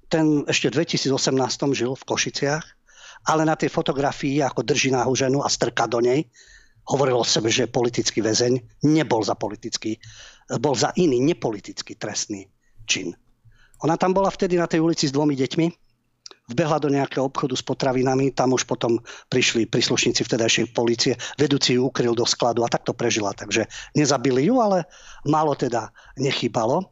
Ten 0.08 0.48
ešte 0.48 0.72
v 0.72 0.80
2018 0.80 1.76
žil 1.76 1.92
v 1.92 2.06
Košiciach, 2.08 2.64
ale 3.28 3.44
na 3.44 3.52
tej 3.52 3.68
fotografii, 3.68 4.40
ako 4.40 4.64
drží 4.64 4.90
náhu 4.96 5.12
ženu 5.12 5.44
a 5.44 5.52
strka 5.52 5.84
do 5.84 6.00
nej, 6.00 6.24
hovoril 6.88 7.20
o 7.20 7.26
sebe, 7.26 7.52
že 7.52 7.68
je 7.68 7.70
politický 7.70 8.24
väzeň. 8.24 8.80
Nebol 8.88 9.20
za 9.20 9.36
politický, 9.36 10.00
bol 10.56 10.72
za 10.72 10.96
iný, 10.96 11.20
nepolitický 11.20 12.00
trestný 12.00 12.48
čin. 12.88 13.12
Ona 13.84 14.00
tam 14.00 14.16
bola 14.16 14.32
vtedy 14.32 14.56
na 14.56 14.66
tej 14.66 14.80
ulici 14.80 15.06
s 15.06 15.14
dvomi 15.14 15.36
deťmi 15.36 15.88
vbehla 16.48 16.80
do 16.80 16.88
nejakého 16.88 17.28
obchodu 17.28 17.52
s 17.52 17.62
potravinami, 17.62 18.32
tam 18.32 18.56
už 18.56 18.64
potom 18.64 18.98
prišli 19.28 19.68
príslušníci 19.68 20.24
vtedajšej 20.24 20.72
policie, 20.72 21.14
vedúci 21.36 21.76
ju 21.76 21.92
ukryl 21.92 22.16
do 22.16 22.24
skladu 22.24 22.64
a 22.64 22.72
takto 22.72 22.96
prežila. 22.96 23.36
Takže 23.36 23.68
nezabili 23.92 24.48
ju, 24.48 24.56
ale 24.58 24.88
málo 25.28 25.52
teda 25.52 25.92
nechybalo. 26.16 26.88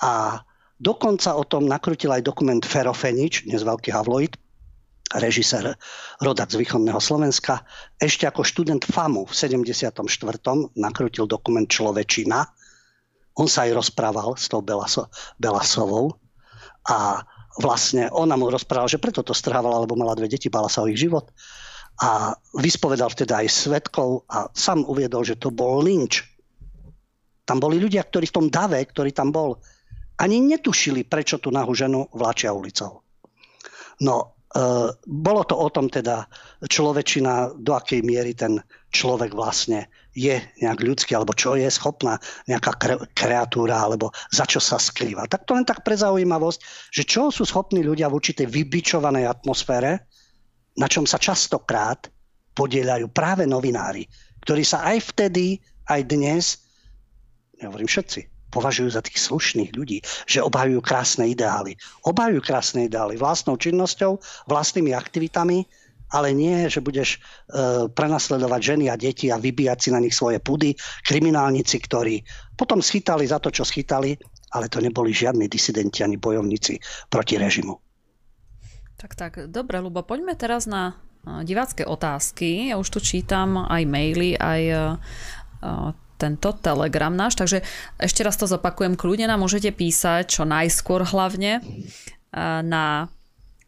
A 0.00 0.40
dokonca 0.78 1.34
o 1.34 1.44
tom 1.44 1.66
nakrutil 1.66 2.14
aj 2.14 2.22
dokument 2.22 2.62
Fero 2.62 2.94
Fenič, 2.94 3.44
dnes 3.44 3.66
veľký 3.66 3.90
havloid, 3.90 4.38
režisér 5.10 5.74
rodak 6.22 6.54
z 6.54 6.62
východného 6.62 7.02
Slovenska. 7.02 7.66
Ešte 7.98 8.30
ako 8.30 8.46
študent 8.46 8.86
FAMu 8.86 9.26
v 9.26 9.34
74. 9.34 9.90
nakrutil 10.78 11.26
dokument 11.26 11.66
Človečina. 11.66 12.46
On 13.38 13.46
sa 13.46 13.68
aj 13.68 13.76
rozprával 13.76 14.34
s 14.34 14.50
tou 14.50 14.64
Belaso, 14.64 15.06
Belasovou 15.38 16.18
a 16.88 17.22
vlastne 17.58 18.08
ona 18.10 18.34
mu 18.34 18.50
rozprávala, 18.50 18.90
že 18.90 19.02
preto 19.02 19.20
to 19.20 19.34
strhávala, 19.34 19.82
lebo 19.82 19.98
mala 19.98 20.16
dve 20.16 20.30
deti, 20.30 20.48
bála 20.48 20.70
sa 20.70 20.82
o 20.82 20.90
ich 20.90 20.98
život. 20.98 21.30
A 22.00 22.32
vyspovedal 22.56 23.12
teda 23.12 23.44
aj 23.44 23.48
svetkov 23.52 24.24
a 24.32 24.48
sám 24.56 24.88
uviedol, 24.88 25.20
že 25.20 25.36
to 25.36 25.52
bol 25.52 25.84
lynč. 25.84 26.24
Tam 27.44 27.60
boli 27.60 27.76
ľudia, 27.76 28.06
ktorí 28.06 28.30
v 28.30 28.36
tom 28.40 28.46
dave, 28.48 28.80
ktorý 28.80 29.12
tam 29.12 29.34
bol, 29.34 29.60
ani 30.20 30.40
netušili, 30.40 31.04
prečo 31.04 31.40
tú 31.40 31.52
nahú 31.52 31.72
ženu 31.76 32.08
vláčia 32.12 32.52
ulicou. 32.52 33.04
No, 34.00 34.16
e, 34.48 34.64
bolo 35.04 35.42
to 35.44 35.56
o 35.56 35.68
tom 35.68 35.92
teda 35.92 36.24
človečina, 36.64 37.56
do 37.56 37.72
akej 37.76 38.00
miery 38.00 38.32
ten 38.32 38.60
človek 38.92 39.36
vlastne 39.36 39.88
je 40.10 40.42
nejak 40.62 40.80
ľudský, 40.82 41.14
alebo 41.14 41.36
čo 41.38 41.54
je 41.54 41.70
schopná 41.70 42.18
nejaká 42.50 42.74
kre- 42.76 43.06
kreatúra, 43.14 43.86
alebo 43.86 44.10
za 44.34 44.42
čo 44.42 44.58
sa 44.58 44.76
skrýva. 44.76 45.30
Tak 45.30 45.46
to 45.46 45.54
len 45.54 45.62
tak 45.62 45.86
pre 45.86 45.94
zaujímavosť, 45.94 46.90
že 46.90 47.06
čo 47.06 47.30
sú 47.30 47.46
schopní 47.46 47.86
ľudia 47.86 48.10
v 48.10 48.18
určitej 48.18 48.50
vybičovanej 48.50 49.30
atmosfére, 49.30 50.06
na 50.78 50.86
čom 50.90 51.06
sa 51.06 51.18
častokrát 51.18 52.10
podielajú 52.54 53.06
práve 53.14 53.46
novinári, 53.46 54.06
ktorí 54.42 54.62
sa 54.66 54.82
aj 54.90 55.14
vtedy, 55.14 55.62
aj 55.86 56.00
dnes, 56.10 56.58
nehovorím 57.62 57.86
všetci, 57.86 58.50
považujú 58.50 58.90
za 58.90 59.02
tých 59.06 59.22
slušných 59.30 59.70
ľudí, 59.78 60.02
že 60.26 60.42
obhajujú 60.42 60.82
krásne 60.82 61.30
ideály. 61.30 61.78
Obhajujú 62.02 62.42
krásne 62.42 62.90
ideály 62.90 63.14
vlastnou 63.14 63.54
činnosťou, 63.54 64.18
vlastnými 64.50 64.90
aktivitami, 64.90 65.62
ale 66.10 66.34
nie, 66.34 66.66
že 66.66 66.82
budeš 66.82 67.16
e, 67.16 67.18
prenasledovať 67.90 68.60
ženy 68.60 68.84
a 68.90 68.98
deti 68.98 69.30
a 69.30 69.38
vybíjať 69.38 69.78
si 69.78 69.88
na 69.94 70.02
nich 70.02 70.14
svoje 70.14 70.42
pudy, 70.42 70.74
kriminálnici, 71.06 71.78
ktorí 71.78 72.22
potom 72.58 72.82
schytali 72.82 73.24
za 73.24 73.38
to, 73.38 73.54
čo 73.54 73.62
schytali, 73.62 74.18
ale 74.52 74.66
to 74.66 74.82
neboli 74.82 75.14
žiadni 75.14 75.46
disidenti 75.46 76.02
ani 76.02 76.18
bojovníci 76.18 76.76
proti 77.08 77.38
režimu. 77.38 77.78
Tak, 79.00 79.16
tak, 79.16 79.32
dobre, 79.48 79.80
Lubo, 79.80 80.04
poďme 80.04 80.36
teraz 80.36 80.68
na 80.68 80.98
e, 81.24 81.46
divácké 81.46 81.88
otázky. 81.88 82.68
Ja 82.68 82.76
už 82.76 82.90
tu 82.90 82.98
čítam 83.00 83.56
aj 83.56 83.82
maily, 83.88 84.36
aj 84.36 84.62
e, 84.68 84.76
tento 86.20 86.52
telegram 86.60 87.16
náš, 87.16 87.40
takže 87.40 87.64
ešte 87.96 88.20
raz 88.20 88.36
to 88.36 88.44
zopakujem, 88.44 89.00
kľudne 89.00 89.24
nám 89.24 89.40
môžete 89.40 89.72
písať 89.72 90.28
čo 90.28 90.44
najskôr 90.44 91.08
hlavne 91.08 91.58
e, 91.58 91.62
na 92.60 93.08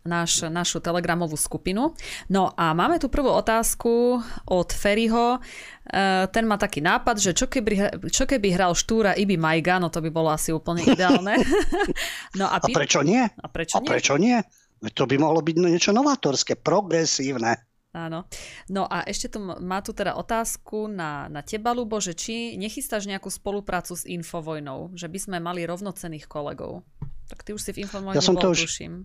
náš, 0.03 0.47
našu 0.51 0.83
telegramovú 0.83 1.39
skupinu. 1.39 1.95
No 2.27 2.51
a 2.59 2.75
máme 2.75 2.99
tu 2.99 3.07
prvú 3.07 3.31
otázku 3.31 4.19
od 4.47 4.69
Ferryho. 4.75 5.39
E, 5.39 6.31
ten 6.31 6.45
má 6.47 6.59
taký 6.59 6.83
nápad, 6.83 7.17
že 7.19 7.31
čo 7.35 7.47
keby, 7.47 8.07
čo 8.11 8.27
keby 8.27 8.55
hral 8.55 8.75
Štúra 8.75 9.15
Ibi 9.15 9.39
Majga, 9.39 9.79
no 9.79 9.89
to 9.89 10.03
by 10.03 10.11
bolo 10.11 10.31
asi 10.31 10.51
úplne 10.51 10.83
ideálne. 10.83 11.39
no 12.41 12.51
a, 12.51 12.59
pí... 12.59 12.75
a 12.75 12.77
prečo 12.77 13.01
nie? 13.07 13.23
A 13.23 13.47
prečo 13.47 13.79
nie? 13.79 13.87
A 13.87 13.91
prečo 13.91 14.15
nie? 14.19 14.37
To 14.83 15.07
by 15.07 15.15
mohlo 15.15 15.39
byť 15.47 15.57
niečo 15.63 15.95
novátorské, 15.95 16.59
progresívne. 16.59 17.63
Áno. 17.93 18.25
No 18.73 18.89
a 18.89 19.05
ešte 19.05 19.37
tu 19.37 19.39
má 19.39 19.85
tu 19.85 19.93
teda 19.93 20.17
otázku 20.17 20.89
na, 20.89 21.29
na 21.29 21.45
teba, 21.45 21.77
Lubo, 21.77 22.01
že 22.01 22.17
či 22.17 22.57
nechystáš 22.57 23.05
nejakú 23.05 23.29
spoluprácu 23.29 23.93
s 23.93 24.09
Infovojnou, 24.09 24.97
že 24.97 25.13
by 25.13 25.19
sme 25.21 25.37
mali 25.45 25.69
rovnocených 25.69 26.25
kolegov. 26.25 26.89
Tak 27.29 27.45
ty 27.45 27.53
už 27.53 27.61
si 27.61 27.71
v 27.77 27.85
Infovojne 27.85 28.17
ja 28.17 28.25
som 28.25 28.35
bol, 28.35 28.49
to 28.49 28.57
už, 28.57 28.65
tuším. 28.65 29.05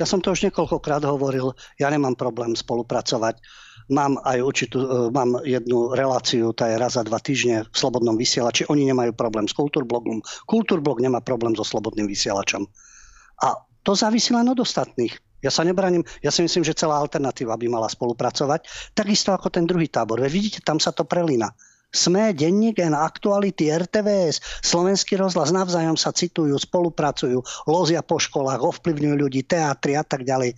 Ja 0.00 0.08
som 0.08 0.24
to 0.24 0.32
už 0.32 0.48
niekoľkokrát 0.48 1.04
hovoril, 1.04 1.52
ja 1.76 1.92
nemám 1.92 2.16
problém 2.16 2.56
spolupracovať. 2.56 3.36
Mám 3.92 4.16
aj 4.24 4.38
určitú, 4.40 4.78
e, 4.80 4.88
mám 5.12 5.44
jednu 5.44 5.92
reláciu, 5.92 6.56
tá 6.56 6.72
je 6.72 6.80
raz 6.80 6.96
za 6.96 7.04
dva 7.04 7.20
týždne 7.20 7.68
v 7.68 7.76
Slobodnom 7.76 8.16
vysielači. 8.16 8.64
Oni 8.72 8.88
nemajú 8.88 9.12
problém 9.12 9.44
s 9.44 9.52
Kultúrblogom. 9.52 10.24
Kultúrblog 10.48 11.04
nemá 11.04 11.20
problém 11.20 11.52
so 11.52 11.68
Slobodným 11.68 12.08
vysielačom. 12.08 12.64
A 13.44 13.60
to 13.84 13.92
závisí 13.92 14.32
len 14.32 14.48
od 14.48 14.56
ostatných. 14.64 15.20
Ja 15.44 15.52
sa 15.52 15.68
nebraním, 15.68 16.04
ja 16.24 16.32
si 16.32 16.40
myslím, 16.44 16.64
že 16.64 16.76
celá 16.76 16.96
alternatíva 17.00 17.56
by 17.60 17.66
mala 17.68 17.88
spolupracovať, 17.88 18.92
takisto 18.96 19.36
ako 19.36 19.52
ten 19.52 19.68
druhý 19.68 19.88
tábor. 19.88 20.20
Ve 20.20 20.32
vidíte, 20.32 20.64
tam 20.64 20.80
sa 20.80 20.96
to 20.96 21.04
prelína. 21.04 21.52
SME, 21.90 22.32
Denník 22.32 22.78
N, 22.78 22.94
Aktuality, 22.94 23.70
RTVS, 23.74 24.62
Slovenský 24.62 25.18
rozhlas 25.18 25.50
navzájom 25.50 25.98
sa 25.98 26.14
citujú, 26.14 26.54
spolupracujú, 26.54 27.42
lozia 27.66 28.00
po 28.00 28.22
školách, 28.22 28.62
ovplyvňujú 28.62 29.16
ľudí, 29.18 29.42
teatry 29.42 29.98
a 29.98 30.06
tak 30.06 30.22
ďalej. 30.22 30.54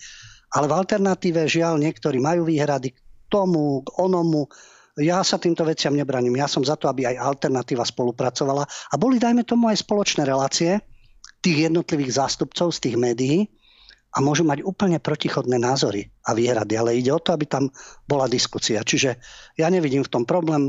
Ale 0.53 0.67
v 0.69 0.77
alternatíve 0.77 1.49
žiaľ 1.49 1.81
niektorí 1.81 2.21
majú 2.21 2.45
výhrady 2.45 2.93
k 2.93 2.99
tomu, 3.33 3.81
k 3.81 3.89
onomu. 3.97 4.53
Ja 5.01 5.25
sa 5.25 5.41
týmto 5.41 5.65
veciam 5.65 5.97
nebraním. 5.97 6.37
Ja 6.37 6.45
som 6.45 6.61
za 6.61 6.77
to, 6.77 6.93
aby 6.93 7.09
aj 7.09 7.17
alternatíva 7.17 7.89
spolupracovala. 7.89 8.69
A 8.69 8.95
boli, 9.01 9.17
dajme 9.17 9.49
tomu, 9.49 9.73
aj 9.73 9.81
spoločné 9.81 10.29
relácie 10.29 10.85
tých 11.41 11.73
jednotlivých 11.73 12.21
zástupcov 12.21 12.77
z 12.77 12.79
tých 12.85 12.97
médií, 13.01 13.49
a 14.13 14.21
môžu 14.21 14.45
mať 14.45 14.61
úplne 14.61 15.01
protichodné 15.01 15.57
názory 15.57 16.13
a 16.29 16.37
výhrady, 16.37 16.77
ale 16.77 17.01
ide 17.01 17.09
o 17.17 17.21
to, 17.21 17.33
aby 17.33 17.49
tam 17.49 17.73
bola 18.05 18.29
diskusia. 18.29 18.85
Čiže 18.85 19.17
ja 19.57 19.73
nevidím 19.73 20.05
v 20.05 20.13
tom 20.13 20.29
problém 20.29 20.69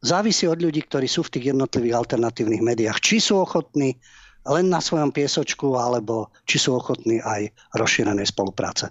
závisí 0.00 0.48
od 0.48 0.60
ľudí, 0.60 0.84
ktorí 0.84 1.06
sú 1.06 1.24
v 1.24 1.38
tých 1.38 1.44
jednotlivých 1.54 1.96
alternatívnych 1.96 2.64
médiách. 2.64 2.98
Či 3.00 3.20
sú 3.20 3.40
ochotní 3.40 4.00
len 4.48 4.72
na 4.72 4.80
svojom 4.80 5.12
piesočku, 5.12 5.76
alebo 5.76 6.32
či 6.48 6.56
sú 6.56 6.72
ochotní 6.76 7.20
aj 7.20 7.52
rozšírenej 7.76 8.24
spolupráce. 8.24 8.88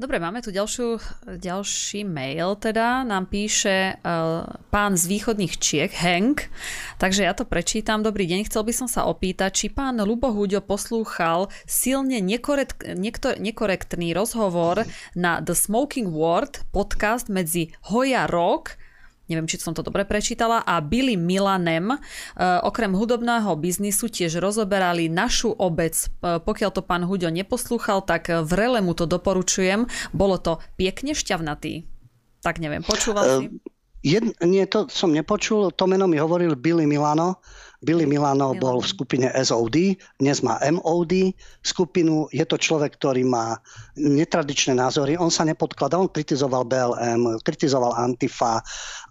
Dobre, 0.00 0.16
máme 0.16 0.40
tu 0.40 0.48
ďalšiu, 0.48 0.96
ďalší 1.36 2.08
mail, 2.08 2.56
teda 2.56 3.04
nám 3.04 3.28
píše 3.28 4.00
uh, 4.00 4.48
pán 4.72 4.96
z 4.96 5.04
východných 5.04 5.60
Čiech, 5.60 5.92
Hank, 5.92 6.48
takže 6.96 7.28
ja 7.28 7.36
to 7.36 7.44
prečítam. 7.44 8.00
Dobrý 8.00 8.24
deň, 8.24 8.48
chcel 8.48 8.64
by 8.64 8.72
som 8.72 8.88
sa 8.88 9.04
opýtať, 9.04 9.52
či 9.52 9.66
pán 9.68 10.00
Lubo 10.00 10.32
Huďo 10.32 10.64
poslúchal 10.64 11.52
silne 11.68 12.16
nekorekt, 12.24 12.80
niektor, 12.96 13.36
nekorektný 13.36 14.16
rozhovor 14.16 14.88
na 15.12 15.44
The 15.44 15.52
Smoking 15.52 16.08
World 16.08 16.64
podcast 16.72 17.28
medzi 17.28 17.68
Hoja 17.92 18.24
Rock 18.24 18.80
neviem, 19.30 19.46
či 19.46 19.62
som 19.62 19.70
to 19.70 19.86
dobre 19.86 20.02
prečítala, 20.02 20.66
a 20.66 20.82
Billy 20.82 21.14
Milanem, 21.14 21.94
okrem 22.66 22.90
hudobného 22.90 23.54
biznisu 23.54 24.10
tiež 24.10 24.42
rozoberali 24.42 25.06
našu 25.06 25.54
obec. 25.54 26.10
Pokiaľ 26.20 26.70
to 26.74 26.82
pán 26.82 27.06
Huďo 27.06 27.30
neposlúchal, 27.30 28.02
tak 28.02 28.26
vrele 28.44 28.82
mu 28.82 28.98
to 28.98 29.06
doporučujem. 29.06 29.86
Bolo 30.10 30.42
to 30.42 30.58
pekne 30.74 31.14
šťavnatý. 31.14 31.86
Tak 32.42 32.58
neviem, 32.58 32.82
počúval 32.82 33.46
si? 33.46 33.62
Jed, 34.00 34.32
nie, 34.40 34.64
to 34.64 34.88
som 34.88 35.12
nepočul, 35.12 35.76
to 35.76 35.84
meno 35.84 36.08
mi 36.08 36.16
hovoril 36.16 36.56
Billy 36.56 36.88
Milano. 36.88 37.44
Billy 37.80 38.04
Milano 38.04 38.52
Milano. 38.52 38.60
bol 38.60 38.76
v 38.84 38.90
skupine 38.92 39.26
SOD, 39.32 39.96
dnes 40.20 40.38
má 40.44 40.60
MOD 40.60 41.32
skupinu. 41.64 42.28
Je 42.28 42.44
to 42.44 42.60
človek, 42.60 43.00
ktorý 43.00 43.24
má 43.24 43.56
netradičné 43.96 44.76
názory. 44.76 45.16
On 45.16 45.32
sa 45.32 45.48
nepodkladá, 45.48 45.96
on 45.96 46.12
kritizoval 46.12 46.68
BLM, 46.68 47.40
kritizoval 47.40 47.96
Antifa 47.96 48.60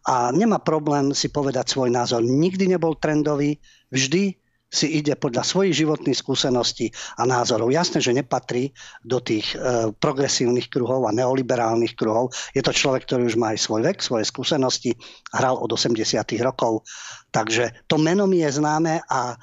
a 0.06 0.30
nemá 0.30 0.62
problém 0.62 1.18
si 1.18 1.34
povedať 1.34 1.74
svoj 1.74 1.90
názor. 1.90 2.22
Nikdy 2.22 2.78
nebol 2.78 2.94
trendový, 2.94 3.58
vždy 3.90 4.38
si 4.70 5.02
ide 5.02 5.18
podľa 5.18 5.42
svojich 5.42 5.82
životných 5.82 6.18
skúseností 6.18 6.94
a 7.18 7.26
názorov. 7.26 7.74
Jasné, 7.74 8.06
že 8.06 8.14
nepatrí 8.14 8.70
do 9.02 9.18
tých 9.18 9.58
e, 9.58 9.90
progresívnych 9.98 10.70
kruhov 10.70 11.10
a 11.10 11.16
neoliberálnych 11.16 11.98
kruhov. 11.98 12.30
Je 12.54 12.62
to 12.62 12.70
človek, 12.70 13.10
ktorý 13.10 13.26
už 13.34 13.36
má 13.42 13.58
aj 13.58 13.66
svoj 13.66 13.82
vek, 13.90 13.98
svoje 13.98 14.30
skúsenosti, 14.30 14.94
hral 15.34 15.58
od 15.58 15.74
80. 15.74 16.06
rokov. 16.46 16.86
Takže 17.34 17.90
to 17.90 17.98
meno 17.98 18.30
mi 18.30 18.46
je 18.46 18.62
známe 18.62 19.02
a 19.10 19.34
e, 19.34 19.38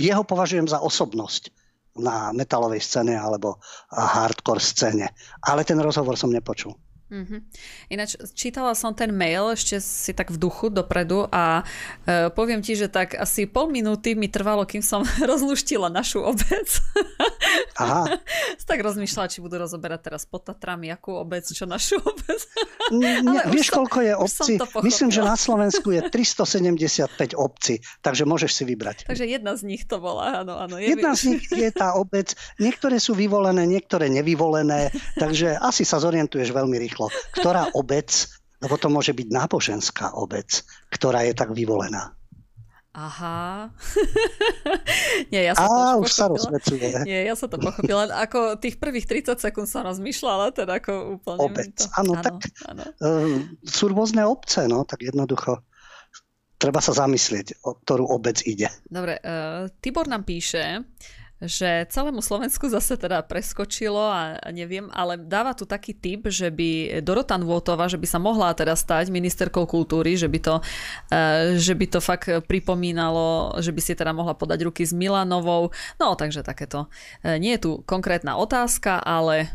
jeho 0.00 0.24
považujem 0.24 0.64
za 0.64 0.80
osobnosť 0.80 1.52
na 2.00 2.34
metalovej 2.34 2.82
scéne 2.82 3.14
alebo 3.14 3.62
hardcore 3.92 4.58
scéne. 4.58 5.12
Ale 5.44 5.62
ten 5.62 5.78
rozhovor 5.78 6.18
som 6.18 6.32
nepočul. 6.32 6.74
Mm-hmm. 7.14 7.40
Ináč 7.94 8.18
čítala 8.34 8.74
som 8.74 8.90
ten 8.90 9.14
mail 9.14 9.54
ešte 9.54 9.78
si 9.78 10.10
tak 10.10 10.34
v 10.34 10.38
duchu 10.42 10.66
dopredu 10.66 11.30
a 11.30 11.62
e, 12.02 12.26
poviem 12.34 12.58
ti, 12.58 12.74
že 12.74 12.90
tak 12.90 13.14
asi 13.14 13.46
pol 13.46 13.70
minúty 13.70 14.18
mi 14.18 14.26
trvalo, 14.26 14.66
kým 14.66 14.82
som 14.82 15.06
rozluštila 15.30 15.94
našu 15.94 16.26
obec. 16.26 16.68
Aha. 17.78 18.18
tak 18.70 18.82
rozmýšľala, 18.82 19.30
či 19.30 19.38
budú 19.38 19.62
rozoberať 19.62 20.10
teraz 20.10 20.26
pod 20.26 20.42
Tatrami, 20.42 20.90
akú 20.90 21.14
obec, 21.14 21.46
čo 21.46 21.70
našu 21.70 22.02
obec. 22.02 22.40
Nie, 22.90 23.22
vieš, 23.46 23.70
som, 23.70 23.86
koľko 23.86 23.98
je 24.02 24.14
obcí? 24.18 24.52
Myslím, 24.82 25.14
že 25.14 25.22
na 25.22 25.38
Slovensku 25.38 25.94
je 25.94 26.02
375 26.10 27.38
obcí, 27.38 27.78
takže 28.02 28.26
môžeš 28.26 28.50
si 28.50 28.62
vybrať. 28.66 29.06
Takže 29.06 29.24
jedna 29.30 29.54
z 29.54 29.62
nich 29.70 29.86
to 29.86 30.02
bola, 30.02 30.42
áno, 30.42 30.58
áno. 30.58 30.82
Je 30.82 30.98
jedna 30.98 31.14
z 31.14 31.38
nich 31.38 31.46
je 31.46 31.70
tá 31.70 31.94
obec. 31.94 32.34
Niektoré 32.58 32.98
sú 32.98 33.14
vyvolené, 33.14 33.62
niektoré 33.70 34.10
nevyvolené, 34.10 34.90
takže 35.14 35.54
asi 35.62 35.86
sa 35.86 36.02
zorientuješ 36.02 36.50
veľmi 36.50 36.74
rýchlo 36.82 37.03
rýchlo. 37.08 37.32
Ktorá 37.34 37.62
obec, 37.74 38.08
lebo 38.60 38.74
to 38.80 38.88
môže 38.88 39.12
byť 39.12 39.28
náboženská 39.28 40.16
obec, 40.16 40.64
ktorá 40.88 41.24
je 41.26 41.34
tak 41.36 41.52
vyvolená. 41.52 42.16
Aha. 42.94 43.74
Nie, 45.34 45.50
ja 45.50 45.58
som 45.58 45.66
Á, 45.66 45.98
to 45.98 46.06
už 46.06 46.12
sa 46.14 46.26
rozvecuje. 46.30 46.86
Nie, 47.02 47.26
ja 47.26 47.34
som 47.34 47.50
to 47.50 47.58
pochopila. 47.58 48.06
Ako 48.22 48.54
tých 48.62 48.78
prvých 48.78 49.10
30 49.10 49.34
sekúnd 49.42 49.66
som 49.66 49.82
rozmýšľala, 49.82 50.54
teda 50.54 50.78
ako 50.78 51.18
úplne... 51.18 51.42
Obec. 51.42 51.74
Áno, 51.98 52.14
tak 52.22 52.38
áno. 52.70 52.86
Uh, 53.02 53.50
sú 53.66 53.90
rôzne 53.90 54.22
obce, 54.22 54.70
no, 54.70 54.86
tak 54.86 55.02
jednoducho 55.02 55.58
treba 56.54 56.78
sa 56.78 56.94
zamyslieť, 56.94 57.66
o 57.66 57.74
ktorú 57.82 58.06
obec 58.14 58.46
ide. 58.46 58.70
Dobre, 58.86 59.18
uh, 59.18 59.66
Tibor 59.82 60.06
nám 60.06 60.22
píše, 60.22 60.86
že 61.42 61.90
celému 61.90 62.22
Slovensku 62.22 62.70
zase 62.70 62.94
teda 62.94 63.18
preskočilo 63.26 63.98
a 63.98 64.38
neviem, 64.54 64.86
ale 64.94 65.18
dáva 65.18 65.50
tu 65.50 65.66
taký 65.66 65.90
typ, 65.90 66.30
že 66.30 66.48
by 66.48 67.02
Dorota 67.02 67.34
Nvotova, 67.34 67.90
že 67.90 67.98
by 67.98 68.06
sa 68.06 68.22
mohla 68.22 68.54
teda 68.54 68.78
stať 68.78 69.10
ministerkou 69.10 69.66
kultúry, 69.66 70.14
že 70.14 70.30
by 70.30 70.38
to, 70.38 70.54
e, 71.10 71.58
že 71.58 71.74
by 71.74 71.86
to 71.90 71.98
fakt 71.98 72.30
pripomínalo, 72.46 73.58
že 73.58 73.74
by 73.74 73.80
si 73.82 73.98
teda 73.98 74.14
mohla 74.14 74.38
podať 74.38 74.62
ruky 74.62 74.86
s 74.86 74.94
Milanovou. 74.94 75.74
No, 75.98 76.14
takže 76.14 76.46
takéto. 76.46 76.86
E, 77.26 77.42
nie 77.42 77.58
je 77.58 77.62
tu 77.66 77.70
konkrétna 77.82 78.38
otázka, 78.38 79.02
ale 79.02 79.50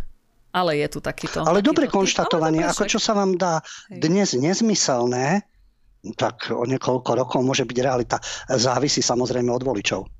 ale 0.49 0.81
je 0.81 0.87
tu 0.89 0.99
takýto. 0.99 1.45
Ale 1.45 1.61
dobre 1.61 1.85
konštatovanie, 1.85 2.65
ale 2.65 2.73
ako 2.73 2.89
čo 2.89 2.97
sa 2.97 3.13
vám 3.13 3.37
dá 3.37 3.61
dnes 3.93 4.33
nezmyselné, 4.33 5.45
tak 6.17 6.49
o 6.49 6.65
niekoľko 6.65 7.11
rokov 7.13 7.39
môže 7.45 7.69
byť 7.69 7.77
realita. 7.77 8.17
Závisí 8.49 9.05
samozrejme 9.05 9.53
od 9.53 9.61
voličov 9.61 10.18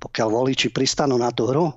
pokiaľ 0.00 0.28
voliči 0.32 0.72
pristanú 0.72 1.20
na 1.20 1.28
tú 1.30 1.46
hru 1.52 1.68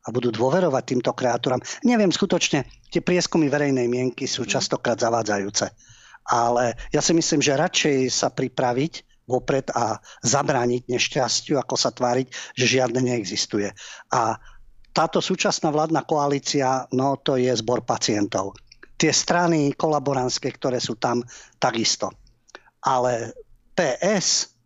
a 0.00 0.08
budú 0.12 0.32
dôverovať 0.32 0.84
týmto 0.84 1.12
kreatúram. 1.16 1.60
Neviem, 1.84 2.12
skutočne 2.12 2.64
tie 2.92 3.00
prieskumy 3.00 3.48
verejnej 3.48 3.88
mienky 3.88 4.28
sú 4.28 4.44
častokrát 4.44 5.00
zavádzajúce. 5.00 5.72
Ale 6.30 6.76
ja 6.92 7.00
si 7.00 7.16
myslím, 7.16 7.40
že 7.40 7.58
radšej 7.58 7.96
sa 8.12 8.28
pripraviť 8.28 9.24
vopred 9.30 9.70
a 9.72 9.98
zabrániť 10.26 10.90
nešťastiu, 10.90 11.54
ako 11.56 11.74
sa 11.78 11.94
tváriť, 11.94 12.26
že 12.58 12.80
žiadne 12.80 13.00
neexistuje. 13.00 13.70
A 14.10 14.36
táto 14.90 15.22
súčasná 15.22 15.70
vládna 15.70 16.02
koalícia, 16.02 16.90
no 16.90 17.14
to 17.22 17.38
je 17.38 17.54
zbor 17.54 17.86
pacientov. 17.86 18.58
Tie 18.98 19.14
strany 19.14 19.72
kolaborantské, 19.78 20.50
ktoré 20.50 20.82
sú 20.82 20.98
tam, 20.98 21.22
takisto. 21.62 22.10
Ale 22.84 23.32
PS 23.78 24.59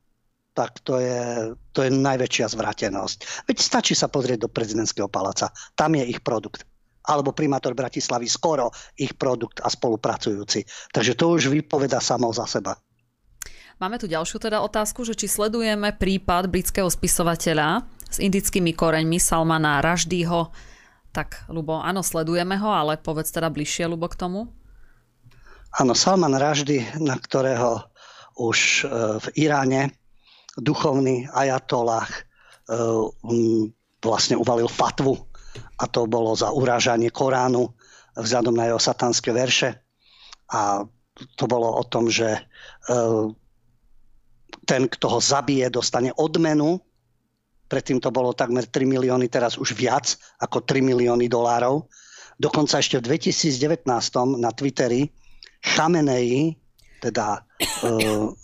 tak 0.55 0.81
to 0.86 1.02
je, 1.02 1.51
to 1.74 1.82
je 1.82 1.90
najväčšia 1.90 2.47
zvratenosť. 2.55 3.51
Veď 3.51 3.56
stačí 3.59 3.93
sa 3.98 4.06
pozrieť 4.06 4.47
do 4.47 4.51
prezidentského 4.51 5.10
paláca. 5.10 5.51
Tam 5.74 5.98
je 5.98 6.06
ich 6.06 6.22
produkt. 6.22 6.62
Alebo 7.05 7.36
primátor 7.36 7.76
Bratislavy 7.76 8.31
skoro 8.31 8.72
ich 8.97 9.18
produkt 9.18 9.60
a 9.60 9.68
spolupracujúci. 9.68 10.64
Takže 10.94 11.12
to 11.18 11.36
už 11.36 11.52
vypoveda 11.52 12.01
samo 12.01 12.32
za 12.32 12.48
seba. 12.48 12.78
Máme 13.82 13.98
tu 13.98 14.06
ďalšiu 14.06 14.39
teda 14.39 14.62
otázku, 14.62 15.02
že 15.02 15.18
či 15.18 15.26
sledujeme 15.26 15.90
prípad 15.90 16.47
britského 16.47 16.86
spisovateľa 16.86 17.82
s 18.06 18.22
indickými 18.22 18.70
koreňmi 18.72 19.18
Salmana 19.18 19.82
Raždýho. 19.82 20.55
Tak, 21.10 21.51
Lubo, 21.51 21.82
áno, 21.82 22.06
sledujeme 22.06 22.55
ho, 22.62 22.70
ale 22.70 22.97
povedz 23.02 23.35
teda 23.35 23.51
bližšie, 23.51 23.90
Lubo, 23.90 24.06
k 24.06 24.14
tomu. 24.14 24.55
Áno, 25.74 25.98
Salman 25.98 26.39
Raždy, 26.39 27.02
na 27.02 27.18
ktorého 27.18 27.82
už 28.39 28.86
e, 28.86 29.18
v 29.18 29.26
Iráne 29.35 29.90
duchovný 30.59 31.26
ajatolách 31.31 32.10
e, 32.10 32.20
vlastne 34.05 34.36
uvalil 34.39 34.70
fatvu 34.70 35.14
a 35.78 35.85
to 35.90 36.06
bolo 36.06 36.35
za 36.35 36.51
urážanie 36.55 37.10
Koránu 37.10 37.72
vzhľadom 38.14 38.55
na 38.55 38.70
jeho 38.70 38.78
satanské 38.78 39.35
verše. 39.35 39.74
A 40.55 40.86
to 41.35 41.44
bolo 41.47 41.78
o 41.78 41.85
tom, 41.86 42.06
že 42.06 42.39
e, 42.39 42.40
ten, 44.66 44.86
kto 44.86 45.18
ho 45.18 45.20
zabije, 45.20 45.66
dostane 45.70 46.14
odmenu. 46.14 46.78
Predtým 47.66 47.98
to 47.98 48.14
bolo 48.14 48.36
takmer 48.36 48.66
3 48.66 48.86
milióny, 48.86 49.26
teraz 49.26 49.59
už 49.59 49.74
viac 49.74 50.14
ako 50.39 50.62
3 50.62 50.85
milióny 50.85 51.26
dolárov. 51.26 51.90
Dokonca 52.39 52.82
ešte 52.82 52.98
v 52.98 53.14
2019 53.14 53.86
na 54.43 54.51
Twitteri 54.51 55.10
Chamenei 55.62 56.55
teda 57.05 57.44
e, 57.60 57.68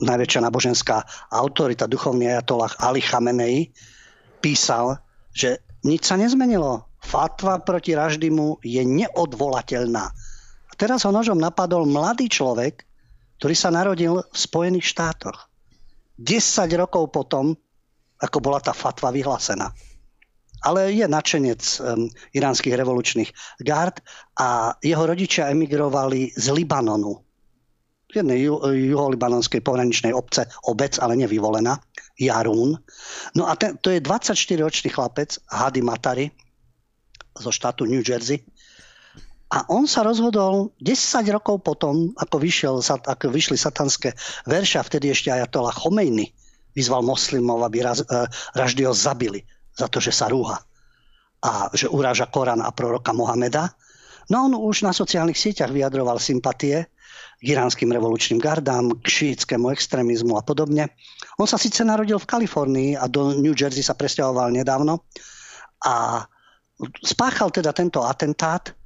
najväčšia 0.05 0.45
náboženská 0.45 0.97
autorita, 1.33 1.89
duchovný 1.89 2.29
ajatollah 2.29 2.77
Ali 2.85 3.01
Chamenei, 3.01 3.73
písal, 4.45 5.01
že 5.33 5.65
nič 5.81 6.05
sa 6.05 6.21
nezmenilo. 6.21 6.85
Fatva 7.01 7.65
proti 7.65 7.97
Raždimu 7.97 8.61
je 8.61 8.85
neodvolateľná. 8.85 10.05
A 10.69 10.73
teraz 10.77 11.09
ho 11.09 11.13
nožom 11.13 11.41
napadol 11.41 11.89
mladý 11.89 12.29
človek, 12.29 12.85
ktorý 13.41 13.55
sa 13.57 13.73
narodil 13.73 14.21
v 14.21 14.37
Spojených 14.37 14.93
štátoch. 14.93 15.49
10 16.21 16.37
rokov 16.77 17.09
potom, 17.09 17.57
ako 18.21 18.39
bola 18.45 18.61
tá 18.61 18.77
fatva 18.77 19.09
vyhlásená. 19.09 19.73
Ale 20.61 20.93
je 20.93 21.09
načenec 21.09 21.65
um, 21.81 22.05
iránskych 22.37 22.77
revolučných 22.77 23.33
gard 23.65 24.05
a 24.37 24.77
jeho 24.85 25.09
rodičia 25.09 25.49
emigrovali 25.49 26.37
z 26.37 26.53
Libanonu 26.53 27.30
jednej 28.15 28.43
juholibanonskej 28.91 29.63
pohraničnej 29.63 30.11
obce, 30.11 30.51
obec, 30.67 30.99
ale 30.99 31.15
nevyvolená, 31.15 31.79
Jarún. 32.21 32.77
No 33.33 33.49
a 33.49 33.57
ten, 33.57 33.79
to 33.81 33.89
je 33.89 34.03
24-ročný 34.03 34.93
chlapec, 34.93 35.41
Hady 35.49 35.81
Matari, 35.81 36.27
zo 37.39 37.49
štátu 37.49 37.87
New 37.87 38.03
Jersey. 38.05 38.43
A 39.51 39.67
on 39.67 39.91
sa 39.91 40.07
rozhodol 40.07 40.71
10 40.79 41.27
rokov 41.35 41.67
potom, 41.67 42.15
ako, 42.15 42.39
vyšiel, 42.39 42.77
ako 42.87 43.27
vyšli 43.35 43.59
satanské 43.59 44.15
verše, 44.47 44.79
a 44.79 44.87
vtedy 44.87 45.11
ešte 45.11 45.33
Ajatola 45.35 45.75
Chomejny 45.75 46.31
vyzval 46.71 47.03
moslimov, 47.03 47.67
aby 47.67 47.83
raz, 47.83 47.99
uh, 48.07 48.31
Raždyho 48.55 48.95
zabili 48.95 49.43
za 49.75 49.91
to, 49.91 49.99
že 49.99 50.15
sa 50.15 50.31
rúha 50.31 50.63
a 51.41 51.73
že 51.73 51.89
uráža 51.89 52.29
Korán 52.29 52.61
a 52.61 52.71
proroka 52.71 53.17
Mohameda. 53.17 53.73
No 54.29 54.47
on 54.47 54.55
už 54.55 54.87
na 54.87 54.93
sociálnych 54.93 55.41
sieťach 55.41 55.73
vyjadroval 55.73 56.21
sympatie 56.21 56.87
k 57.41 57.57
iránskym 57.57 57.89
revolučným 57.89 58.37
gardám, 58.37 58.93
k 59.01 59.07
šíitskému 59.09 59.73
extrémizmu 59.73 60.37
a 60.37 60.45
podobne. 60.45 60.93
On 61.41 61.49
sa 61.49 61.57
síce 61.57 61.81
narodil 61.81 62.21
v 62.21 62.29
Kalifornii 62.29 62.91
a 63.01 63.09
do 63.09 63.33
New 63.33 63.57
Jersey 63.57 63.81
sa 63.81 63.97
presťahoval 63.97 64.53
nedávno 64.53 65.09
a 65.81 66.29
spáchal 67.01 67.49
teda 67.49 67.73
tento 67.73 68.05
atentát. 68.05 68.77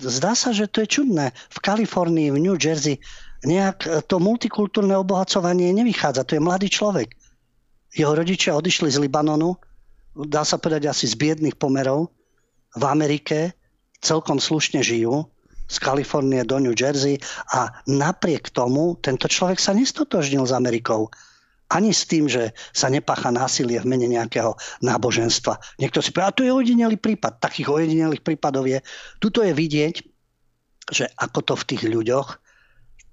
zdá 0.00 0.32
sa, 0.32 0.56
že 0.56 0.72
to 0.72 0.80
je 0.84 1.00
čudné. 1.00 1.36
V 1.52 1.58
Kalifornii, 1.60 2.32
v 2.32 2.40
New 2.40 2.56
Jersey 2.56 2.96
nejak 3.44 4.08
to 4.08 4.16
multikultúrne 4.16 4.96
obohacovanie 4.96 5.68
nevychádza. 5.76 6.24
To 6.24 6.40
je 6.40 6.42
mladý 6.42 6.72
človek. 6.72 7.12
Jeho 7.92 8.12
rodičia 8.16 8.56
odišli 8.56 8.88
z 8.88 9.04
Libanonu, 9.04 9.56
dá 10.16 10.48
sa 10.48 10.56
povedať 10.56 10.88
asi 10.88 11.04
z 11.04 11.16
biedných 11.16 11.60
pomerov, 11.60 12.08
v 12.76 12.84
Amerike 12.84 13.56
celkom 14.00 14.36
slušne 14.36 14.84
žijú, 14.84 15.28
z 15.66 15.76
Kalifornie 15.82 16.46
do 16.46 16.62
New 16.62 16.74
Jersey 16.74 17.18
a 17.54 17.70
napriek 17.90 18.54
tomu 18.54 18.98
tento 19.02 19.26
človek 19.26 19.58
sa 19.58 19.74
nestotožnil 19.74 20.46
s 20.46 20.54
Amerikou. 20.54 21.10
Ani 21.66 21.90
s 21.90 22.06
tým, 22.06 22.30
že 22.30 22.54
sa 22.70 22.86
nepácha 22.86 23.34
násilie 23.34 23.82
v 23.82 23.90
mene 23.90 24.06
nejakého 24.06 24.54
náboženstva. 24.86 25.58
Niekto 25.82 25.98
si 25.98 26.14
povie, 26.14 26.26
a 26.30 26.36
to 26.36 26.46
je 26.46 26.54
ojedinelý 26.54 26.94
prípad. 26.94 27.42
Takých 27.42 27.66
ojedinelých 27.66 28.22
prípadov 28.22 28.70
je. 28.70 28.78
Tuto 29.18 29.42
je 29.42 29.50
vidieť, 29.50 29.94
že 30.86 31.10
ako 31.18 31.42
to 31.42 31.54
v 31.58 31.66
tých 31.74 31.82
ľuďoch 31.90 32.28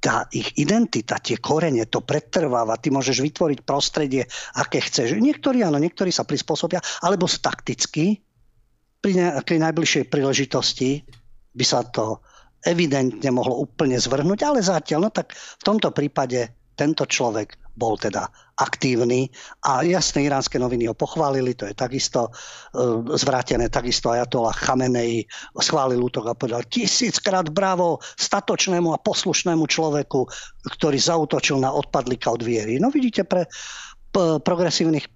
tá 0.03 0.27
ich 0.35 0.51
identita, 0.59 1.15
tie 1.15 1.39
korene, 1.39 1.87
to 1.87 2.03
pretrváva. 2.03 2.75
Ty 2.75 2.91
môžeš 2.91 3.23
vytvoriť 3.23 3.59
prostredie, 3.63 4.27
aké 4.59 4.83
chceš. 4.83 5.15
Niektorí 5.15 5.63
áno, 5.63 5.79
niektorí 5.79 6.11
sa 6.11 6.27
prispôsobia, 6.27 6.83
alebo 7.01 7.23
sú 7.23 7.39
taktickí. 7.39 8.19
Pri 8.99 9.11
nejakej 9.15 9.63
najbližšej 9.63 10.03
príležitosti 10.11 11.07
by 11.55 11.65
sa 11.65 11.87
to 11.87 12.19
evidentne 12.63 13.29
mohlo 13.31 13.63
úplne 13.63 13.99
zvrhnúť, 13.99 14.39
ale 14.43 14.59
zatiaľ, 14.63 15.07
no 15.07 15.11
tak 15.11 15.35
v 15.35 15.63
tomto 15.63 15.91
prípade 15.91 16.51
tento 16.73 17.05
človek 17.05 17.61
bol 17.73 17.97
teda 17.97 18.29
aktívny 18.61 19.33
a 19.65 19.81
jasné 19.81 20.29
iránske 20.29 20.61
noviny 20.61 20.85
ho 20.85 20.93
pochválili, 20.93 21.57
to 21.57 21.65
je 21.65 21.73
takisto 21.73 22.29
uh, 22.29 23.01
zvrátené, 23.17 23.65
takisto 23.69 24.13
Ajatola 24.13 24.53
Chamenei 24.53 25.25
schválil 25.57 25.97
útok 25.97 26.29
a 26.29 26.37
povedal 26.37 26.61
tisíckrát 26.69 27.49
bravo 27.49 27.97
statočnému 28.17 28.93
a 28.93 29.01
poslušnému 29.01 29.65
človeku, 29.65 30.21
ktorý 30.69 30.97
zautočil 31.01 31.57
na 31.65 31.73
odpadlika 31.73 32.29
od 32.29 32.45
viery. 32.45 32.77
No 32.77 32.93
vidíte, 32.93 33.25
pre 33.25 33.49
progresívnych 34.45 35.09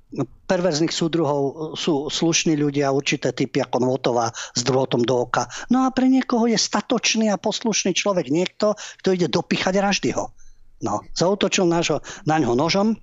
perverzných 0.49 0.89
súdruhov 0.89 1.73
sú 1.77 2.09
slušní 2.09 2.57
ľudia, 2.57 2.89
určité 2.89 3.29
typy 3.29 3.61
ako 3.61 3.77
Notová 3.83 4.33
s 4.33 4.61
druhotom 4.65 5.05
do 5.05 5.29
oka. 5.29 5.45
No 5.69 5.85
a 5.85 5.93
pre 5.93 6.09
niekoho 6.09 6.49
je 6.49 6.57
statočný 6.57 7.29
a 7.29 7.37
poslušný 7.37 7.93
človek 7.93 8.33
niekto, 8.33 8.73
kto 9.03 9.09
ide 9.13 9.27
dopichať 9.29 9.77
Raždyho. 9.77 10.33
No, 10.81 11.01
zautočil 11.13 11.65
nášho, 11.65 12.01
na 12.29 12.37
ňo 12.37 12.53
nožom 12.53 12.93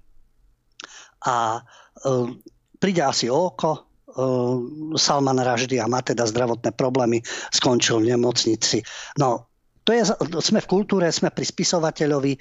a 1.27 1.59
e, 1.59 1.61
príde 2.79 3.03
asi 3.03 3.27
o 3.27 3.51
oko, 3.51 3.71
e, 3.75 3.81
Salman 4.95 5.43
Raždy 5.43 5.83
a 5.83 5.91
má 5.91 5.99
teda 5.99 6.23
zdravotné 6.23 6.71
problémy, 6.79 7.19
skončil 7.51 7.99
v 7.99 8.15
nemocnici. 8.15 8.87
No, 9.19 9.51
to 9.85 9.91
je, 9.93 10.07
sme 10.41 10.65
v 10.65 10.71
kultúre, 10.71 11.11
sme 11.13 11.29
pri 11.29 11.45
spisovateľovi, 11.45 12.33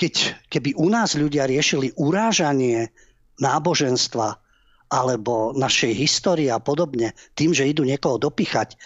keď, 0.00 0.48
keby 0.48 0.80
u 0.80 0.88
nás 0.88 1.12
ľudia 1.12 1.44
riešili 1.44 1.92
urážanie 2.00 2.88
náboženstva 3.36 4.40
alebo 4.88 5.52
našej 5.52 5.92
histórie 5.92 6.48
a 6.48 6.56
podobne 6.56 7.12
tým, 7.36 7.52
že 7.52 7.68
idú 7.68 7.84
niekoho 7.84 8.16
dopichať, 8.16 8.80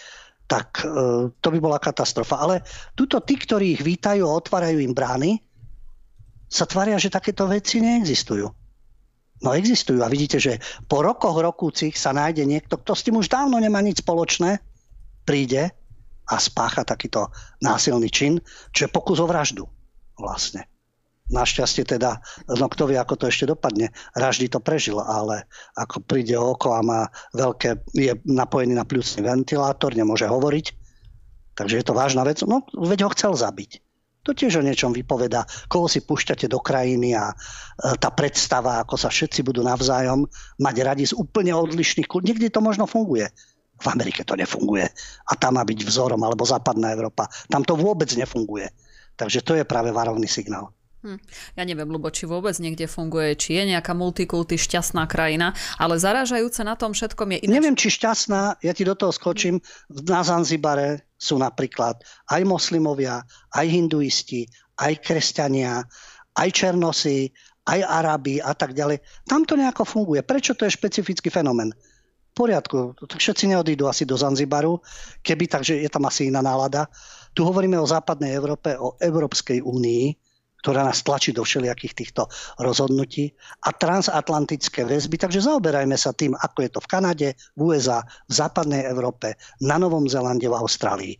tak 0.45 0.83
e, 0.83 1.31
to 1.31 1.47
by 1.49 1.59
bola 1.63 1.79
katastrofa. 1.79 2.43
Ale 2.43 2.55
tuto 2.99 3.23
tí, 3.23 3.39
ktorí 3.39 3.79
ich 3.79 3.81
vítajú 3.81 4.27
a 4.27 4.35
otvárajú 4.35 4.83
im 4.83 4.91
brány, 4.91 5.39
sa 6.51 6.67
tvária, 6.67 6.99
že 6.99 7.09
takéto 7.09 7.47
veci 7.47 7.79
neexistujú. 7.79 8.45
No 9.41 9.49
existujú 9.55 10.03
a 10.03 10.11
vidíte, 10.11 10.37
že 10.37 10.59
po 10.85 10.99
rokoch 10.99 11.39
rokúcich 11.39 11.95
sa 11.95 12.11
nájde 12.11 12.43
niekto, 12.43 12.75
kto 12.75 12.91
s 12.91 13.03
tým 13.07 13.17
už 13.17 13.31
dávno 13.31 13.57
nemá 13.57 13.79
nič 13.79 14.03
spoločné, 14.03 14.61
príde 15.25 15.71
a 16.27 16.35
spácha 16.37 16.85
takýto 16.85 17.31
násilný 17.63 18.11
čin, 18.11 18.37
čo 18.75 18.85
je 18.85 18.93
pokus 18.93 19.17
o 19.23 19.25
vraždu 19.25 19.65
vlastne. 20.19 20.74
Našťastie 21.25 21.89
teda, 21.89 22.21
no 22.45 22.69
kto 22.69 22.85
vie, 22.85 23.01
ako 23.01 23.17
to 23.17 23.25
ešte 23.25 23.49
dopadne. 23.49 23.89
Raždy 24.13 24.45
to 24.45 24.61
prežil, 24.61 25.01
ale 25.01 25.49
ako 25.73 26.05
príde 26.05 26.37
oko 26.37 26.77
a 26.77 26.85
má 26.85 27.09
veľké, 27.33 27.81
je 27.97 28.13
napojený 28.29 28.77
na 28.77 28.85
pľúcný 28.85 29.25
ventilátor, 29.25 29.97
nemôže 29.97 30.29
hovoriť, 30.29 30.65
takže 31.57 31.81
je 31.81 31.85
to 31.85 31.97
vážna 31.97 32.21
vec. 32.21 32.45
No, 32.45 32.61
veď 32.77 33.09
ho 33.09 33.13
chcel 33.17 33.33
zabiť. 33.33 33.81
To 34.25 34.33
tiež 34.33 34.57
o 34.57 34.65
niečom 34.65 34.89
vypoveda, 34.93 35.45
koho 35.69 35.85
si 35.85 36.01
púšťate 36.01 36.49
do 36.49 36.57
krajiny 36.57 37.13
a 37.13 37.29
e, 37.29 37.35
tá 38.01 38.09
predstava, 38.09 38.81
ako 38.81 38.97
sa 38.97 39.13
všetci 39.13 39.45
budú 39.45 39.61
navzájom 39.61 40.25
mať 40.57 40.75
radi 40.81 41.05
z 41.05 41.13
úplne 41.13 41.53
odlišných 41.53 42.09
kult. 42.09 42.25
Niekde 42.25 42.49
to 42.49 42.57
možno 42.57 42.89
funguje. 42.89 43.29
V 43.77 43.87
Amerike 43.89 44.25
to 44.25 44.33
nefunguje. 44.33 44.89
A 45.29 45.31
tam 45.37 45.61
má 45.61 45.63
byť 45.65 45.77
vzorom, 45.85 46.17
alebo 46.25 46.41
západná 46.41 46.89
Európa. 46.97 47.29
Tam 47.53 47.61
to 47.61 47.77
vôbec 47.77 48.09
nefunguje. 48.17 48.73
Takže 49.13 49.45
to 49.45 49.53
je 49.61 49.63
práve 49.67 49.93
varovný 49.93 50.25
signál. 50.25 50.73
Hm. 51.05 51.21
Ja 51.53 51.63
neviem, 51.69 51.85
Lubo, 51.85 52.09
či 52.09 52.25
vôbec 52.25 52.57
niekde 52.57 52.89
funguje, 52.89 53.37
či 53.37 53.61
je 53.61 53.77
nejaká 53.77 53.93
multikulty 53.93 54.57
šťastná 54.57 55.05
krajina, 55.05 55.53
ale 55.77 56.01
zarážajúce 56.01 56.65
na 56.65 56.73
tom 56.73 56.97
všetkom 56.97 57.29
je... 57.29 57.37
Ináč... 57.45 57.53
Neviem, 57.53 57.77
či 57.77 57.93
šťastná, 57.93 58.57
ja 58.65 58.73
ti 58.73 58.81
do 58.81 58.97
toho 58.97 59.13
skočím, 59.13 59.61
na 59.93 60.25
Zanzibare 60.25 61.13
sú 61.13 61.37
napríklad 61.37 62.01
aj 62.33 62.41
moslimovia, 62.49 63.21
aj 63.53 63.65
hinduisti, 63.69 64.49
aj 64.81 64.97
kresťania, 65.05 65.85
aj 66.41 66.49
černosy, 66.49 67.29
aj 67.69 67.85
Arabi 67.85 68.41
a 68.41 68.57
tak 68.57 68.73
ďalej. 68.73 68.97
Tam 69.29 69.45
to 69.45 69.53
nejako 69.53 69.85
funguje. 69.85 70.25
Prečo 70.25 70.57
to 70.57 70.65
je 70.65 70.73
špecifický 70.73 71.29
fenomén? 71.29 71.69
V 72.33 72.33
poriadku, 72.33 72.97
všetci 72.97 73.53
neodídu 73.53 73.85
asi 73.85 74.09
do 74.09 74.17
Zanzibaru, 74.17 74.81
keby, 75.21 75.45
takže 75.53 75.85
je 75.85 75.89
tam 75.93 76.09
asi 76.09 76.33
iná 76.33 76.41
nálada. 76.41 76.89
Tu 77.37 77.45
hovoríme 77.45 77.77
o 77.77 77.85
západnej 77.85 78.33
Európe, 78.33 78.73
o 78.73 78.97
Európskej 78.97 79.61
únii, 79.61 80.24
ktorá 80.65 80.81
nás 80.81 81.05
tlačí 81.05 81.29
do 81.29 81.45
všelijakých 81.45 81.93
týchto 81.93 82.25
rozhodnutí 82.57 83.37
a 83.61 83.69
transatlantické 83.69 84.81
väzby. 84.81 85.21
Takže 85.21 85.45
zaoberajme 85.45 85.93
sa 85.93 86.09
tým, 86.09 86.33
ako 86.33 86.57
je 86.65 86.69
to 86.73 86.81
v 86.81 86.89
Kanade, 86.89 87.27
v 87.53 87.59
USA, 87.69 88.01
v 88.25 88.33
západnej 88.33 88.89
Európe, 88.89 89.37
na 89.61 89.77
Novom 89.77 90.09
Zelande, 90.09 90.49
v 90.49 90.57
Austrálii. 90.57 91.13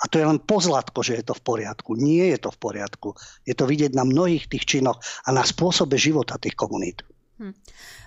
A 0.00 0.08
to 0.08 0.16
je 0.16 0.24
len 0.24 0.40
pozlatko, 0.40 1.04
že 1.04 1.20
je 1.20 1.24
to 1.28 1.36
v 1.36 1.44
poriadku. 1.44 1.92
Nie 1.92 2.32
je 2.32 2.48
to 2.48 2.56
v 2.56 2.72
poriadku. 2.72 3.12
Je 3.44 3.52
to 3.52 3.68
vidieť 3.68 3.92
na 3.92 4.08
mnohých 4.08 4.48
tých 4.48 4.64
činoch 4.64 4.96
a 4.96 5.28
na 5.28 5.44
spôsobe 5.44 6.00
života 6.00 6.40
tých 6.40 6.56
komunít. 6.56 7.04
Hm. 7.40 7.56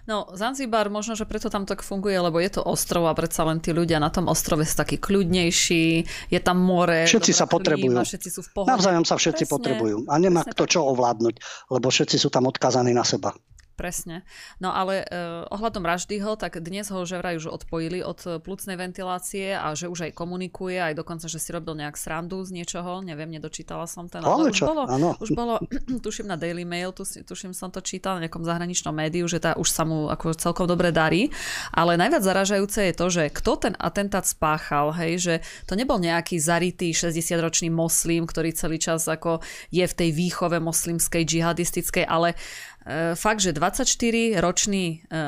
No, 0.05 0.29
Zanzibar 0.37 0.93
možno, 0.93 1.17
že 1.17 1.25
preto 1.25 1.49
tam 1.49 1.65
tak 1.65 1.81
funguje, 1.81 2.13
lebo 2.13 2.37
je 2.37 2.53
to 2.53 2.61
ostrov 2.61 3.09
a 3.09 3.17
predsa 3.17 3.41
len 3.41 3.57
tí 3.57 3.73
ľudia 3.73 3.97
na 3.97 4.13
tom 4.13 4.29
ostrove 4.29 4.61
sú 4.61 4.77
takí 4.77 5.01
kľudnejší, 5.01 5.85
je 6.29 6.39
tam 6.39 6.61
more. 6.61 7.09
Všetci 7.09 7.33
sa 7.33 7.49
potrebujú. 7.49 7.97
Klíma, 7.97 8.05
všetci 8.05 8.29
sú 8.29 8.45
v 8.45 8.49
pohode. 8.53 8.69
Navzájom 8.69 9.09
sa 9.09 9.17
všetci 9.17 9.49
Presne. 9.49 9.55
potrebujú. 9.57 9.97
A 10.05 10.21
nemá 10.21 10.45
Presne 10.45 10.53
kto 10.53 10.63
čo 10.69 10.79
ovládnuť, 10.85 11.35
lebo 11.73 11.87
všetci 11.89 12.21
sú 12.21 12.29
tam 12.29 12.45
odkazaní 12.45 12.93
na 12.93 13.01
seba. 13.01 13.33
Presne. 13.73 14.21
No 14.61 14.69
ale 14.69 15.01
uh, 15.01 15.49
ohľadom 15.49 15.81
Raždyho, 15.81 16.37
tak 16.37 16.61
dnes 16.61 16.93
ho 16.93 17.03
že 17.09 17.17
vraj 17.17 17.41
už 17.41 17.51
odpojili 17.51 18.05
od 18.05 18.19
e, 18.25 18.29
plúcnej 18.39 18.79
ventilácie 18.79 19.53
a 19.53 19.75
že 19.75 19.91
už 19.91 20.09
aj 20.09 20.11
komunikuje, 20.15 20.79
aj 20.79 20.95
dokonca, 20.95 21.27
že 21.27 21.41
si 21.41 21.51
robil 21.51 21.75
nejak 21.77 21.99
srandu 21.99 22.41
z 22.45 22.55
niečoho, 22.55 23.03
neviem, 23.03 23.27
nedočítala 23.27 23.89
som 23.89 24.07
ten. 24.07 24.23
Ale, 24.23 24.49
už 24.49 24.61
bolo, 24.63 24.83
ano. 24.87 25.09
už 25.19 25.35
bolo, 25.35 25.59
tuším 26.05 26.31
na 26.31 26.39
Daily 26.39 26.63
Mail, 26.63 26.95
tu, 26.95 27.03
tuším 27.03 27.51
som 27.51 27.69
to 27.69 27.83
čítal 27.83 28.17
na 28.17 28.25
nejakom 28.25 28.45
zahraničnom 28.45 28.95
médiu, 28.95 29.27
že 29.27 29.43
tá 29.43 29.57
už 29.59 29.67
sa 29.67 29.83
mu 29.83 30.07
ako 30.07 30.37
celkom 30.37 30.65
dobre 30.65 30.93
darí, 30.95 31.33
ale 31.75 31.99
najviac 31.99 32.23
zaražajúce 32.23 32.79
je 32.89 32.93
to, 32.95 33.07
že 33.11 33.23
kto 33.33 33.51
ten 33.69 33.75
atentát 33.77 34.23
spáchal, 34.23 34.95
hej, 34.95 35.13
že 35.19 35.33
to 35.67 35.75
nebol 35.75 35.99
nejaký 35.99 36.39
zarytý 36.39 36.95
60-ročný 36.95 37.73
moslim, 37.73 38.23
ktorý 38.23 38.55
celý 38.55 38.79
čas 38.79 39.05
ako 39.05 39.43
je 39.69 39.83
v 39.83 39.93
tej 39.93 40.09
výchove 40.13 40.57
moslimskej, 40.61 41.25
džihadistickej, 41.25 42.05
ale 42.07 42.37
fakt, 43.15 43.39
že 43.39 43.55
24-ročný 43.55 44.85
e, 44.85 45.23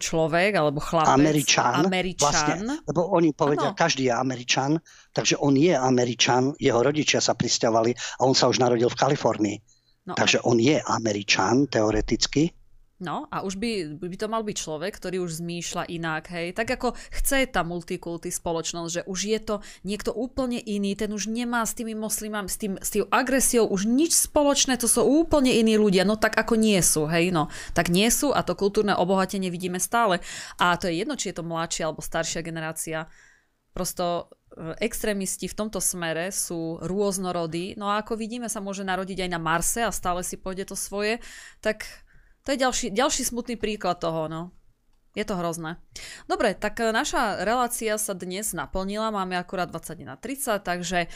človek 0.00 0.52
alebo 0.56 0.80
chlapec. 0.80 1.12
Američan. 1.12 1.84
Američan. 1.84 2.32
Vlastne, 2.32 2.80
lebo 2.88 3.12
oni 3.12 3.36
povedia, 3.36 3.70
ano. 3.70 3.78
každý 3.78 4.08
je 4.08 4.14
Američan, 4.16 4.80
takže 5.12 5.36
on 5.36 5.54
je 5.54 5.76
Američan, 5.76 6.56
jeho 6.56 6.80
rodičia 6.80 7.20
sa 7.20 7.36
prisťovali 7.36 7.92
a 7.92 8.20
on 8.24 8.32
sa 8.32 8.48
už 8.48 8.58
narodil 8.64 8.88
v 8.88 8.96
Kalifornii. 8.96 9.56
No, 10.08 10.16
takže 10.16 10.40
on 10.48 10.56
je 10.56 10.80
Američan 10.80 11.68
teoreticky. 11.68 12.48
No 13.00 13.24
a 13.32 13.40
už 13.40 13.56
by, 13.56 13.96
by 13.96 14.16
to 14.20 14.28
mal 14.28 14.44
byť 14.44 14.56
človek, 14.60 14.92
ktorý 14.92 15.24
už 15.24 15.40
zmýšľa 15.40 15.88
inak, 15.88 16.28
hej. 16.36 16.52
Tak 16.52 16.68
ako 16.76 16.92
chce 17.08 17.48
tá 17.48 17.64
multikulty 17.64 18.28
spoločnosť, 18.28 18.90
že 18.92 19.02
už 19.08 19.18
je 19.24 19.40
to 19.40 19.56
niekto 19.88 20.12
úplne 20.12 20.60
iný, 20.60 20.92
ten 20.92 21.08
už 21.08 21.32
nemá 21.32 21.64
s 21.64 21.72
tými 21.72 21.96
moslimami, 21.96 22.52
s, 22.52 22.60
tým, 22.60 22.76
s 22.76 22.92
tým 22.92 23.08
agresiou 23.08 23.64
už 23.72 23.88
nič 23.88 24.12
spoločné, 24.12 24.76
to 24.76 24.84
sú 24.84 25.00
úplne 25.00 25.48
iní 25.48 25.80
ľudia, 25.80 26.04
no 26.04 26.20
tak 26.20 26.36
ako 26.36 26.60
nie 26.60 26.76
sú, 26.84 27.08
hej, 27.08 27.32
no. 27.32 27.48
Tak 27.72 27.88
nie 27.88 28.12
sú 28.12 28.36
a 28.36 28.44
to 28.44 28.52
kultúrne 28.52 28.92
obohatenie 28.92 29.48
vidíme 29.48 29.80
stále. 29.80 30.20
A 30.60 30.76
to 30.76 30.92
je 30.92 31.00
jedno, 31.00 31.16
či 31.16 31.32
je 31.32 31.40
to 31.40 31.48
mladšia 31.48 31.88
alebo 31.88 32.04
staršia 32.04 32.44
generácia. 32.44 33.08
Prosto 33.72 34.28
e, 34.52 34.76
extrémisti 34.84 35.48
v 35.48 35.56
tomto 35.56 35.80
smere 35.80 36.28
sú 36.28 36.76
rôznorodí, 36.84 37.80
no 37.80 37.88
a 37.88 38.04
ako 38.04 38.20
vidíme 38.20 38.52
sa 38.52 38.60
môže 38.60 38.84
narodiť 38.84 39.24
aj 39.24 39.30
na 39.32 39.40
Marse 39.40 39.80
a 39.80 39.88
stále 39.88 40.20
si 40.20 40.36
pôjde 40.36 40.68
to 40.68 40.76
svoje, 40.76 41.16
tak 41.64 41.88
to 42.44 42.52
je 42.54 42.58
ďalší, 42.58 42.86
ďalší 42.92 43.22
smutný 43.28 43.60
príklad 43.60 44.00
toho, 44.00 44.26
no. 44.26 44.50
Je 45.18 45.26
to 45.26 45.34
hrozné. 45.34 45.82
Dobre, 46.30 46.54
tak 46.54 46.78
e, 46.78 46.94
naša 46.94 47.42
relácia 47.42 47.98
sa 47.98 48.14
dnes 48.14 48.54
naplnila, 48.54 49.10
máme 49.10 49.34
akurát 49.34 49.66
21 49.66 50.06
na 50.06 50.16
30, 50.16 50.62
takže 50.62 51.10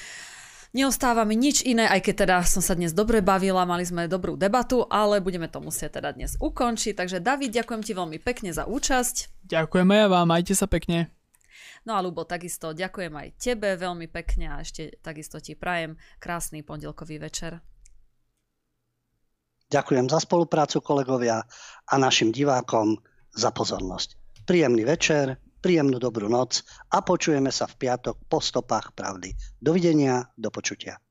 neostáva 0.74 1.22
mi 1.22 1.38
nič 1.38 1.62
iné, 1.62 1.86
aj 1.86 2.02
keď 2.02 2.14
teda 2.26 2.36
som 2.42 2.58
sa 2.58 2.74
dnes 2.74 2.90
dobre 2.90 3.22
bavila, 3.22 3.62
mali 3.62 3.86
sme 3.86 4.10
dobrú 4.10 4.34
debatu, 4.34 4.82
ale 4.90 5.22
budeme 5.22 5.46
to 5.46 5.62
musieť 5.62 6.02
teda 6.02 6.10
dnes 6.10 6.34
ukončiť. 6.42 6.98
Takže 6.98 7.22
David, 7.22 7.54
ďakujem 7.54 7.82
ti 7.86 7.94
veľmi 7.94 8.18
pekne 8.18 8.50
za 8.50 8.66
účasť. 8.66 9.46
Ďakujeme 9.46 9.94
ja 9.94 10.06
vám, 10.10 10.26
majte 10.26 10.58
sa 10.58 10.66
pekne. 10.66 11.14
No 11.86 11.94
a 11.94 12.02
Lubo, 12.02 12.26
takisto 12.26 12.74
ďakujem 12.74 13.14
aj 13.14 13.28
tebe 13.38 13.76
veľmi 13.78 14.10
pekne 14.10 14.56
a 14.56 14.64
ešte 14.64 14.98
takisto 15.04 15.38
ti 15.38 15.54
prajem 15.54 16.00
krásny 16.18 16.64
pondelkový 16.66 17.22
večer. 17.22 17.62
Ďakujem 19.74 20.06
za 20.06 20.22
spoluprácu 20.22 20.78
kolegovia 20.86 21.42
a 21.90 21.94
našim 21.98 22.30
divákom 22.30 22.94
za 23.34 23.50
pozornosť. 23.50 24.14
Príjemný 24.46 24.86
večer, 24.86 25.34
príjemnú 25.58 25.98
dobrú 25.98 26.30
noc 26.30 26.62
a 26.94 27.02
počujeme 27.02 27.50
sa 27.50 27.66
v 27.66 27.82
piatok 27.82 28.22
po 28.30 28.38
stopách 28.38 28.94
pravdy. 28.94 29.34
Dovidenia, 29.58 30.30
do 30.38 30.54
počutia. 30.54 31.02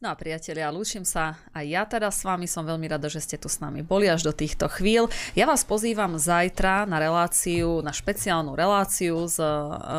No 0.00 0.08
a 0.08 0.16
priatelia, 0.16 0.72
lúčim 0.72 1.04
sa 1.04 1.36
aj 1.52 1.64
ja 1.68 1.84
teda 1.84 2.08
s 2.08 2.24
vami, 2.24 2.48
som 2.48 2.64
veľmi 2.64 2.88
rada, 2.88 3.04
že 3.12 3.20
ste 3.20 3.36
tu 3.36 3.52
s 3.52 3.60
nami 3.60 3.84
boli 3.84 4.08
až 4.08 4.24
do 4.24 4.32
týchto 4.32 4.64
chvíľ. 4.64 5.12
Ja 5.36 5.44
vás 5.44 5.60
pozývam 5.68 6.16
zajtra 6.16 6.88
na 6.88 6.96
reláciu, 6.96 7.84
na 7.84 7.92
špeciálnu 7.92 8.56
reláciu 8.56 9.28
s 9.28 9.36
e, 9.36 9.48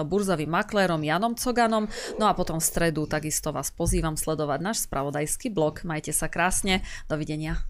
burzovým 0.10 0.50
maklérom 0.50 1.06
Janom 1.06 1.38
Coganom, 1.38 1.86
no 2.18 2.26
a 2.26 2.34
potom 2.34 2.58
v 2.58 2.66
stredu 2.66 3.06
takisto 3.06 3.54
vás 3.54 3.70
pozývam 3.70 4.18
sledovať 4.18 4.60
náš 4.62 4.78
spravodajský 4.90 5.54
blog. 5.54 5.86
Majte 5.86 6.14
sa 6.18 6.34
krásne, 6.34 6.82
dovidenia. 7.06 7.62